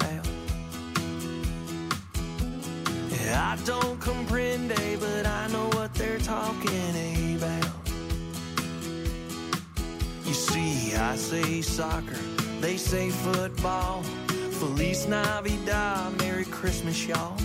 South. 0.00 0.28
I 3.34 3.56
don't 3.64 3.98
comprende, 4.00 4.78
eh, 4.78 4.96
but 4.98 5.26
I 5.26 5.46
know 5.48 5.68
what 5.76 5.94
they're 5.94 6.18
talking 6.18 6.94
eh, 6.96 7.36
about. 7.36 7.88
You 10.24 10.34
see, 10.34 10.94
I 10.96 11.16
say 11.16 11.62
soccer, 11.62 12.22
they 12.60 12.76
say 12.76 13.10
football. 13.10 14.02
Feliz 14.58 15.08
Navidad, 15.08 16.18
Merry 16.20 16.44
Christmas, 16.44 17.06
y'all. 17.06 17.36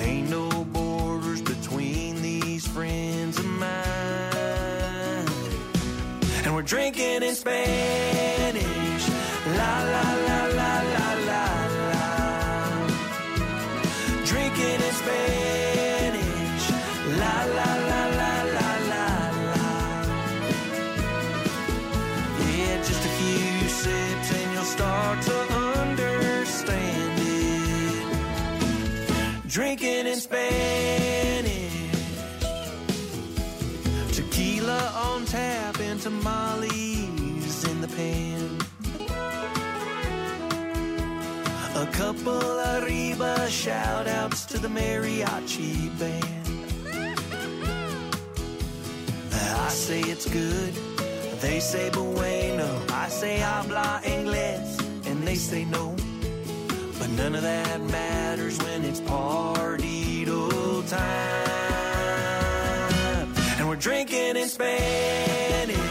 Ain't 0.00 0.30
no 0.30 0.48
borders 0.64 1.42
between 1.42 2.22
these 2.22 2.66
friends 2.66 3.38
of 3.38 3.44
mine. 3.44 3.68
And 6.44 6.54
we're 6.54 6.62
drinking 6.62 7.22
in 7.22 7.34
Spanish. 7.34 8.64
La 9.58 9.82
la 9.82 10.14
la. 10.22 10.27
Tamales 36.08 37.64
in 37.70 37.80
the 37.82 37.88
pan. 37.88 38.58
A 41.76 41.86
couple 41.92 42.60
arriba 42.74 43.50
shout 43.50 44.08
outs 44.08 44.46
to 44.46 44.58
the 44.58 44.68
mariachi 44.68 45.90
band. 45.98 46.24
I 49.66 49.68
say 49.68 50.00
it's 50.00 50.26
good. 50.32 50.72
They 51.42 51.60
say 51.60 51.90
bueno. 51.90 52.80
I 52.88 53.08
say 53.10 53.36
habla 53.38 54.00
inglés. 54.02 54.80
And 55.06 55.22
they 55.28 55.34
say 55.34 55.66
no. 55.66 55.94
But 56.98 57.10
none 57.20 57.34
of 57.34 57.42
that 57.42 57.82
matters 57.82 58.56
when 58.62 58.82
it's 58.84 59.00
partido 59.00 60.48
time. 60.88 61.68
And 63.58 63.68
we're 63.68 63.76
drinking 63.76 64.36
in 64.36 64.48
Spanish. 64.48 65.87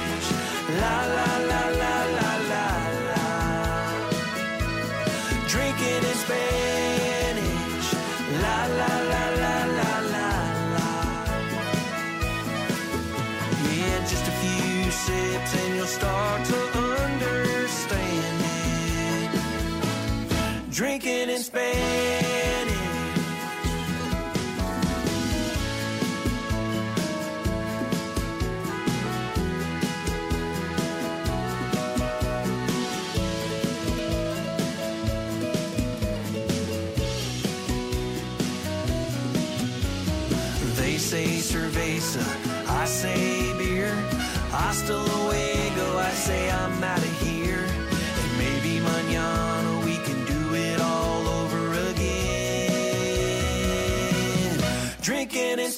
Say 41.08 41.40
cerveza, 41.40 42.22
I 42.68 42.86
say 42.86 43.54
beer. 43.58 43.94
Hasta 44.52 44.92
luego, 44.92 45.98
I 46.00 46.12
say 46.12 46.52
I'm 46.52 46.84
out 46.84 46.98
of 46.98 47.07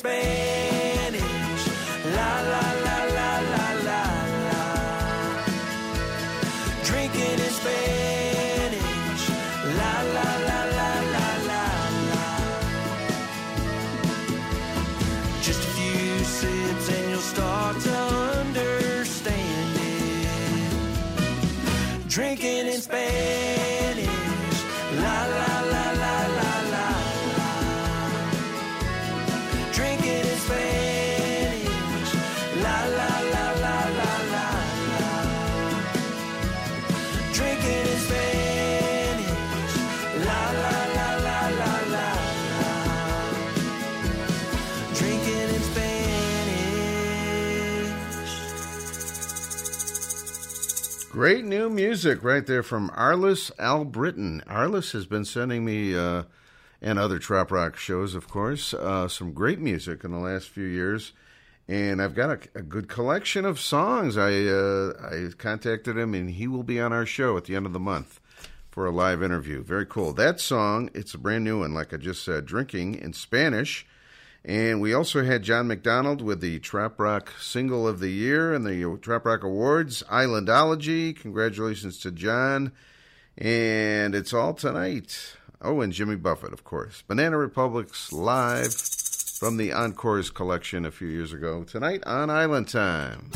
Drinking 0.01 0.88
Great 51.19 51.43
new 51.43 51.69
music 51.69 52.23
right 52.23 52.47
there 52.47 52.63
from 52.63 52.89
Arliss 52.91 53.51
Albritton. 53.59 54.41
Arliss 54.47 54.93
has 54.93 55.05
been 55.05 55.25
sending 55.25 55.65
me, 55.65 55.93
uh, 55.93 56.23
and 56.81 56.97
other 56.97 57.19
Trop 57.19 57.51
Rock 57.51 57.75
shows, 57.75 58.15
of 58.15 58.29
course, 58.29 58.73
uh, 58.73 59.09
some 59.09 59.33
great 59.33 59.59
music 59.59 60.05
in 60.05 60.11
the 60.11 60.17
last 60.17 60.47
few 60.47 60.63
years. 60.63 61.11
And 61.67 62.01
I've 62.01 62.15
got 62.15 62.29
a, 62.29 62.59
a 62.59 62.61
good 62.61 62.87
collection 62.87 63.43
of 63.43 63.59
songs. 63.59 64.17
I 64.17 64.45
uh, 64.45 64.93
I 65.11 65.33
contacted 65.37 65.97
him, 65.97 66.13
and 66.13 66.29
he 66.29 66.47
will 66.47 66.63
be 66.63 66.79
on 66.79 66.93
our 66.93 67.05
show 67.05 67.35
at 67.35 67.43
the 67.43 67.55
end 67.57 67.65
of 67.65 67.73
the 67.73 67.81
month 67.81 68.21
for 68.71 68.85
a 68.85 68.91
live 68.91 69.21
interview. 69.21 69.61
Very 69.61 69.85
cool. 69.85 70.13
That 70.13 70.39
song, 70.39 70.89
it's 70.93 71.13
a 71.13 71.17
brand 71.17 71.43
new 71.43 71.59
one, 71.59 71.73
like 71.73 71.93
I 71.93 71.97
just 71.97 72.23
said, 72.23 72.45
Drinking 72.45 72.95
in 72.95 73.11
Spanish. 73.11 73.85
And 74.45 74.79
we 74.79 74.93
also 74.93 75.23
had 75.23 75.43
John 75.43 75.67
McDonald 75.67 76.21
with 76.21 76.39
the 76.39 76.59
Trop 76.59 76.99
Rock 76.99 77.33
Single 77.39 77.87
of 77.87 77.99
the 77.99 78.09
Year 78.09 78.53
and 78.53 78.65
the 78.65 78.97
Trop 79.01 79.25
Rock 79.25 79.43
Awards, 79.43 80.01
Islandology. 80.03 81.13
Congratulations 81.15 81.99
to 81.99 82.11
John. 82.11 82.71
And 83.37 84.15
it's 84.15 84.33
all 84.33 84.53
tonight. 84.53 85.35
Oh, 85.61 85.81
and 85.81 85.91
Jimmy 85.91 86.15
Buffett, 86.15 86.53
of 86.53 86.63
course. 86.63 87.03
Banana 87.07 87.37
Republic's 87.37 88.13
live 88.13 88.73
from 88.73 89.57
the 89.57 89.73
Encores 89.73 90.29
collection 90.29 90.85
a 90.85 90.91
few 90.91 91.07
years 91.07 91.33
ago. 91.33 91.63
Tonight 91.65 92.03
on 92.05 92.29
Island 92.29 92.69
Time. 92.69 93.31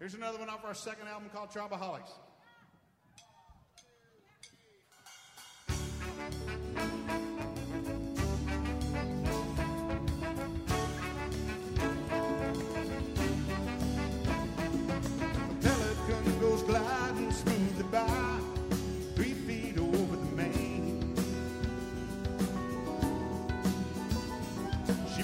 Here's 0.00 0.14
another 0.14 0.38
one 0.38 0.48
off 0.48 0.64
our 0.64 0.74
second 0.74 1.06
album 1.06 1.28
called 1.32 1.50
Tropaholics. 1.50 2.10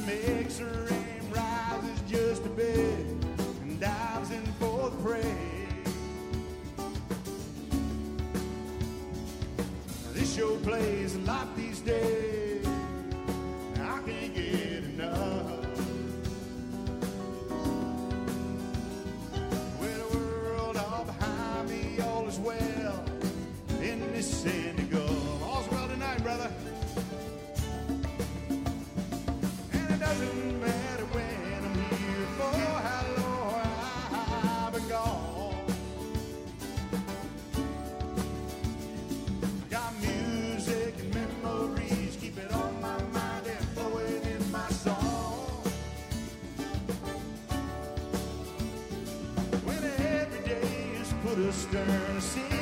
Makes 0.06 0.58
her 0.58 0.86
aim 0.90 1.30
rises 1.30 2.00
just 2.06 2.44
a 2.44 2.48
bit 2.50 3.06
and 3.62 3.80
dives 3.80 4.30
in 4.30 4.44
for 4.58 4.90
the 4.90 4.96
prey. 5.02 5.53
Show 10.34 10.56
plays 10.56 11.14
a 11.14 11.18
lot 11.20 11.54
these 11.54 11.78
days. 11.78 12.66
I 13.76 14.00
can't 14.04 14.34
get 14.34 14.82
enough. 14.82 15.60
With 19.78 20.10
the 20.10 20.18
world 20.18 20.76
all 20.76 21.04
behind 21.04 21.70
me, 21.70 22.00
all 22.02 22.26
is 22.26 22.40
well 22.40 23.04
in 23.80 24.00
this 24.12 24.26
sandy. 24.42 24.88
All's 24.96 25.70
well 25.70 25.86
tonight, 25.86 26.20
brother. 26.24 26.50
Astern, 51.76 52.53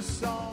A 0.00 0.02
song. 0.02 0.49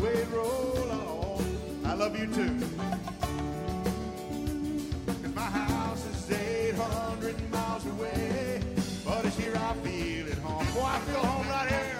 Way, 0.00 0.24
roll 0.32 0.90
on. 0.90 1.82
I 1.84 1.94
love 1.94 2.18
you 2.18 2.26
too. 2.26 2.58
Cause 5.06 5.34
my 5.34 5.40
house 5.42 6.04
is 6.06 6.30
800 6.30 7.50
miles 7.50 7.86
away, 7.86 8.60
but 9.04 9.24
it's 9.24 9.38
here 9.38 9.54
I 9.56 9.74
feel 9.74 10.26
at 10.26 10.38
home. 10.38 10.66
Boy, 10.74 10.82
I 10.82 10.98
feel 11.00 11.20
home 11.20 11.48
right 11.48 11.68
here. 11.68 11.96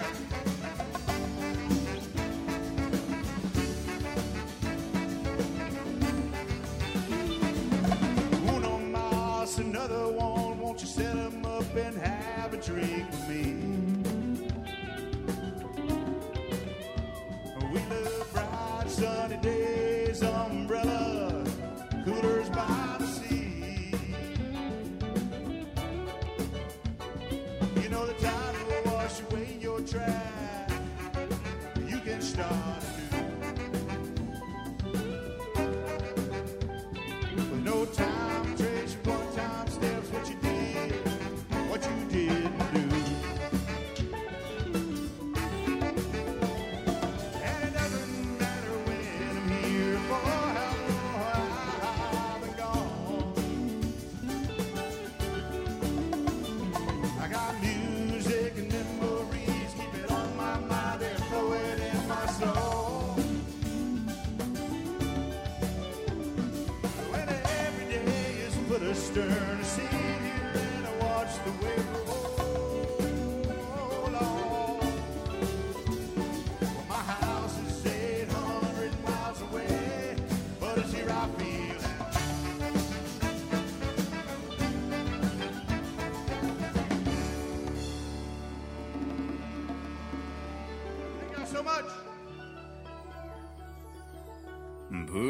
another 9.59 10.09
one, 10.09 10.59
won't 10.59 10.81
you 10.81 10.86
set 10.86 11.14
them 11.14 11.44
up 11.47 11.74
and 11.77 11.97
have 11.97 12.52
a 12.52 12.56
drink? 12.59 13.06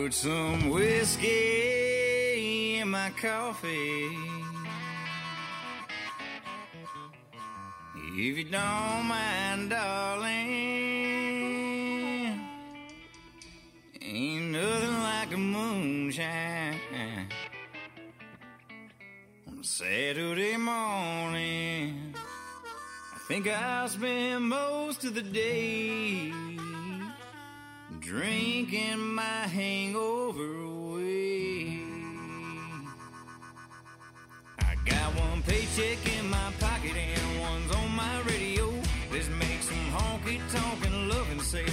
Put 0.06 0.14
some 0.14 0.70
whiskey 0.70 1.28
in 2.78 2.88
my 2.90 3.10
coffee. 3.20 4.06
If 7.96 8.38
you 8.38 8.44
don't 8.44 9.06
mind, 9.08 9.70
darling, 9.70 10.28
ain't 14.00 14.52
nothing 14.52 15.00
like 15.00 15.32
a 15.32 15.36
moonshine 15.38 16.78
on 19.48 19.58
a 19.58 19.64
Saturday 19.64 20.56
morning. 20.56 22.14
I 22.14 23.18
think 23.26 23.48
I'll 23.48 23.88
spend 23.88 24.44
most 24.44 25.02
of 25.02 25.16
the 25.16 25.22
day 25.22 26.32
drinking 28.06 29.00
my 29.00 29.48
hangover 29.58 30.62
away. 30.62 31.80
I 34.60 34.76
got 34.84 35.08
one 35.18 35.42
paycheck 35.42 35.98
in 36.16 36.30
my 36.30 36.52
pocket 36.60 36.94
and 36.94 37.40
one's 37.40 37.74
on 37.74 37.96
my 37.96 38.20
radio. 38.28 38.70
This 39.10 39.28
makes 39.40 39.64
some 39.64 39.90
honky 39.90 40.38
tonkin' 40.52 41.10
and 41.32 41.42
say 41.42 41.66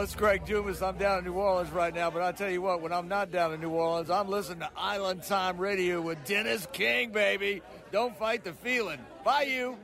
It's 0.00 0.14
Greg 0.14 0.44
Dumas. 0.44 0.82
I'm 0.82 0.98
down 0.98 1.18
in 1.20 1.24
New 1.24 1.32
Orleans 1.32 1.70
right 1.70 1.94
now, 1.94 2.10
but 2.10 2.22
I'll 2.22 2.32
tell 2.32 2.50
you 2.50 2.60
what, 2.60 2.80
when 2.80 2.92
I'm 2.92 3.08
not 3.08 3.30
down 3.30 3.52
in 3.54 3.60
New 3.60 3.70
Orleans, 3.70 4.10
I'm 4.10 4.28
listening 4.28 4.60
to 4.60 4.70
Island 4.76 5.22
Time 5.22 5.58
Radio 5.58 6.00
with 6.00 6.22
Dennis 6.24 6.66
King, 6.72 7.10
baby. 7.10 7.62
Don't 7.92 8.16
fight 8.16 8.44
the 8.44 8.52
feeling. 8.52 9.00
Bye, 9.24 9.42
you. 9.42 9.76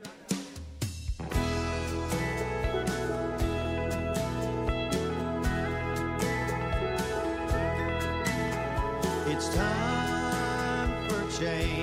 It's 9.27 9.55
time 9.55 11.09
for 11.09 11.39
change. 11.39 11.82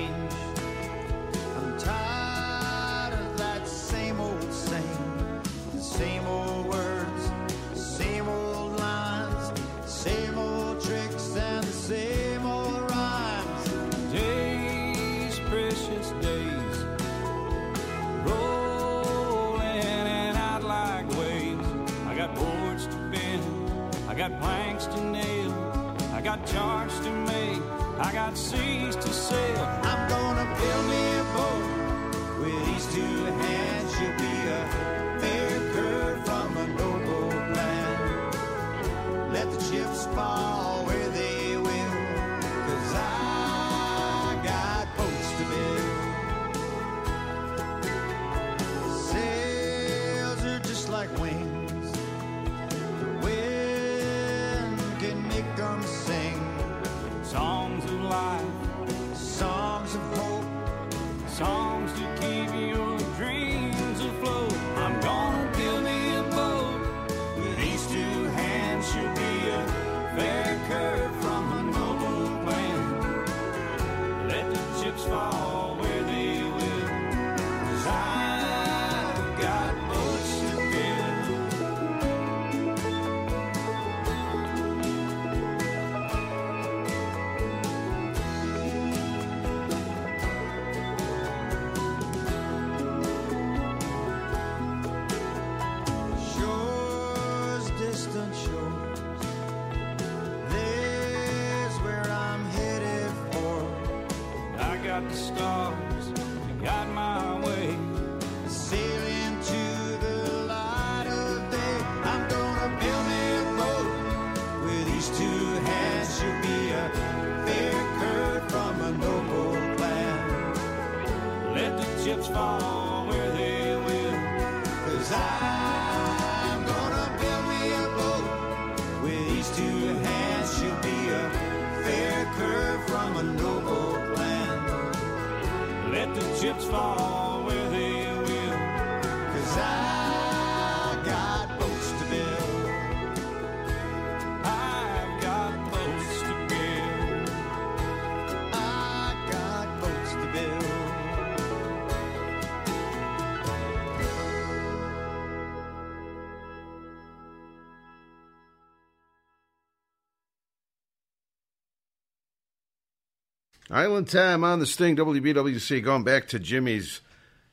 Island 163.81 164.09
Time 164.09 164.43
on 164.43 164.59
the 164.59 164.67
Sting 164.67 164.95
WBWC, 164.95 165.83
going 165.83 166.03
back 166.03 166.27
to 166.27 166.37
Jimmy's 166.37 167.01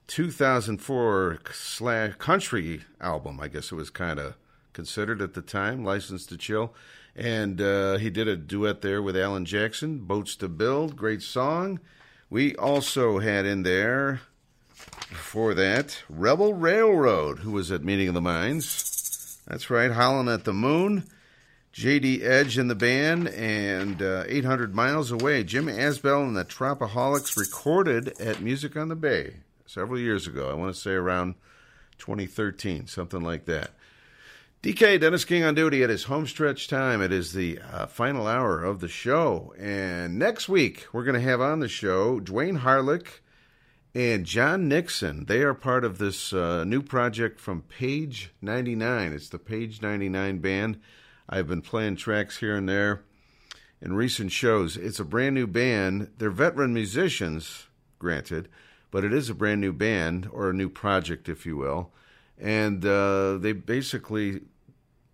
2004 0.09 1.39
slash 1.55 2.17
country 2.17 2.83
album. 3.01 3.41
I 3.41 3.49
guess 3.49 3.73
it 3.73 3.77
was 3.77 3.89
kind 3.89 4.19
of 4.19 4.35
considered 4.75 5.23
at 5.23 5.33
the 5.33 5.41
time, 5.41 5.87
License 5.87 6.27
to 6.27 6.37
Chill. 6.37 6.75
And 7.17 7.63
uh, 7.63 7.97
he 7.97 8.11
did 8.11 8.29
a 8.29 8.37
duet 8.37 8.83
there 8.83 9.01
with 9.01 9.17
Alan 9.17 9.47
Jackson, 9.47 10.01
Boats 10.01 10.37
to 10.37 10.49
Build, 10.49 10.97
great 10.97 11.23
song. 11.23 11.81
We 12.29 12.55
also 12.57 13.21
had 13.21 13.47
in 13.47 13.63
there, 13.63 14.21
before 15.09 15.55
that, 15.55 16.03
Rebel 16.11 16.53
Railroad, 16.53 17.39
who 17.39 17.53
was 17.53 17.73
at 17.73 17.83
Meeting 17.83 18.09
of 18.09 18.15
the 18.15 18.21
Minds. 18.21 19.41
That's 19.47 19.71
right, 19.71 19.93
Howlin' 19.93 20.29
at 20.29 20.45
the 20.45 20.53
Moon. 20.53 21.05
J.D. 21.79 22.25
Edge 22.25 22.59
in 22.59 22.67
the 22.67 22.75
band, 22.75 23.29
and 23.29 24.03
uh, 24.03 24.25
800 24.27 24.75
Miles 24.75 25.13
Away. 25.13 25.45
Jim 25.45 25.67
Asbell 25.67 26.27
and 26.27 26.37
the 26.37 26.45
Tropaholics 26.45 27.37
recorded 27.37 28.21
at 28.21 28.41
Music 28.41 28.77
on 28.77 28.89
the 28.89 28.97
Bay 28.97 29.35
several 29.65 30.01
years 30.01 30.27
ago. 30.27 30.51
I 30.51 30.55
want 30.55 30.75
to 30.75 30.81
say 30.81 30.91
around 30.91 31.37
2013, 31.99 32.89
something 32.89 33.21
like 33.21 33.45
that. 33.45 33.71
DK 34.61 35.01
Dennis 35.01 35.25
King 35.25 35.45
on 35.45 35.55
duty 35.55 35.85
at 35.85 35.89
his 35.89 36.03
homestretch 36.03 36.67
time. 36.67 37.01
It 37.01 37.13
is 37.13 37.33
the 37.33 37.61
uh, 37.73 37.87
final 37.87 38.27
hour 38.27 38.65
of 38.65 38.81
the 38.81 38.89
show. 38.89 39.55
And 39.57 40.19
next 40.19 40.49
week, 40.49 40.89
we're 40.93 41.05
going 41.05 41.15
to 41.15 41.21
have 41.21 41.41
on 41.41 41.61
the 41.61 41.69
show 41.69 42.19
Dwayne 42.19 42.63
Harlick 42.63 43.21
and 43.95 44.27
John 44.27 44.67
Nixon. 44.67 45.27
They 45.27 45.43
are 45.43 45.55
part 45.55 45.85
of 45.85 45.99
this 45.99 46.33
uh, 46.33 46.65
new 46.65 46.83
project 46.83 47.39
from 47.39 47.63
Page 47.63 48.33
99. 48.43 49.13
It's 49.13 49.29
the 49.29 49.39
Page 49.39 49.81
99 49.81 50.39
band. 50.39 50.81
I've 51.29 51.47
been 51.47 51.63
playing 51.63 51.97
tracks 51.97 52.39
here 52.39 52.57
and 52.57 52.69
there 52.69 53.03
in 53.81 53.93
recent 53.93 54.33
shows. 54.33 54.77
It's 54.77 54.99
a 54.99 55.05
brand 55.05 55.35
new 55.35 55.47
band. 55.47 56.11
They're 56.19 56.31
veteran 56.31 56.73
musicians, 56.73 57.67
granted, 57.99 58.49
but 58.91 59.05
it 59.05 59.13
is 59.13 59.29
a 59.29 59.35
brand 59.35 59.61
new 59.61 59.73
band 59.73 60.29
or 60.33 60.49
a 60.49 60.55
new 60.55 60.69
project, 60.69 61.29
if 61.29 61.45
you 61.45 61.57
will. 61.57 61.93
And 62.39 62.85
uh, 62.85 63.37
they 63.39 63.53
basically, 63.53 64.41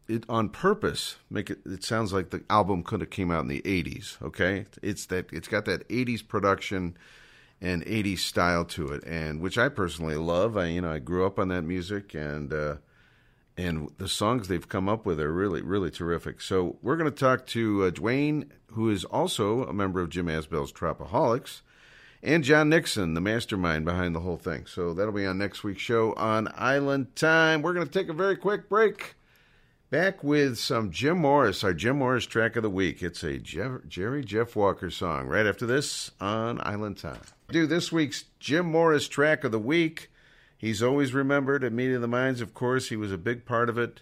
it 0.06 0.24
on 0.28 0.50
purpose, 0.50 1.16
make 1.30 1.50
it. 1.50 1.60
It 1.64 1.82
sounds 1.82 2.12
like 2.12 2.30
the 2.30 2.44
album 2.50 2.82
could 2.82 3.00
have 3.00 3.10
came 3.10 3.30
out 3.30 3.40
in 3.40 3.48
the 3.48 3.62
'80s. 3.62 4.20
Okay, 4.22 4.66
it's 4.82 5.06
that. 5.06 5.32
It's 5.32 5.48
got 5.48 5.64
that 5.64 5.88
'80s 5.88 6.26
production 6.26 6.98
and 7.62 7.82
'80s 7.86 8.18
style 8.18 8.66
to 8.66 8.88
it, 8.88 9.02
and 9.04 9.40
which 9.40 9.56
I 9.56 9.70
personally 9.70 10.16
love. 10.16 10.58
I 10.58 10.66
you 10.66 10.82
know 10.82 10.92
I 10.92 10.98
grew 10.98 11.26
up 11.26 11.38
on 11.38 11.48
that 11.48 11.62
music 11.62 12.14
and. 12.14 12.52
Uh, 12.52 12.76
and 13.56 13.90
the 13.98 14.08
songs 14.08 14.48
they've 14.48 14.68
come 14.68 14.88
up 14.88 15.06
with 15.06 15.20
are 15.20 15.32
really, 15.32 15.62
really 15.62 15.90
terrific. 15.90 16.40
So 16.40 16.76
we're 16.82 16.96
going 16.96 17.10
to 17.10 17.16
talk 17.16 17.46
to 17.48 17.84
uh, 17.84 17.90
Dwayne, 17.90 18.48
who 18.68 18.90
is 18.90 19.04
also 19.04 19.64
a 19.64 19.72
member 19.72 20.00
of 20.00 20.10
Jim 20.10 20.26
Asbell's 20.26 20.72
Tropaholics, 20.72 21.60
and 22.22 22.42
John 22.42 22.70
Nixon, 22.70 23.14
the 23.14 23.20
mastermind 23.20 23.84
behind 23.84 24.14
the 24.14 24.20
whole 24.20 24.38
thing. 24.38 24.66
So 24.66 24.94
that'll 24.94 25.12
be 25.12 25.26
on 25.26 25.38
next 25.38 25.62
week's 25.62 25.82
show 25.82 26.14
on 26.14 26.48
Island 26.56 27.14
Time. 27.14 27.62
We're 27.62 27.74
going 27.74 27.86
to 27.86 27.92
take 27.92 28.08
a 28.08 28.14
very 28.14 28.36
quick 28.36 28.68
break. 28.68 29.14
Back 29.90 30.24
with 30.24 30.58
some 30.58 30.90
Jim 30.90 31.18
Morris, 31.18 31.62
our 31.62 31.74
Jim 31.74 31.98
Morris 31.98 32.26
track 32.26 32.56
of 32.56 32.64
the 32.64 32.70
week. 32.70 33.02
It's 33.02 33.22
a 33.22 33.38
Jeff, 33.38 33.82
Jerry 33.86 34.24
Jeff 34.24 34.56
Walker 34.56 34.90
song. 34.90 35.28
Right 35.28 35.46
after 35.46 35.66
this 35.66 36.10
on 36.20 36.60
Island 36.66 36.96
Time. 36.96 37.20
Do 37.50 37.66
this 37.66 37.92
week's 37.92 38.24
Jim 38.40 38.66
Morris 38.66 39.06
track 39.06 39.44
of 39.44 39.52
the 39.52 39.58
week. 39.58 40.10
He's 40.64 40.82
always 40.82 41.12
remembered 41.12 41.64
at 41.64 41.72
Meeting 41.72 42.00
the 42.00 42.08
Minds, 42.08 42.40
of 42.40 42.54
course. 42.54 42.88
He 42.88 42.96
was 42.96 43.12
a 43.12 43.18
big 43.18 43.44
part 43.44 43.68
of 43.68 43.78
it 43.78 44.00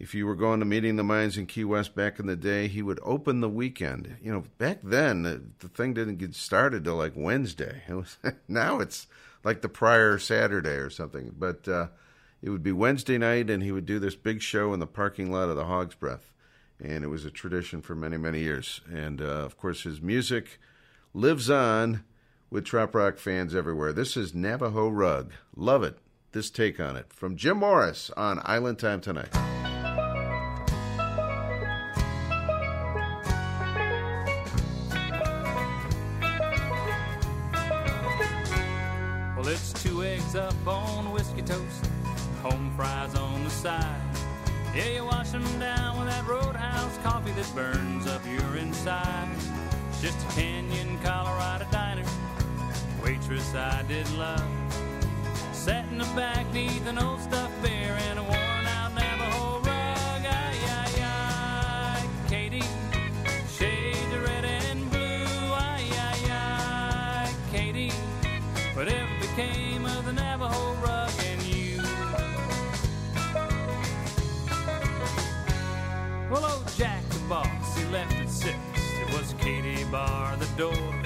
if 0.00 0.14
you 0.14 0.26
were 0.26 0.34
going 0.34 0.60
to 0.60 0.66
meeting 0.66 0.96
the 0.96 1.04
minds 1.04 1.36
in 1.36 1.44
Key 1.44 1.64
West 1.64 1.94
back 1.94 2.18
in 2.18 2.26
the 2.26 2.34
day, 2.34 2.68
he 2.68 2.80
would 2.80 2.98
open 3.02 3.40
the 3.40 3.50
weekend. 3.50 4.16
You 4.22 4.32
know, 4.32 4.44
back 4.56 4.78
then 4.82 5.22
the, 5.58 5.68
thing 5.68 5.92
didn't 5.92 6.16
get 6.16 6.34
started 6.34 6.84
till 6.84 6.96
like 6.96 7.12
Wednesday. 7.14 7.82
It 7.86 7.92
was 7.92 8.16
now 8.48 8.80
it's 8.80 9.06
like 9.44 9.60
the 9.60 9.68
prior 9.68 10.18
Saturday 10.18 10.76
or 10.76 10.88
something. 10.88 11.34
But 11.38 11.68
uh, 11.68 11.88
it 12.40 12.48
would 12.48 12.62
be 12.62 12.72
Wednesday 12.72 13.18
night, 13.18 13.50
and 13.50 13.62
he 13.62 13.72
would 13.72 13.84
do 13.84 13.98
this 13.98 14.14
big 14.14 14.40
show 14.40 14.72
in 14.72 14.80
the 14.80 14.86
parking 14.86 15.30
lot 15.30 15.50
of 15.50 15.56
the 15.56 15.66
Hog's 15.66 15.94
Breath, 15.94 16.32
and 16.82 17.04
it 17.04 17.08
was 17.08 17.26
a 17.26 17.30
tradition 17.30 17.82
for 17.82 17.94
many 17.94 18.16
many 18.16 18.40
years. 18.40 18.80
And 18.90 19.20
uh, 19.20 19.24
of 19.24 19.58
course, 19.58 19.82
his 19.82 20.00
music 20.00 20.58
lives 21.12 21.50
on 21.50 22.04
with 22.50 22.64
trop 22.64 22.94
rock 22.94 23.16
fans 23.16 23.54
everywhere. 23.54 23.92
This 23.92 24.16
is 24.16 24.34
Navajo 24.34 24.88
Rug. 24.88 25.32
Love 25.54 25.84
it. 25.84 25.98
This 26.32 26.50
take 26.50 26.80
on 26.80 26.96
it 26.96 27.12
from 27.12 27.36
Jim 27.36 27.58
Morris 27.58 28.10
on 28.16 28.40
Island 28.44 28.78
Time 28.78 29.00
tonight. 29.00 29.32
Well, 39.36 39.48
it's 39.48 39.72
two 39.82 40.02
eggs 40.04 40.34
up 40.34 40.54
on 40.66 41.12
whiskey 41.12 41.42
toast, 41.42 41.86
home 42.42 42.72
fries 42.76 43.14
on 43.14 43.44
the 43.44 43.50
side. 43.50 43.96
Yeah, 44.74 44.88
you 44.88 45.04
wash 45.04 45.30
them 45.30 45.42
down 45.58 45.98
with 45.98 46.08
that 46.08 46.26
roadhouse 46.28 46.96
coffee 46.98 47.32
that 47.32 47.52
burns 47.54 48.06
up 48.06 48.24
your 48.26 48.56
insides. 48.56 49.48
Just 50.00 50.24
a 50.28 50.32
Canyon, 50.32 50.98
Colorado 51.02 51.66
waitress 53.02 53.54
I 53.54 53.82
did 53.88 54.10
love. 54.12 54.44
Sat 55.52 55.84
in 55.90 55.98
the 55.98 56.04
back 56.16 56.52
neath 56.52 56.86
an 56.86 56.98
old 56.98 57.20
stuffed 57.20 57.62
bear 57.62 57.96
and 58.08 58.18
a 58.18 58.22
worn 58.22 58.66
out 58.66 58.94
Navajo 58.94 59.58
rug. 59.58 60.24
Ay, 60.24 60.56
ay, 60.78 61.02
ay, 61.02 62.06
Katie, 62.28 62.62
shades 63.48 64.14
of 64.14 64.22
red 64.22 64.44
and 64.44 64.90
blue. 64.90 64.98
Ay, 65.00 65.84
ay, 66.08 66.30
ay, 66.30 67.34
Katie, 67.50 67.92
whatever 68.74 69.10
became 69.20 69.84
of 69.84 70.04
the 70.06 70.12
Navajo 70.12 70.74
rug 70.82 71.12
and 71.30 71.42
you. 71.42 71.82
Well, 76.30 76.44
old 76.44 76.72
Jack 76.76 77.02
the 77.10 77.18
boss, 77.28 77.78
he 77.78 77.84
left 77.86 78.14
at 78.14 78.30
six. 78.30 78.56
It 78.74 79.12
was 79.12 79.34
Katie 79.40 79.84
bar 79.84 80.36
the 80.36 80.46
door. 80.56 80.99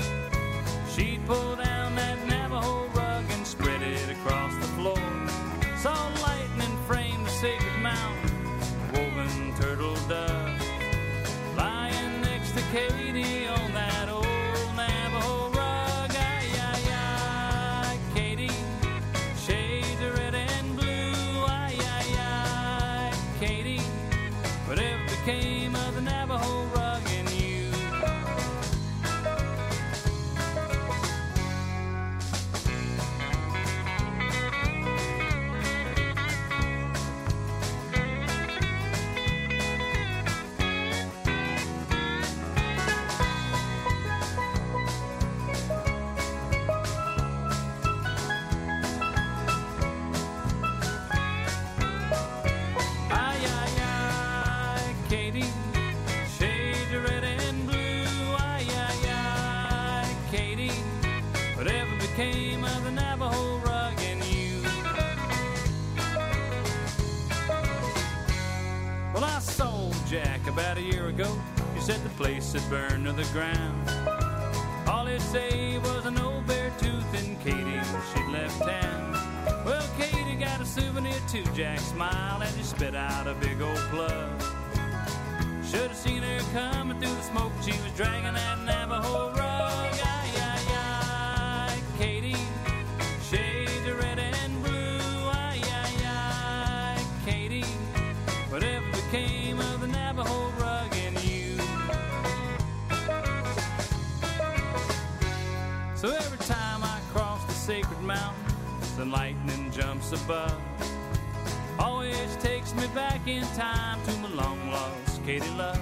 About 70.55 70.78
a 70.78 70.82
year 70.82 71.09
ago. 71.09 71.28
He 71.74 71.81
said 71.81 72.01
the 72.05 72.10
place 72.10 72.52
had 72.52 72.62
burned 72.70 73.06
to 73.06 73.12
the 73.12 73.24
ground. 73.32 73.90
All 74.89 75.05
he'd 75.06 75.20
say 75.20 75.78
was 75.78 76.06
an 76.06 76.16
old 76.16 76.47
bear 76.47 76.70
tooth 76.78 77.12
and 77.14 77.40
Katie, 77.40 77.81
she'd 78.14 78.28
left 78.31 78.60
town. 78.60 79.12
Well, 79.66 79.85
Katie 79.98 80.36
got 80.36 80.60
a 80.60 80.64
souvenir 80.64 81.18
too. 81.28 81.43
Jack 81.56 81.81
smiled 81.81 82.44
as 82.44 82.55
he 82.55 82.62
spit 82.62 82.94
out 82.94 83.26
a 83.26 83.35
big 83.35 83.60
old 83.60 83.76
plug. 83.90 84.40
Should 85.68 85.90
have 85.90 85.97
seen 85.97 86.22
her 86.22 86.39
coming 86.52 87.01
through 87.01 87.14
the 87.14 87.22
smoke. 87.22 87.52
She 87.64 87.72
was 87.72 87.90
dragging 87.97 88.35
that 88.35 88.59
Navajo 88.60 89.32
rug. 89.32 89.43
Lightning 109.15 109.70
jumps 109.70 110.11
above. 110.12 110.61
Always 111.78 112.36
takes 112.43 112.74
me 112.74 112.86
back 112.89 113.20
in 113.28 113.45
time 113.55 113.99
to 114.07 114.12
my 114.19 114.28
long 114.43 114.61
lost 114.73 115.24
Katie 115.24 115.57
love. 115.57 115.81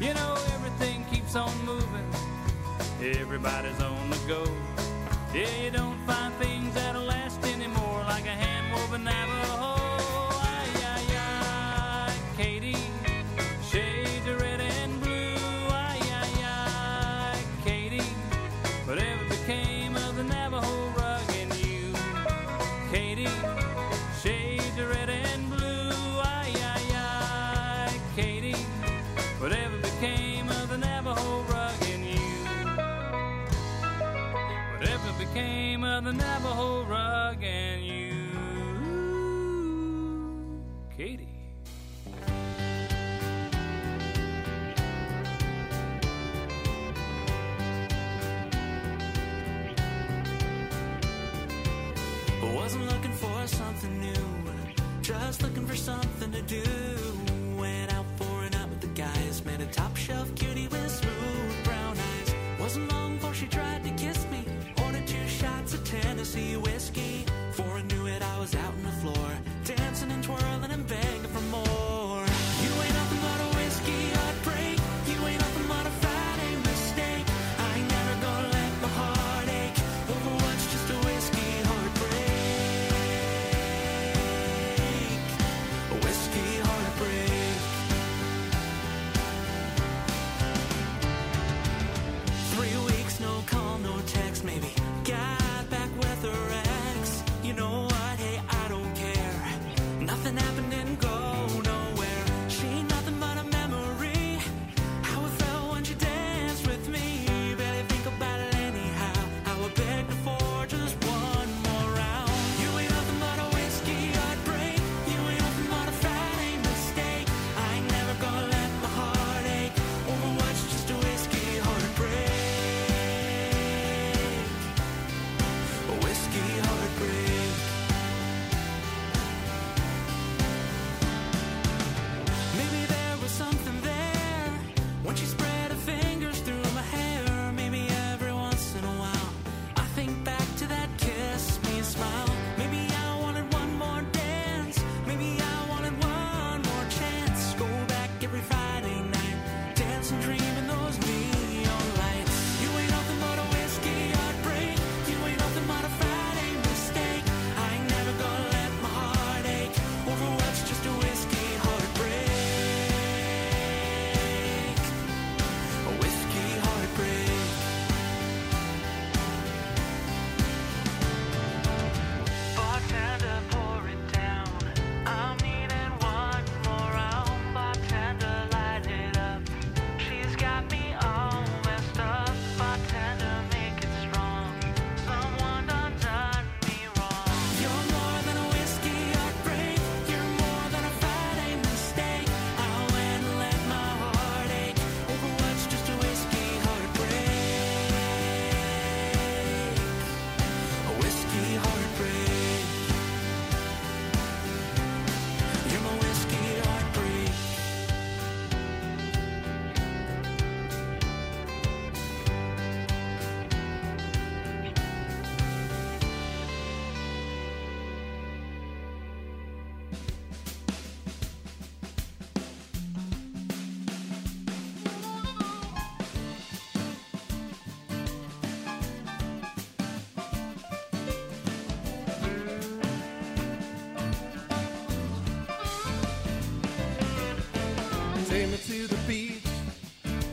You 0.00 0.12
know, 0.14 0.34
everything 0.54 1.04
keeps 1.12 1.36
on 1.36 1.54
moving, 1.64 2.08
everybody's 3.00 3.80
on 3.80 4.10
the 4.10 4.20
go. 4.26 4.42
Yeah, 5.32 5.54
you 5.62 5.70
don't 5.70 6.00
find 6.04 6.34
things 6.42 6.74
that'll 6.74 7.04
last 7.04 7.40
anymore 7.44 8.00
like 8.08 8.26
a 8.26 8.36
hand 8.44 8.66
woven 8.74 9.04
Navajo. 9.04 9.37
Of 66.38 66.44
Tennessee 66.44 66.77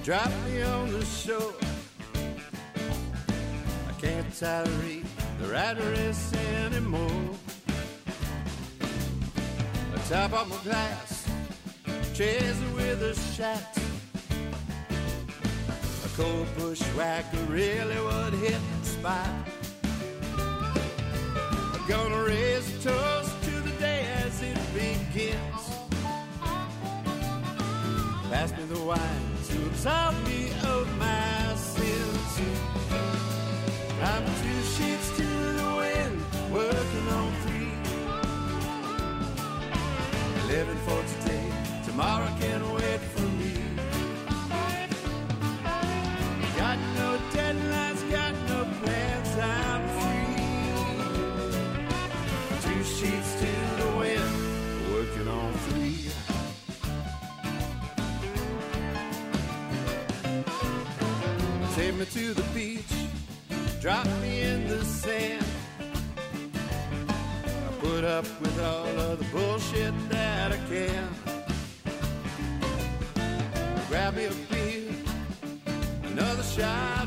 Drop 0.05 0.29
me 0.45 0.61
on 0.61 0.91
the 0.91 1.03
shore. 1.03 1.55
I 3.89 3.91
can't 3.99 4.39
tolerate 4.39 5.03
the 5.39 5.55
address 5.55 6.31
anymore. 6.61 7.31
The 9.93 9.99
top 10.07 10.33
of 10.33 10.47
my 10.47 10.57
glass, 10.63 11.27
chasing 12.13 12.75
with 12.75 13.01
a 13.01 13.15
shot. 13.33 13.79
A 16.05 16.09
cold 16.15 16.49
bushwhacker 16.55 17.43
really 17.49 17.99
would 17.99 18.33
hit 18.33 18.61
the 18.81 18.85
spot. 18.87 19.27
I'm 21.73 21.87
gonna 21.87 22.21
raise 22.21 22.69
a 22.75 22.89
toast 22.91 23.43
to 23.45 23.59
the 23.61 23.71
day 23.79 24.05
as 24.23 24.39
it 24.43 24.59
begins. 24.75 25.63
Pass 28.29 28.51
me 28.55 28.65
the 28.65 28.79
wine 28.81 29.34
absolve 29.85 30.25
me 30.25 30.49
of 30.63 30.97
my 30.97 31.53
sins. 31.55 32.39
I'm 34.01 34.25
two 34.41 34.61
sheets 34.73 35.09
to 35.17 35.27
the 35.59 35.75
wind, 35.77 36.21
working 36.51 37.07
on 37.19 37.31
three. 37.43 37.73
Living 40.47 40.81
for 40.87 40.94
to 62.15 62.33
the 62.33 62.43
beach, 62.53 62.93
drop 63.81 64.07
me 64.21 64.39
in 64.39 64.65
the 64.69 64.85
sand. 64.85 65.45
I 67.43 67.73
put 67.81 68.05
up 68.05 68.23
with 68.39 68.57
all 68.61 68.87
of 68.87 69.19
the 69.19 69.25
bullshit 69.33 69.93
that 70.07 70.53
I 70.53 70.57
can. 70.69 71.09
Grab 73.89 74.15
me 74.15 74.27
a 74.27 74.31
beer, 74.49 74.93
another 76.05 76.43
shot 76.43 77.04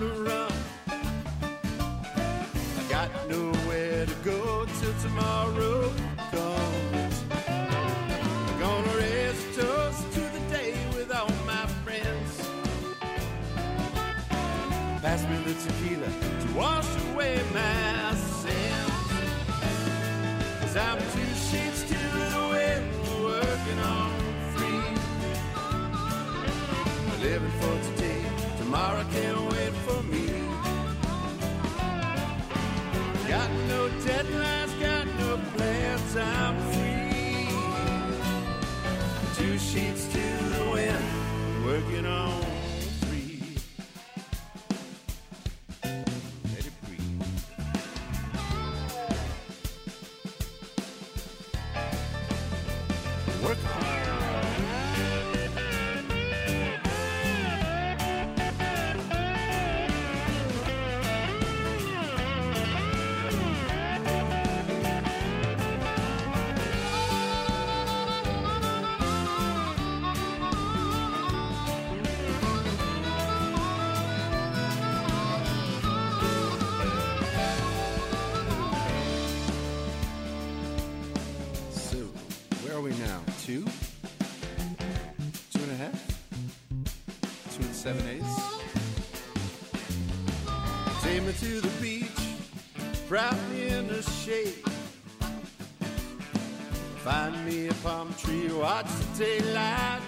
watch 99.19 99.27
the 99.27 99.41
daylight. 99.43 100.01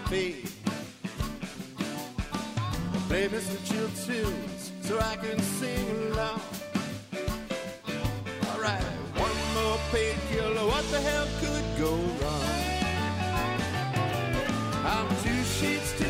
Play 3.08 3.28
me 3.28 3.38
some 3.38 3.64
chill 3.64 3.88
tunes 4.04 4.72
so 4.82 4.98
I 4.98 5.16
can 5.16 5.40
sing 5.40 6.12
along. 6.12 6.40
Alright, 8.52 8.82
one 9.16 9.38
more 9.54 9.78
painkiller, 9.90 10.66
what 10.66 10.84
the 10.90 11.00
hell 11.00 11.26
could 11.40 11.64
go 11.78 11.92
wrong? 12.20 12.44
I'm 14.84 15.08
two 15.22 15.42
sheets 15.44 15.92
to 15.98 16.09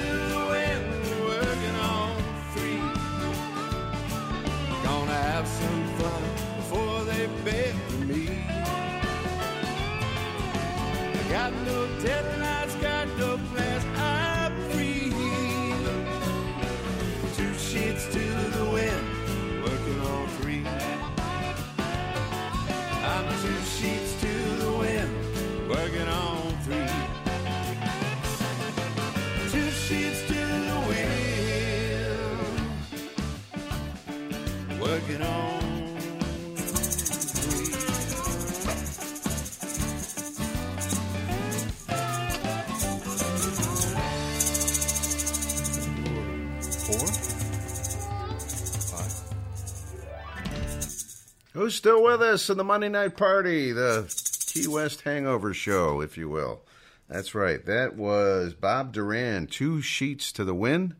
Who's 51.60 51.74
still 51.74 52.02
with 52.02 52.22
us 52.22 52.48
in 52.48 52.56
the 52.56 52.64
Monday 52.64 52.88
Night 52.88 53.18
Party, 53.18 53.70
the 53.70 54.10
Key 54.46 54.66
West 54.66 55.02
Hangover 55.02 55.52
Show, 55.52 56.00
if 56.00 56.16
you 56.16 56.26
will? 56.26 56.62
That's 57.06 57.34
right. 57.34 57.62
That 57.66 57.96
was 57.96 58.54
Bob 58.54 58.94
Duran, 58.94 59.46
Two 59.46 59.82
Sheets 59.82 60.32
to 60.32 60.44
the 60.44 60.54
Wind, 60.54 60.94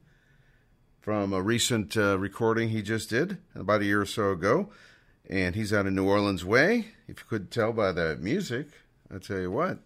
from 1.01 1.33
a 1.33 1.41
recent 1.41 1.97
uh, 1.97 2.19
recording 2.19 2.69
he 2.69 2.83
just 2.83 3.09
did 3.09 3.39
about 3.55 3.81
a 3.81 3.87
year 3.87 4.03
or 4.03 4.05
so 4.05 4.33
ago. 4.33 4.69
And 5.31 5.55
he's 5.55 5.73
out 5.73 5.87
of 5.87 5.95
New 5.95 6.07
Orleans 6.07 6.45
way, 6.45 6.89
if 7.09 7.21
you 7.21 7.25
could 7.27 7.51
tell 7.51 7.73
by 7.73 7.93
the 7.93 8.19
music. 8.21 8.67
I'll 9.11 9.19
tell 9.19 9.41
you 9.41 9.51
what. 9.51 9.79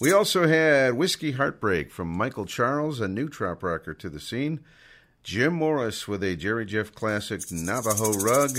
We 0.00 0.10
also 0.10 0.48
had 0.48 0.94
Whiskey 0.94 1.30
Heartbreak 1.30 1.92
from 1.92 2.08
Michael 2.08 2.44
Charles, 2.44 2.98
a 2.98 3.06
new 3.06 3.28
trop 3.28 3.62
rocker 3.62 3.94
to 3.94 4.10
the 4.10 4.18
scene. 4.18 4.64
Jim 5.22 5.52
Morris 5.52 6.08
with 6.08 6.24
a 6.24 6.34
Jerry 6.34 6.66
Jeff 6.66 6.92
classic 6.92 7.52
Navajo 7.52 8.14
Rug. 8.14 8.58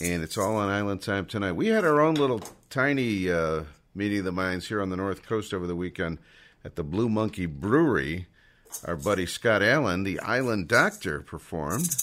And 0.00 0.22
it's 0.22 0.38
all 0.38 0.54
on 0.54 0.68
Island 0.68 1.02
Time 1.02 1.26
tonight. 1.26 1.52
We 1.52 1.68
had 1.68 1.84
our 1.84 2.00
own 2.00 2.14
little 2.14 2.40
tiny 2.70 3.28
uh, 3.30 3.64
meeting 3.96 4.20
of 4.20 4.26
the 4.26 4.32
minds 4.32 4.68
here 4.68 4.80
on 4.80 4.90
the 4.90 4.96
North 4.96 5.24
Coast 5.24 5.52
over 5.52 5.66
the 5.66 5.74
weekend 5.74 6.18
at 6.64 6.76
the 6.76 6.84
Blue 6.84 7.08
Monkey 7.08 7.46
Brewery. 7.46 8.26
Our 8.84 8.94
buddy 8.94 9.26
Scott 9.26 9.60
Allen, 9.60 10.04
the 10.04 10.20
Island 10.20 10.68
Doctor, 10.68 11.20
performed. 11.22 11.96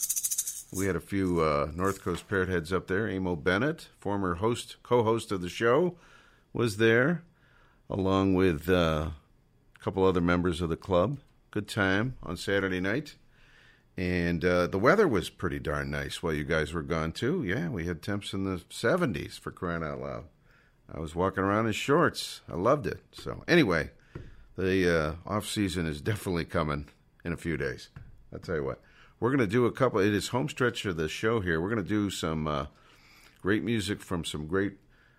We 0.73 0.87
had 0.87 0.97
a 0.97 1.01
few 1.01 1.41
uh, 1.41 1.71
North 1.73 2.03
Coast 2.03 2.27
parrot 2.27 2.49
heads 2.49 2.73
up 2.73 2.87
there. 2.87 3.09
Amo 3.09 3.37
Bennett, 3.37 3.87
former 3.97 4.35
host, 4.35 4.75
co-host 4.83 5.31
of 5.31 5.41
the 5.41 5.47
show, 5.47 5.95
was 6.51 6.75
there, 6.75 7.23
along 7.89 8.33
with 8.33 8.67
uh, 8.67 9.11
a 9.73 9.79
couple 9.79 10.03
other 10.03 10.19
members 10.19 10.59
of 10.59 10.67
the 10.67 10.75
club. 10.75 11.19
Good 11.49 11.69
time 11.69 12.15
on 12.21 12.35
Saturday 12.35 12.81
night. 12.81 13.15
And 13.97 14.43
uh, 14.43 14.67
the 14.67 14.79
weather 14.79 15.07
was 15.07 15.29
pretty 15.29 15.59
darn 15.59 15.89
nice 15.89 16.21
while 16.21 16.33
you 16.33 16.43
guys 16.43 16.73
were 16.73 16.81
gone, 16.81 17.13
too. 17.13 17.43
Yeah, 17.43 17.69
we 17.69 17.85
had 17.85 18.01
temps 18.01 18.33
in 18.33 18.43
the 18.43 18.57
70s 18.69 19.39
for 19.39 19.51
crying 19.51 19.83
out 19.83 20.01
loud. 20.01 20.25
I 20.93 20.99
was 20.99 21.15
walking 21.15 21.43
around 21.43 21.67
in 21.67 21.71
shorts. 21.73 22.41
I 22.49 22.55
loved 22.55 22.87
it. 22.87 22.99
So, 23.13 23.43
anyway, 23.47 23.91
the 24.57 24.97
uh, 24.97 25.13
off 25.25 25.47
season 25.47 25.85
is 25.85 26.01
definitely 26.01 26.45
coming 26.45 26.87
in 27.23 27.31
a 27.31 27.37
few 27.37 27.57
days. 27.57 27.89
I'll 28.33 28.39
tell 28.39 28.55
you 28.55 28.63
what. 28.63 28.81
We're 29.19 29.29
going 29.29 29.39
to 29.39 29.47
do 29.47 29.65
a 29.65 29.71
couple, 29.71 29.99
it 29.99 30.13
is 30.13 30.27
home 30.27 30.49
stretch 30.49 30.85
of 30.85 30.97
the 30.97 31.07
show 31.07 31.39
here. 31.39 31.61
We're 31.61 31.69
going 31.69 31.81
to 31.81 31.89
do 31.89 32.09
some 32.09 32.47
uh, 32.47 32.65
great 33.41 33.63
music 33.63 34.01
from 34.01 34.25
some 34.25 34.45
great 34.45 34.73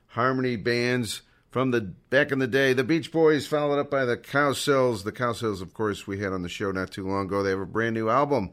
harmony 0.08 0.56
bands 0.56 1.22
from 1.50 1.70
the 1.70 1.80
back 1.80 2.32
in 2.32 2.38
the 2.38 2.46
day. 2.46 2.72
The 2.72 2.84
Beach 2.84 3.10
Boys, 3.12 3.46
followed 3.46 3.78
up 3.78 3.90
by 3.90 4.04
the 4.04 4.16
Cowsills. 4.16 5.04
The 5.04 5.12
Cowsills, 5.12 5.62
of 5.62 5.74
course, 5.74 6.06
we 6.06 6.18
had 6.18 6.32
on 6.32 6.42
the 6.42 6.48
show 6.48 6.70
not 6.70 6.90
too 6.90 7.06
long 7.06 7.26
ago. 7.26 7.42
They 7.42 7.50
have 7.50 7.60
a 7.60 7.66
brand 7.66 7.94
new 7.94 8.08
album. 8.08 8.50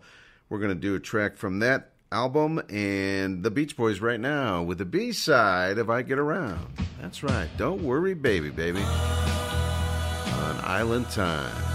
We're 0.50 0.60
going 0.60 0.70
to 0.70 0.76
do 0.76 0.96
a 0.96 1.00
track 1.00 1.38
from 1.38 1.60
that 1.60 1.92
album 2.12 2.62
and 2.70 3.44
the 3.44 3.52
Beach 3.52 3.76
Boys 3.76 4.00
right 4.00 4.20
now 4.20 4.62
with 4.62 4.78
the 4.78 4.86
B 4.86 5.12
side 5.12 5.80
of 5.80 5.90
I 5.90 6.04
Get 6.04 6.20
Around. 6.20 6.68
That's 7.02 7.24
right. 7.24 7.50
Don't 7.58 7.84
worry, 7.84 8.14
baby, 8.14 8.52
baby. 8.52 8.82
On 8.82 10.60
Island 10.64 11.10
Time. 11.10 11.73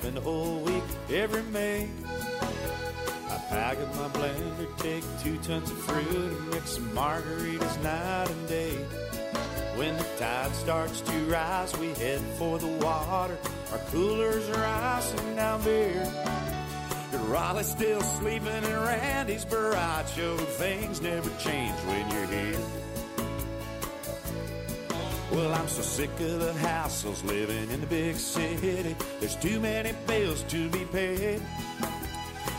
Spend 0.00 0.16
a 0.16 0.20
whole 0.22 0.60
week 0.60 0.82
every 1.12 1.42
May. 1.52 1.86
I 3.28 3.36
pack 3.50 3.76
up 3.78 3.94
my 3.96 4.08
blender, 4.08 4.78
take 4.78 5.04
two 5.22 5.36
tons 5.38 5.70
of 5.70 5.76
fruit, 5.78 6.06
and 6.08 6.50
mix 6.50 6.70
some 6.70 6.88
margaritas 6.90 7.82
night 7.82 8.30
and 8.30 8.48
day. 8.48 8.76
When 9.76 9.94
the 9.98 10.06
tide 10.18 10.54
starts 10.54 11.02
to 11.02 11.12
rise, 11.26 11.76
we 11.76 11.88
head 11.94 12.20
for 12.38 12.58
the 12.58 12.66
water. 12.66 13.36
Our 13.72 13.78
coolers 13.90 14.48
are 14.48 14.64
icing 14.64 15.36
down 15.36 15.62
beer. 15.64 16.10
Raleigh's 17.26 17.70
still 17.70 18.00
sleeping 18.00 18.64
in 18.64 18.80
Randy's 18.80 19.44
Baracho. 19.44 20.38
Things 20.38 21.02
never 21.02 21.28
change 21.38 21.76
when 21.80 22.10
you're 22.10 22.26
here. 22.26 22.79
Well, 25.40 25.54
I'm 25.54 25.68
so 25.68 25.80
sick 25.80 26.10
of 26.20 26.38
the 26.38 26.52
hassles 26.60 27.24
living 27.24 27.70
in 27.70 27.80
the 27.80 27.86
big 27.86 28.16
city. 28.16 28.94
There's 29.20 29.36
too 29.36 29.58
many 29.58 29.94
bills 30.06 30.42
to 30.42 30.68
be 30.68 30.84
paid. 30.84 31.40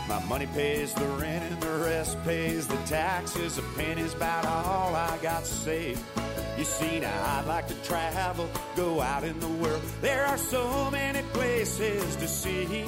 My 0.08 0.20
money 0.24 0.46
pays 0.46 0.92
the 0.92 1.06
rent 1.06 1.44
and 1.44 1.62
the 1.62 1.84
rest 1.86 2.20
pays 2.24 2.66
the 2.66 2.76
taxes. 2.78 3.56
A 3.58 3.62
penny's 3.76 4.14
about 4.14 4.46
all 4.46 4.96
I 4.96 5.16
got 5.22 5.46
saved. 5.46 6.02
You 6.58 6.64
see, 6.64 6.98
now 6.98 7.38
I'd 7.38 7.46
like 7.46 7.68
to 7.68 7.74
travel, 7.84 8.50
go 8.74 9.00
out 9.00 9.22
in 9.22 9.38
the 9.38 9.52
world. 9.62 9.82
There 10.00 10.26
are 10.26 10.36
so 10.36 10.90
many 10.90 11.22
places 11.34 12.16
to 12.16 12.26
see. 12.26 12.84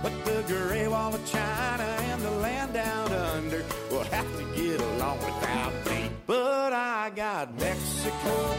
But 0.00 0.12
the 0.24 0.44
Great 0.46 0.86
Wall 0.86 1.12
of 1.12 1.26
China 1.26 1.82
and 1.82 2.22
the 2.22 2.30
land 2.30 2.72
down 2.72 3.10
under 3.10 3.64
will 3.90 4.04
have 4.04 4.30
to 4.38 4.44
get 4.54 4.80
along 4.80 5.18
without 5.18 5.72
me. 5.86 6.08
But 6.24 6.72
I 6.72 7.10
got 7.16 7.52
Mexico, 7.58 8.54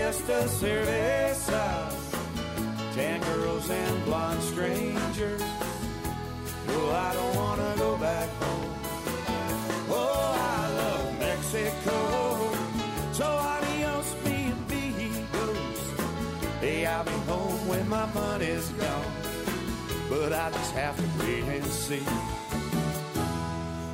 siesta 0.00 0.48
cervezas, 0.48 1.94
tan 2.94 3.20
girls 3.20 3.68
and 3.68 4.04
blonde 4.06 4.42
strangers. 4.42 5.42
No, 6.66 6.90
I 6.90 7.12
don't 7.12 7.36
wanna 7.36 7.74
go 7.76 7.96
back 7.98 8.28
home. 8.40 8.74
Oh, 9.90 10.56
I 10.56 10.60
love 10.80 11.18
Mexico. 11.18 11.98
So 13.12 13.26
adios, 13.26 14.08
me 14.24 14.52
amigos. 14.56 15.80
Hey, 16.60 16.86
I'll 16.86 17.04
be 17.04 17.18
home 17.32 17.68
when 17.68 17.86
my 17.88 18.06
money's 18.14 18.68
gone. 18.70 19.12
But 20.08 20.32
I 20.32 20.50
just 20.50 20.72
have 20.72 20.96
to 20.96 21.08
wait 21.18 21.44
and 21.44 21.66
see. 21.66 22.06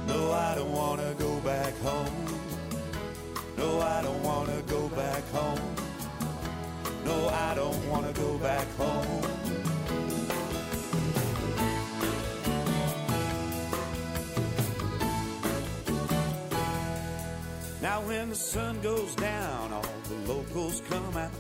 No, 0.07 0.31
I 0.31 0.55
don't 0.55 0.73
wanna 0.73 1.15
go 1.19 1.41
back 1.41 1.75
home. 1.79 2.27
No, 3.59 3.81
I 3.81 4.03
don't 4.03 4.23
wanna 4.23 4.63
go 4.69 4.89
back 4.91 5.25
home. 5.33 5.86
No, 7.07 7.29
I 7.29 7.55
don't 7.55 7.89
want 7.89 8.13
to 8.13 8.21
go 8.21 8.37
back 8.39 8.67
home. 8.77 9.23
Now, 17.81 18.01
when 18.01 18.31
the 18.31 18.35
sun 18.35 18.81
goes 18.81 19.15
down, 19.15 19.73
all 19.73 19.85
the 20.09 20.33
locals 20.33 20.83
come 20.91 21.17
out. 21.17 21.31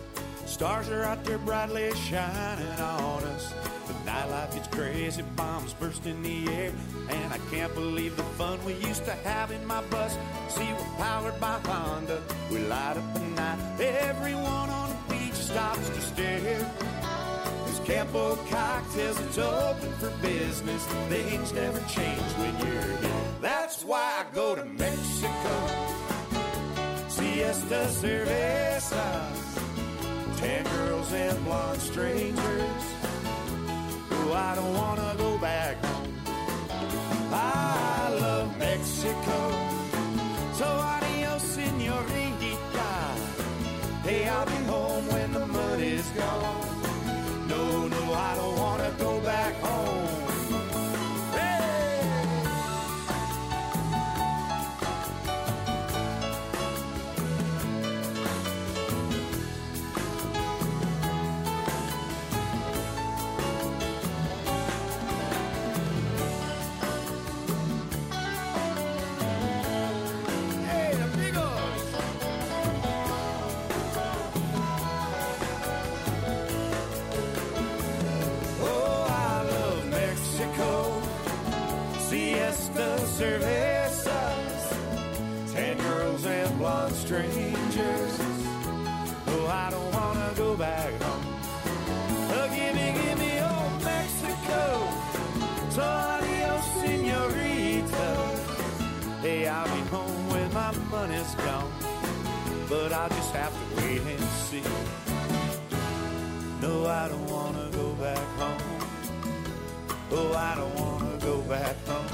Stars 0.44 0.88
are 0.88 1.02
out 1.02 1.24
there 1.24 1.38
brightly 1.38 1.92
shining 1.96 2.80
on 2.80 3.24
us. 3.24 3.52
The 3.88 3.94
nightlife 4.08 4.54
gets 4.54 4.68
crazy, 4.68 5.22
bombs 5.34 5.74
burst 5.74 6.06
in 6.06 6.22
the 6.22 6.46
air. 6.48 6.72
And 7.08 7.32
I 7.32 7.38
can't 7.50 7.74
believe 7.74 8.16
the 8.16 8.22
fun 8.38 8.64
we 8.64 8.74
used 8.74 9.04
to 9.06 9.12
have 9.12 9.50
in 9.50 9.66
my 9.66 9.82
bus. 9.86 10.16
See, 10.48 10.72
we're 10.72 10.96
powered 10.98 11.40
by 11.40 11.58
Honda. 11.64 12.22
We 12.52 12.58
light 12.66 12.96
up 12.96 13.14
the 13.14 13.20
night, 13.34 13.80
everyone 13.80 14.70
on 14.70 14.95
stops 15.46 15.88
to 15.90 16.00
stare. 16.00 16.40
There's 17.64 17.80
Campo 17.84 18.34
cocktails, 18.50 19.20
it's 19.20 19.38
open 19.38 19.92
for 20.00 20.10
business. 20.20 20.84
Things 21.08 21.52
never 21.52 21.78
change 21.88 22.30
when 22.40 22.52
you're 22.58 22.82
here. 22.82 23.18
That's 23.40 23.84
why 23.84 24.06
I 24.20 24.34
go 24.34 24.56
to 24.56 24.64
Mexico. 24.64 25.54
Siesta 27.08 27.86
cervezas. 28.00 29.38
Ten 30.36 30.64
girls 30.64 31.12
and 31.12 31.44
blonde 31.44 31.80
strangers. 31.80 32.84
Oh, 34.10 34.32
I 34.34 34.54
don't 34.56 34.74
wanna 34.74 35.14
go 35.16 35.38
back 35.38 35.76
home. 35.84 36.14
I 37.32 38.18
love 38.20 38.58
Mexico. 38.58 39.38
So 40.54 40.66
adios, 40.66 41.42
senorita. 41.42 42.35
Hey, 44.06 44.28
I'll 44.28 44.46
be 44.46 44.52
home 44.70 45.04
when 45.08 45.32
the 45.32 45.44
money's 45.46 46.08
gone. 46.10 47.48
No, 47.48 47.88
no, 47.88 48.14
I 48.14 48.36
don't 48.36 48.56
wanna 48.56 48.94
go 49.00 49.18
back 49.18 49.52
home. 49.56 50.05
Siesta 83.16 83.40
cervezas. 83.40 84.72
Ten 85.54 85.78
girls 85.78 86.26
and 86.26 86.58
blonde 86.58 86.94
strangers. 86.94 88.20
Oh, 89.28 89.46
I 89.46 89.70
don't 89.70 89.92
wanna 89.94 90.32
go 90.36 90.54
back 90.54 90.90
home. 91.02 91.24
Oh, 92.30 92.48
give 92.54 92.74
me, 92.74 92.92
give 92.92 93.18
me 93.18 93.40
old 93.40 93.84
Mexico. 93.84 94.60
So 95.70 95.82
adios, 95.82 96.64
senorita. 96.82 98.08
Hey, 99.22 99.48
I'll 99.48 99.64
be 99.64 99.80
home 99.88 100.28
when 100.28 100.52
my 100.52 100.72
money's 100.90 101.34
gone. 101.36 101.72
But 102.68 102.92
I'll 102.92 103.08
just 103.08 103.32
have 103.32 103.52
to 103.52 103.76
wait 103.76 104.00
and 104.02 104.20
see. 104.44 104.62
No, 106.60 106.86
I 106.86 107.08
don't 107.08 107.30
wanna 107.30 107.70
go 107.70 107.94
back 107.94 108.26
home. 108.38 108.62
Oh, 110.10 110.34
I 110.34 110.54
don't 110.54 110.74
wanna 110.78 111.18
go 111.20 111.40
back 111.42 111.76
home. 111.86 112.05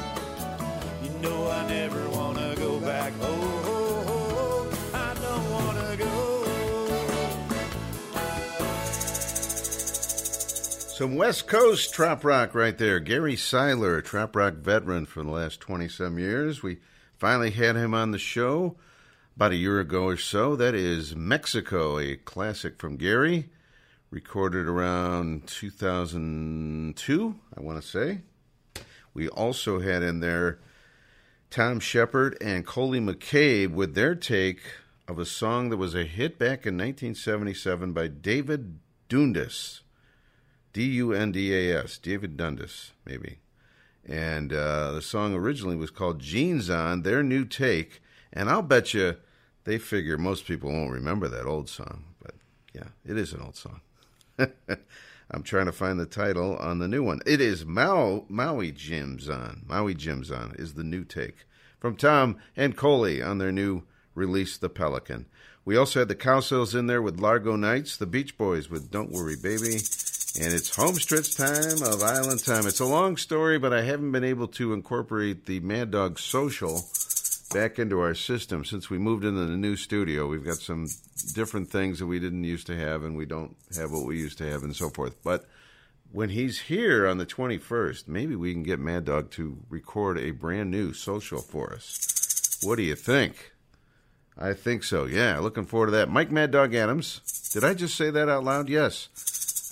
I 1.31 1.67
never 1.69 2.09
wanna 2.11 2.55
go 2.57 2.81
back 2.81 3.13
home. 3.15 3.41
Oh, 3.65 4.05
oh, 4.09 4.69
oh, 4.71 4.95
I 4.95 5.15
don't 5.15 5.51
wanna 5.51 5.97
go. 5.97 6.45
Some 10.97 11.17
West 11.17 11.47
Coast 11.47 11.95
trop 11.95 12.25
rock 12.25 12.55
right 12.55 12.77
there. 12.77 12.99
Gary 13.01 13.37
Seiler, 13.37 13.99
a 13.99 14.03
trop 14.03 14.35
rock 14.35 14.55
veteran 14.55 15.07
for 15.07 15.23
the 15.23 15.31
last 15.31 15.61
20 15.61 15.89
some 15.89 16.19
years. 16.19 16.63
We 16.63 16.79
finally 17.19 17.51
had 17.51 17.77
him 17.77 17.95
on 17.95 18.11
the 18.11 18.19
show 18.19 18.77
about 19.37 19.53
a 19.53 19.57
year 19.57 19.79
ago 19.81 20.05
or 20.05 20.17
so. 20.17 20.57
That 20.57 20.75
is 20.75 21.15
Mexico, 21.15 21.99
a 21.99 22.17
classic 22.17 22.79
from 22.79 22.97
Gary, 22.97 23.51
recorded 24.11 24.67
around 24.67 25.47
2002, 25.47 27.35
I 27.57 27.61
want 27.61 27.81
to 27.81 27.89
say. 27.89 28.23
We 29.15 29.29
also 29.29 29.79
had 29.81 30.03
in 30.03 30.21
there 30.21 30.59
Tom 31.53 31.81
Shepard 31.81 32.39
and 32.41 32.65
Coley 32.65 32.99
McCabe 32.99 33.73
with 33.75 33.95
their 33.95 34.15
take 34.15 34.61
of 35.07 35.19
a 35.19 35.27
song 35.27 35.69
that 35.69 35.77
was 35.77 35.95
a 35.95 36.05
hit 36.05 36.39
back 36.39 36.65
in 36.65 36.79
1977 36.79 37.93
by 37.93 38.09
David 38.09 38.79
Dundas. 39.11 39.83
D 40.73 40.85
U 40.85 41.13
N 41.13 41.31
D 41.31 41.55
A 41.55 41.83
S, 41.83 41.99
David 41.99 42.39
Dundas, 42.39 42.93
maybe. 43.05 43.41
And 44.09 44.51
uh, 44.51 44.93
the 44.93 45.03
song 45.03 45.35
originally 45.35 45.77
was 45.77 45.91
called 45.91 46.21
Jeans 46.21 46.71
On, 46.71 47.03
their 47.03 47.23
new 47.23 47.45
take. 47.45 48.01
And 48.33 48.49
I'll 48.49 48.63
bet 48.63 48.95
you 48.95 49.17
they 49.65 49.77
figure 49.77 50.17
most 50.17 50.47
people 50.47 50.73
won't 50.73 50.91
remember 50.91 51.29
that 51.29 51.45
old 51.45 51.69
song. 51.69 52.05
But 52.23 52.35
yeah, 52.73 52.89
it 53.05 53.19
is 53.19 53.35
an 53.35 53.43
old 53.43 53.57
song. 53.57 53.83
I'm 55.35 55.43
trying 55.43 55.67
to 55.67 55.73
find 55.73 55.99
the 55.99 56.05
title 56.05 56.57
on 56.59 56.79
the 56.79 56.89
new 56.89 57.03
one. 57.03 57.21
It 57.25 57.41
is 57.41 57.65
Mau, 57.65 58.27
Maui 58.29 58.71
Jim's 58.71 59.31
On. 59.31 59.63
Maui 59.67 59.95
Jim's 59.95 60.31
On 60.31 60.55
is 60.59 60.75
the 60.75 60.85
new 60.85 61.05
take 61.05 61.47
from 61.81 61.97
Tom 61.97 62.37
and 62.55 62.77
Coley 62.77 63.23
on 63.23 63.39
their 63.39 63.51
new 63.51 63.85
release, 64.15 64.59
The 64.59 64.69
Pelican. 64.69 65.25
We 65.65 65.77
also 65.77 66.01
had 66.01 66.09
the 66.09 66.15
Cowsills 66.15 66.79
in 66.79 66.87
there 66.87 67.01
with 67.01 67.19
Largo 67.19 67.57
Nights, 67.57 67.97
the 67.97 68.05
Beach 68.05 68.37
Boys 68.37 68.69
with 68.69 68.91
Don't 68.91 69.11
Worry 69.11 69.37
Baby, 69.43 69.77
and 70.39 70.53
it's 70.53 70.77
homestretch 70.77 71.35
time 71.35 71.83
of 71.83 72.03
Island 72.03 72.45
Time. 72.45 72.67
It's 72.67 72.81
a 72.81 72.85
long 72.85 73.17
story, 73.17 73.59
but 73.59 73.73
I 73.73 73.83
haven't 73.83 74.13
been 74.13 74.25
able 74.25 74.49
to 74.49 74.75
incorporate 74.75 75.47
the 75.47 75.61
Mad 75.61 75.93
Dog 75.93 76.19
Social 76.19 76.85
back 77.53 77.79
into 77.79 78.01
our 78.01 78.15
system 78.15 78.65
since 78.65 78.91
we 78.91 78.99
moved 78.99 79.25
into 79.25 79.45
the 79.45 79.57
new 79.57 79.77
studio. 79.77 80.27
We've 80.27 80.45
got 80.45 80.57
some 80.57 80.89
different 81.35 81.71
things 81.71 81.99
that 81.99 82.07
we 82.07 82.19
didn't 82.19 82.45
used 82.45 82.67
to 82.69 82.77
have, 82.77 83.05
and 83.05 83.17
we 83.17 83.27
don't 83.27 83.57
have 83.77 83.91
what 83.91 84.07
we 84.07 84.19
used 84.19 84.39
to 84.39 84.51
have, 84.51 84.63
and 84.63 84.75
so 84.75 84.91
forth. 84.91 85.23
But 85.23 85.47
when 86.11 86.31
he's 86.31 86.61
here 86.61 87.07
on 87.07 87.19
the 87.19 87.27
21st, 87.27 88.09
maybe 88.09 88.37
we 88.37 88.53
can 88.53 88.63
get 88.63 88.79
Mad 88.79 89.05
Dog 89.05 89.31
to 89.33 89.59
record 89.69 90.19
a 90.19 90.31
brand 90.31 90.71
new 90.71 90.93
social 90.93 91.41
for 91.41 91.73
us. 91.73 92.59
What 92.63 92.77
do 92.77 92.83
you 92.83 92.95
think? 92.95 93.53
I 94.39 94.55
think 94.55 94.83
so. 94.83 95.05
Yeah, 95.05 95.39
looking 95.39 95.67
forward 95.67 95.87
to 95.87 95.93
that. 95.93 96.09
Mike 96.09 96.31
Mad 96.31 96.51
Dog 96.51 96.75
Adams. 96.75 97.51
Did 97.53 97.65
I 97.65 97.75
just 97.75 97.97
say 97.97 98.11
that 98.11 98.29
out 98.29 98.45
loud? 98.45 98.69
Yes. 98.69 99.09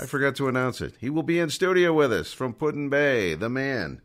I 0.00 0.06
forgot 0.06 0.34
to 0.36 0.48
announce 0.48 0.80
it. 0.80 0.94
He 0.98 1.10
will 1.10 1.22
be 1.22 1.38
in 1.38 1.50
studio 1.50 1.92
with 1.92 2.12
us 2.12 2.32
from 2.32 2.54
Put-in-Bay. 2.54 3.34
The 3.34 3.50
man 3.50 4.00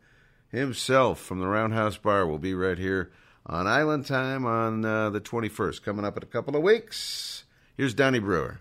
himself 0.49 1.19
from 1.19 1.39
the 1.39 1.47
Roundhouse 1.47 1.97
Bar 1.97 2.27
will 2.27 2.39
be 2.39 2.53
right 2.53 2.77
here 2.77 3.11
on 3.45 3.67
Island 3.67 4.05
Time 4.05 4.45
on 4.45 4.83
uh, 4.83 5.09
the 5.09 5.21
21st, 5.21 5.83
coming 5.83 6.05
up 6.05 6.17
in 6.17 6.23
a 6.23 6.27
couple 6.27 6.55
of 6.55 6.63
weeks. 6.63 7.43
Here's 7.77 7.93
Donnie 7.93 8.19
Brewer. 8.19 8.59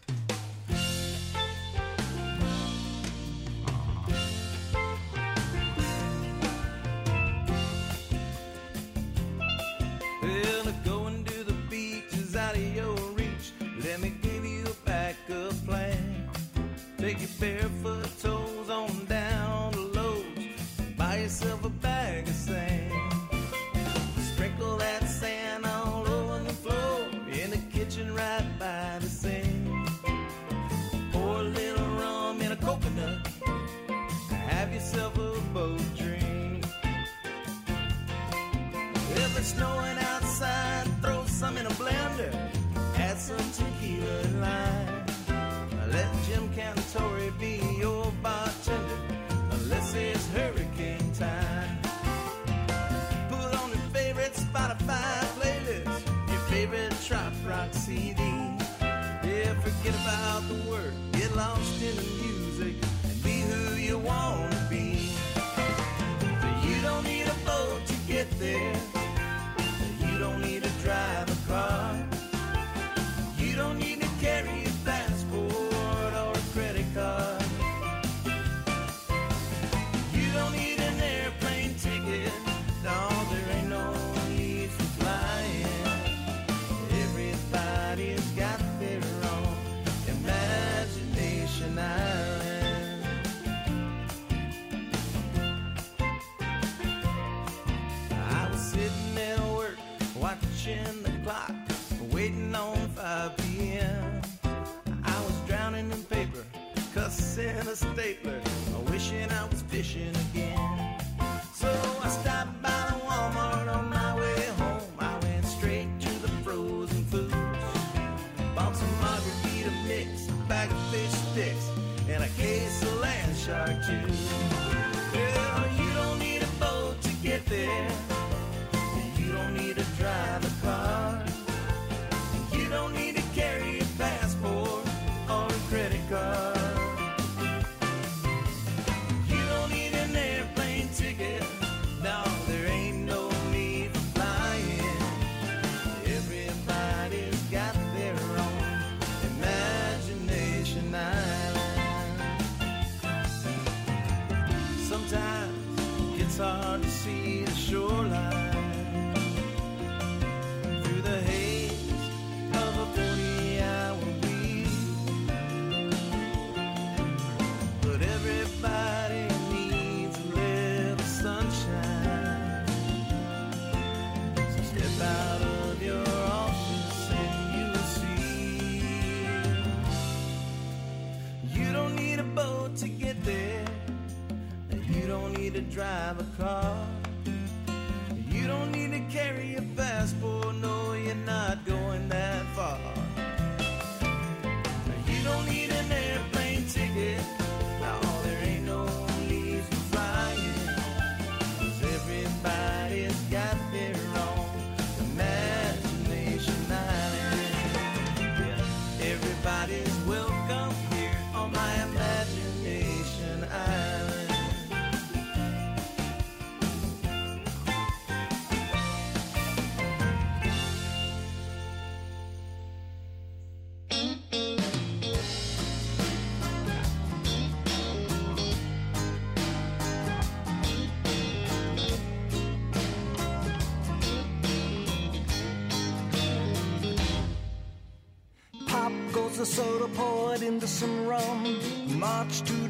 Into 240.46 240.66
some 240.66 241.06
rum. 241.06 241.58
March 241.98 242.42
to 242.42 242.63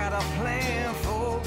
got 0.00 0.14
a 0.14 0.24
plan 0.38 0.94
for. 0.94 1.42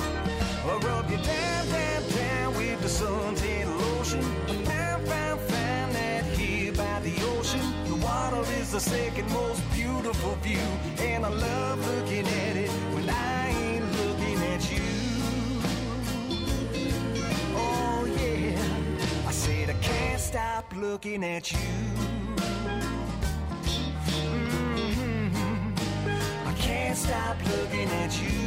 I'll 0.68 0.80
rub 0.82 1.10
you 1.10 1.18
down, 1.18 1.68
down, 1.70 2.02
down 2.10 2.54
with 2.56 2.80
the 2.82 2.88
suntan 2.88 3.66
lotion. 3.82 4.22
Found, 4.66 5.08
found, 5.08 5.40
found 5.42 5.96
that 5.96 6.24
here 6.38 6.72
by 6.72 7.00
the 7.00 7.16
ocean. 7.34 7.66
The 7.88 7.96
water 7.96 8.44
is 8.60 8.72
the 8.72 8.80
second 8.80 9.28
most 9.32 9.60
beautiful 9.74 10.36
view. 10.44 10.68
And 11.00 11.26
I 11.26 11.30
love 11.30 11.80
looking 11.96 12.28
at 12.28 12.56
it 12.56 12.70
when 12.94 13.10
I 13.10 13.50
ain't 13.50 13.88
looking 14.00 14.38
at 14.54 14.62
you. 14.72 14.86
Oh, 17.56 18.06
yeah. 18.22 19.30
I 19.30 19.32
said 19.32 19.72
I 19.72 19.78
can't 19.82 20.22
stop 20.22 20.66
looking 20.76 21.24
at 21.24 21.52
you. 21.52 21.70
Mhm. 24.36 25.34
I 26.50 26.54
can't 26.54 26.98
stop 26.98 27.38
looking 27.52 27.90
at 28.04 28.14
you. 28.22 28.43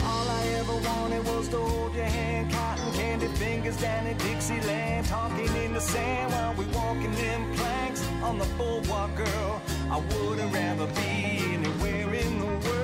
All 0.00 0.28
I 0.28 0.46
ever 0.58 0.72
wanted 0.72 1.24
was 1.26 1.48
to 1.48 1.58
hold 1.58 1.94
your 1.94 2.04
hand, 2.04 2.52
cotton 2.52 2.92
candy 2.92 3.28
fingers 3.28 3.76
down 3.80 4.06
in 4.06 4.16
Dixieland, 4.18 5.06
talking 5.06 5.54
in 5.56 5.74
the 5.74 5.80
sand 5.80 6.32
while 6.32 6.54
we 6.54 6.64
walking 6.74 7.12
them 7.12 7.54
planks 7.56 8.02
on 8.22 8.38
the 8.38 8.46
boardwalk, 8.56 9.14
girl. 9.16 9.62
I 9.90 9.98
wouldn't 9.98 10.52
rather 10.54 10.86
be 10.86 11.38
anywhere 11.54 12.14
in 12.14 12.38
the 12.38 12.46
world. 12.46 12.82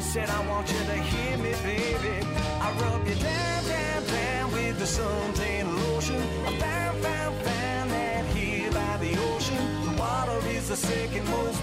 Said 0.00 0.28
I 0.28 0.46
want 0.48 0.72
you 0.72 0.78
to 0.78 0.96
hear 1.10 1.36
me, 1.38 1.52
baby. 1.62 2.26
I 2.60 2.72
rub 2.80 3.06
you 3.06 3.14
down, 3.14 3.64
down, 3.68 4.06
down 4.06 4.52
with 4.52 4.78
the 4.78 4.86
suntan 4.86 5.76
lotion. 5.84 6.20
I 6.46 6.58
found, 6.58 6.98
found, 7.04 7.36
found 7.42 7.90
that 7.92 8.24
here 8.34 8.70
by 8.72 8.96
the 8.96 9.16
ocean. 9.30 9.62
The 9.84 9.92
water 10.00 10.40
is 10.48 10.68
the 10.68 10.76
second 10.76 11.28
most 11.30 11.59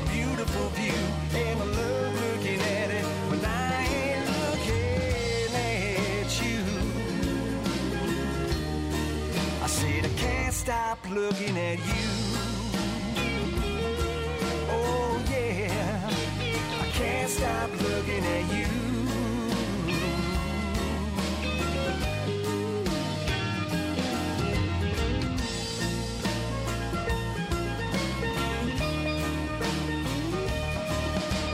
stop 10.67 10.99
looking 11.11 11.57
at 11.57 11.77
you. 11.77 12.09
Oh 14.69 15.23
yeah, 15.31 16.09
I 16.81 16.87
can't 16.89 17.29
stop 17.29 17.71
looking 17.71 18.25
at 18.35 18.53
you. 18.53 18.67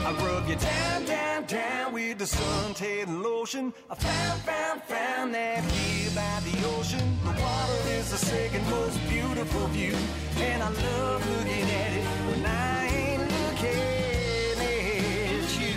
I 0.08 0.26
rub 0.26 0.50
you 0.50 0.56
down, 0.56 1.06
down, 1.06 1.46
down 1.46 1.94
with 1.94 2.18
the 2.18 2.26
suntan 2.26 3.22
lotion. 3.22 3.76
I 3.92 3.94
found, 3.94 4.42
found, 4.42 4.82
found 4.82 5.36
that 5.36 5.64
here 5.66 6.10
by 6.16 6.40
the 6.50 6.68
ocean. 6.80 7.13
Water 7.40 7.90
is 7.90 8.12
the 8.12 8.18
second 8.18 8.70
most 8.70 9.00
beautiful 9.10 9.68
view. 9.68 9.96
And 10.38 10.64
I 10.64 10.70
love 10.70 11.22
looking 11.38 11.68
at 11.84 11.94
it 12.00 12.06
when 12.28 12.46
I 12.46 12.88
ain't 12.88 13.22
looking 13.22 14.60
at 14.62 15.50
you. 15.62 15.76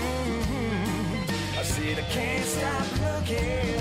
Mhm. 0.00 1.58
I 1.58 1.62
said 1.62 1.98
I 1.98 2.06
can't 2.16 2.46
stop 2.46 2.86
looking 3.06 3.73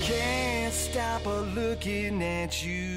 can't 0.00 0.72
stop 0.72 1.26
a 1.26 1.40
looking 1.54 2.22
at 2.22 2.64
you. 2.64 2.89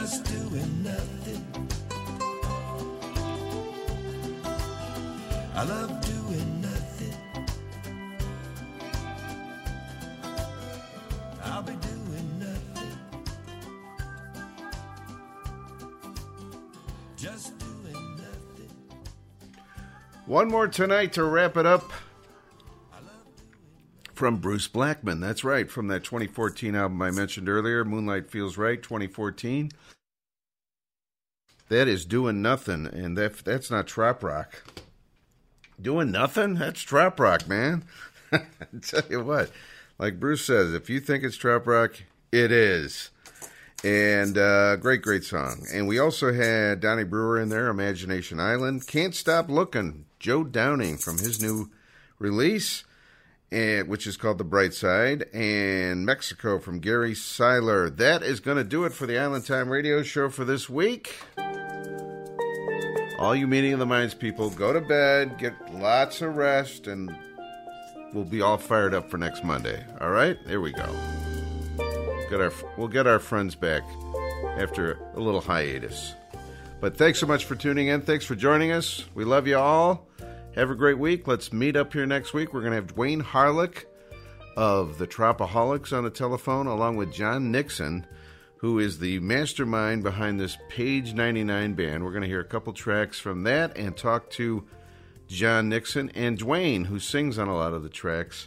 Just 0.00 0.24
doing 0.24 0.82
nothing. 0.82 1.46
I 5.54 5.62
love 5.62 6.00
doing 6.00 6.60
nothing. 6.60 7.16
I'll 11.44 11.62
be 11.62 11.74
doing 11.74 12.38
nothing. 12.40 12.98
Just 17.16 17.56
doing 17.60 18.16
nothing. 18.16 18.72
One 20.26 20.48
more 20.48 20.66
tonight 20.66 21.12
to 21.12 21.22
wrap 21.22 21.56
it 21.56 21.66
up. 21.66 21.83
From 24.24 24.38
Bruce 24.38 24.68
Blackman. 24.68 25.20
That's 25.20 25.44
right. 25.44 25.70
From 25.70 25.88
that 25.88 26.02
2014 26.02 26.74
album 26.74 27.02
I 27.02 27.10
mentioned 27.10 27.46
earlier, 27.46 27.84
Moonlight 27.84 28.30
Feels 28.30 28.56
Right, 28.56 28.82
2014. 28.82 29.70
That 31.68 31.88
is 31.88 32.06
doing 32.06 32.40
nothing, 32.40 32.86
and 32.86 33.18
that 33.18 33.44
that's 33.44 33.70
not 33.70 33.86
trop 33.86 34.22
rock. 34.22 34.62
Doing 35.78 36.10
nothing? 36.10 36.54
That's 36.54 36.80
trop 36.80 37.20
rock, 37.20 37.46
man. 37.46 37.84
Tell 38.86 39.02
you 39.10 39.22
what, 39.22 39.50
like 39.98 40.18
Bruce 40.18 40.46
says, 40.46 40.72
if 40.72 40.88
you 40.88 41.00
think 41.00 41.22
it's 41.22 41.36
trop 41.36 41.66
rock, 41.66 41.94
it 42.32 42.50
is. 42.50 43.10
And 43.84 44.38
uh, 44.38 44.76
great, 44.76 45.02
great 45.02 45.24
song. 45.24 45.66
And 45.70 45.86
we 45.86 45.98
also 45.98 46.32
had 46.32 46.80
Donnie 46.80 47.04
Brewer 47.04 47.38
in 47.38 47.50
there, 47.50 47.68
Imagination 47.68 48.40
Island. 48.40 48.86
Can't 48.86 49.14
Stop 49.14 49.50
Looking, 49.50 50.06
Joe 50.18 50.44
Downing 50.44 50.96
from 50.96 51.18
his 51.18 51.42
new 51.42 51.70
release, 52.18 52.84
Eh, 53.54 53.82
which 53.82 54.04
is 54.08 54.16
called 54.16 54.38
The 54.38 54.44
Bright 54.44 54.74
Side. 54.74 55.26
And 55.32 56.04
Mexico 56.04 56.58
from 56.58 56.80
Gary 56.80 57.14
Seiler. 57.14 57.88
That 57.88 58.24
is 58.24 58.40
going 58.40 58.56
to 58.56 58.64
do 58.64 58.84
it 58.84 58.92
for 58.92 59.06
the 59.06 59.16
Island 59.16 59.46
Time 59.46 59.68
Radio 59.68 60.02
Show 60.02 60.28
for 60.28 60.44
this 60.44 60.68
week. 60.68 61.16
All 63.16 63.32
you 63.32 63.46
Meeting 63.46 63.72
of 63.72 63.78
the 63.78 63.86
Minds 63.86 64.12
people, 64.12 64.50
go 64.50 64.72
to 64.72 64.80
bed, 64.80 65.38
get 65.38 65.54
lots 65.72 66.20
of 66.20 66.34
rest, 66.34 66.88
and 66.88 67.16
we'll 68.12 68.24
be 68.24 68.42
all 68.42 68.58
fired 68.58 68.92
up 68.92 69.08
for 69.08 69.18
next 69.18 69.44
Monday. 69.44 69.84
All 70.00 70.10
right? 70.10 70.36
There 70.46 70.60
we 70.60 70.72
go. 70.72 70.92
Get 72.28 72.40
our, 72.40 72.52
we'll 72.76 72.88
get 72.88 73.06
our 73.06 73.20
friends 73.20 73.54
back 73.54 73.84
after 74.58 74.98
a 75.14 75.20
little 75.20 75.40
hiatus. 75.40 76.14
But 76.80 76.96
thanks 76.96 77.20
so 77.20 77.28
much 77.28 77.44
for 77.44 77.54
tuning 77.54 77.86
in. 77.86 78.00
Thanks 78.00 78.24
for 78.24 78.34
joining 78.34 78.72
us. 78.72 79.04
We 79.14 79.24
love 79.24 79.46
you 79.46 79.58
all. 79.58 80.08
Have 80.54 80.70
a 80.70 80.76
great 80.76 81.00
week. 81.00 81.26
Let's 81.26 81.52
meet 81.52 81.74
up 81.74 81.92
here 81.92 82.06
next 82.06 82.32
week. 82.32 82.54
We're 82.54 82.60
going 82.60 82.70
to 82.70 82.76
have 82.76 82.94
Dwayne 82.94 83.22
Harlick 83.22 83.86
of 84.56 84.98
the 84.98 85.06
Tropaholics 85.06 85.92
on 85.92 86.04
the 86.04 86.10
telephone, 86.10 86.68
along 86.68 86.94
with 86.94 87.12
John 87.12 87.50
Nixon, 87.50 88.06
who 88.58 88.78
is 88.78 89.00
the 89.00 89.18
mastermind 89.18 90.04
behind 90.04 90.38
this 90.38 90.56
Page 90.68 91.12
99 91.12 91.74
band. 91.74 92.04
We're 92.04 92.12
going 92.12 92.22
to 92.22 92.28
hear 92.28 92.40
a 92.40 92.44
couple 92.44 92.72
tracks 92.72 93.18
from 93.18 93.42
that 93.42 93.76
and 93.76 93.96
talk 93.96 94.30
to 94.30 94.64
John 95.26 95.68
Nixon 95.68 96.10
and 96.10 96.38
Dwayne, 96.38 96.86
who 96.86 97.00
sings 97.00 97.36
on 97.36 97.48
a 97.48 97.56
lot 97.56 97.72
of 97.72 97.82
the 97.82 97.88
tracks. 97.88 98.46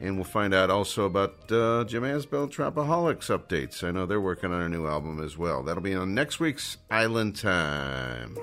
And 0.00 0.16
we'll 0.16 0.24
find 0.24 0.52
out 0.52 0.70
also 0.70 1.04
about 1.04 1.52
uh, 1.52 1.84
Jim 1.84 2.02
Asbell 2.02 2.50
Tropaholics 2.50 3.30
updates. 3.30 3.84
I 3.84 3.92
know 3.92 4.06
they're 4.06 4.20
working 4.20 4.52
on 4.52 4.62
a 4.62 4.68
new 4.68 4.88
album 4.88 5.22
as 5.22 5.38
well. 5.38 5.62
That'll 5.62 5.84
be 5.84 5.94
on 5.94 6.14
next 6.14 6.40
week's 6.40 6.78
Island 6.90 7.36
Time. 7.36 8.36